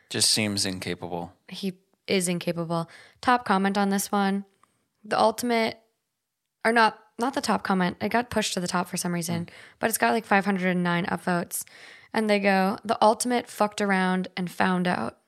Just 0.09 0.31
seems 0.31 0.65
incapable. 0.65 1.33
He 1.49 1.73
is 2.07 2.27
incapable. 2.27 2.89
Top 3.21 3.45
comment 3.45 3.77
on 3.77 3.89
this 3.89 4.11
one. 4.11 4.45
The 5.05 5.19
ultimate 5.19 5.77
or 6.65 6.71
not 6.71 6.97
not 7.19 7.35
the 7.35 7.41
top 7.41 7.61
comment. 7.61 7.97
It 8.01 8.09
got 8.09 8.31
pushed 8.31 8.55
to 8.55 8.59
the 8.59 8.67
top 8.67 8.87
for 8.89 8.97
some 8.97 9.13
reason, 9.13 9.45
mm. 9.45 9.49
but 9.77 9.87
it's 9.87 9.99
got 9.99 10.13
like 10.13 10.25
509 10.25 11.05
upvotes. 11.05 11.63
And 12.11 12.27
they 12.27 12.39
go, 12.39 12.77
the 12.83 12.97
ultimate 13.03 13.47
fucked 13.47 13.81
around 13.81 14.29
and 14.35 14.49
found 14.49 14.87
out. 14.87 15.19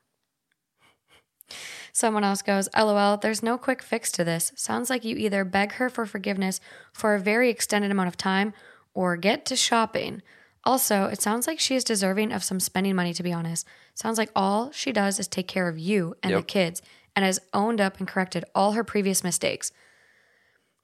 Someone 1.92 2.24
else 2.24 2.42
goes, 2.42 2.68
LOL, 2.76 3.18
there's 3.18 3.44
no 3.44 3.58
quick 3.58 3.82
fix 3.82 4.12
to 4.14 4.24
this. 4.24 4.52
Sounds 4.56 4.90
like 4.90 5.06
you 5.06 5.16
either 5.16 5.46
beg 5.46 5.74
her 5.74 5.90
for 5.90 6.06
forgiveness 6.06 6.60
for 6.92 7.16
a 7.16 7.20
very 7.20 7.50
extended 7.50 7.92
amount 7.92 8.08
of 8.08 8.18
time 8.18 8.54
or 8.94 9.16
get 9.18 9.46
to 9.46 9.56
shopping. 9.56 10.22
Also, 10.64 11.06
it 11.06 11.22
sounds 11.22 11.46
like 11.46 11.60
she 11.60 11.76
is 11.76 11.84
deserving 11.84 12.32
of 12.32 12.44
some 12.44 12.60
spending 12.60 12.96
money, 12.96 13.14
to 13.14 13.24
be 13.24 13.32
honest. 13.32 13.68
Sounds 13.94 14.18
like 14.18 14.32
all 14.36 14.72
she 14.72 14.92
does 14.92 15.20
is 15.20 15.28
take 15.28 15.48
care 15.48 15.68
of 15.68 15.78
you 15.78 16.16
and 16.24 16.36
the 16.36 16.42
kids 16.42 16.82
and 17.16 17.24
has 17.24 17.40
owned 17.54 17.80
up 17.80 18.00
and 18.00 18.08
corrected 18.08 18.44
all 18.56 18.72
her 18.72 18.84
previous 18.84 19.24
mistakes. 19.24 19.72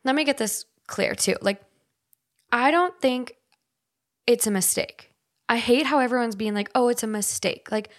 Let 0.03 0.16
me 0.16 0.24
get 0.24 0.38
this 0.38 0.66
clear 0.88 1.16
too. 1.16 1.36
Like, 1.41 1.62
I 2.51 2.72
don't 2.72 2.99
think 3.01 3.34
it's 4.28 4.47
a 4.47 4.51
mistake. 4.51 5.14
I 5.49 5.57
hate 5.57 5.88
how 5.88 5.99
everyone's 5.99 6.36
being 6.36 6.53
like, 6.53 6.70
oh, 6.76 6.88
it's 6.88 7.03
a 7.03 7.07
mistake. 7.07 7.72
Like, 7.72 7.89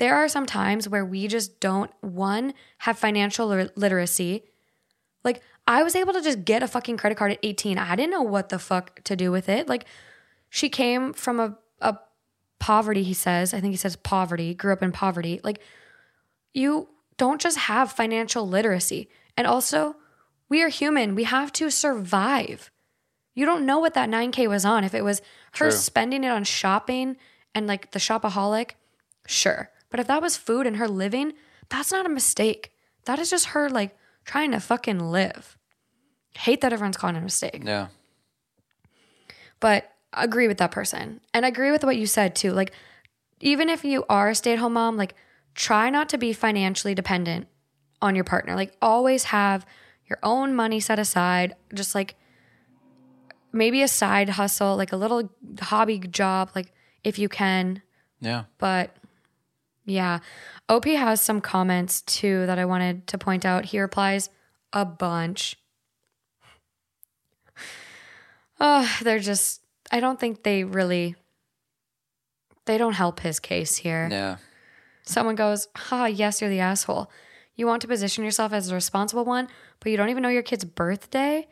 there 0.00 0.16
are 0.16 0.28
some 0.28 0.46
times 0.46 0.88
where 0.88 1.04
we 1.04 1.28
just 1.28 1.60
don't, 1.60 1.90
one, 2.00 2.54
have 2.78 2.98
financial 2.98 3.46
literacy. 3.76 4.44
Like, 5.22 5.42
I 5.66 5.82
was 5.82 5.94
able 5.94 6.14
to 6.14 6.22
just 6.22 6.46
get 6.46 6.62
a 6.62 6.68
fucking 6.68 6.96
credit 6.96 7.18
card 7.18 7.32
at 7.32 7.38
18. 7.42 7.76
I 7.76 7.96
didn't 7.96 8.10
know 8.10 8.22
what 8.22 8.48
the 8.48 8.58
fuck 8.58 9.04
to 9.04 9.14
do 9.14 9.30
with 9.30 9.50
it. 9.50 9.68
Like, 9.68 9.84
she 10.48 10.70
came 10.70 11.12
from 11.12 11.38
a, 11.38 11.58
a 11.82 11.98
poverty, 12.58 13.02
he 13.02 13.12
says. 13.12 13.52
I 13.52 13.60
think 13.60 13.72
he 13.72 13.76
says 13.76 13.94
poverty, 13.94 14.54
grew 14.54 14.72
up 14.72 14.82
in 14.82 14.90
poverty. 14.90 15.38
Like, 15.44 15.60
you 16.54 16.88
don't 17.18 17.40
just 17.40 17.58
have 17.58 17.92
financial 17.92 18.48
literacy. 18.48 19.10
And 19.36 19.46
also, 19.46 19.96
we 20.48 20.62
are 20.62 20.70
human. 20.70 21.14
We 21.14 21.24
have 21.24 21.52
to 21.52 21.70
survive. 21.70 22.70
You 23.34 23.44
don't 23.44 23.66
know 23.66 23.78
what 23.78 23.92
that 23.94 24.08
9K 24.08 24.48
was 24.48 24.64
on. 24.64 24.82
If 24.82 24.94
it 24.94 25.04
was 25.04 25.20
her 25.56 25.68
True. 25.68 25.72
spending 25.72 26.24
it 26.24 26.30
on 26.30 26.44
shopping 26.44 27.18
and 27.54 27.66
like 27.66 27.90
the 27.90 27.98
shopaholic, 27.98 28.70
sure. 29.26 29.70
But 29.90 30.00
if 30.00 30.06
that 30.06 30.22
was 30.22 30.36
food 30.36 30.66
and 30.66 30.76
her 30.76 30.88
living, 30.88 31.32
that's 31.68 31.90
not 31.92 32.06
a 32.06 32.08
mistake. 32.10 32.72
That 33.06 33.18
is 33.18 33.30
just 33.30 33.46
her 33.48 33.68
like 33.68 33.96
trying 34.24 34.52
to 34.52 34.60
fucking 34.60 34.98
live. 35.00 35.58
Hate 36.36 36.60
that 36.60 36.72
everyone's 36.72 36.96
calling 36.96 37.16
it 37.16 37.20
a 37.20 37.22
mistake 37.22 37.62
Yeah. 37.64 37.88
but 39.58 39.90
agree 40.12 40.48
with 40.48 40.58
that 40.58 40.70
person 40.70 41.20
and 41.34 41.44
agree 41.44 41.70
with 41.70 41.84
what 41.84 41.96
you 41.96 42.06
said 42.06 42.34
too 42.34 42.52
like 42.52 42.72
even 43.40 43.68
if 43.68 43.84
you 43.84 44.04
are 44.08 44.28
a 44.30 44.34
stay-at-home 44.34 44.72
mom 44.72 44.96
like 44.96 45.14
try 45.54 45.88
not 45.90 46.08
to 46.08 46.18
be 46.18 46.32
financially 46.32 46.94
dependent 46.94 47.46
on 48.02 48.14
your 48.14 48.24
partner 48.24 48.54
like 48.56 48.72
always 48.82 49.24
have 49.24 49.64
your 50.06 50.18
own 50.22 50.54
money 50.54 50.80
set 50.80 50.98
aside 50.98 51.54
just 51.74 51.94
like 51.94 52.14
maybe 53.52 53.82
a 53.82 53.88
side 53.88 54.30
hustle 54.30 54.76
like 54.76 54.92
a 54.92 54.96
little 54.96 55.28
hobby 55.60 55.98
job 55.98 56.50
like 56.54 56.72
if 57.04 57.18
you 57.18 57.28
can 57.28 57.82
Yeah. 58.20 58.44
but 58.58 58.94
yeah. 59.90 60.20
OP 60.68 60.84
has 60.84 61.20
some 61.20 61.40
comments 61.40 62.00
too 62.02 62.46
that 62.46 62.58
i 62.58 62.64
wanted 62.64 63.06
to 63.08 63.18
point 63.18 63.44
out. 63.44 63.66
He 63.66 63.80
replies 63.80 64.30
a 64.72 64.84
bunch. 64.84 65.56
Oh 68.62 68.86
they're 69.02 69.18
just 69.20 69.62
i 69.90 70.00
don't 70.00 70.20
think 70.20 70.42
they 70.42 70.64
really 70.64 71.14
they 72.66 72.76
don't 72.76 72.92
help 72.92 73.20
his 73.20 73.40
case 73.40 73.76
here. 73.78 74.06
Yeah. 74.10 74.36
someone 75.02 75.34
goes 75.34 75.66
ha 75.74 76.04
yes 76.06 76.40
you're 76.42 76.50
the 76.50 76.60
asshole. 76.60 77.10
You 77.56 77.66
want 77.66 77.80
to 77.82 77.88
position 77.88 78.22
yourself 78.22 78.52
as 78.52 78.70
a 78.70 78.74
responsible 78.74 79.24
one 79.24 79.48
but 79.80 79.90
you 79.90 79.96
don't 79.96 80.10
even 80.10 80.22
know 80.22 80.28
your 80.28 80.42
kid's 80.42 80.64
birthday? 80.66 81.48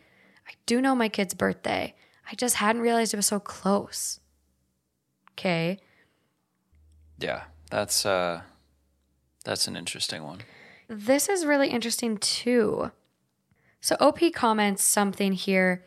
I 0.47 0.53
do 0.66 0.82
know 0.82 0.95
my 0.95 1.09
kid's 1.09 1.32
birthday. 1.32 1.95
I 2.30 2.34
just 2.34 2.57
hadn't 2.57 2.82
realized 2.82 3.14
it 3.14 3.16
was 3.16 3.26
so 3.26 3.41
close. 3.41 4.20
Okay 5.32 5.78
Yeah. 7.18 7.45
That's 7.70 8.06
uh 8.06 8.42
that's 9.44 9.68
an 9.68 9.76
interesting 9.76 10.24
one. 10.24 10.40
This 10.88 11.28
is 11.28 11.46
really 11.46 11.68
interesting 11.68 12.18
too. 12.18 12.90
So 13.80 13.96
OP 14.00 14.18
comments 14.34 14.82
something 14.82 15.32
here. 15.32 15.84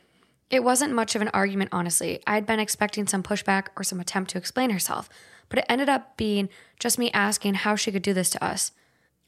It 0.50 0.64
wasn't 0.64 0.94
much 0.94 1.16
of 1.16 1.22
an 1.22 1.30
argument, 1.30 1.70
honestly. 1.72 2.22
I 2.28 2.36
had 2.36 2.46
been 2.46 2.60
expecting 2.60 3.08
some 3.08 3.24
pushback 3.24 3.68
or 3.76 3.84
some 3.84 4.00
attempt 4.00 4.32
to 4.32 4.38
explain 4.38 4.70
herself, 4.70 5.10
but 5.50 5.60
it 5.60 5.66
ended 5.70 5.90
up 5.90 6.18
being 6.18 6.50
just 6.80 7.00
me 7.00 7.12
asking 7.12 7.56
how 7.56 7.76
she 7.76 7.92
could 7.92 8.02
do 8.02 8.14
this 8.14 8.30
to 8.32 8.44
us. 8.44 8.72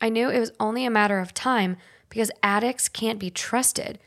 I 0.02 0.10
knew 0.10 0.30
it 0.30 0.40
was 0.40 0.52
only 0.60 0.86
a 0.86 0.90
matter 0.92 1.20
of 1.20 1.34
time 1.34 1.78
because 2.10 2.32
addicts 2.42 2.90
can't 2.90 3.20
be 3.20 3.30
trusted. 3.30 4.00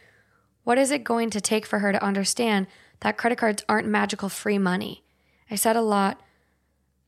What 0.62 0.78
is 0.78 0.90
it 0.90 1.04
going 1.04 1.30
to 1.30 1.40
take 1.40 1.64
for 1.64 1.78
her 1.78 1.92
to 1.92 2.04
understand 2.04 2.66
that 3.00 3.16
credit 3.16 3.38
cards 3.38 3.64
aren't 3.68 3.88
magical 3.88 4.28
free 4.28 4.58
money? 4.58 5.02
I 5.50 5.54
said 5.54 5.76
a 5.76 5.82
lot, 5.82 6.20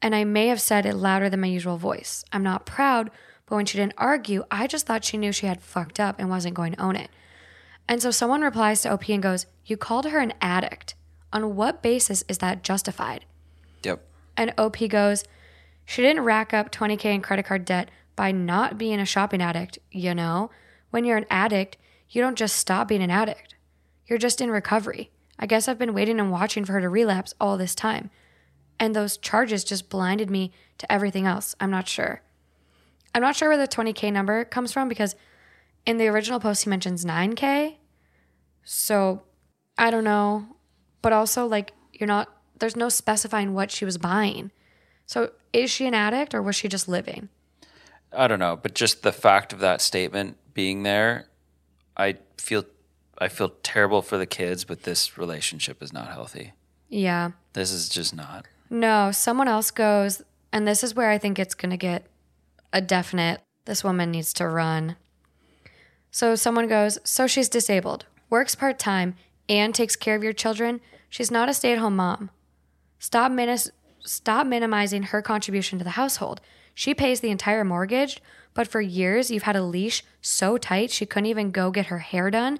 and 0.00 0.14
I 0.14 0.24
may 0.24 0.48
have 0.48 0.60
said 0.60 0.86
it 0.86 0.94
louder 0.94 1.28
than 1.28 1.40
my 1.40 1.46
usual 1.48 1.76
voice. 1.76 2.24
I'm 2.32 2.42
not 2.42 2.66
proud, 2.66 3.10
but 3.46 3.56
when 3.56 3.66
she 3.66 3.78
didn't 3.78 3.94
argue, 3.98 4.44
I 4.50 4.66
just 4.66 4.86
thought 4.86 5.04
she 5.04 5.16
knew 5.16 5.32
she 5.32 5.46
had 5.46 5.62
fucked 5.62 5.98
up 5.98 6.16
and 6.18 6.28
wasn't 6.28 6.54
going 6.54 6.74
to 6.74 6.82
own 6.82 6.96
it. 6.96 7.10
And 7.88 8.02
so 8.02 8.10
someone 8.10 8.42
replies 8.42 8.82
to 8.82 8.92
OP 8.92 9.08
and 9.08 9.22
goes, 9.22 9.46
You 9.64 9.76
called 9.76 10.06
her 10.06 10.18
an 10.18 10.34
addict. 10.40 10.94
On 11.32 11.56
what 11.56 11.82
basis 11.82 12.22
is 12.28 12.38
that 12.38 12.62
justified? 12.62 13.24
Yep. 13.82 14.04
And 14.36 14.54
OP 14.58 14.76
goes, 14.88 15.24
She 15.84 16.02
didn't 16.02 16.24
rack 16.24 16.52
up 16.52 16.70
20K 16.70 17.06
in 17.06 17.22
credit 17.22 17.46
card 17.46 17.64
debt 17.64 17.90
by 18.14 18.30
not 18.30 18.78
being 18.78 19.00
a 19.00 19.06
shopping 19.06 19.40
addict, 19.40 19.78
you 19.90 20.14
know? 20.14 20.50
When 20.90 21.04
you're 21.04 21.18
an 21.18 21.26
addict, 21.30 21.76
you 22.10 22.22
don't 22.22 22.38
just 22.38 22.56
stop 22.56 22.88
being 22.88 23.02
an 23.02 23.10
addict. 23.10 23.54
You're 24.06 24.18
just 24.18 24.40
in 24.40 24.50
recovery. 24.50 25.10
I 25.38 25.46
guess 25.46 25.68
I've 25.68 25.78
been 25.78 25.94
waiting 25.94 26.18
and 26.18 26.30
watching 26.30 26.64
for 26.64 26.72
her 26.72 26.80
to 26.80 26.88
relapse 26.88 27.34
all 27.40 27.56
this 27.56 27.74
time. 27.74 28.10
And 28.80 28.94
those 28.94 29.16
charges 29.16 29.64
just 29.64 29.88
blinded 29.88 30.30
me 30.30 30.52
to 30.78 30.90
everything 30.90 31.26
else. 31.26 31.54
I'm 31.60 31.70
not 31.70 31.88
sure. 31.88 32.22
I'm 33.14 33.22
not 33.22 33.36
sure 33.36 33.48
where 33.48 33.58
the 33.58 33.66
20K 33.66 34.12
number 34.12 34.44
comes 34.44 34.72
from 34.72 34.88
because 34.88 35.16
in 35.86 35.98
the 35.98 36.08
original 36.08 36.40
post 36.40 36.64
he 36.64 36.70
mentions 36.70 37.04
9K. 37.04 37.76
So 38.64 39.22
I 39.76 39.90
don't 39.90 40.04
know. 40.04 40.56
But 41.02 41.12
also, 41.12 41.46
like, 41.46 41.72
you're 41.92 42.06
not, 42.06 42.28
there's 42.58 42.76
no 42.76 42.88
specifying 42.88 43.54
what 43.54 43.70
she 43.70 43.84
was 43.84 43.98
buying. 43.98 44.50
So 45.06 45.30
is 45.52 45.70
she 45.70 45.86
an 45.86 45.94
addict 45.94 46.34
or 46.34 46.42
was 46.42 46.56
she 46.56 46.68
just 46.68 46.88
living? 46.88 47.28
I 48.12 48.26
don't 48.26 48.38
know, 48.38 48.56
but 48.56 48.74
just 48.74 49.02
the 49.02 49.12
fact 49.12 49.52
of 49.52 49.58
that 49.60 49.80
statement 49.80 50.36
being 50.54 50.82
there, 50.82 51.28
I 51.96 52.16
feel 52.36 52.64
I 53.20 53.28
feel 53.28 53.50
terrible 53.62 54.00
for 54.00 54.16
the 54.16 54.26
kids, 54.26 54.64
but 54.64 54.84
this 54.84 55.18
relationship 55.18 55.82
is 55.82 55.92
not 55.92 56.08
healthy. 56.08 56.52
Yeah. 56.88 57.32
This 57.52 57.72
is 57.72 57.88
just 57.88 58.14
not. 58.14 58.46
No, 58.70 59.10
someone 59.12 59.48
else 59.48 59.70
goes, 59.70 60.22
and 60.52 60.66
this 60.66 60.84
is 60.84 60.94
where 60.94 61.10
I 61.10 61.18
think 61.18 61.38
it's 61.38 61.54
going 61.54 61.70
to 61.70 61.76
get 61.76 62.06
a 62.72 62.80
definite 62.80 63.40
This 63.64 63.84
woman 63.84 64.10
needs 64.10 64.32
to 64.34 64.48
run. 64.48 64.96
So 66.10 66.34
someone 66.34 66.68
goes, 66.68 66.98
So 67.04 67.26
she's 67.26 67.48
disabled, 67.48 68.06
works 68.30 68.54
part 68.54 68.78
time, 68.78 69.14
and 69.48 69.74
takes 69.74 69.96
care 69.96 70.16
of 70.16 70.22
your 70.22 70.32
children. 70.32 70.80
She's 71.08 71.30
not 71.30 71.48
a 71.48 71.54
stay 71.54 71.72
at 71.72 71.78
home 71.78 71.96
mom. 71.96 72.30
Stop, 72.98 73.30
minis- 73.32 73.70
stop 74.00 74.46
minimizing 74.46 75.04
her 75.04 75.22
contribution 75.22 75.78
to 75.78 75.84
the 75.84 75.90
household. 75.90 76.40
She 76.74 76.94
pays 76.94 77.20
the 77.20 77.30
entire 77.30 77.64
mortgage, 77.64 78.22
but 78.54 78.68
for 78.68 78.80
years 78.80 79.30
you've 79.30 79.44
had 79.44 79.56
a 79.56 79.62
leash 79.62 80.02
so 80.20 80.58
tight 80.58 80.90
she 80.90 81.06
couldn't 81.06 81.26
even 81.26 81.50
go 81.50 81.70
get 81.70 81.86
her 81.86 81.98
hair 81.98 82.30
done. 82.30 82.58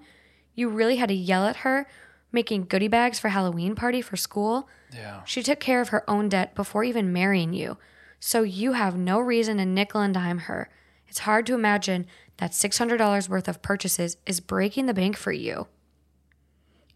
You 0.55 0.69
really 0.69 0.97
had 0.97 1.09
to 1.09 1.15
yell 1.15 1.47
at 1.47 1.57
her, 1.57 1.87
making 2.33 2.65
goodie 2.67 2.89
bags 2.89 3.19
for 3.19 3.29
Halloween 3.31 3.75
party 3.75 4.03
for 4.03 4.17
school. 4.17 4.69
Yeah. 4.95 5.23
She 5.25 5.43
took 5.43 5.61
care 5.61 5.81
of 5.81 5.89
her 5.89 6.09
own 6.09 6.29
debt 6.29 6.55
before 6.55 6.85
even 6.85 7.13
marrying 7.13 7.53
you. 7.53 7.79
So 8.21 8.43
you 8.43 8.73
have 8.73 8.97
no 8.97 9.21
reason 9.21 9.59
to 9.59 9.65
nickel 9.65 10.01
and 10.01 10.13
dime 10.15 10.39
her. 10.41 10.69
It's 11.07 11.21
hard 11.21 11.47
to 11.47 11.55
imagine 11.55 12.07
that 12.37 12.51
$600 12.53 13.29
worth 13.29 13.49
of 13.49 13.63
purchases 13.63 14.17
is 14.27 14.41
breaking 14.41 14.87
the 14.87 14.95
bank 14.95 15.17
for 15.17 15.33
you. 15.33 15.67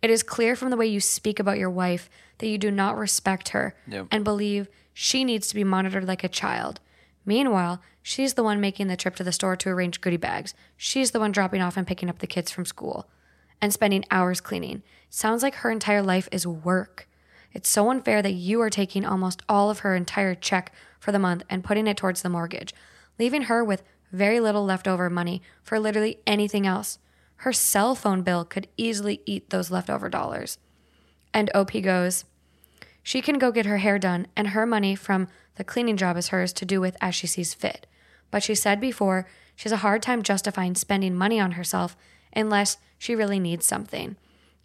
It 0.03 0.11
is 0.11 0.23
clear 0.23 0.57
from 0.57 0.71
the 0.71 0.77
way 0.77 0.87
you 0.87 1.01
speak 1.01 1.39
about 1.39 1.59
your 1.59 1.71
wife 1.71 2.11
that 2.39 2.49
you 2.49 2.59
do 2.59 2.71
not 2.71 2.99
respect 2.99 3.51
her 3.51 3.75
Yep. 3.87 4.09
and 4.11 4.25
believe 4.25 4.69
she 4.93 5.25
needs 5.25 5.47
to 5.49 5.55
be 5.55 5.65
monitored 5.65 6.07
like 6.07 6.25
a 6.25 6.29
child. 6.29 6.81
Meanwhile, 7.25 7.81
she's 8.03 8.35
the 8.35 8.43
one 8.43 8.61
making 8.61 8.89
the 8.89 8.97
trip 8.97 9.15
to 9.17 9.25
the 9.25 9.31
store 9.33 9.55
to 9.57 9.69
arrange 9.71 10.01
goodie 10.01 10.17
bags. 10.17 10.55
She's 10.77 11.13
the 11.13 11.21
one 11.21 11.31
dropping 11.33 11.63
off 11.63 11.77
and 11.77 11.87
picking 11.87 12.09
up 12.09 12.19
the 12.19 12.27
kids 12.27 12.51
from 12.51 12.65
school 12.65 13.09
and 13.61 13.73
spending 13.73 14.05
hours 14.11 14.41
cleaning. 14.41 14.83
Sounds 15.15 15.43
like 15.43 15.57
her 15.57 15.71
entire 15.71 16.01
life 16.01 16.27
is 16.33 16.47
work. 16.47 17.07
It's 17.53 17.69
so 17.69 17.91
unfair 17.91 18.23
that 18.23 18.33
you 18.33 18.63
are 18.63 18.71
taking 18.71 19.05
almost 19.05 19.43
all 19.47 19.69
of 19.69 19.81
her 19.81 19.95
entire 19.95 20.35
check 20.35 20.73
for 20.99 21.13
the 21.13 21.19
month 21.19 21.43
and 21.51 21.63
putting 21.63 21.87
it 21.87 21.99
towards 21.99 22.23
the 22.23 22.31
mortgage, 22.31 22.73
leaving 23.19 23.43
her 23.43 23.63
with 23.63 23.83
very 24.11 24.41
little 24.41 24.65
leftover 24.65 25.11
money 25.11 25.43
for 25.63 25.79
literally 25.79 26.21
anything 26.27 26.67
else. 26.67 26.99
Her 27.37 27.53
cell 27.53 27.95
phone 27.95 28.23
bill 28.23 28.47
could 28.47 28.69
easily 28.79 29.21
eat 29.27 29.51
those 29.51 29.71
leftover 29.71 30.09
dollars. 30.09 30.57
And 31.35 31.51
OP 31.55 31.73
goes, 31.83 32.25
she 33.03 33.21
can 33.21 33.39
go 33.39 33.53
get 33.53 33.67
her 33.67 33.79
hair 33.79 33.99
done, 33.99 34.29
and 34.35 34.49
her 34.49 34.65
money 34.65 34.95
from 34.95 35.29
the 35.57 35.65
cleaning 35.65 35.99
job 35.99 36.17
is 36.17 36.29
hers 36.29 36.55
to 36.55 36.65
do 36.65 36.81
with 36.81 36.97
as 37.03 37.15
she 37.15 37.27
sees 37.27 37.53
fit. 37.53 37.87
But 38.31 38.43
she 38.43 38.55
said 38.55 38.81
before, 38.81 39.29
she 39.57 39.65
has 39.65 39.73
a 39.73 39.85
hard 39.85 40.01
time 40.01 40.23
justifying 40.23 40.75
spending 40.75 41.15
money 41.15 41.39
on 41.39 41.53
herself 41.53 41.99
unless 42.35 42.79
she 42.97 43.15
really 43.15 43.39
needs 43.39 43.67
something. 43.67 44.17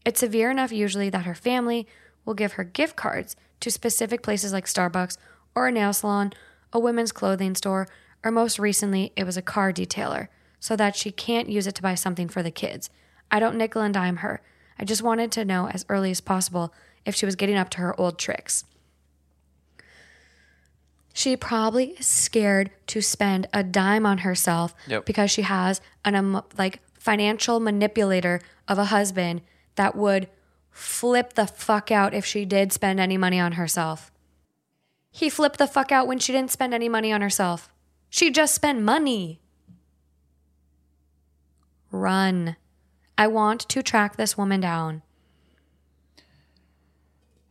It's 0.07 0.21
severe 0.21 0.49
enough 0.49 0.71
usually 0.71 1.09
that 1.09 1.25
her 1.25 1.35
family 1.35 1.85
will 2.23 2.33
give 2.33 2.53
her 2.53 2.63
gift 2.63 2.95
cards 2.95 3.35
to 3.59 3.69
specific 3.69 4.23
places 4.23 4.53
like 4.53 4.63
Starbucks 4.65 5.17
or 5.53 5.67
a 5.67 5.71
nail 5.71 5.91
salon, 5.91 6.31
a 6.71 6.79
women's 6.79 7.11
clothing 7.11 7.55
store, 7.55 7.89
or 8.23 8.31
most 8.31 8.57
recently, 8.57 9.11
it 9.17 9.25
was 9.25 9.35
a 9.35 9.41
car 9.41 9.73
detailer, 9.73 10.29
so 10.61 10.77
that 10.77 10.95
she 10.95 11.11
can't 11.11 11.49
use 11.49 11.67
it 11.67 11.75
to 11.75 11.81
buy 11.81 11.93
something 11.93 12.29
for 12.29 12.41
the 12.41 12.51
kids. 12.51 12.89
I 13.29 13.41
don't 13.41 13.57
nickel 13.57 13.81
and 13.81 13.93
dime 13.93 14.17
her. 14.17 14.41
I 14.79 14.85
just 14.85 15.01
wanted 15.01 15.29
to 15.33 15.43
know 15.43 15.67
as 15.67 15.85
early 15.89 16.11
as 16.11 16.21
possible 16.21 16.73
if 17.05 17.13
she 17.13 17.25
was 17.25 17.35
getting 17.35 17.57
up 17.57 17.69
to 17.71 17.79
her 17.79 17.99
old 17.99 18.17
tricks. 18.17 18.63
She 21.13 21.35
probably 21.35 21.87
is 21.99 22.07
scared 22.07 22.71
to 22.87 23.01
spend 23.01 23.49
a 23.53 23.61
dime 23.61 24.05
on 24.05 24.19
herself 24.19 24.73
Yep. 24.87 25.05
because 25.05 25.31
she 25.31 25.41
has 25.41 25.81
an 26.05 26.15
um, 26.15 26.43
like 26.57 26.79
financial 26.97 27.59
manipulator 27.59 28.39
of 28.69 28.77
a 28.77 28.85
husband 28.85 29.41
that 29.77 29.95
would 29.95 30.27
flip 30.69 31.33
the 31.33 31.47
fuck 31.47 31.89
out 31.89 32.13
if 32.13 32.25
she 32.25 32.45
did 32.45 32.71
spend 32.71 32.99
any 32.99 33.17
money 33.17 33.39
on 33.39 33.53
herself. 33.53 34.11
He 35.11 35.29
flipped 35.29 35.57
the 35.57 35.65
fuck 35.65 35.91
out 35.91 36.07
when 36.07 36.19
she 36.19 36.31
didn't 36.31 36.51
spend 36.51 36.73
any 36.73 36.89
money 36.89 37.11
on 37.11 37.21
herself. 37.21 37.69
She 38.09 38.29
just 38.29 38.53
spent 38.53 38.81
money. 38.81 39.41
Run. 41.91 42.55
I 43.17 43.27
want 43.27 43.61
to 43.61 43.81
track 43.81 44.15
this 44.15 44.37
woman 44.37 44.61
down. 44.61 45.01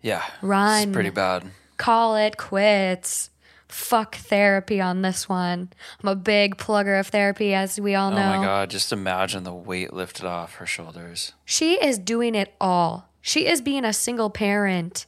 Yeah. 0.01 0.22
Run. 0.41 0.83
It's 0.85 0.93
pretty 0.93 1.11
bad. 1.11 1.51
Call 1.77 2.14
it 2.14 2.37
quits. 2.37 3.31
Fuck 3.68 4.14
therapy 4.16 4.80
on 4.80 5.02
this 5.02 5.28
one. 5.28 5.70
I'm 6.02 6.08
a 6.08 6.14
big 6.14 6.56
plugger 6.56 7.00
of 7.00 7.08
therapy, 7.08 7.52
as 7.52 7.80
we 7.80 7.94
all 7.94 8.10
know. 8.10 8.34
Oh 8.34 8.38
my 8.38 8.44
god, 8.44 8.70
just 8.70 8.92
imagine 8.92 9.42
the 9.42 9.52
weight 9.54 9.92
lifted 9.92 10.24
off 10.24 10.54
her 10.56 10.66
shoulders. 10.66 11.32
She 11.44 11.74
is 11.74 11.98
doing 11.98 12.34
it 12.34 12.54
all. 12.60 13.08
She 13.20 13.46
is 13.46 13.60
being 13.60 13.84
a 13.84 13.92
single 13.92 14.30
parent 14.30 15.06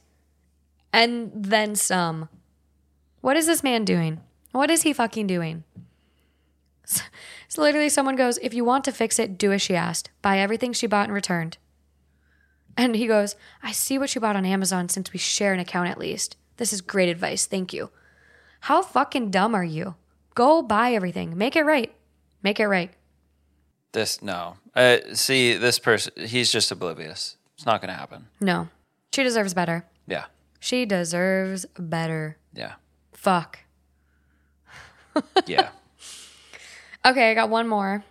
and 0.91 1.31
then 1.33 1.75
some. 1.75 2.27
What 3.21 3.37
is 3.37 3.47
this 3.47 3.63
man 3.63 3.85
doing? 3.85 4.19
What 4.51 4.69
is 4.69 4.83
he 4.83 4.93
fucking 4.93 5.27
doing? 5.27 5.63
So 7.51 7.63
literally, 7.63 7.89
someone 7.89 8.15
goes, 8.15 8.37
If 8.43 8.53
you 8.53 8.63
want 8.63 8.83
to 8.85 8.91
fix 8.91 9.17
it, 9.17 9.35
do 9.35 9.51
as 9.51 9.59
she 9.59 9.75
asked. 9.75 10.11
Buy 10.21 10.37
everything 10.37 10.71
she 10.71 10.85
bought 10.85 11.05
and 11.05 11.13
returned. 11.13 11.57
And 12.77 12.95
he 12.95 13.07
goes, 13.07 13.35
I 13.63 13.71
see 13.71 13.97
what 13.97 14.13
you 14.13 14.21
bought 14.21 14.35
on 14.35 14.45
Amazon 14.45 14.87
since 14.87 15.11
we 15.11 15.17
share 15.17 15.51
an 15.51 15.59
account 15.59 15.89
at 15.89 15.97
least. 15.97 16.37
This 16.57 16.71
is 16.71 16.81
great 16.81 17.09
advice. 17.09 17.47
Thank 17.47 17.73
you. 17.73 17.89
How 18.61 18.81
fucking 18.81 19.31
dumb 19.31 19.55
are 19.55 19.63
you? 19.63 19.95
Go 20.35 20.61
buy 20.61 20.93
everything. 20.93 21.37
Make 21.37 21.55
it 21.55 21.63
right. 21.63 21.93
Make 22.43 22.59
it 22.59 22.67
right. 22.67 22.91
This 23.91 24.21
no. 24.21 24.57
Uh, 24.75 24.97
see, 25.13 25.55
this 25.55 25.79
person, 25.79 26.13
he's 26.27 26.51
just 26.51 26.71
oblivious. 26.71 27.37
It's 27.55 27.65
not 27.65 27.81
going 27.81 27.89
to 27.89 27.99
happen. 27.99 28.27
No. 28.39 28.69
She 29.11 29.23
deserves 29.23 29.53
better. 29.53 29.85
Yeah. 30.07 30.25
She 30.59 30.85
deserves 30.85 31.65
better. 31.77 32.37
Yeah. 32.53 32.73
Fuck. 33.13 33.59
Yeah. 35.45 35.69
Okay, 37.05 37.31
I 37.31 37.33
got 37.33 37.49
one 37.49 37.65
more. 37.69 38.03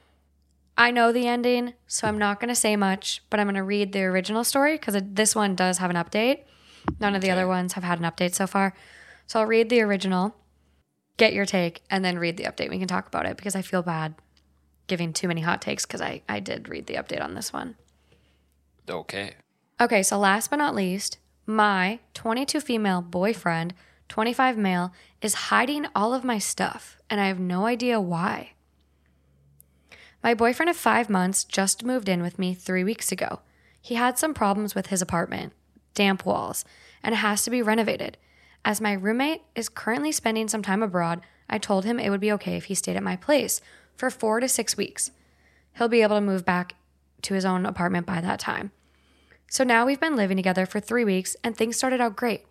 I 0.78 0.90
know 0.90 1.12
the 1.12 1.26
ending, 1.26 1.74
so 1.86 2.08
I'm 2.08 2.16
not 2.16 2.40
going 2.40 2.48
to 2.48 2.54
say 2.54 2.74
much, 2.74 3.22
but 3.28 3.38
I'm 3.38 3.44
going 3.44 3.54
to 3.56 3.62
read 3.62 3.92
the 3.92 4.04
original 4.04 4.44
story 4.44 4.78
because 4.78 4.96
this 5.04 5.34
one 5.36 5.54
does 5.54 5.76
have 5.76 5.90
an 5.90 5.96
update. 5.96 6.44
None 6.98 7.14
of 7.14 7.20
the 7.20 7.30
other 7.30 7.46
ones 7.46 7.74
have 7.74 7.84
had 7.84 7.98
an 7.98 8.06
update 8.10 8.34
so 8.34 8.46
far. 8.46 8.74
So 9.28 9.38
I'll 9.38 9.46
read 9.46 9.68
the 9.68 9.82
original, 9.82 10.34
get 11.18 11.34
your 11.34 11.44
take, 11.44 11.82
and 11.90 12.02
then 12.02 12.18
read 12.18 12.38
the 12.38 12.44
update. 12.44 12.70
We 12.70 12.78
can 12.78 12.88
talk 12.88 13.06
about 13.06 13.26
it 13.26 13.36
because 13.36 13.54
I 13.54 13.62
feel 13.62 13.82
bad 13.82 14.14
giving 14.86 15.12
too 15.12 15.28
many 15.28 15.42
hot 15.42 15.60
takes 15.60 15.84
because 15.84 16.00
I, 16.00 16.22
I 16.28 16.40
did 16.40 16.68
read 16.68 16.86
the 16.86 16.94
update 16.94 17.22
on 17.22 17.34
this 17.34 17.52
one. 17.52 17.76
okay. 18.90 19.34
Okay, 19.80 20.02
so 20.02 20.18
last 20.18 20.48
but 20.48 20.56
not 20.56 20.74
least, 20.74 21.18
my 21.46 22.00
22 22.14 22.60
female 22.60 23.02
boyfriend, 23.02 23.74
25 24.08 24.56
male, 24.56 24.92
is 25.20 25.34
hiding 25.34 25.86
all 25.94 26.14
of 26.14 26.24
my 26.24 26.38
stuff, 26.38 26.96
and 27.08 27.20
I 27.20 27.26
have 27.26 27.38
no 27.38 27.66
idea 27.66 28.00
why. 28.00 28.52
My 30.24 30.34
boyfriend 30.34 30.70
of 30.70 30.76
five 30.76 31.08
months 31.08 31.44
just 31.44 31.84
moved 31.84 32.08
in 32.08 32.22
with 32.22 32.38
me 32.38 32.54
three 32.54 32.82
weeks 32.82 33.12
ago. 33.12 33.40
He 33.80 33.94
had 33.94 34.18
some 34.18 34.34
problems 34.34 34.74
with 34.74 34.86
his 34.86 35.02
apartment, 35.02 35.52
damp 35.94 36.24
walls, 36.24 36.64
and 37.02 37.14
it 37.14 37.18
has 37.18 37.42
to 37.44 37.50
be 37.50 37.62
renovated. 37.62 38.16
As 38.68 38.82
my 38.82 38.92
roommate 38.92 39.40
is 39.54 39.70
currently 39.70 40.12
spending 40.12 40.46
some 40.46 40.60
time 40.60 40.82
abroad, 40.82 41.22
I 41.48 41.56
told 41.56 41.86
him 41.86 41.98
it 41.98 42.10
would 42.10 42.20
be 42.20 42.30
okay 42.32 42.54
if 42.58 42.66
he 42.66 42.74
stayed 42.74 42.96
at 42.96 43.02
my 43.02 43.16
place 43.16 43.62
for 43.96 44.10
four 44.10 44.40
to 44.40 44.46
six 44.46 44.76
weeks. 44.76 45.10
He'll 45.78 45.88
be 45.88 46.02
able 46.02 46.16
to 46.16 46.20
move 46.20 46.44
back 46.44 46.74
to 47.22 47.32
his 47.32 47.46
own 47.46 47.64
apartment 47.64 48.04
by 48.04 48.20
that 48.20 48.38
time. 48.38 48.72
So 49.48 49.64
now 49.64 49.86
we've 49.86 49.98
been 49.98 50.16
living 50.16 50.36
together 50.36 50.66
for 50.66 50.80
three 50.80 51.02
weeks 51.02 51.34
and 51.42 51.56
things 51.56 51.78
started 51.78 52.02
out 52.02 52.14
great. 52.14 52.44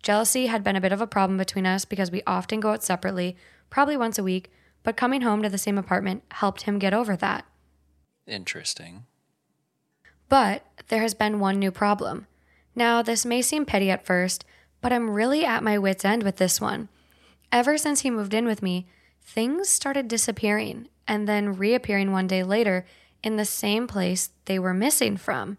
Jealousy 0.00 0.46
had 0.46 0.62
been 0.62 0.76
a 0.76 0.80
bit 0.80 0.92
of 0.92 1.00
a 1.00 1.08
problem 1.08 1.36
between 1.36 1.66
us 1.66 1.84
because 1.84 2.12
we 2.12 2.22
often 2.24 2.60
go 2.60 2.70
out 2.70 2.84
separately, 2.84 3.36
probably 3.68 3.96
once 3.96 4.16
a 4.16 4.22
week, 4.22 4.52
but 4.84 4.96
coming 4.96 5.22
home 5.22 5.42
to 5.42 5.48
the 5.48 5.58
same 5.58 5.76
apartment 5.76 6.22
helped 6.30 6.62
him 6.62 6.78
get 6.78 6.94
over 6.94 7.16
that. 7.16 7.46
Interesting. 8.28 9.06
But 10.28 10.64
there 10.86 11.02
has 11.02 11.14
been 11.14 11.40
one 11.40 11.58
new 11.58 11.72
problem. 11.72 12.28
Now, 12.76 13.02
this 13.02 13.26
may 13.26 13.42
seem 13.42 13.66
petty 13.66 13.90
at 13.90 14.06
first, 14.06 14.44
but 14.84 14.92
I'm 14.92 15.08
really 15.08 15.46
at 15.46 15.62
my 15.62 15.78
wits' 15.78 16.04
end 16.04 16.22
with 16.22 16.36
this 16.36 16.60
one. 16.60 16.90
Ever 17.50 17.78
since 17.78 18.00
he 18.00 18.10
moved 18.10 18.34
in 18.34 18.44
with 18.44 18.62
me, 18.62 18.86
things 19.22 19.70
started 19.70 20.08
disappearing 20.08 20.88
and 21.08 21.26
then 21.26 21.56
reappearing 21.56 22.12
one 22.12 22.26
day 22.26 22.42
later 22.42 22.84
in 23.22 23.36
the 23.36 23.46
same 23.46 23.86
place 23.86 24.28
they 24.44 24.58
were 24.58 24.74
missing 24.74 25.16
from. 25.16 25.56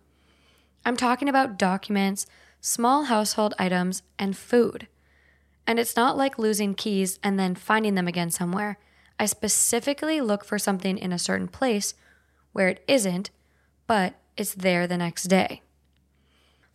I'm 0.85 0.95
talking 0.95 1.27
about 1.27 1.57
documents, 1.57 2.27
small 2.61 3.05
household 3.05 3.55
items, 3.57 4.03
and 4.19 4.37
food. 4.37 4.87
And 5.65 5.79
it's 5.79 5.95
not 5.95 6.15
like 6.15 6.37
losing 6.37 6.75
keys 6.75 7.17
and 7.23 7.39
then 7.39 7.55
finding 7.55 7.95
them 7.95 8.07
again 8.07 8.29
somewhere. 8.29 8.77
I 9.19 9.25
specifically 9.25 10.21
look 10.21 10.45
for 10.45 10.59
something 10.59 10.99
in 10.99 11.11
a 11.11 11.17
certain 11.17 11.47
place 11.47 11.95
where 12.53 12.67
it 12.67 12.83
isn't, 12.87 13.31
but 13.87 14.13
it's 14.37 14.53
there 14.53 14.85
the 14.85 14.97
next 14.97 15.23
day. 15.23 15.63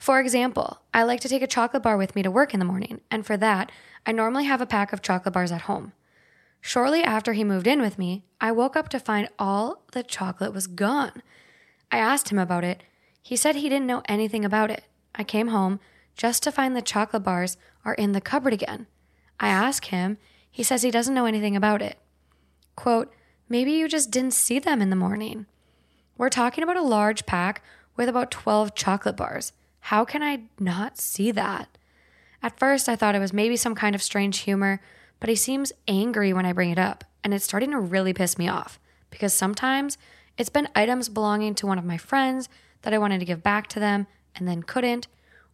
For 0.01 0.19
example, 0.19 0.81
I 0.95 1.03
like 1.03 1.21
to 1.21 1.29
take 1.29 1.43
a 1.43 1.47
chocolate 1.47 1.83
bar 1.83 1.99
with 1.99 2.17
me 2.17 2.23
to 2.23 2.31
work 2.31 2.55
in 2.55 2.59
the 2.59 2.65
morning, 2.65 3.03
and 3.11 3.27
for 3.27 3.37
that, 3.37 3.71
I 4.07 4.13
normally 4.13 4.45
have 4.47 4.63
a 4.63 4.67
pack 4.67 4.95
of 4.95 5.03
chocolate 5.03 5.35
bars 5.35 5.53
at 5.53 5.63
home. 5.63 5.93
Shortly 6.63 7.05
after 7.05 7.35
he 7.35 7.45
moved 7.45 7.67
in 7.67 7.83
with 7.83 7.99
me, 7.99 8.25
I 8.41 8.51
woke 8.51 8.77
up 8.77 8.89
to 8.89 8.99
find 8.99 9.29
all 9.39 9.83
the 9.93 10.03
chocolate 10.03 10.55
was 10.55 10.67
gone. 10.69 11.23
I 11.93 11.99
asked 11.99 12.31
him 12.31 12.39
about 12.39 12.65
it. 12.65 12.83
He 13.21 13.37
said 13.37 13.57
he 13.57 13.69
didn't 13.69 13.87
know 13.87 14.03
anything 14.09 14.43
about 14.43 14.71
it. 14.71 14.85
I 15.15 15.23
came 15.23 15.49
home 15.49 15.81
just 16.17 16.43
to 16.45 16.53
find 16.53 16.75
the 16.75 16.81
chocolate 16.81 17.23
bars 17.23 17.59
are 17.85 17.95
in 17.95 18.13
the 18.13 18.23
cupboard 18.23 18.55
again. 18.55 18.87
I 19.39 19.49
ask 19.49 19.85
him. 19.85 20.17
He 20.51 20.63
says 20.63 20.81
he 20.81 20.91
doesn't 20.91 21.15
know 21.15 21.27
anything 21.27 21.57
about 21.57 21.83
it. 21.83 21.99
Quote, 22.75 23.13
Maybe 23.51 23.73
you 23.73 23.87
just 23.87 24.11
didn't 24.11 24.33
see 24.33 24.59
them 24.59 24.81
in 24.81 24.89
the 24.89 24.97
morning. 24.97 25.45
We're 26.17 26.31
talking 26.31 26.65
about 26.65 26.79
a 26.79 26.83
large 26.83 27.27
pack 27.27 27.63
with 27.97 28.09
about 28.09 28.31
12 28.31 28.75
chocolate 28.75 29.17
bars. 29.17 29.53
How 29.81 30.05
can 30.05 30.23
I 30.23 30.43
not 30.59 30.99
see 30.99 31.31
that? 31.33 31.77
At 32.43 32.59
first, 32.59 32.89
I 32.89 32.97
thought 32.97 33.15
it 33.15 33.21
was 33.21 33.33
maybe 33.33 33.57
some 33.57 33.75
kind 33.75 33.95
of 33.95 34.03
strange 34.03 34.39
humor, 34.39 34.81
but 35.19 35.29
he 35.29 35.37
seems 35.37 35.73
angry 35.87 36.33
when 36.33 36.47
I 36.47 36.53
bring 36.53 36.71
it 36.71 36.79
up, 36.79 37.05
and 37.23 37.35
it's 37.35 37.45
starting 37.45 37.73
to 37.73 37.79
really 37.79 38.13
piss 38.13 38.39
me 38.39 38.49
off 38.49 38.79
because 39.11 39.35
sometimes 39.35 39.99
it's 40.39 40.49
been 40.49 40.69
items 40.75 41.09
belonging 41.09 41.55
to 41.57 41.67
one 41.67 41.79
of 41.79 41.85
my 41.85 41.99
friends 41.99 42.49
that 42.83 42.95
I 42.95 42.99
wanted 42.99 43.19
to 43.19 43.27
give 43.27 43.43
back 43.43 43.67
to 43.69 43.81
them 43.81 44.07
and 44.35 44.49
then 44.49 44.63
couldn't, 44.63 45.07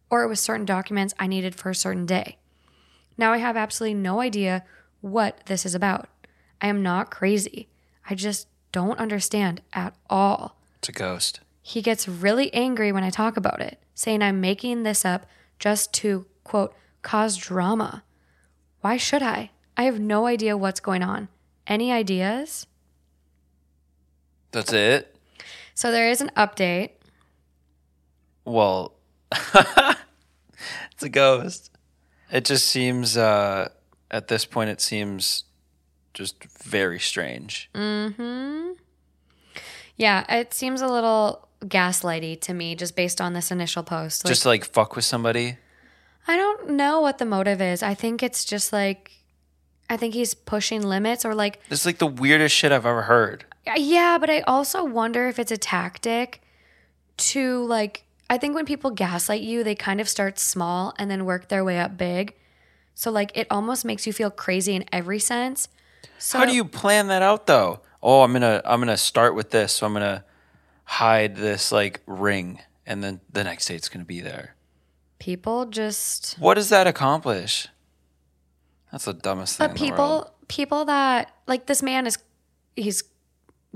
or 0.09 0.23
it 0.23 0.29
was 0.29 0.39
certain 0.39 0.65
documents 0.65 1.13
I 1.19 1.27
needed 1.27 1.55
for 1.55 1.69
a 1.69 1.75
certain 1.75 2.05
day. 2.05 2.37
Now 3.17 3.33
I 3.33 3.37
have 3.37 3.57
absolutely 3.57 3.95
no 3.95 4.21
idea 4.21 4.63
what 5.01 5.45
this 5.47 5.65
is 5.65 5.75
about. 5.75 6.07
I 6.61 6.67
am 6.67 6.81
not 6.81 7.11
crazy. 7.11 7.67
I 8.09 8.15
just 8.15 8.47
don't 8.71 8.99
understand 8.99 9.61
at 9.73 9.93
all. 10.09 10.55
It's 10.77 10.89
a 10.89 10.93
ghost. 10.93 11.41
He 11.67 11.81
gets 11.81 12.07
really 12.07 12.53
angry 12.53 12.93
when 12.93 13.03
I 13.03 13.09
talk 13.09 13.35
about 13.35 13.59
it, 13.59 13.77
saying 13.93 14.21
I'm 14.21 14.39
making 14.39 14.83
this 14.83 15.03
up 15.03 15.25
just 15.59 15.93
to, 15.95 16.25
quote, 16.45 16.73
cause 17.01 17.35
drama. 17.35 18.05
Why 18.79 18.95
should 18.95 19.21
I? 19.21 19.51
I 19.75 19.83
have 19.83 19.99
no 19.99 20.27
idea 20.27 20.55
what's 20.55 20.79
going 20.79 21.03
on. 21.03 21.27
Any 21.67 21.91
ideas? 21.91 22.67
That's 24.53 24.71
it. 24.71 25.13
So 25.75 25.91
there 25.91 26.09
is 26.09 26.21
an 26.21 26.31
update. 26.37 26.91
Well, 28.45 28.93
it's 29.33 31.03
a 31.03 31.09
ghost. 31.09 31.69
It 32.31 32.45
just 32.45 32.65
seems 32.65 33.17
uh, 33.17 33.67
at 34.09 34.29
this 34.29 34.45
point 34.45 34.69
it 34.69 34.79
seems 34.79 35.43
just 36.13 36.41
very 36.45 36.97
strange. 36.97 37.69
Mm 37.73 38.15
hmm. 38.15 38.71
Yeah, 39.97 40.23
it 40.33 40.53
seems 40.53 40.81
a 40.81 40.87
little 40.87 41.46
gaslighty 41.61 42.39
to 42.41 42.53
me 42.53 42.75
just 42.75 42.95
based 42.95 43.19
on 43.19 43.33
this 43.33 43.51
initial 43.51 43.83
post. 43.83 44.23
Like, 44.23 44.31
just 44.31 44.43
to, 44.43 44.49
like 44.49 44.65
fuck 44.65 44.95
with 44.95 45.05
somebody. 45.05 45.57
I 46.27 46.35
don't 46.35 46.71
know 46.71 46.99
what 47.01 47.17
the 47.17 47.25
motive 47.25 47.61
is. 47.61 47.81
I 47.81 47.93
think 47.93 48.21
it's 48.21 48.45
just 48.45 48.73
like 48.73 49.11
I 49.89 49.97
think 49.97 50.13
he's 50.13 50.33
pushing 50.33 50.81
limits 50.81 51.25
or 51.25 51.33
like 51.33 51.61
This 51.69 51.81
is 51.81 51.85
like 51.85 51.99
the 51.99 52.07
weirdest 52.07 52.55
shit 52.55 52.71
I've 52.71 52.85
ever 52.85 53.03
heard. 53.03 53.45
Yeah, 53.75 54.17
but 54.17 54.29
I 54.29 54.41
also 54.41 54.83
wonder 54.83 55.27
if 55.27 55.39
it's 55.39 55.51
a 55.51 55.57
tactic 55.57 56.41
to 57.17 57.63
like 57.65 58.03
I 58.29 58.37
think 58.37 58.55
when 58.55 58.65
people 58.65 58.91
gaslight 58.91 59.41
you, 59.41 59.63
they 59.63 59.75
kind 59.75 60.01
of 60.01 60.09
start 60.09 60.37
small 60.37 60.93
and 60.99 61.09
then 61.09 61.25
work 61.25 61.47
their 61.47 61.63
way 61.63 61.79
up 61.79 61.97
big. 61.97 62.35
So 62.93 63.11
like 63.11 63.31
it 63.35 63.47
almost 63.49 63.85
makes 63.85 64.05
you 64.05 64.13
feel 64.13 64.29
crazy 64.29 64.75
in 64.75 64.85
every 64.91 65.19
sense. 65.19 65.69
So 66.17 66.39
How 66.39 66.45
do 66.45 66.53
you 66.53 66.65
plan 66.65 67.07
that 67.07 67.21
out 67.21 67.47
though? 67.47 67.81
Oh, 68.03 68.21
I'm 68.23 68.33
gonna 68.33 68.61
I'm 68.65 68.79
gonna 68.79 68.97
start 68.97 69.35
with 69.35 69.51
this, 69.51 69.73
so 69.73 69.85
I'm 69.85 69.93
gonna 69.93 70.25
hide 70.87 71.35
this 71.35 71.71
like 71.71 72.01
ring, 72.05 72.59
and 72.85 73.03
then 73.03 73.19
the 73.31 73.43
next 73.43 73.65
day 73.67 73.75
it's 73.75 73.89
gonna 73.89 74.05
be 74.05 74.21
there. 74.21 74.55
people 75.19 75.65
just 75.65 76.35
What 76.39 76.53
does 76.55 76.69
that 76.69 76.87
accomplish? 76.87 77.67
That's 78.91 79.05
the 79.05 79.13
dumbest 79.13 79.57
thing. 79.57 79.67
but 79.67 79.79
in 79.81 79.87
the 79.87 79.91
world. 79.97 80.23
people 80.23 80.33
people 80.47 80.85
that 80.85 81.31
like 81.45 81.65
this 81.65 81.83
man 81.83 82.07
is 82.07 82.17
he's 82.75 83.03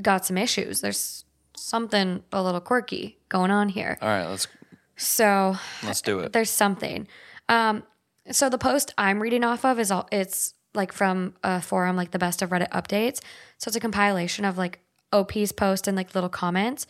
got 0.02 0.26
some 0.26 0.38
issues. 0.38 0.82
There's 0.82 1.26
something 1.56 2.24
a 2.32 2.42
little 2.42 2.62
quirky 2.62 3.18
going 3.30 3.52
on 3.52 3.70
here. 3.70 3.98
All 4.02 4.08
right, 4.08 4.26
let's 4.28 4.48
So 4.96 5.58
let's 5.84 6.02
do 6.02 6.20
it. 6.20 6.32
there's 6.34 6.50
something. 6.50 7.08
Um, 7.50 7.84
so 8.32 8.50
the 8.50 8.58
post 8.58 8.94
I'm 8.98 9.22
reading 9.22 9.44
off 9.44 9.66
of 9.66 9.80
is 9.80 9.92
all 9.92 10.08
it's 10.12 10.54
like 10.74 10.94
from 10.94 11.34
a 11.44 11.62
forum 11.62 11.98
like 11.98 12.12
the 12.12 12.20
best 12.20 12.42
of 12.42 12.52
Reddit 12.52 12.70
updates. 12.70 13.20
So 13.58 13.68
it's 13.68 13.76
a 13.76 13.80
compilation 13.82 14.46
of 14.46 14.58
like 14.58 14.80
OP's 15.14 15.52
post 15.52 15.88
and 15.88 15.96
like 15.98 16.14
little 16.16 16.30
comments. 16.30 16.88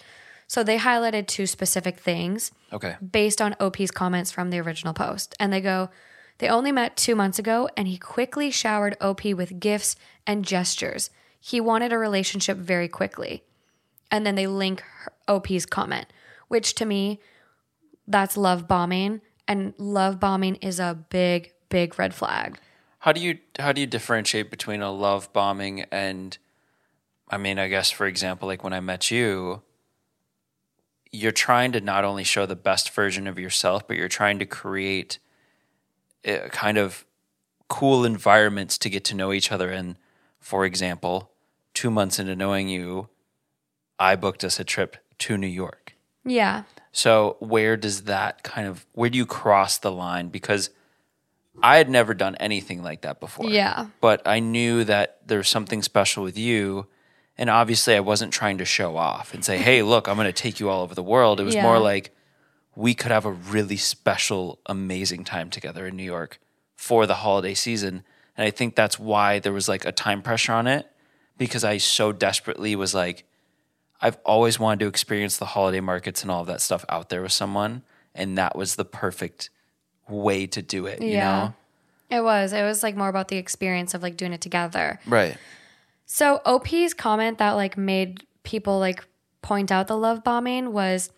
So 0.47 0.63
they 0.63 0.77
highlighted 0.77 1.27
two 1.27 1.45
specific 1.47 1.97
things 1.97 2.51
Okay. 2.73 2.95
based 3.01 3.41
on 3.41 3.55
OP's 3.59 3.91
comments 3.91 4.31
from 4.31 4.49
the 4.49 4.59
original 4.59 4.93
post. 4.93 5.33
And 5.39 5.51
they 5.53 5.61
go, 5.61 5.89
they 6.39 6.49
only 6.49 6.71
met 6.71 6.97
two 6.97 7.15
months 7.15 7.39
ago, 7.39 7.69
and 7.77 7.87
he 7.87 7.97
quickly 7.97 8.51
showered 8.51 8.97
OP 8.99 9.23
with 9.33 9.59
gifts 9.59 9.95
and 10.27 10.43
gestures. 10.43 11.09
He 11.39 11.61
wanted 11.61 11.93
a 11.93 11.97
relationship 11.97 12.57
very 12.57 12.87
quickly. 12.87 13.43
And 14.09 14.25
then 14.25 14.35
they 14.35 14.47
link 14.47 14.81
her- 14.81 15.13
OP's 15.27 15.65
comment, 15.65 16.07
which 16.49 16.73
to 16.75 16.85
me, 16.85 17.19
that's 18.07 18.35
love 18.35 18.67
bombing. 18.67 19.21
And 19.47 19.73
love 19.77 20.19
bombing 20.19 20.55
is 20.55 20.79
a 20.79 20.93
big, 21.09 21.53
big 21.69 21.97
red 21.97 22.13
flag. 22.13 22.57
How 22.99 23.11
do 23.11 23.21
you 23.21 23.39
how 23.57 23.71
do 23.71 23.81
you 23.81 23.87
differentiate 23.87 24.51
between 24.51 24.81
a 24.81 24.91
love 24.91 25.31
bombing 25.33 25.81
and 25.91 26.37
I 27.31 27.37
mean, 27.37 27.57
I 27.57 27.69
guess 27.69 27.89
for 27.89 28.05
example, 28.05 28.47
like 28.47 28.63
when 28.63 28.73
I 28.73 28.81
met 28.81 29.09
you, 29.09 29.63
you're 31.11 31.31
trying 31.31 31.71
to 31.71 31.81
not 31.81 32.03
only 32.03 32.23
show 32.23 32.45
the 32.45 32.55
best 32.55 32.91
version 32.91 33.25
of 33.25 33.39
yourself, 33.39 33.87
but 33.87 33.97
you're 33.97 34.07
trying 34.07 34.37
to 34.39 34.45
create 34.45 35.17
a 36.23 36.49
kind 36.49 36.77
of 36.77 37.05
cool 37.69 38.05
environments 38.05 38.77
to 38.77 38.89
get 38.89 39.03
to 39.05 39.15
know 39.15 39.31
each 39.31 39.51
other 39.51 39.71
and 39.71 39.95
for 40.39 40.65
example, 40.65 41.31
2 41.73 41.89
months 41.89 42.19
into 42.19 42.35
knowing 42.35 42.67
you, 42.67 43.07
I 43.97 44.15
booked 44.15 44.43
us 44.43 44.59
a 44.59 44.63
trip 44.63 44.97
to 45.19 45.37
New 45.37 45.47
York. 45.47 45.95
Yeah. 46.25 46.63
So 46.91 47.37
where 47.39 47.77
does 47.77 48.03
that 48.03 48.43
kind 48.43 48.67
of 48.67 48.85
where 48.93 49.09
do 49.09 49.17
you 49.17 49.25
cross 49.25 49.77
the 49.77 49.91
line? 49.91 50.29
Because 50.29 50.71
I 51.61 51.77
had 51.77 51.89
never 51.89 52.13
done 52.13 52.35
anything 52.35 52.83
like 52.83 53.01
that 53.01 53.19
before. 53.19 53.49
Yeah. 53.49 53.87
But 54.01 54.21
I 54.25 54.39
knew 54.39 54.83
that 54.83 55.19
there's 55.25 55.47
something 55.47 55.81
special 55.81 56.23
with 56.23 56.37
you. 56.37 56.87
And 57.41 57.49
obviously 57.49 57.95
I 57.95 58.01
wasn't 58.01 58.31
trying 58.31 58.59
to 58.59 58.65
show 58.65 58.95
off 58.97 59.33
and 59.33 59.43
say, 59.43 59.57
hey, 59.57 59.81
look, 59.81 60.07
I'm 60.07 60.15
gonna 60.15 60.31
take 60.31 60.59
you 60.59 60.69
all 60.69 60.83
over 60.83 60.93
the 60.93 61.01
world. 61.01 61.39
It 61.39 61.43
was 61.43 61.55
Yeah. 61.55 61.63
more 61.63 61.79
like 61.79 62.15
we 62.75 62.93
could 62.93 63.09
have 63.11 63.25
a 63.25 63.31
really 63.31 63.77
special, 63.77 64.59
amazing 64.67 65.23
time 65.23 65.49
together 65.49 65.87
in 65.87 65.95
New 65.95 66.03
York 66.03 66.39
for 66.75 67.07
the 67.07 67.15
holiday 67.15 67.55
season. 67.55 68.03
And 68.37 68.45
I 68.45 68.51
think 68.51 68.75
that's 68.75 68.99
why 68.99 69.39
there 69.39 69.53
was 69.53 69.67
like 69.67 69.85
a 69.85 69.91
time 69.91 70.21
pressure 70.21 70.53
on 70.53 70.67
it 70.67 70.87
because 71.39 71.63
I 71.63 71.77
so 71.79 72.11
desperately 72.11 72.75
was 72.75 72.93
like, 72.93 73.25
I've 73.99 74.19
always 74.23 74.59
wanted 74.59 74.81
to 74.81 74.87
experience 74.87 75.37
the 75.37 75.45
holiday 75.47 75.79
markets 75.79 76.21
and 76.21 76.29
all 76.29 76.41
of 76.41 76.47
that 76.47 76.61
stuff 76.61 76.85
out 76.89 77.09
there 77.09 77.23
with 77.23 77.31
someone. 77.31 77.81
And 78.13 78.37
that 78.37 78.55
was 78.55 78.75
the 78.75 78.85
perfect 78.85 79.49
way 80.07 80.45
to 80.45 80.61
do 80.61 80.85
it, 80.85 81.01
you 81.01 81.09
yeah. 81.09 81.53
It 82.11 82.23
was. 82.23 82.53
It 82.53 82.61
was 82.61 82.83
like 82.83 82.95
more 82.95 83.09
about 83.09 83.29
the 83.29 83.37
experience 83.37 83.95
of 83.95 84.03
like 84.03 84.15
doing 84.15 84.33
it 84.33 84.41
together. 84.41 84.99
Right. 85.07 85.37
So 86.13 86.41
OP's 86.45 86.93
comment 86.93 87.37
that 87.37 87.51
like 87.51 87.77
made 87.77 88.25
people 88.43 88.79
like 88.79 89.07
point 89.41 89.71
out 89.71 89.87
the 89.87 89.95
love 89.95 90.25
bombing 90.25 90.73
was 90.73 91.09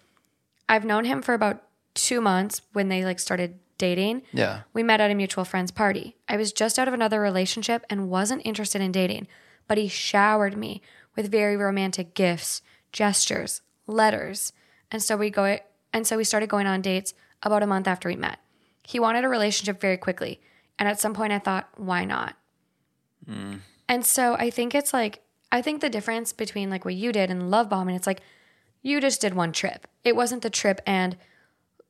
I've 0.70 0.86
known 0.86 1.06
him 1.06 1.24
for 1.24 1.34
about 1.34 1.64
2 1.96 2.22
months 2.22 2.62
when 2.74 2.90
they 2.90 3.04
like 3.04 3.20
started 3.20 3.58
dating. 3.80 4.22
Yeah. 4.34 4.62
We 4.72 4.84
met 4.84 5.02
at 5.02 5.10
a 5.10 5.16
mutual 5.16 5.46
friend's 5.46 5.72
party. 5.72 6.16
I 6.30 6.38
was 6.38 6.54
just 6.54 6.78
out 6.78 6.88
of 6.88 6.94
another 6.94 7.20
relationship 7.20 7.84
and 7.90 8.08
wasn't 8.08 8.46
interested 8.46 8.84
in 8.84 8.92
dating, 8.92 9.28
but 9.68 9.80
he 9.80 9.88
showered 9.88 10.56
me 10.56 10.84
with 11.16 11.32
very 11.32 11.58
romantic 11.58 12.14
gifts, 12.14 12.62
gestures, 12.92 13.62
letters. 13.88 14.54
And 14.92 15.02
so 15.02 15.18
we 15.18 15.32
go 15.32 15.58
and 15.92 16.06
so 16.06 16.18
we 16.18 16.24
started 16.24 16.50
going 16.50 16.68
on 16.68 16.84
dates 16.84 17.16
about 17.42 17.64
a 17.64 17.68
month 17.68 17.88
after 17.88 18.10
we 18.10 18.16
met. 18.16 18.38
He 18.84 19.00
wanted 19.00 19.26
a 19.26 19.28
relationship 19.28 19.82
very 19.82 19.98
quickly, 19.98 20.40
and 20.78 20.88
at 20.88 21.00
some 21.00 21.16
point 21.16 21.34
I 21.34 21.40
thought, 21.40 21.68
why 21.78 22.06
not? 22.06 22.38
Hmm. 23.28 23.56
And 23.88 24.06
so 24.06 24.36
I 24.36 24.50
think 24.50 24.74
it's 24.74 24.94
like 24.94 25.22
I 25.52 25.62
think 25.62 25.82
the 25.82 25.90
difference 25.90 26.34
between 26.34 26.70
like 26.70 26.86
what 26.86 26.96
you 26.96 27.12
did 27.12 27.30
and 27.30 27.52
love 27.52 27.70
bombing, 27.70 27.96
it's 27.96 28.08
like 28.08 28.22
you 28.82 29.00
just 29.00 29.22
did 29.22 29.34
one 29.34 29.52
trip. 29.52 29.88
It 30.04 30.16
wasn't 30.16 30.42
the 30.42 30.50
trip 30.50 30.82
and 30.86 31.16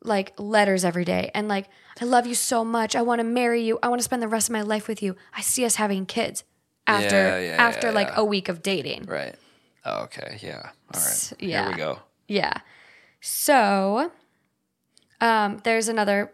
like 0.03 0.34
letters 0.38 0.84
every 0.84 1.06
day 1.06 1.32
and 1.34 1.48
like 1.48 1.70
I 2.02 2.06
love 2.06 2.28
you 2.28 2.36
so 2.36 2.65
much. 2.65 2.95
I 2.95 3.02
want 3.02 3.20
to 3.20 3.24
marry 3.24 3.64
you. 3.64 3.80
I 3.82 3.88
want 3.88 3.99
to 3.99 4.03
spend 4.03 4.22
the 4.22 4.28
rest 4.28 4.49
of 4.49 4.53
my 4.53 4.61
life 4.61 4.88
with 4.88 5.02
you. 5.02 5.15
I 5.34 5.41
see 5.41 5.64
us 5.65 5.76
having 5.76 6.06
kids 6.06 6.44
after 6.88 7.15
Yeah, 7.15 7.40
yeah, 7.40 7.56
after 7.57 7.88
yeah, 7.88 7.94
like 7.94 8.10
a 8.15 8.26
week 8.26 8.49
of 8.49 8.61
dating. 8.61 9.06
Right. 9.06 9.36
Oh, 9.86 10.03
okay. 10.03 10.40
Yeah. 10.41 10.70
All 10.94 11.02
right. 11.02 11.34
yeah. 11.40 11.64
Here 11.64 11.72
we 11.72 11.78
go. 11.78 11.99
Yeah. 12.28 12.53
So 13.22 14.11
um, 15.22 15.61
there's 15.64 15.88
another 15.88 16.34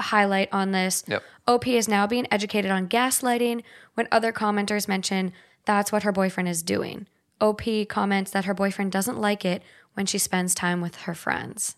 highlight 0.00 0.48
on 0.52 0.72
this. 0.72 1.04
Yep. 1.06 1.22
OP 1.46 1.66
is 1.66 1.88
now 1.88 2.06
being 2.06 2.26
educated 2.30 2.70
on 2.70 2.88
gaslighting 2.88 3.62
when 3.94 4.08
other 4.10 4.32
commenters 4.32 4.88
mention 4.88 5.32
that's 5.64 5.92
what 5.92 6.02
her 6.02 6.12
boyfriend 6.12 6.48
is 6.48 6.62
doing. 6.62 7.06
OP 7.40 7.62
comments 7.88 8.30
that 8.30 8.44
her 8.44 8.54
boyfriend 8.54 8.92
doesn't 8.92 9.20
like 9.20 9.44
it 9.44 9.62
when 9.94 10.06
she 10.06 10.18
spends 10.18 10.54
time 10.54 10.80
with 10.80 10.96
her 10.96 11.14
friends. 11.14 11.76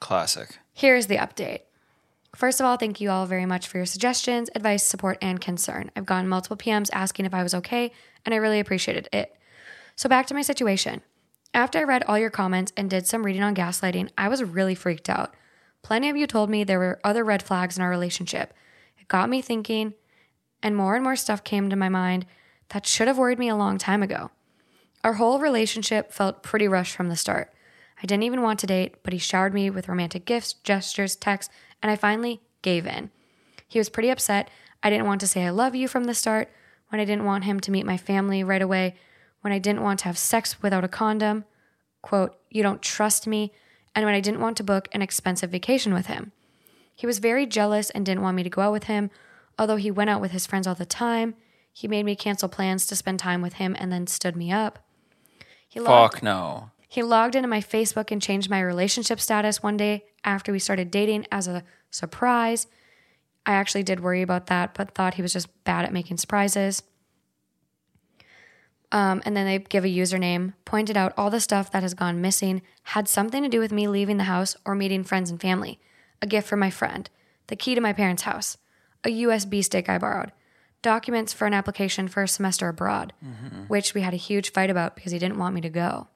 Classic. 0.00 0.58
Here's 0.72 1.06
the 1.06 1.16
update. 1.16 1.60
First 2.34 2.60
of 2.60 2.66
all, 2.66 2.76
thank 2.76 3.00
you 3.00 3.10
all 3.10 3.26
very 3.26 3.46
much 3.46 3.68
for 3.68 3.78
your 3.78 3.86
suggestions, 3.86 4.50
advice, 4.54 4.82
support, 4.82 5.18
and 5.22 5.40
concern. 5.40 5.90
I've 5.94 6.06
gotten 6.06 6.28
multiple 6.28 6.56
PMs 6.56 6.90
asking 6.92 7.26
if 7.26 7.34
I 7.34 7.44
was 7.44 7.54
okay, 7.54 7.92
and 8.24 8.34
I 8.34 8.38
really 8.38 8.58
appreciated 8.58 9.08
it. 9.12 9.36
So, 9.94 10.08
back 10.08 10.26
to 10.26 10.34
my 10.34 10.42
situation. 10.42 11.02
After 11.52 11.78
I 11.78 11.84
read 11.84 12.02
all 12.02 12.18
your 12.18 12.30
comments 12.30 12.72
and 12.76 12.90
did 12.90 13.06
some 13.06 13.24
reading 13.24 13.44
on 13.44 13.54
gaslighting, 13.54 14.10
I 14.18 14.28
was 14.28 14.42
really 14.42 14.74
freaked 14.74 15.08
out. 15.08 15.34
Plenty 15.84 16.08
of 16.08 16.16
you 16.16 16.26
told 16.26 16.48
me 16.48 16.64
there 16.64 16.78
were 16.78 16.98
other 17.04 17.22
red 17.22 17.42
flags 17.42 17.76
in 17.76 17.82
our 17.84 17.90
relationship. 17.90 18.54
It 18.98 19.06
got 19.06 19.28
me 19.28 19.42
thinking, 19.42 19.92
and 20.62 20.74
more 20.74 20.94
and 20.94 21.04
more 21.04 21.14
stuff 21.14 21.44
came 21.44 21.68
to 21.68 21.76
my 21.76 21.90
mind 21.90 22.24
that 22.70 22.86
should 22.86 23.06
have 23.06 23.18
worried 23.18 23.38
me 23.38 23.50
a 23.50 23.54
long 23.54 23.76
time 23.76 24.02
ago. 24.02 24.30
Our 25.04 25.12
whole 25.12 25.38
relationship 25.38 26.10
felt 26.10 26.42
pretty 26.42 26.66
rushed 26.66 26.96
from 26.96 27.10
the 27.10 27.16
start. 27.16 27.52
I 28.02 28.06
didn't 28.06 28.22
even 28.22 28.40
want 28.40 28.60
to 28.60 28.66
date, 28.66 29.02
but 29.02 29.12
he 29.12 29.18
showered 29.18 29.52
me 29.52 29.68
with 29.68 29.86
romantic 29.86 30.24
gifts, 30.24 30.54
gestures, 30.54 31.16
texts, 31.16 31.52
and 31.82 31.92
I 31.92 31.96
finally 31.96 32.40
gave 32.62 32.86
in. 32.86 33.10
He 33.68 33.78
was 33.78 33.90
pretty 33.90 34.08
upset. 34.08 34.48
I 34.82 34.88
didn't 34.88 35.06
want 35.06 35.20
to 35.20 35.26
say 35.26 35.44
I 35.44 35.50
love 35.50 35.74
you 35.74 35.86
from 35.86 36.04
the 36.04 36.14
start, 36.14 36.50
when 36.88 37.00
I 37.00 37.04
didn't 37.04 37.24
want 37.24 37.44
him 37.44 37.60
to 37.60 37.70
meet 37.70 37.84
my 37.84 37.98
family 37.98 38.42
right 38.42 38.62
away, 38.62 38.94
when 39.42 39.52
I 39.52 39.58
didn't 39.58 39.82
want 39.82 39.98
to 40.00 40.04
have 40.06 40.16
sex 40.16 40.62
without 40.62 40.84
a 40.84 40.88
condom, 40.88 41.44
quote, 42.00 42.38
you 42.50 42.62
don't 42.62 42.80
trust 42.80 43.26
me, 43.26 43.52
and 43.94 44.04
when 44.04 44.14
I 44.14 44.20
didn't 44.20 44.40
want 44.40 44.56
to 44.58 44.64
book 44.64 44.88
an 44.92 45.02
expensive 45.02 45.50
vacation 45.50 45.94
with 45.94 46.06
him. 46.06 46.32
He 46.94 47.06
was 47.06 47.18
very 47.18 47.46
jealous 47.46 47.90
and 47.90 48.06
didn't 48.06 48.22
want 48.22 48.36
me 48.36 48.42
to 48.42 48.50
go 48.50 48.62
out 48.62 48.72
with 48.72 48.84
him, 48.84 49.10
although 49.58 49.76
he 49.76 49.90
went 49.90 50.10
out 50.10 50.20
with 50.20 50.30
his 50.30 50.46
friends 50.46 50.66
all 50.66 50.74
the 50.74 50.86
time. 50.86 51.34
He 51.72 51.88
made 51.88 52.04
me 52.04 52.14
cancel 52.14 52.48
plans 52.48 52.86
to 52.86 52.96
spend 52.96 53.18
time 53.18 53.42
with 53.42 53.54
him 53.54 53.74
and 53.78 53.92
then 53.92 54.06
stood 54.06 54.36
me 54.36 54.52
up. 54.52 54.78
He 55.68 55.80
logged, 55.80 56.14
Fuck 56.14 56.22
no. 56.22 56.70
he 56.88 57.02
logged 57.02 57.34
into 57.34 57.48
my 57.48 57.60
Facebook 57.60 58.12
and 58.12 58.22
changed 58.22 58.48
my 58.48 58.60
relationship 58.60 59.18
status 59.20 59.62
one 59.62 59.76
day 59.76 60.04
after 60.22 60.52
we 60.52 60.60
started 60.60 60.90
dating 60.90 61.26
as 61.32 61.48
a 61.48 61.64
surprise. 61.90 62.68
I 63.44 63.54
actually 63.54 63.82
did 63.82 64.00
worry 64.00 64.22
about 64.22 64.46
that, 64.46 64.74
but 64.74 64.94
thought 64.94 65.14
he 65.14 65.22
was 65.22 65.32
just 65.32 65.64
bad 65.64 65.84
at 65.84 65.92
making 65.92 66.18
surprises. 66.18 66.82
Um, 68.94 69.22
and 69.24 69.36
then 69.36 69.44
they 69.44 69.58
give 69.58 69.84
a 69.84 69.88
username, 69.88 70.52
pointed 70.64 70.96
out 70.96 71.12
all 71.16 71.28
the 71.28 71.40
stuff 71.40 71.72
that 71.72 71.82
has 71.82 71.94
gone 71.94 72.20
missing 72.20 72.62
had 72.84 73.08
something 73.08 73.42
to 73.42 73.48
do 73.48 73.58
with 73.58 73.72
me 73.72 73.88
leaving 73.88 74.18
the 74.18 74.24
house 74.24 74.56
or 74.64 74.76
meeting 74.76 75.02
friends 75.02 75.32
and 75.32 75.40
family, 75.40 75.80
a 76.22 76.28
gift 76.28 76.46
from 76.46 76.60
my 76.60 76.70
friend, 76.70 77.10
the 77.48 77.56
key 77.56 77.74
to 77.74 77.80
my 77.80 77.92
parents' 77.92 78.22
house, 78.22 78.56
a 79.02 79.08
USB 79.08 79.64
stick 79.64 79.88
I 79.88 79.98
borrowed, 79.98 80.30
documents 80.80 81.32
for 81.32 81.44
an 81.46 81.54
application 81.54 82.06
for 82.06 82.22
a 82.22 82.28
semester 82.28 82.68
abroad, 82.68 83.12
which 83.66 83.94
we 83.94 84.02
had 84.02 84.14
a 84.14 84.16
huge 84.16 84.52
fight 84.52 84.70
about 84.70 84.94
because 84.94 85.10
he 85.10 85.18
didn't 85.18 85.38
want 85.38 85.56
me 85.56 85.60
to 85.62 85.68
go. 85.68 86.06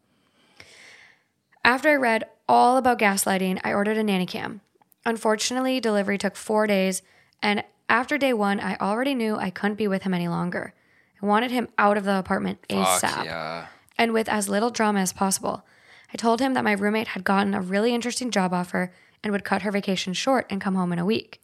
After 1.65 1.89
I 1.89 1.97
read 1.97 2.29
all 2.49 2.77
about 2.77 3.01
gaslighting, 3.01 3.61
I 3.65 3.73
ordered 3.73 3.97
a 3.97 4.05
nanny 4.05 4.25
cam. 4.25 4.61
Unfortunately, 5.05 5.81
delivery 5.81 6.17
took 6.17 6.37
four 6.37 6.69
days, 6.69 7.03
and 7.43 7.65
after 7.89 8.17
day 8.17 8.33
one, 8.33 8.61
I 8.61 8.77
already 8.77 9.17
knew 9.17 9.37
I 9.37 9.51
couldn't 9.51 9.79
be 9.79 9.89
with 9.89 10.05
him 10.05 10.15
any 10.15 10.29
longer. 10.29 10.75
I 11.23 11.27
wanted 11.27 11.51
him 11.51 11.69
out 11.79 11.97
of 11.97 12.05
the 12.05 12.19
apartment 12.19 12.65
Fuck 12.69 13.03
ASAP 13.03 13.25
yeah. 13.25 13.67
and 13.97 14.13
with 14.13 14.29
as 14.29 14.49
little 14.49 14.71
drama 14.71 15.01
as 15.01 15.13
possible. 15.13 15.65
I 16.13 16.17
told 16.17 16.41
him 16.41 16.55
that 16.55 16.65
my 16.65 16.73
roommate 16.73 17.09
had 17.09 17.25
gotten 17.25 17.55
a 17.55 17.61
really 17.61 17.95
interesting 17.95 18.31
job 18.31 18.55
offer 18.55 18.93
and 19.23 19.33
would 19.33 19.45
cut 19.45 19.63
her 19.63 19.71
vacation 19.73 20.13
short 20.13 20.47
and 20.49 20.61
come 20.61 20.75
home 20.75 20.93
in 20.93 20.99
a 20.99 21.05
week. 21.05 21.41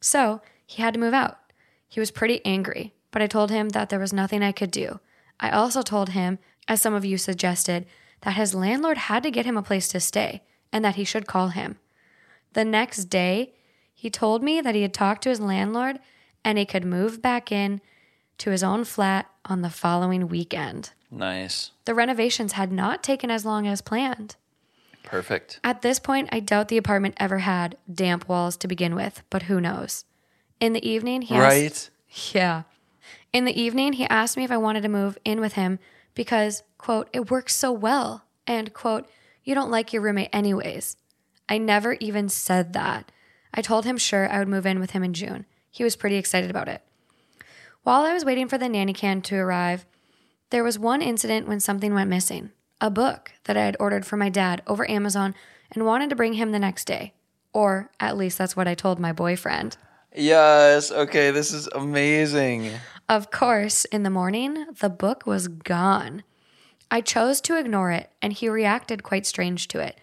So 0.00 0.40
he 0.66 0.82
had 0.82 0.94
to 0.94 1.00
move 1.00 1.14
out. 1.14 1.38
He 1.88 2.00
was 2.00 2.10
pretty 2.10 2.44
angry, 2.44 2.94
but 3.10 3.22
I 3.22 3.26
told 3.26 3.50
him 3.50 3.70
that 3.70 3.88
there 3.88 4.00
was 4.00 4.12
nothing 4.12 4.42
I 4.42 4.52
could 4.52 4.70
do. 4.70 5.00
I 5.38 5.50
also 5.50 5.82
told 5.82 6.10
him, 6.10 6.38
as 6.66 6.80
some 6.80 6.94
of 6.94 7.04
you 7.04 7.18
suggested, 7.18 7.86
that 8.22 8.34
his 8.34 8.54
landlord 8.54 8.98
had 8.98 9.22
to 9.22 9.30
get 9.30 9.46
him 9.46 9.56
a 9.56 9.62
place 9.62 9.88
to 9.88 10.00
stay 10.00 10.42
and 10.72 10.84
that 10.84 10.96
he 10.96 11.04
should 11.04 11.26
call 11.26 11.48
him. 11.48 11.78
The 12.54 12.64
next 12.64 13.04
day, 13.04 13.52
he 13.94 14.10
told 14.10 14.42
me 14.42 14.60
that 14.60 14.74
he 14.74 14.82
had 14.82 14.94
talked 14.94 15.22
to 15.22 15.28
his 15.28 15.40
landlord 15.40 15.98
and 16.44 16.58
he 16.58 16.64
could 16.64 16.84
move 16.84 17.22
back 17.22 17.52
in 17.52 17.80
to 18.38 18.50
his 18.50 18.62
own 18.62 18.84
flat 18.84 19.30
on 19.44 19.62
the 19.62 19.70
following 19.70 20.28
weekend. 20.28 20.90
Nice. 21.10 21.70
The 21.84 21.94
renovations 21.94 22.52
had 22.52 22.72
not 22.72 23.02
taken 23.02 23.30
as 23.30 23.44
long 23.44 23.66
as 23.66 23.80
planned. 23.80 24.36
Perfect. 25.02 25.60
At 25.62 25.82
this 25.82 25.98
point, 26.00 26.28
I 26.32 26.40
doubt 26.40 26.68
the 26.68 26.76
apartment 26.78 27.14
ever 27.18 27.38
had 27.38 27.76
damp 27.92 28.28
walls 28.28 28.56
to 28.58 28.68
begin 28.68 28.94
with, 28.94 29.22
but 29.30 29.42
who 29.44 29.60
knows? 29.60 30.04
In 30.60 30.72
the 30.72 30.86
evening, 30.86 31.22
he 31.22 31.34
asked, 31.36 31.44
Right? 31.54 31.90
yeah. 32.34 32.62
In 33.32 33.44
the 33.44 33.60
evening, 33.60 33.92
he 33.94 34.06
asked 34.06 34.36
me 34.36 34.44
if 34.44 34.50
I 34.50 34.56
wanted 34.56 34.82
to 34.82 34.88
move 34.88 35.16
in 35.24 35.40
with 35.40 35.52
him 35.52 35.78
because, 36.14 36.62
quote, 36.78 37.08
it 37.12 37.30
works 37.30 37.54
so 37.54 37.70
well, 37.70 38.24
and, 38.46 38.72
quote, 38.74 39.08
you 39.44 39.54
don't 39.54 39.70
like 39.70 39.92
your 39.92 40.02
roommate 40.02 40.30
anyways. 40.32 40.96
I 41.48 41.58
never 41.58 41.92
even 42.00 42.28
said 42.28 42.72
that. 42.72 43.12
I 43.54 43.62
told 43.62 43.84
him 43.84 43.98
sure 43.98 44.28
I 44.28 44.38
would 44.40 44.48
move 44.48 44.66
in 44.66 44.80
with 44.80 44.90
him 44.90 45.04
in 45.04 45.14
June. 45.14 45.46
He 45.70 45.84
was 45.84 45.94
pretty 45.94 46.16
excited 46.16 46.50
about 46.50 46.68
it. 46.68 46.82
While 47.86 48.02
I 48.02 48.12
was 48.14 48.24
waiting 48.24 48.48
for 48.48 48.58
the 48.58 48.68
nanny 48.68 48.92
cam 48.92 49.22
to 49.22 49.36
arrive, 49.36 49.86
there 50.50 50.64
was 50.64 50.76
one 50.76 51.00
incident 51.00 51.46
when 51.46 51.60
something 51.60 51.94
went 51.94 52.10
missing 52.10 52.50
a 52.80 52.90
book 52.90 53.30
that 53.44 53.56
I 53.56 53.64
had 53.64 53.76
ordered 53.78 54.04
for 54.04 54.16
my 54.16 54.28
dad 54.28 54.60
over 54.66 54.90
Amazon 54.90 55.36
and 55.70 55.86
wanted 55.86 56.10
to 56.10 56.16
bring 56.16 56.32
him 56.32 56.50
the 56.50 56.58
next 56.58 56.86
day. 56.86 57.14
Or 57.52 57.92
at 58.00 58.16
least 58.16 58.38
that's 58.38 58.56
what 58.56 58.66
I 58.66 58.74
told 58.74 58.98
my 58.98 59.12
boyfriend. 59.12 59.76
Yes. 60.12 60.90
Okay. 60.90 61.30
This 61.30 61.52
is 61.52 61.68
amazing. 61.68 62.72
Of 63.08 63.30
course, 63.30 63.84
in 63.84 64.02
the 64.02 64.10
morning, 64.10 64.66
the 64.80 64.90
book 64.90 65.24
was 65.24 65.46
gone. 65.46 66.24
I 66.90 67.00
chose 67.00 67.40
to 67.42 67.56
ignore 67.56 67.92
it, 67.92 68.10
and 68.20 68.32
he 68.32 68.48
reacted 68.48 69.04
quite 69.04 69.26
strange 69.26 69.68
to 69.68 69.78
it. 69.78 69.96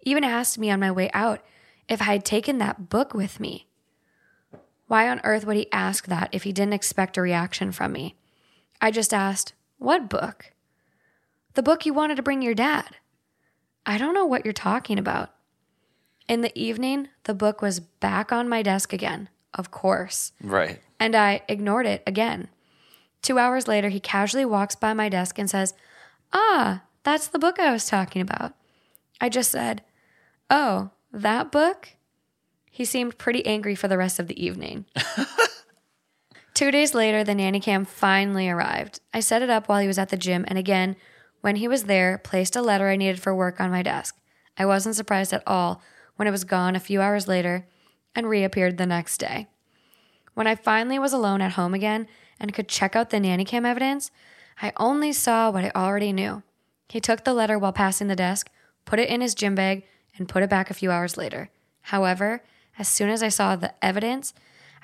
Even 0.00 0.24
asked 0.24 0.56
me 0.56 0.70
on 0.70 0.80
my 0.80 0.90
way 0.90 1.10
out 1.12 1.44
if 1.86 2.00
I 2.00 2.04
had 2.04 2.24
taken 2.24 2.56
that 2.58 2.88
book 2.88 3.12
with 3.12 3.40
me. 3.40 3.66
Why 4.86 5.08
on 5.08 5.20
earth 5.24 5.44
would 5.46 5.56
he 5.56 5.70
ask 5.72 6.06
that 6.06 6.28
if 6.32 6.44
he 6.44 6.52
didn't 6.52 6.74
expect 6.74 7.16
a 7.16 7.22
reaction 7.22 7.72
from 7.72 7.92
me? 7.92 8.16
I 8.80 8.90
just 8.90 9.12
asked, 9.12 9.52
What 9.78 10.08
book? 10.08 10.52
The 11.54 11.62
book 11.62 11.86
you 11.86 11.94
wanted 11.94 12.16
to 12.16 12.22
bring 12.22 12.42
your 12.42 12.54
dad. 12.54 12.96
I 13.84 13.98
don't 13.98 14.14
know 14.14 14.26
what 14.26 14.44
you're 14.44 14.52
talking 14.52 14.98
about. 14.98 15.30
In 16.28 16.40
the 16.40 16.56
evening, 16.58 17.08
the 17.24 17.34
book 17.34 17.62
was 17.62 17.80
back 17.80 18.32
on 18.32 18.48
my 18.48 18.62
desk 18.62 18.92
again, 18.92 19.28
of 19.54 19.70
course 19.70 20.32
Right. 20.42 20.80
and 20.98 21.14
I 21.14 21.42
ignored 21.48 21.86
it 21.86 22.02
again. 22.06 22.48
Two 23.22 23.38
hours 23.38 23.66
later, 23.68 23.88
he 23.88 24.00
casually 24.00 24.44
walks 24.44 24.74
by 24.74 24.92
my 24.92 25.08
desk 25.08 25.38
and 25.38 25.48
says, 25.48 25.74
Ah, 26.32 26.82
that's 27.04 27.28
the 27.28 27.38
book 27.38 27.58
I 27.58 27.72
was 27.72 27.86
talking 27.86 28.20
about. 28.22 28.54
I 29.20 29.28
just 29.28 29.50
said, 29.50 29.82
Oh, 30.50 30.90
that 31.12 31.50
book? 31.50 31.90
He 32.76 32.84
seemed 32.84 33.16
pretty 33.16 33.46
angry 33.46 33.74
for 33.74 33.88
the 33.88 33.96
rest 33.96 34.18
of 34.18 34.26
the 34.26 34.44
evening. 34.44 34.84
Two 36.52 36.70
days 36.70 36.92
later, 36.92 37.24
the 37.24 37.34
nanny 37.34 37.58
cam 37.58 37.86
finally 37.86 38.50
arrived. 38.50 39.00
I 39.14 39.20
set 39.20 39.40
it 39.40 39.48
up 39.48 39.66
while 39.66 39.80
he 39.80 39.86
was 39.86 39.96
at 39.96 40.10
the 40.10 40.18
gym, 40.18 40.44
and 40.46 40.58
again, 40.58 40.96
when 41.40 41.56
he 41.56 41.68
was 41.68 41.84
there, 41.84 42.18
placed 42.18 42.54
a 42.54 42.60
letter 42.60 42.90
I 42.90 42.96
needed 42.96 43.18
for 43.18 43.34
work 43.34 43.62
on 43.62 43.70
my 43.70 43.82
desk. 43.82 44.18
I 44.58 44.66
wasn't 44.66 44.94
surprised 44.94 45.32
at 45.32 45.42
all 45.46 45.80
when 46.16 46.28
it 46.28 46.32
was 46.32 46.44
gone 46.44 46.76
a 46.76 46.78
few 46.78 47.00
hours 47.00 47.26
later 47.26 47.66
and 48.14 48.28
reappeared 48.28 48.76
the 48.76 48.84
next 48.84 49.16
day. 49.16 49.46
When 50.34 50.46
I 50.46 50.54
finally 50.54 50.98
was 50.98 51.14
alone 51.14 51.40
at 51.40 51.52
home 51.52 51.72
again 51.72 52.06
and 52.38 52.52
could 52.52 52.68
check 52.68 52.94
out 52.94 53.08
the 53.08 53.20
nanny 53.20 53.46
cam 53.46 53.64
evidence, 53.64 54.10
I 54.60 54.74
only 54.76 55.14
saw 55.14 55.50
what 55.50 55.64
I 55.64 55.72
already 55.74 56.12
knew. 56.12 56.42
He 56.90 57.00
took 57.00 57.24
the 57.24 57.32
letter 57.32 57.58
while 57.58 57.72
passing 57.72 58.08
the 58.08 58.14
desk, 58.16 58.50
put 58.84 58.98
it 58.98 59.08
in 59.08 59.22
his 59.22 59.34
gym 59.34 59.54
bag, 59.54 59.84
and 60.18 60.28
put 60.28 60.42
it 60.42 60.50
back 60.50 60.68
a 60.68 60.74
few 60.74 60.90
hours 60.90 61.16
later. 61.16 61.48
However, 61.80 62.42
as 62.78 62.88
soon 62.88 63.10
as 63.10 63.22
I 63.22 63.28
saw 63.28 63.56
the 63.56 63.72
evidence, 63.84 64.34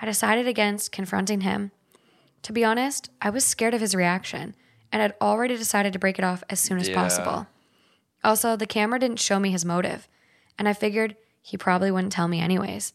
I 0.01 0.07
decided 0.07 0.47
against 0.47 0.93
confronting 0.93 1.43
him. 1.43 1.71
To 2.43 2.53
be 2.53 2.65
honest, 2.65 3.11
I 3.21 3.31
was 3.31 3.45
scared 3.45 3.75
of 3.75 3.81
his 3.81 3.95
reaction 3.95 4.55
and 4.91 5.01
had 5.01 5.15
already 5.21 5.57
decided 5.57 5.93
to 5.93 5.99
break 5.99 6.19
it 6.19 6.25
off 6.25 6.43
as 6.51 6.61
soon 6.61 6.79
as 6.79 6.89
Yeah. 6.89 6.95
possible. 6.95 7.47
Also, 8.25 8.57
the 8.57 8.67
camera 8.67 8.99
didn't 8.99 9.21
show 9.21 9.39
me 9.39 9.51
his 9.51 9.65
motive, 9.65 10.09
and 10.59 10.69
I 10.69 10.73
figured 10.73 11.17
he 11.41 11.57
probably 11.57 11.91
wouldn't 11.91 12.13
tell 12.13 12.29
me 12.29 12.41
anyways. 12.41 12.93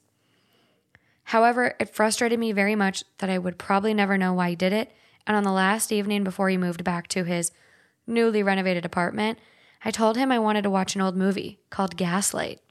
However, 1.26 1.76
it 1.80 1.94
frustrated 1.94 2.40
me 2.40 2.52
very 2.54 2.76
much 2.76 3.04
that 3.18 3.30
I 3.30 3.38
would 3.38 3.58
probably 3.58 3.94
never 3.94 4.18
know 4.18 4.34
why 4.34 4.52
he 4.52 4.56
did 4.56 4.72
it, 4.72 4.94
and 5.26 5.36
on 5.36 5.44
the 5.44 5.52
last 5.52 5.92
evening 5.92 6.24
before 6.24 6.48
he 6.50 6.58
moved 6.58 6.84
back 6.84 7.08
to 7.10 7.26
his 7.26 7.52
newly 8.06 8.42
renovated 8.42 8.86
apartment, 8.86 9.38
I 9.84 9.92
told 9.92 10.16
him 10.16 10.32
I 10.32 10.40
wanted 10.40 10.62
to 10.64 10.70
watch 10.70 10.96
an 10.96 11.02
old 11.02 11.18
movie 11.18 11.60
called 11.70 11.98
Gaslight. 11.98 12.62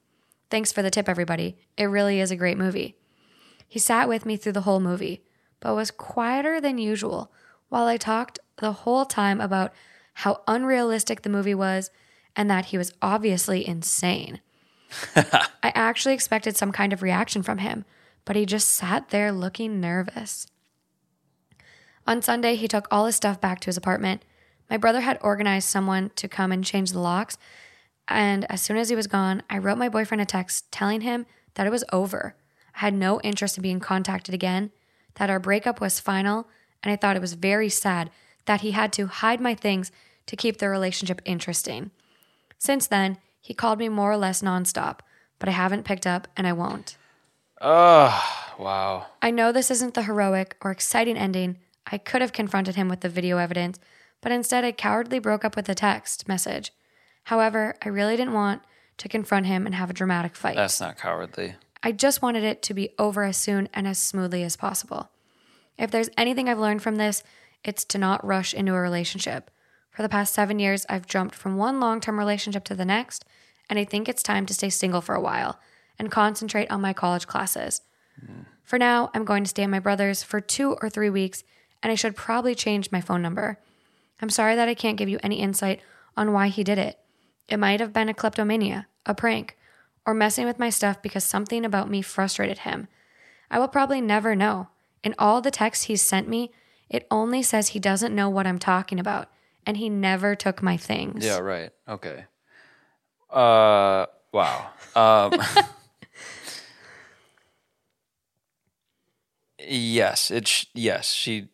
Thanks 0.51 0.73
for 0.73 0.83
the 0.83 0.91
tip, 0.91 1.09
everybody. 1.09 1.57
It 1.77 1.85
really 1.85 2.21
is 2.21 2.31
a 2.31 2.37
great 2.37 2.59
movie. 2.59 2.97
He 3.69 3.79
sat 3.79 4.09
with 4.09 4.25
me 4.25 4.37
through 4.37 4.53
the 4.53 4.63
whole 4.63 4.81
movie, 4.81 5.23
but 5.61 5.75
was 5.75 5.91
quieter 5.91 6.61
than 6.61 6.79
usual 6.79 7.33
while 7.69 7.87
I 7.87 7.97
talked 7.97 8.39
the 8.59 8.73
whole 8.73 9.05
time 9.05 9.41
about 9.41 9.73
how 10.15 10.43
unrealistic 10.47 11.23
the 11.23 11.29
movie 11.29 11.55
was 11.55 11.91
and 12.35 12.49
that 12.51 12.67
he 12.67 12.79
was 12.79 12.93
obviously 13.03 13.67
insane. 13.67 14.41
I 15.17 15.73
actually 15.75 16.15
expected 16.15 16.57
some 16.57 16.73
kind 16.73 16.93
of 16.93 17.03
reaction 17.03 17.43
from 17.43 17.59
him, 17.59 17.85
but 18.25 18.37
he 18.37 18.47
just 18.47 18.69
sat 18.69 19.09
there 19.09 19.33
looking 19.33 19.81
nervous. 19.81 20.47
On 22.07 22.23
Sunday, 22.23 22.55
he 22.55 22.69
took 22.69 22.87
all 22.91 23.07
his 23.07 23.17
stuff 23.17 23.41
back 23.41 23.59
to 23.61 23.67
his 23.67 23.77
apartment. 23.77 24.25
My 24.71 24.77
brother 24.77 25.01
had 25.01 25.19
organized 25.21 25.69
someone 25.69 26.11
to 26.17 26.29
come 26.29 26.53
and 26.53 26.65
change 26.65 26.93
the 26.93 27.01
locks, 27.01 27.37
and 28.09 28.45
as 28.51 28.63
soon 28.63 28.77
as 28.77 28.89
he 28.89 28.97
was 28.97 29.07
gone, 29.07 29.43
I 29.51 29.59
wrote 29.59 29.79
my 29.79 29.89
boyfriend 29.89 30.21
a 30.21 30.27
text 30.27 30.71
telling 30.71 31.01
him 31.01 31.27
that 31.55 31.67
it 31.67 31.71
was 31.71 31.85
over. 31.93 32.37
I 32.75 32.81
had 32.81 32.95
no 32.95 33.21
interest 33.23 33.57
in 33.57 33.63
being 33.63 33.81
contacted 33.81 34.35
again, 34.35 34.71
that 35.15 35.31
our 35.31 35.41
breakup 35.41 35.81
was 35.81 36.01
final, 36.01 36.49
and 36.83 36.93
I 36.93 36.97
thought 36.97 37.17
it 37.17 37.23
was 37.23 37.35
very 37.35 37.69
sad 37.69 38.11
that 38.45 38.61
he 38.61 38.73
had 38.73 38.93
to 38.95 39.07
hide 39.07 39.41
my 39.41 39.55
things 39.55 39.91
to 40.27 40.37
keep 40.37 40.59
the 40.59 40.69
relationship 40.69 41.21
interesting. 41.25 41.91
Since 42.59 42.87
then, 42.87 43.19
he 43.41 43.55
called 43.55 43.79
me 43.79 43.89
more 43.89 44.13
or 44.13 44.17
less 44.17 44.43
nonstop, 44.43 45.01
but 45.39 45.49
I 45.49 45.53
haven't 45.53 45.85
picked 45.85 46.07
up 46.07 46.29
and 46.37 46.47
I 46.47 46.53
won't. 46.53 46.97
Oh, 47.61 48.53
wow. 48.59 49.07
I 49.23 49.31
know 49.31 49.53
this 49.53 49.71
isn't 49.71 49.95
the 49.95 50.03
heroic 50.03 50.57
or 50.61 50.71
exciting 50.71 51.17
ending. 51.17 51.59
I 51.87 51.99
could 51.99 52.21
have 52.21 52.33
confronted 52.33 52.77
him 52.77 52.89
with 52.89 53.01
the 53.01 53.09
video 53.09 53.39
evidence, 53.39 53.79
but 54.21 54.33
instead 54.33 54.65
I 54.65 54.73
cowardly 54.73 55.19
broke 55.19 55.45
up 55.45 55.57
with 55.57 55.69
a 55.69 55.75
text 55.75 56.29
message. 56.29 56.73
However, 57.27 57.75
I 57.83 57.89
really 57.89 58.17
didn't 58.17 58.35
want 58.35 58.63
to 58.99 59.09
confront 59.09 59.47
him 59.47 59.67
and 59.67 59.75
have 59.75 59.91
a 59.91 59.93
dramatic 59.93 60.37
fight. 60.37 60.55
That's 60.55 60.81
not 60.81 60.97
cowardly. 60.97 61.57
I 61.83 61.91
just 61.91 62.23
wanted 62.23 62.45
it 62.45 62.63
to 62.63 62.75
be 62.75 62.91
over 63.01 63.25
as 63.25 63.37
soon 63.37 63.69
and 63.75 63.85
as 63.89 63.99
smoothly 63.99 64.45
as 64.45 64.57
possible. 64.57 65.11
If 65.77 65.91
there's 65.91 66.09
anything 66.17 66.49
I've 66.49 66.61
learned 66.61 66.83
from 66.83 66.97
this, 66.97 67.25
it's 67.65 67.85
to 67.87 67.99
not 67.99 68.25
rush 68.25 68.55
into 68.55 68.75
a 68.75 68.81
relationship. 68.81 69.51
For 69.91 70.03
the 70.03 70.09
past 70.09 70.35
seven 70.35 70.61
years, 70.61 70.87
I've 70.89 71.09
jumped 71.09 71.35
from 71.35 71.57
one 71.57 71.81
long 71.81 72.01
term 72.01 72.17
relationship 72.17 72.63
to 72.67 72.77
the 72.77 72.85
next, 72.85 73.25
and 73.69 73.77
I 73.77 73.85
think 73.85 74.09
it's 74.09 74.23
time 74.23 74.47
to 74.47 74.55
stay 74.55 74.71
single 74.71 75.01
for 75.01 75.17
a 75.17 75.21
while 75.21 75.59
and 75.99 76.13
concentrate 76.13 76.71
on 76.71 76.81
my 76.81 76.93
college 76.93 77.27
classes. 77.27 77.83
For 78.63 78.79
now, 78.79 79.11
I'm 79.15 79.25
going 79.25 79.43
to 79.43 79.51
stay 79.51 79.65
at 79.65 79.71
my 79.71 79.81
brother's 79.81 80.23
for 80.23 80.41
two 80.41 80.75
or 80.81 80.89
three 80.89 81.11
weeks, 81.11 81.43
and 81.83 81.91
I 81.91 81.97
should 81.97 82.15
probably 82.15 82.55
change 82.55 82.93
my 82.93 83.01
phone 83.01 83.21
number. 83.21 83.59
I'm 84.23 84.31
sorry 84.31 84.55
that 84.55 84.69
I 84.69 84.75
can't 84.75 84.97
give 84.97 85.09
you 85.09 85.19
any 85.25 85.41
insight 85.41 85.81
on 86.17 86.33
why 86.33 86.49
he 86.49 86.63
did 86.63 86.79
it. 86.79 87.01
It 87.49 87.59
might 87.59 87.81
have 87.81 87.93
been 87.93 88.09
a 88.09 88.15
kleptomania, 88.15 88.87
a 89.05 89.15
prank, 89.15 89.57
or 90.05 90.15
messing 90.15 90.47
with 90.47 90.59
my 90.59 90.71
stuff 90.71 91.03
because 91.03 91.25
something 91.25 91.65
about 91.65 91.91
me 91.91 92.03
frustrated 92.03 92.59
him. 92.59 92.89
I 93.51 93.59
will 93.59 93.69
probably 93.69 94.01
never 94.01 94.35
know. 94.35 94.69
In 95.05 95.15
all 95.19 95.41
the 95.41 95.51
texts 95.51 95.85
he's 95.85 96.03
sent 96.03 96.29
me, 96.29 96.51
it 96.89 97.07
only 97.11 97.43
says 97.43 97.69
he 97.69 97.79
doesn't 97.79 98.15
know 98.15 98.29
what 98.29 98.47
I'm 98.47 98.59
talking 98.59 98.99
about, 98.99 99.29
and 99.65 99.77
he 99.77 99.89
never 99.89 100.35
took 100.35 100.63
my 100.63 100.77
things. 100.77 101.25
Yeah, 101.25 101.39
right. 101.39 101.71
Okay. 101.89 102.25
Uh, 103.31 104.07
wow. 104.33 104.71
Um, 104.95 105.41
yes, 109.59 110.31
it's 110.31 110.67
yes. 110.75 111.13
She 111.13 111.49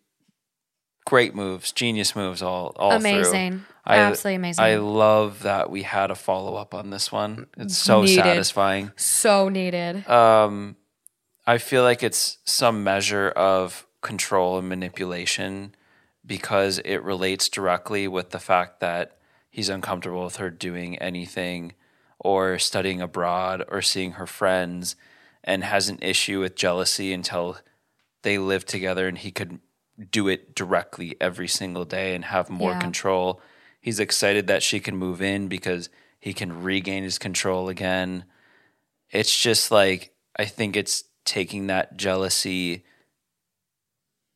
great 1.06 1.34
moves, 1.34 1.72
genius 1.72 2.14
moves, 2.14 2.42
all 2.42 2.74
all 2.76 2.92
through. 2.92 2.98
Amazing. 2.98 3.64
I- 3.84 3.98
Absolutely 3.98 4.36
amazing. 4.36 4.64
I 4.64 4.76
love 4.76 5.42
that 5.42 5.70
we 5.70 5.82
had 5.82 6.10
a 6.10 6.14
follow 6.14 6.54
up 6.54 6.72
on 6.74 6.90
this 6.90 7.10
one. 7.10 7.46
It's 7.56 7.76
so 7.76 8.02
Needed. 8.02 8.22
satisfying. 8.22 8.92
so 8.96 9.48
needed. 9.48 10.08
Um, 10.08 10.76
I 11.46 11.58
feel 11.58 11.82
like 11.82 12.02
it's 12.02 12.38
some 12.44 12.84
measure 12.84 13.30
of 13.30 13.86
control 14.00 14.58
and 14.58 14.68
manipulation 14.68 15.74
because 16.24 16.78
it 16.80 17.02
relates 17.02 17.48
directly 17.48 18.06
with 18.06 18.30
the 18.30 18.38
fact 18.38 18.78
that 18.80 19.18
he's 19.50 19.68
uncomfortable 19.68 20.24
with 20.24 20.36
her 20.36 20.50
doing 20.50 20.96
anything 20.98 21.72
or 22.20 22.58
studying 22.60 23.00
abroad 23.00 23.64
or 23.68 23.82
seeing 23.82 24.12
her 24.12 24.26
friends 24.26 24.94
and 25.42 25.64
has 25.64 25.88
an 25.88 25.98
issue 26.00 26.38
with 26.40 26.54
jealousy 26.54 27.12
until 27.12 27.56
they 28.22 28.38
live 28.38 28.64
together 28.64 29.08
and 29.08 29.18
he 29.18 29.32
could 29.32 29.58
do 30.12 30.28
it 30.28 30.54
directly 30.54 31.16
every 31.20 31.48
single 31.48 31.84
day 31.84 32.14
and 32.14 32.26
have 32.26 32.48
more 32.48 32.70
Yeah. 32.70 32.78
control. 32.80 33.40
He's 33.82 34.00
excited 34.00 34.46
that 34.46 34.62
she 34.62 34.80
can 34.80 34.96
move 34.96 35.20
in 35.20 35.48
because 35.48 35.90
he 36.18 36.32
can 36.32 36.62
regain 36.62 37.02
his 37.02 37.18
control 37.18 37.68
again. 37.68 38.24
It's 39.10 39.38
just 39.38 39.70
like 39.70 40.14
I 40.38 40.46
think 40.46 40.76
it's 40.76 41.04
taking 41.24 41.66
that 41.66 41.96
jealousy 41.96 42.84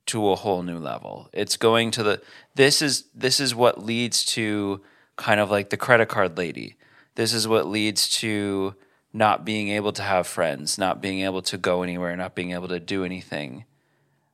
to 0.07 0.31
a 0.31 0.37
whole 0.37 0.63
new 0.63 0.79
level. 0.79 1.31
It's 1.33 1.57
going 1.57 1.93
to 1.93 2.03
the 2.03 2.23
this 2.57 2.83
is 2.83 3.05
this 3.15 3.39
is 3.39 3.55
what 3.55 3.85
leads 3.85 4.25
to 4.27 4.83
kind 5.15 5.41
of 5.41 5.51
like 5.51 5.71
the 5.71 5.77
credit 5.77 6.09
card 6.09 6.37
lady. 6.37 6.77
This 7.15 7.33
is 7.33 7.49
what 7.49 7.67
leads 7.67 8.09
to 8.21 8.75
not 9.13 9.45
being 9.45 9.69
able 9.69 9.93
to 9.93 10.03
have 10.03 10.27
friends, 10.27 10.77
not 10.77 11.01
being 11.01 11.21
able 11.21 11.41
to 11.43 11.57
go 11.57 11.83
anywhere, 11.83 12.15
not 12.17 12.35
being 12.35 12.51
able 12.51 12.69
to 12.69 12.81
do 12.81 13.05
anything. 13.05 13.65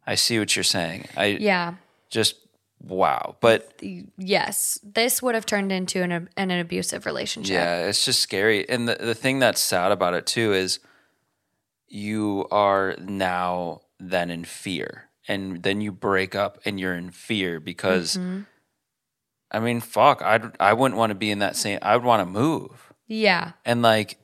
I 0.06 0.16
see 0.16 0.38
what 0.38 0.56
you're 0.56 0.64
saying. 0.64 1.06
I 1.16 1.26
yeah. 1.38 1.74
just 2.10 2.41
wow. 2.82 3.36
But 3.40 3.80
Yes. 4.18 4.78
This 4.82 5.22
would 5.22 5.34
have 5.34 5.46
turned 5.46 5.72
into 5.72 6.02
an, 6.02 6.28
an, 6.36 6.50
abusive 6.50 7.06
relationship. 7.06 7.54
Yeah, 7.54 7.86
it's 7.86 8.04
just 8.04 8.20
scary. 8.20 8.68
And 8.68 8.88
the, 8.88 8.96
the 8.96 9.14
thing 9.14 9.38
that's 9.38 9.60
sad 9.60 9.92
about 9.92 10.14
it 10.14 10.26
too 10.26 10.52
is 10.52 10.80
you 11.88 12.46
are 12.50 12.96
now 12.98 13.82
then 13.98 14.30
in 14.30 14.44
fear. 14.44 15.08
And 15.28 15.62
then 15.62 15.80
you 15.80 15.92
break 15.92 16.34
up 16.34 16.58
and 16.64 16.80
you're 16.80 16.94
in 16.94 17.10
fear 17.10 17.60
because 17.60 18.16
mm-hmm. 18.16 18.40
I 19.52 19.60
mean, 19.60 19.80
fuck, 19.80 20.22
I'd 20.22 20.56
I 20.58 20.72
wouldn't 20.72 20.98
want 20.98 21.10
to 21.10 21.14
be 21.14 21.30
in 21.30 21.38
that 21.40 21.56
same 21.56 21.78
I 21.82 21.96
would 21.96 22.04
want 22.04 22.20
to 22.20 22.26
move. 22.26 22.92
Yeah. 23.06 23.52
And 23.64 23.82
like 23.82 24.18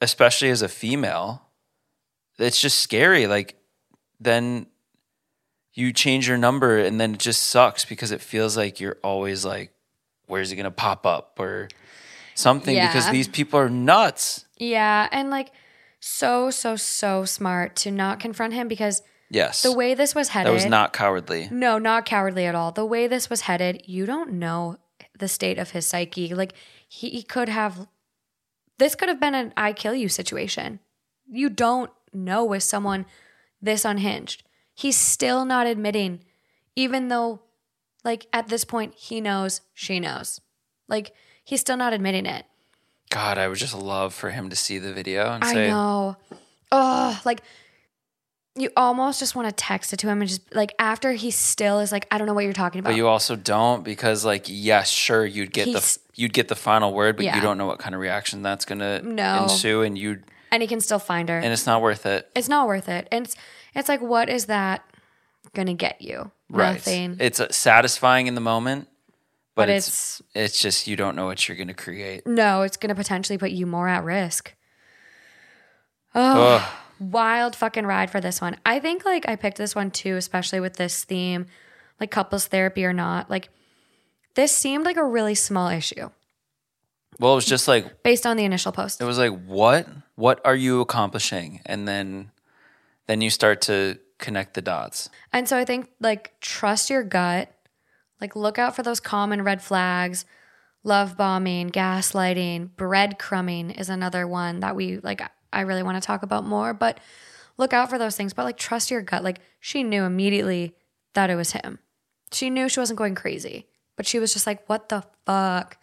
especially 0.00 0.48
as 0.48 0.62
a 0.62 0.68
female, 0.68 1.42
it's 2.38 2.60
just 2.60 2.78
scary 2.78 3.26
like 3.26 3.56
then 4.18 4.66
you 5.74 5.92
change 5.92 6.28
your 6.28 6.38
number 6.38 6.78
and 6.78 7.00
then 7.00 7.14
it 7.14 7.20
just 7.20 7.44
sucks 7.44 7.84
because 7.84 8.10
it 8.10 8.20
feels 8.20 8.56
like 8.56 8.80
you're 8.80 8.98
always 9.02 9.44
like 9.44 9.72
where's 10.26 10.52
it 10.52 10.56
going 10.56 10.64
to 10.64 10.70
pop 10.70 11.04
up 11.06 11.38
or 11.38 11.68
something 12.34 12.74
because 12.76 13.10
these 13.10 13.28
people 13.28 13.58
are 13.58 13.68
nuts. 13.70 14.46
Yeah. 14.56 15.08
And 15.10 15.30
like 15.30 15.50
so, 15.98 16.50
so, 16.50 16.76
so 16.76 17.24
smart 17.24 17.76
to 17.76 17.90
not 17.90 18.20
confront 18.20 18.54
him 18.54 18.68
because 18.68 19.02
Yes. 19.32 19.62
the 19.62 19.72
way 19.72 19.94
this 19.94 20.14
was 20.14 20.30
headed. 20.30 20.50
that 20.50 20.54
was 20.54 20.66
not 20.66 20.92
cowardly. 20.92 21.48
No, 21.52 21.78
not 21.78 22.04
cowardly 22.04 22.46
at 22.46 22.54
all. 22.56 22.72
The 22.72 22.84
way 22.84 23.06
this 23.06 23.30
was 23.30 23.42
headed, 23.42 23.82
you 23.86 24.04
don't 24.06 24.32
know 24.32 24.78
the 25.18 25.28
state 25.28 25.58
of 25.58 25.70
his 25.70 25.86
psyche. 25.86 26.34
Like 26.34 26.54
he, 26.88 27.10
he 27.10 27.22
could 27.22 27.48
have 27.48 27.86
this 28.78 28.94
could 28.94 29.08
have 29.08 29.20
been 29.20 29.34
an 29.34 29.52
I 29.56 29.72
kill 29.72 29.94
you 29.94 30.08
situation. 30.08 30.80
You 31.28 31.48
don't 31.50 31.90
know 32.12 32.44
with 32.44 32.62
someone 32.62 33.06
this 33.62 33.84
unhinged. 33.84 34.42
He's 34.80 34.96
still 34.96 35.44
not 35.44 35.66
admitting, 35.66 36.20
even 36.74 37.08
though 37.08 37.40
like 38.02 38.26
at 38.32 38.48
this 38.48 38.64
point 38.64 38.94
he 38.96 39.20
knows, 39.20 39.60
she 39.74 40.00
knows. 40.00 40.40
Like 40.88 41.12
he's 41.44 41.60
still 41.60 41.76
not 41.76 41.92
admitting 41.92 42.24
it. 42.24 42.46
God, 43.10 43.36
I 43.36 43.46
would 43.48 43.58
just 43.58 43.74
love 43.74 44.14
for 44.14 44.30
him 44.30 44.48
to 44.48 44.56
see 44.56 44.78
the 44.78 44.92
video 44.94 45.32
and 45.32 45.44
say. 45.44 45.50
I 45.50 45.52
say, 45.54 45.68
know. 45.68 46.16
Oh, 46.72 47.20
like 47.26 47.42
you 48.56 48.70
almost 48.74 49.20
just 49.20 49.36
want 49.36 49.48
to 49.48 49.52
text 49.54 49.92
it 49.92 49.98
to 49.98 50.08
him 50.08 50.20
and 50.22 50.28
just 50.30 50.54
like 50.54 50.74
after 50.78 51.12
he 51.12 51.30
still 51.30 51.80
is 51.80 51.92
like, 51.92 52.06
I 52.10 52.16
don't 52.16 52.26
know 52.26 52.32
what 52.34 52.44
you're 52.44 52.52
talking 52.54 52.78
about. 52.78 52.90
but 52.90 52.96
you 52.96 53.06
also 53.06 53.36
don't 53.36 53.84
because 53.84 54.24
like 54.24 54.46
yes, 54.48 54.88
sure 54.88 55.26
you'd 55.26 55.52
get 55.52 55.66
He's- 55.66 55.96
the 55.96 56.00
you'd 56.22 56.32
get 56.32 56.48
the 56.48 56.56
final 56.56 56.94
word, 56.94 57.16
but 57.16 57.26
Yeah. 57.26 57.36
you 57.36 57.42
don't 57.42 57.58
know 57.58 57.66
what 57.66 57.78
kind 57.80 57.94
of 57.94 58.00
reaction 58.00 58.40
that's 58.42 58.64
going 58.64 58.78
to 58.78 59.02
No. 59.02 59.42
ensue 59.42 59.82
and 59.82 59.98
you 59.98 60.22
and 60.50 60.62
he 60.62 60.66
can 60.66 60.80
still 60.80 60.98
find 60.98 61.28
her. 61.28 61.36
and 61.38 61.52
it's 61.52 61.66
not 61.66 61.82
worth 61.82 62.06
it. 62.06 62.30
it's 62.34 62.48
not 62.48 62.66
worth 62.66 62.88
it. 62.88 63.06
And 63.12 63.26
it's 63.26 63.36
it's 63.74 63.88
like, 63.88 64.00
what 64.00 64.28
is 64.28 64.46
that 64.46 64.84
gonna 65.54 65.74
get 65.74 66.00
you? 66.02 66.30
Right. 66.48 66.74
Nothing. 66.74 67.16
It's 67.20 67.40
uh, 67.40 67.50
satisfying 67.50 68.26
in 68.26 68.34
the 68.34 68.40
moment, 68.40 68.88
but, 69.54 69.62
But 69.66 69.68
it's, 69.70 70.20
it's 70.34 70.60
just 70.60 70.86
you 70.86 70.96
don't 70.96 71.14
know 71.16 71.26
what 71.26 71.48
you're 71.48 71.56
going 71.56 71.68
to 71.68 71.74
create. 71.74 72.26
no, 72.26 72.62
it's 72.62 72.76
gonna 72.76 72.94
potentially 72.94 73.38
put 73.38 73.50
you 73.50 73.66
more 73.66 73.88
at 73.88 74.02
risk. 74.04 74.54
Oh, 76.14 76.68
wild 76.98 77.54
fucking 77.54 77.86
ride 77.86 78.10
for 78.10 78.20
this 78.20 78.40
one. 78.40 78.56
I 78.66 78.80
think 78.80 79.04
like 79.04 79.28
I 79.28 79.36
picked 79.36 79.58
this 79.58 79.74
one 79.74 79.90
too, 79.90 80.16
especially 80.16 80.60
with 80.60 80.74
this 80.74 81.04
theme, 81.04 81.46
like 82.00 82.10
couples 82.10 82.46
therapy 82.46 82.84
or 82.84 82.92
not. 82.92 83.30
Like 83.30 83.48
this 84.34 84.52
seemed 84.52 84.84
like 84.84 84.96
a 84.96 85.04
really 85.04 85.34
small 85.34 85.68
issue 85.68 86.10
Well, 87.18 87.32
it 87.32 87.36
was 87.36 87.46
just 87.46 87.68
like 87.68 88.02
based 88.02 88.26
on 88.26 88.36
the 88.36 88.44
initial 88.44 88.72
post. 88.72 89.00
it 89.00 89.04
was 89.04 89.18
like 89.18 89.32
what 89.44 89.86
what 90.16 90.40
are 90.44 90.54
you 90.56 90.80
accomplishing 90.80 91.60
and 91.66 91.86
then 91.86 92.30
then 93.10 93.20
you 93.20 93.28
start 93.28 93.60
to 93.62 93.98
connect 94.20 94.54
the 94.54 94.62
dots. 94.62 95.10
And 95.32 95.48
so 95.48 95.58
I 95.58 95.64
think 95.64 95.90
like 95.98 96.38
trust 96.40 96.90
your 96.90 97.02
gut, 97.02 97.52
like 98.20 98.36
look 98.36 98.56
out 98.56 98.76
for 98.76 98.84
those 98.84 99.00
common 99.00 99.42
red 99.42 99.60
flags. 99.60 100.24
Love 100.84 101.16
bombing, 101.16 101.70
gaslighting, 101.70 102.70
breadcrumbing 102.76 103.78
is 103.78 103.90
another 103.90 104.28
one 104.28 104.60
that 104.60 104.76
we 104.76 104.98
like 104.98 105.20
I 105.52 105.62
really 105.62 105.82
want 105.82 106.00
to 106.00 106.06
talk 106.06 106.22
about 106.22 106.46
more, 106.46 106.72
but 106.72 107.00
look 107.58 107.72
out 107.72 107.90
for 107.90 107.98
those 107.98 108.16
things. 108.16 108.32
But 108.32 108.44
like 108.44 108.56
trust 108.56 108.92
your 108.92 109.02
gut. 109.02 109.24
Like 109.24 109.40
she 109.58 109.82
knew 109.82 110.04
immediately 110.04 110.76
that 111.14 111.30
it 111.30 111.34
was 111.34 111.50
him. 111.50 111.80
She 112.32 112.48
knew 112.48 112.68
she 112.68 112.78
wasn't 112.78 112.98
going 112.98 113.16
crazy, 113.16 113.66
but 113.96 114.06
she 114.06 114.20
was 114.20 114.32
just 114.32 114.46
like, 114.46 114.68
what 114.68 114.88
the 114.88 115.02
fuck? 115.26 115.78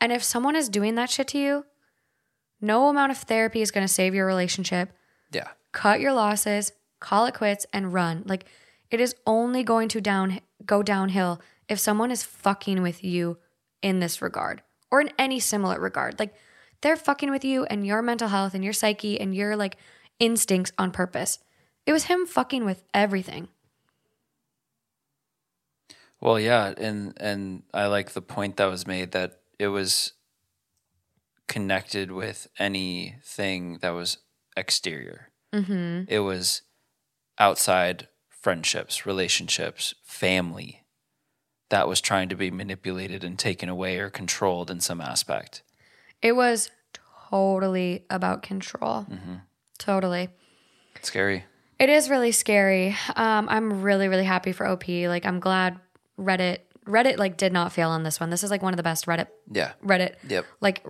And 0.00 0.12
if 0.12 0.22
someone 0.22 0.54
is 0.54 0.68
doing 0.68 0.94
that 0.94 1.10
shit 1.10 1.26
to 1.28 1.38
you, 1.38 1.66
no 2.60 2.86
amount 2.86 3.10
of 3.10 3.18
therapy 3.18 3.60
is 3.60 3.72
going 3.72 3.84
to 3.84 3.92
save 3.92 4.14
your 4.14 4.26
relationship 4.26 4.90
Yeah. 5.32 5.48
Cut 5.72 6.00
your 6.00 6.12
losses, 6.12 6.72
call 7.00 7.26
it 7.26 7.34
quits, 7.34 7.66
and 7.72 7.92
run. 7.92 8.22
Like 8.26 8.46
it 8.90 9.00
is 9.00 9.14
only 9.26 9.62
going 9.62 9.88
to 9.88 10.00
down 10.00 10.40
go 10.64 10.82
downhill 10.82 11.40
if 11.68 11.78
someone 11.78 12.10
is 12.10 12.24
fucking 12.24 12.82
with 12.82 13.04
you 13.04 13.38
in 13.82 14.00
this 14.00 14.20
regard 14.20 14.62
or 14.90 15.00
in 15.00 15.10
any 15.18 15.40
similar 15.40 15.80
regard. 15.80 16.18
Like 16.18 16.34
they're 16.80 16.96
fucking 16.96 17.30
with 17.30 17.44
you 17.44 17.64
and 17.64 17.86
your 17.86 18.02
mental 18.02 18.28
health 18.28 18.54
and 18.54 18.64
your 18.64 18.72
psyche 18.72 19.20
and 19.20 19.34
your 19.34 19.56
like 19.56 19.76
instincts 20.18 20.72
on 20.78 20.90
purpose. 20.90 21.38
It 21.86 21.92
was 21.92 22.04
him 22.04 22.26
fucking 22.26 22.64
with 22.64 22.84
everything. 22.92 23.48
Well, 26.20 26.38
yeah, 26.38 26.74
and 26.76 27.14
and 27.18 27.62
I 27.72 27.86
like 27.86 28.10
the 28.10 28.20
point 28.20 28.58
that 28.58 28.66
was 28.66 28.86
made 28.86 29.12
that 29.12 29.40
it 29.58 29.68
was 29.68 30.12
connected 31.48 32.12
with 32.12 32.46
anything 32.58 33.78
that 33.80 33.90
was 33.90 34.18
exterior. 34.56 35.29
Mm-hmm. 35.54 36.04
It 36.08 36.20
was 36.20 36.62
outside 37.38 38.08
friendships, 38.28 39.04
relationships, 39.06 39.94
family. 40.04 40.84
that 41.70 41.86
was 41.86 42.00
trying 42.00 42.28
to 42.28 42.34
be 42.34 42.50
manipulated 42.50 43.22
and 43.22 43.38
taken 43.38 43.68
away 43.68 43.98
or 43.98 44.10
controlled 44.10 44.70
in 44.72 44.80
some 44.80 45.00
aspect. 45.00 45.62
It 46.20 46.32
was 46.32 46.68
totally 47.30 48.04
about 48.10 48.42
control. 48.42 49.06
Totally. 49.78 50.30
Scary. 51.02 51.44
It 51.78 51.88
is 51.88 52.10
really 52.10 52.32
scary. 52.32 52.96
Um, 53.14 53.48
I'm 53.48 53.82
really, 53.82 54.08
really 54.08 54.24
happy 54.24 54.50
for 54.52 54.66
OP. 54.66 54.88
Like, 54.88 55.24
I'm 55.24 55.38
glad 55.40 55.78
Reddit, 56.18 56.58
Reddit, 56.86 57.18
like, 57.18 57.36
did 57.36 57.52
not 57.52 57.72
fail 57.72 57.90
on 57.90 58.02
this 58.02 58.18
one. 58.18 58.30
This 58.30 58.42
is 58.42 58.50
like 58.50 58.62
one 58.62 58.72
of 58.74 58.76
the 58.76 58.82
best 58.82 59.06
Reddit, 59.06 59.28
Yeah. 59.50 59.72
Reddit, 59.84 60.16
Yep. 60.28 60.44
like, 60.60 60.84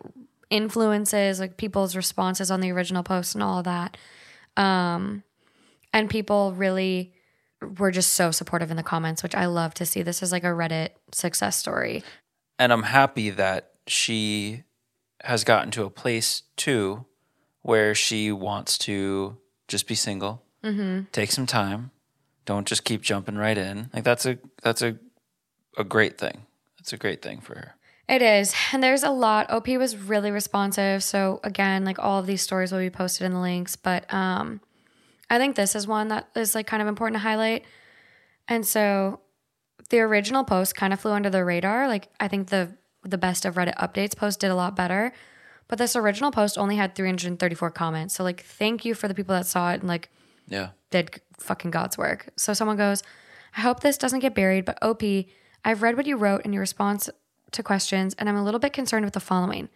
influences, 0.48 1.38
like 1.40 1.56
people's 1.56 1.94
responses 1.94 2.50
on 2.50 2.60
the 2.60 2.72
original 2.72 3.02
post 3.02 3.34
and 3.34 3.42
all 3.44 3.58
of 3.58 3.64
that. 3.64 3.96
Um, 4.56 5.22
and 5.92 6.08
people 6.08 6.52
really 6.52 7.12
were 7.78 7.90
just 7.90 8.14
so 8.14 8.30
supportive 8.30 8.70
in 8.70 8.76
the 8.76 8.82
comments, 8.82 9.22
which 9.22 9.34
I 9.34 9.46
love 9.46 9.74
to 9.74 9.86
see. 9.86 10.02
This 10.02 10.22
is 10.22 10.32
like 10.32 10.44
a 10.44 10.48
Reddit 10.48 10.90
success 11.12 11.56
story. 11.56 12.02
And 12.58 12.72
I'm 12.72 12.84
happy 12.84 13.30
that 13.30 13.72
she 13.86 14.64
has 15.22 15.44
gotten 15.44 15.70
to 15.72 15.84
a 15.84 15.90
place 15.90 16.42
too 16.56 17.04
where 17.62 17.94
she 17.94 18.32
wants 18.32 18.78
to 18.78 19.36
just 19.68 19.86
be 19.86 19.94
single, 19.94 20.42
mm-hmm. 20.64 21.02
take 21.12 21.30
some 21.30 21.46
time, 21.46 21.90
don't 22.46 22.66
just 22.66 22.84
keep 22.84 23.02
jumping 23.02 23.36
right 23.36 23.58
in. 23.58 23.90
Like 23.92 24.04
that's 24.04 24.24
a 24.26 24.38
that's 24.62 24.82
a 24.82 24.96
a 25.76 25.84
great 25.84 26.18
thing. 26.18 26.46
That's 26.78 26.92
a 26.92 26.96
great 26.96 27.22
thing 27.22 27.40
for 27.40 27.54
her. 27.54 27.74
It 28.10 28.22
is. 28.22 28.52
And 28.72 28.82
there's 28.82 29.04
a 29.04 29.10
lot. 29.10 29.50
OP 29.50 29.68
was 29.68 29.96
really 29.96 30.32
responsive. 30.32 31.02
So 31.04 31.38
again, 31.44 31.84
like 31.84 31.98
all 32.00 32.18
of 32.18 32.26
these 32.26 32.42
stories 32.42 32.72
will 32.72 32.80
be 32.80 32.90
posted 32.90 33.24
in 33.24 33.32
the 33.32 33.38
links. 33.40 33.76
But 33.76 34.12
um 34.12 34.60
I 35.30 35.38
think 35.38 35.54
this 35.54 35.76
is 35.76 35.86
one 35.86 36.08
that 36.08 36.28
is 36.34 36.54
like 36.56 36.66
kind 36.66 36.82
of 36.82 36.88
important 36.88 37.14
to 37.14 37.20
highlight. 37.20 37.64
And 38.48 38.66
so 38.66 39.20
the 39.90 40.00
original 40.00 40.42
post 40.42 40.74
kind 40.74 40.92
of 40.92 40.98
flew 41.00 41.12
under 41.12 41.30
the 41.30 41.44
radar. 41.44 41.86
Like 41.86 42.08
I 42.18 42.26
think 42.26 42.48
the 42.48 42.72
the 43.04 43.16
best 43.16 43.44
of 43.44 43.54
Reddit 43.54 43.76
updates 43.76 44.16
post 44.16 44.40
did 44.40 44.50
a 44.50 44.56
lot 44.56 44.74
better. 44.74 45.12
But 45.68 45.78
this 45.78 45.94
original 45.94 46.32
post 46.32 46.58
only 46.58 46.74
had 46.76 46.96
334 46.96 47.70
comments. 47.70 48.14
So 48.14 48.24
like 48.24 48.42
thank 48.42 48.84
you 48.84 48.92
for 48.94 49.06
the 49.06 49.14
people 49.14 49.36
that 49.36 49.46
saw 49.46 49.70
it 49.70 49.80
and 49.80 49.88
like 49.88 50.10
Yeah. 50.48 50.70
did 50.90 51.20
fucking 51.38 51.70
God's 51.70 51.96
work. 51.96 52.28
So 52.36 52.52
someone 52.54 52.76
goes, 52.76 53.04
I 53.56 53.60
hope 53.60 53.80
this 53.80 53.96
doesn't 53.96 54.18
get 54.18 54.34
buried, 54.34 54.64
but 54.64 54.78
OP, 54.82 55.02
I've 55.64 55.82
read 55.82 55.96
what 55.96 56.06
you 56.06 56.16
wrote 56.16 56.44
in 56.44 56.52
your 56.52 56.60
response 56.60 57.08
to 57.52 57.62
questions, 57.62 58.14
and 58.18 58.28
I'm 58.28 58.36
a 58.36 58.44
little 58.44 58.60
bit 58.60 58.72
concerned 58.72 59.04
with 59.04 59.14
the 59.14 59.20
following. 59.20 59.68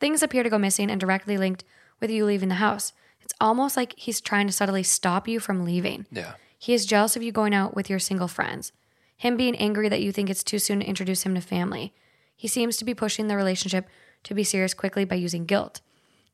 Things 0.00 0.22
appear 0.22 0.42
to 0.42 0.50
go 0.50 0.58
missing 0.58 0.90
and 0.90 1.00
directly 1.00 1.36
linked 1.36 1.64
with 2.00 2.10
you 2.10 2.24
leaving 2.24 2.48
the 2.48 2.56
house. 2.56 2.92
It's 3.20 3.34
almost 3.40 3.76
like 3.76 3.94
he's 3.96 4.20
trying 4.20 4.46
to 4.46 4.52
subtly 4.52 4.82
stop 4.82 5.26
you 5.26 5.40
from 5.40 5.64
leaving. 5.64 6.06
Yeah. 6.10 6.34
He 6.58 6.74
is 6.74 6.86
jealous 6.86 7.16
of 7.16 7.22
you 7.22 7.32
going 7.32 7.54
out 7.54 7.74
with 7.74 7.90
your 7.90 7.98
single 7.98 8.28
friends. 8.28 8.72
Him 9.16 9.36
being 9.36 9.56
angry 9.56 9.88
that 9.88 10.02
you 10.02 10.12
think 10.12 10.28
it's 10.28 10.44
too 10.44 10.58
soon 10.58 10.80
to 10.80 10.86
introduce 10.86 11.22
him 11.22 11.34
to 11.34 11.40
family. 11.40 11.94
He 12.36 12.48
seems 12.48 12.76
to 12.76 12.84
be 12.84 12.94
pushing 12.94 13.28
the 13.28 13.36
relationship 13.36 13.88
to 14.24 14.34
be 14.34 14.44
serious 14.44 14.74
quickly 14.74 15.04
by 15.04 15.16
using 15.16 15.46
guilt. 15.46 15.80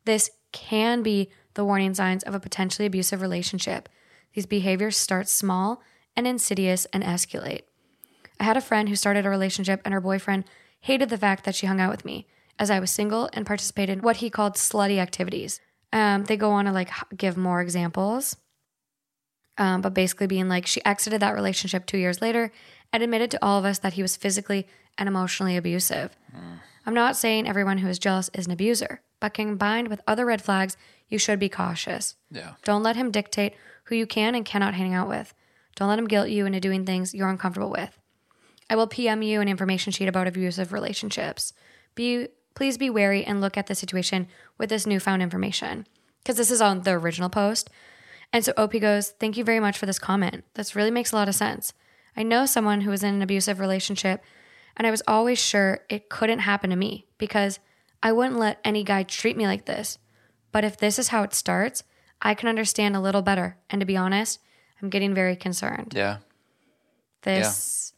This 0.05 0.31
can 0.51 1.03
be 1.03 1.31
the 1.55 1.65
warning 1.65 1.95
signs 1.95 2.23
of 2.25 2.35
a 2.35 2.41
potentially 2.41 2.87
abusive 2.87 3.23
relationship. 3.23 3.89
These 4.35 4.47
behaviors 4.47 4.97
start 4.97 5.29
small 5.29 5.83
and 6.17 6.27
insidious 6.27 6.87
and 6.87 7.03
escalate. 7.03 7.63
I 8.41 8.45
had 8.45 8.57
a 8.57 8.63
friend 8.63 8.89
who 8.89 8.97
started 8.97 9.25
a 9.25 9.31
relationship 9.31 9.81
and 9.85 9.95
her 9.95 10.01
boyfriend 10.01 10.45
hated 10.83 11.09
the 11.09 11.19
fact 11.19 11.45
that 11.45 11.55
she 11.55 11.67
hung 11.67 11.81
out 11.81 11.91
with 11.91 12.05
me 12.05 12.27
as 12.59 12.71
I 12.71 12.79
was 12.79 12.91
single 12.91 13.31
and 13.33 13.47
participated 13.47 13.99
in 13.99 14.05
what 14.05 14.17
he 14.17 14.31
called 14.31 14.55
slutty 14.55 14.99
activities. 14.99 15.61
Um, 15.93 16.25
they 16.25 16.37
go 16.37 16.51
on 16.51 16.67
to 16.67 16.73
like 16.73 16.91
give 17.17 17.37
more 17.37 17.61
examples. 17.61 18.37
Um, 19.59 19.81
but 19.83 19.95
basically 19.95 20.27
being 20.27 20.49
like 20.49 20.67
she 20.67 20.85
exited 20.85 21.21
that 21.21 21.35
relationship 21.35 21.87
two 21.87 21.99
years 21.99 22.23
later 22.23 22.51
and 22.93 23.03
admitted 23.03 23.31
to 23.33 23.45
all 23.45 23.59
of 23.59 23.65
us 23.65 23.79
that 23.81 23.95
he 23.95 24.03
was 24.03 24.17
physically 24.17 24.67
and 24.99 25.09
emotionally 25.09 25.57
abusive. 25.57 26.17
I'm 26.85 26.95
not 26.95 27.17
saying 27.17 27.47
everyone 27.47 27.79
who 27.79 27.89
is 27.89 27.99
jealous 27.99 28.31
is 28.35 28.47
an 28.47 28.53
abuser, 28.53 29.03
but 29.21 29.35
combined 29.35 29.89
with 29.89 30.01
other 30.07 30.27
red 30.27 30.43
flags, 30.43 30.77
you 31.09 31.19
should 31.19 31.39
be 31.39 31.49
cautious. 31.49 32.17
Yeah. 32.31 32.55
Don't 32.65 32.83
let 32.83 32.97
him 32.97 33.11
dictate 33.11 33.55
who 33.85 33.95
you 33.95 34.07
can 34.07 34.35
and 34.35 34.45
cannot 34.45 34.75
hang 34.75 34.95
out 34.95 35.09
with. 35.09 35.33
Don't 35.77 35.89
let 35.89 35.99
him 35.99 36.09
guilt 36.09 36.29
you 36.29 36.45
into 36.47 36.61
doing 36.61 36.85
things 36.85 37.15
you're 37.15 37.29
uncomfortable 37.29 37.71
with. 37.71 37.99
I 38.73 38.75
will 38.75 38.87
PM 38.87 39.21
you 39.21 39.43
an 39.43 39.49
information 39.49 39.93
sheet 39.93 40.09
about 40.09 40.27
abusive 40.27 40.73
relationships. 40.73 41.53
Be 41.95 42.29
please 42.55 42.79
be 42.79 42.89
wary 42.89 43.23
and 43.23 43.39
look 43.39 43.59
at 43.59 43.67
the 43.67 43.75
situation 43.75 44.29
with 44.57 44.71
this 44.71 44.87
newfound 44.87 45.21
information 45.21 45.87
because 46.23 46.37
this 46.39 46.51
is 46.51 46.63
on 46.63 46.81
the 46.81 46.93
original 46.93 47.29
post. 47.29 47.69
And 48.33 48.43
so 48.43 48.55
OP 48.57 48.81
goes, 48.81 49.11
"Thank 49.11 49.37
you 49.37 49.45
very 49.45 49.61
much 49.61 49.77
for 49.77 49.85
this 49.85 49.99
comment. 49.99 50.45
This 50.55 50.75
really 50.75 50.91
makes 50.91 51.13
a 51.13 51.17
lot 51.17 51.29
of 51.29 51.35
sense. 51.35 51.75
I 52.17 52.23
know 52.23 52.47
someone 52.47 52.81
who 52.81 52.91
was 52.91 53.03
in 53.03 53.15
an 53.15 53.21
abusive 53.21 53.61
relationship, 53.61 54.25
and 54.75 54.87
I 54.87 54.91
was 54.91 55.03
always 55.07 55.39
sure 55.39 55.81
it 55.91 56.09
couldn't 56.09 56.39
happen 56.39 56.71
to 56.71 56.77
me 56.77 57.05
because 57.19 57.59
I 58.03 58.13
wouldn't 58.13 58.39
let 58.39 58.59
any 58.65 58.85
guy 58.85 59.03
treat 59.03 59.37
me 59.37 59.47
like 59.47 59.67
this. 59.67 59.99
But 60.51 60.65
if 60.65 60.79
this 60.79 60.99
is 60.99 61.09
how 61.09 61.23
it 61.25 61.35
starts, 61.35 61.85
I 62.23 62.33
can 62.33 62.49
understand 62.49 62.97
a 62.97 63.01
little 63.01 63.21
better. 63.21 63.59
And 63.69 63.81
to 63.81 63.87
be 63.87 63.99
honest, 63.99 64.39
I'm 64.81 64.89
getting 64.89 65.13
very 65.13 65.37
concerned. 65.37 65.93
Yeah. 65.95 66.19
This, 67.21 67.92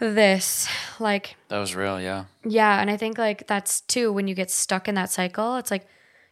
this, 0.00 0.68
like, 1.00 1.36
That 1.48 1.58
was 1.58 1.74
real. 1.74 2.00
Yeah. 2.00 2.24
yeah. 2.44 2.80
And 2.80 2.90
I 2.90 2.96
think, 2.96 3.18
like, 3.18 3.46
that's 3.46 3.80
too 3.82 4.12
when 4.12 4.28
you 4.28 4.34
get 4.34 4.50
stuck 4.50 4.88
in 4.88 4.94
that 4.94 5.10
cycle, 5.10 5.56
it's 5.56 5.70
like, 5.70 5.86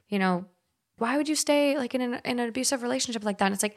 you 0.09 0.18
know, 0.18 0.44
why 0.98 1.16
would 1.16 1.28
you 1.28 1.34
stay 1.34 1.76
like 1.76 1.94
in 1.94 2.01
an, 2.01 2.14
in 2.24 2.38
an 2.38 2.48
abusive 2.48 2.82
relationship 2.82 3.24
like 3.24 3.38
that? 3.38 3.47
And 3.47 3.55
it's 3.55 3.62
like, 3.62 3.76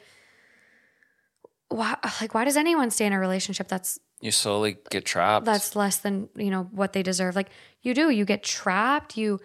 why, 1.68 1.96
like, 2.20 2.34
why 2.34 2.44
does 2.44 2.56
anyone 2.56 2.90
stay 2.90 3.06
in 3.06 3.12
a 3.12 3.18
relationship 3.20 3.68
that's 3.68 3.98
You 4.20 4.32
slowly 4.32 4.76
get 4.90 5.04
trapped. 5.04 5.44
that's 5.46 5.76
less 5.76 5.98
than 5.98 6.28
you 6.36 6.50
know 6.50 6.64
what 6.72 6.92
they 6.92 7.02
deserve 7.02 7.36
like 7.36 7.48
you 7.82 7.94
do 7.94 8.10
you 8.10 8.24
get 8.24 8.42
trapped 8.42 9.16
you 9.16 9.38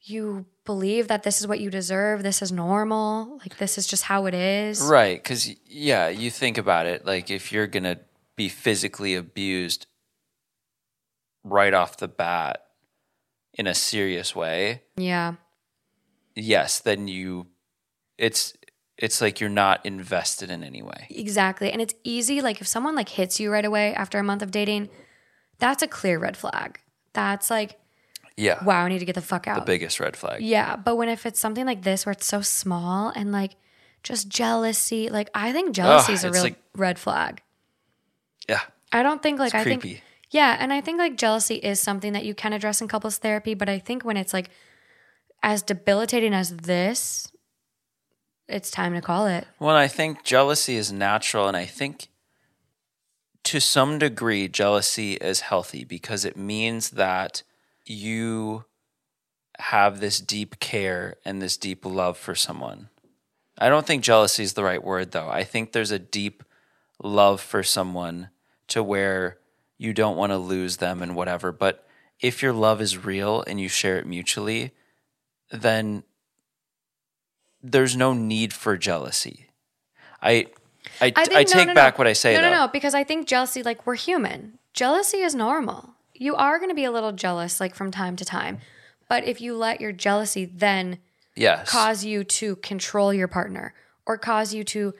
you 0.00 0.46
believe 0.64 1.08
that 1.08 1.22
this 1.24 1.40
is 1.40 1.46
what 1.48 1.58
you 1.58 1.68
deserve 1.70 2.22
this 2.22 2.40
is 2.40 2.52
normal 2.52 3.38
like 3.40 3.58
this 3.58 3.78
is 3.78 3.86
just 3.86 4.04
how 4.04 4.26
it 4.26 4.34
is 4.34 4.80
Right, 4.80 5.20
because 5.20 5.48
yeah, 5.66 6.08
you 6.08 6.30
think 6.30 6.56
about 6.58 6.86
it. 6.86 7.04
Like 7.04 7.30
if 7.30 7.50
you're 7.52 7.66
gonna 7.66 7.98
be 8.36 8.48
physically 8.48 9.14
abused 9.14 9.86
right 11.44 11.72
off 11.74 11.96
the 11.96 12.08
bat 12.08 12.62
in 13.54 13.66
a 13.66 13.74
serious 13.74 14.34
way, 14.36 14.82
yeah. 14.96 15.34
yes, 16.34 16.78
then 16.80 17.08
you, 17.08 17.46
it's 18.18 18.52
it's 18.98 19.20
like 19.20 19.40
you're 19.40 19.50
not 19.50 19.84
invested 19.84 20.50
in 20.50 20.62
any 20.64 20.80
way. 20.82 21.06
exactly. 21.10 21.70
And 21.70 21.82
it's 21.82 21.94
easy 22.02 22.40
like 22.40 22.60
if 22.62 22.66
someone 22.66 22.94
like 22.94 23.10
hits 23.10 23.38
you 23.38 23.50
right 23.50 23.64
away 23.64 23.94
after 23.94 24.18
a 24.18 24.22
month 24.22 24.42
of 24.42 24.50
dating 24.50 24.88
that's 25.58 25.82
a 25.82 25.86
clear 25.88 26.18
red 26.18 26.36
flag. 26.36 26.80
That's 27.14 27.50
like 27.50 27.78
Yeah, 28.36 28.62
wow 28.64 28.84
i 28.84 28.88
need 28.90 28.98
to 29.00 29.04
get 29.06 29.14
the 29.14 29.22
fuck 29.22 29.46
out. 29.48 29.56
the 29.60 29.64
biggest 29.72 30.00
red 30.00 30.16
flag. 30.16 30.42
yeah 30.42 30.76
but 30.76 30.96
when 30.96 31.08
if 31.10 31.24
it's 31.26 31.40
something 31.40 31.64
like 31.66 31.82
this 31.82 32.04
where 32.06 32.12
it's 32.12 32.26
so 32.26 32.40
small 32.42 33.10
and 33.16 33.32
like 33.32 33.56
just 34.02 34.28
jealousy 34.28 35.08
like 35.08 35.28
i 35.34 35.52
think 35.52 35.74
jealousy 35.74 36.12
is 36.14 36.24
a 36.24 36.30
real 36.30 36.42
like- 36.42 36.62
red 36.74 36.98
flag 36.98 37.42
Yeah, 38.48 38.62
I 38.92 39.02
don't 39.02 39.22
think 39.22 39.38
like 39.38 39.54
I 39.54 39.64
think 39.64 40.02
yeah, 40.30 40.56
and 40.58 40.72
I 40.72 40.80
think 40.80 40.98
like 40.98 41.16
jealousy 41.16 41.56
is 41.56 41.80
something 41.80 42.12
that 42.12 42.24
you 42.24 42.34
can 42.34 42.52
address 42.52 42.80
in 42.80 42.88
couples 42.88 43.18
therapy, 43.18 43.54
but 43.54 43.68
I 43.68 43.78
think 43.78 44.04
when 44.04 44.16
it's 44.16 44.32
like 44.32 44.50
as 45.42 45.62
debilitating 45.62 46.34
as 46.34 46.56
this, 46.56 47.30
it's 48.48 48.70
time 48.70 48.94
to 48.94 49.00
call 49.00 49.26
it. 49.26 49.46
Well, 49.58 49.76
I 49.76 49.88
think 49.88 50.24
jealousy 50.24 50.76
is 50.76 50.92
natural, 50.92 51.48
and 51.48 51.56
I 51.56 51.66
think 51.66 52.08
to 53.44 53.60
some 53.60 53.98
degree, 53.98 54.48
jealousy 54.48 55.14
is 55.14 55.40
healthy 55.40 55.84
because 55.84 56.24
it 56.24 56.36
means 56.36 56.90
that 56.90 57.44
you 57.84 58.64
have 59.58 60.00
this 60.00 60.20
deep 60.20 60.58
care 60.58 61.16
and 61.24 61.40
this 61.40 61.56
deep 61.56 61.84
love 61.86 62.18
for 62.18 62.34
someone. 62.34 62.88
I 63.56 63.68
don't 63.68 63.86
think 63.86 64.02
jealousy 64.02 64.42
is 64.42 64.54
the 64.54 64.64
right 64.64 64.82
word, 64.82 65.12
though. 65.12 65.28
I 65.28 65.44
think 65.44 65.70
there's 65.72 65.92
a 65.92 65.98
deep 65.98 66.42
love 67.02 67.40
for 67.40 67.62
someone 67.62 68.30
to 68.68 68.82
where 68.82 69.38
you 69.78 69.92
don't 69.92 70.16
want 70.16 70.32
to 70.32 70.38
lose 70.38 70.78
them 70.78 71.02
and 71.02 71.14
whatever. 71.14 71.52
But 71.52 71.86
if 72.20 72.42
your 72.42 72.52
love 72.52 72.80
is 72.80 73.04
real 73.04 73.42
and 73.46 73.60
you 73.60 73.68
share 73.68 73.98
it 73.98 74.06
mutually, 74.06 74.72
then 75.50 76.02
there's 77.62 77.96
no 77.96 78.12
need 78.12 78.52
for 78.52 78.76
jealousy. 78.76 79.46
I 80.22 80.46
I, 81.00 81.12
I, 81.16 81.24
think 81.26 81.32
no, 81.32 81.42
take 81.44 81.66
no, 81.66 81.72
no. 81.72 81.74
back 81.74 81.98
what 81.98 82.06
I 82.06 82.12
say 82.12 82.34
No, 82.34 82.40
though. 82.42 82.50
no, 82.50 82.56
no, 82.66 82.68
because 82.68 82.94
I 82.94 83.02
think 83.04 83.26
jealousy 83.26 83.62
like 83.62 83.86
we're 83.86 83.96
human. 83.96 84.58
Jealousy 84.72 85.18
is 85.18 85.34
normal. 85.34 85.94
You 86.14 86.36
are 86.36 86.58
going 86.58 86.70
to 86.70 86.74
be 86.76 86.84
a 86.84 86.90
little 86.92 87.12
jealous 87.12 87.60
like 87.60 87.74
from 87.74 87.90
time 87.90 88.16
to 88.16 88.24
time. 88.24 88.58
But 89.08 89.24
if 89.24 89.40
you 89.40 89.56
let 89.56 89.80
your 89.80 89.92
jealousy 89.92 90.44
then 90.44 90.98
Yes. 91.34 91.68
cause 91.68 92.02
you 92.04 92.24
to 92.24 92.56
control 92.56 93.12
your 93.12 93.28
partner 93.28 93.74
or 94.06 94.16
cause 94.16 94.54
you 94.54 94.64
to 94.64 94.94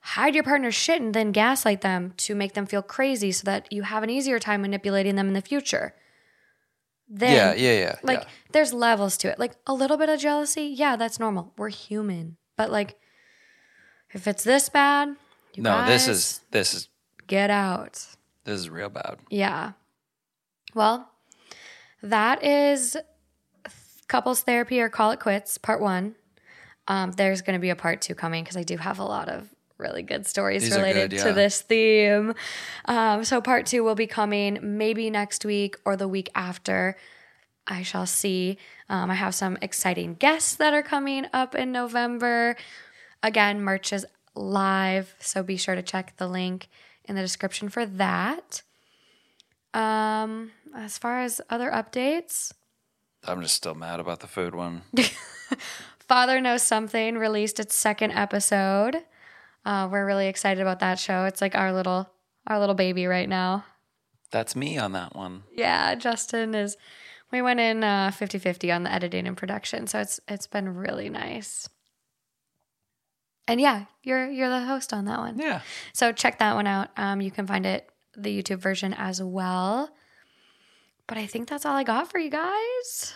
hide 0.00 0.34
your 0.34 0.44
partner's 0.44 0.74
shit 0.74 1.00
and 1.00 1.14
then 1.14 1.32
gaslight 1.32 1.82
them 1.82 2.14
to 2.16 2.34
make 2.34 2.54
them 2.54 2.66
feel 2.66 2.82
crazy 2.82 3.32
so 3.32 3.44
that 3.44 3.70
you 3.72 3.82
have 3.82 4.02
an 4.02 4.10
easier 4.10 4.38
time 4.38 4.62
manipulating 4.62 5.16
them 5.16 5.28
in 5.28 5.34
the 5.34 5.42
future. 5.42 5.94
Then 7.08 7.34
yeah, 7.34 7.54
yeah, 7.54 7.78
yeah. 7.80 7.96
like 8.02 8.20
yeah. 8.20 8.28
there's 8.52 8.72
levels 8.72 9.16
to 9.18 9.28
it. 9.28 9.38
Like 9.38 9.56
a 9.66 9.74
little 9.74 9.96
bit 9.96 10.08
of 10.08 10.20
jealousy, 10.20 10.64
yeah, 10.64 10.96
that's 10.96 11.18
normal. 11.18 11.52
We're 11.56 11.68
human. 11.68 12.36
But 12.56 12.70
like 12.70 12.96
if 14.12 14.26
it's 14.26 14.44
this 14.44 14.68
bad, 14.68 15.16
you 15.54 15.62
No, 15.62 15.86
this 15.86 16.06
is 16.06 16.40
this 16.50 16.72
is 16.72 16.88
get 17.26 17.50
out. 17.50 17.94
this 17.94 18.16
This 18.44 18.60
is 18.60 18.70
real 18.70 18.88
bad. 18.88 19.18
Yeah. 19.28 19.72
Well, 20.74 21.10
that 22.02 22.44
is 22.44 22.96
couples 24.06 24.42
therapy 24.42 24.80
or 24.80 24.88
call 24.88 25.10
it 25.10 25.20
quits, 25.20 25.58
part 25.58 25.80
one. 25.80 26.14
Um, 26.88 27.12
there's 27.12 27.42
going 27.42 27.54
to 27.54 27.60
be 27.60 27.70
a 27.70 27.76
part 27.76 28.00
two 28.00 28.14
coming 28.14 28.42
because 28.44 28.56
I 28.56 28.62
do 28.62 28.76
have 28.76 28.98
a 28.98 29.04
lot 29.04 29.28
of 29.28 29.48
really 29.80 30.02
good 30.02 30.26
stories 30.26 30.62
These 30.62 30.76
related 30.76 31.10
good, 31.10 31.20
to 31.20 31.32
this 31.32 31.60
theme. 31.62 32.34
Um, 32.84 33.24
so 33.24 33.40
part 33.40 33.66
two 33.66 33.82
will 33.82 33.94
be 33.94 34.06
coming 34.06 34.58
maybe 34.62 35.10
next 35.10 35.44
week 35.44 35.76
or 35.84 35.96
the 35.96 36.08
week 36.08 36.30
after. 36.34 36.96
I 37.66 37.82
shall 37.82 38.06
see. 38.06 38.58
Um, 38.88 39.10
I 39.10 39.14
have 39.14 39.34
some 39.34 39.56
exciting 39.62 40.14
guests 40.14 40.56
that 40.56 40.74
are 40.74 40.82
coming 40.82 41.26
up 41.32 41.54
in 41.54 41.72
November. 41.72 42.56
Again, 43.22 43.62
merch 43.62 43.92
is 43.92 44.06
live, 44.34 45.14
so 45.20 45.42
be 45.42 45.56
sure 45.56 45.74
to 45.74 45.82
check 45.82 46.16
the 46.16 46.28
link 46.28 46.68
in 47.04 47.14
the 47.14 47.22
description 47.22 47.68
for 47.68 47.86
that. 47.86 48.62
Um, 49.72 50.50
as 50.74 50.98
far 50.98 51.20
as 51.20 51.40
other 51.48 51.70
updates, 51.70 52.52
I'm 53.24 53.42
just 53.42 53.54
still 53.54 53.74
mad 53.74 54.00
about 54.00 54.20
the 54.20 54.26
food 54.26 54.54
one. 54.54 54.82
Father 56.08 56.40
Knows 56.40 56.62
Something 56.62 57.18
released 57.18 57.60
its 57.60 57.76
second 57.76 58.12
episode. 58.12 58.96
Uh, 59.64 59.88
we're 59.90 60.06
really 60.06 60.28
excited 60.28 60.60
about 60.60 60.80
that 60.80 60.98
show. 60.98 61.24
It's 61.24 61.40
like 61.40 61.54
our 61.54 61.72
little 61.72 62.08
our 62.46 62.58
little 62.58 62.74
baby 62.74 63.06
right 63.06 63.28
now. 63.28 63.64
That's 64.30 64.56
me 64.56 64.78
on 64.78 64.92
that 64.92 65.14
one. 65.14 65.42
Yeah, 65.52 65.94
Justin 65.94 66.54
is 66.54 66.76
we 67.30 67.42
went 67.42 67.60
in 67.60 67.84
uh 67.84 68.10
50-50 68.14 68.74
on 68.74 68.82
the 68.84 68.92
editing 68.92 69.26
and 69.26 69.36
production, 69.36 69.86
so 69.86 70.00
it's 70.00 70.20
it's 70.28 70.46
been 70.46 70.74
really 70.74 71.08
nice. 71.08 71.68
And 73.48 73.60
yeah, 73.60 73.86
you're 74.02 74.30
you're 74.30 74.48
the 74.48 74.64
host 74.64 74.92
on 74.92 75.06
that 75.06 75.18
one. 75.18 75.38
Yeah. 75.38 75.62
So 75.92 76.12
check 76.12 76.38
that 76.38 76.54
one 76.54 76.66
out. 76.66 76.90
Um, 76.96 77.20
you 77.20 77.30
can 77.30 77.46
find 77.46 77.66
it 77.66 77.88
the 78.16 78.42
YouTube 78.42 78.58
version 78.58 78.94
as 78.94 79.22
well. 79.22 79.90
But 81.06 81.18
I 81.18 81.26
think 81.26 81.48
that's 81.48 81.66
all 81.66 81.74
I 81.74 81.82
got 81.82 82.10
for 82.10 82.18
you 82.18 82.30
guys. 82.30 83.14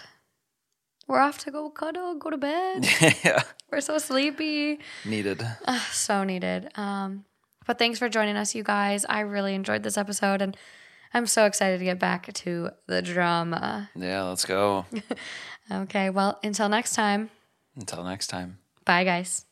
We're 1.07 1.21
off 1.21 1.39
to 1.45 1.51
go 1.51 1.69
cuddle, 1.71 2.15
go 2.15 2.31
to 2.31 2.37
bed. 2.39 2.87
yeah. 3.25 3.43
We're 3.71 3.81
so 3.81 3.99
sleepy. 3.99 4.79
Needed. 5.05 5.43
Ugh, 5.67 5.81
so 5.93 6.25
needed. 6.25 6.71
Um, 6.77 7.25
but 7.67 7.79
thanks 7.79 7.99
for 7.99 8.09
joining 8.09 8.37
us, 8.37 8.55
you 8.55 8.63
guys. 8.63 9.05
I 9.09 9.21
really 9.21 9.55
enjoyed 9.55 9.83
this 9.83 9.97
episode, 9.99 10.41
and 10.43 10.57
I'm 11.13 11.27
so 11.27 11.45
excited 11.47 11.79
to 11.79 11.85
get 11.85 11.99
back 11.99 12.33
to 12.33 12.71
the 12.87 13.03
drama. 13.03 13.91
Yeah, 13.97 14.23
let's 14.25 14.45
go. 14.45 14.87
Okay, 15.73 16.11
well, 16.11 16.39
until 16.45 16.69
next 16.69 16.95
time, 16.95 17.31
Until 17.75 18.05
next 18.05 18.27
time. 18.27 18.59
bye, 18.85 19.03
guys. 19.05 19.47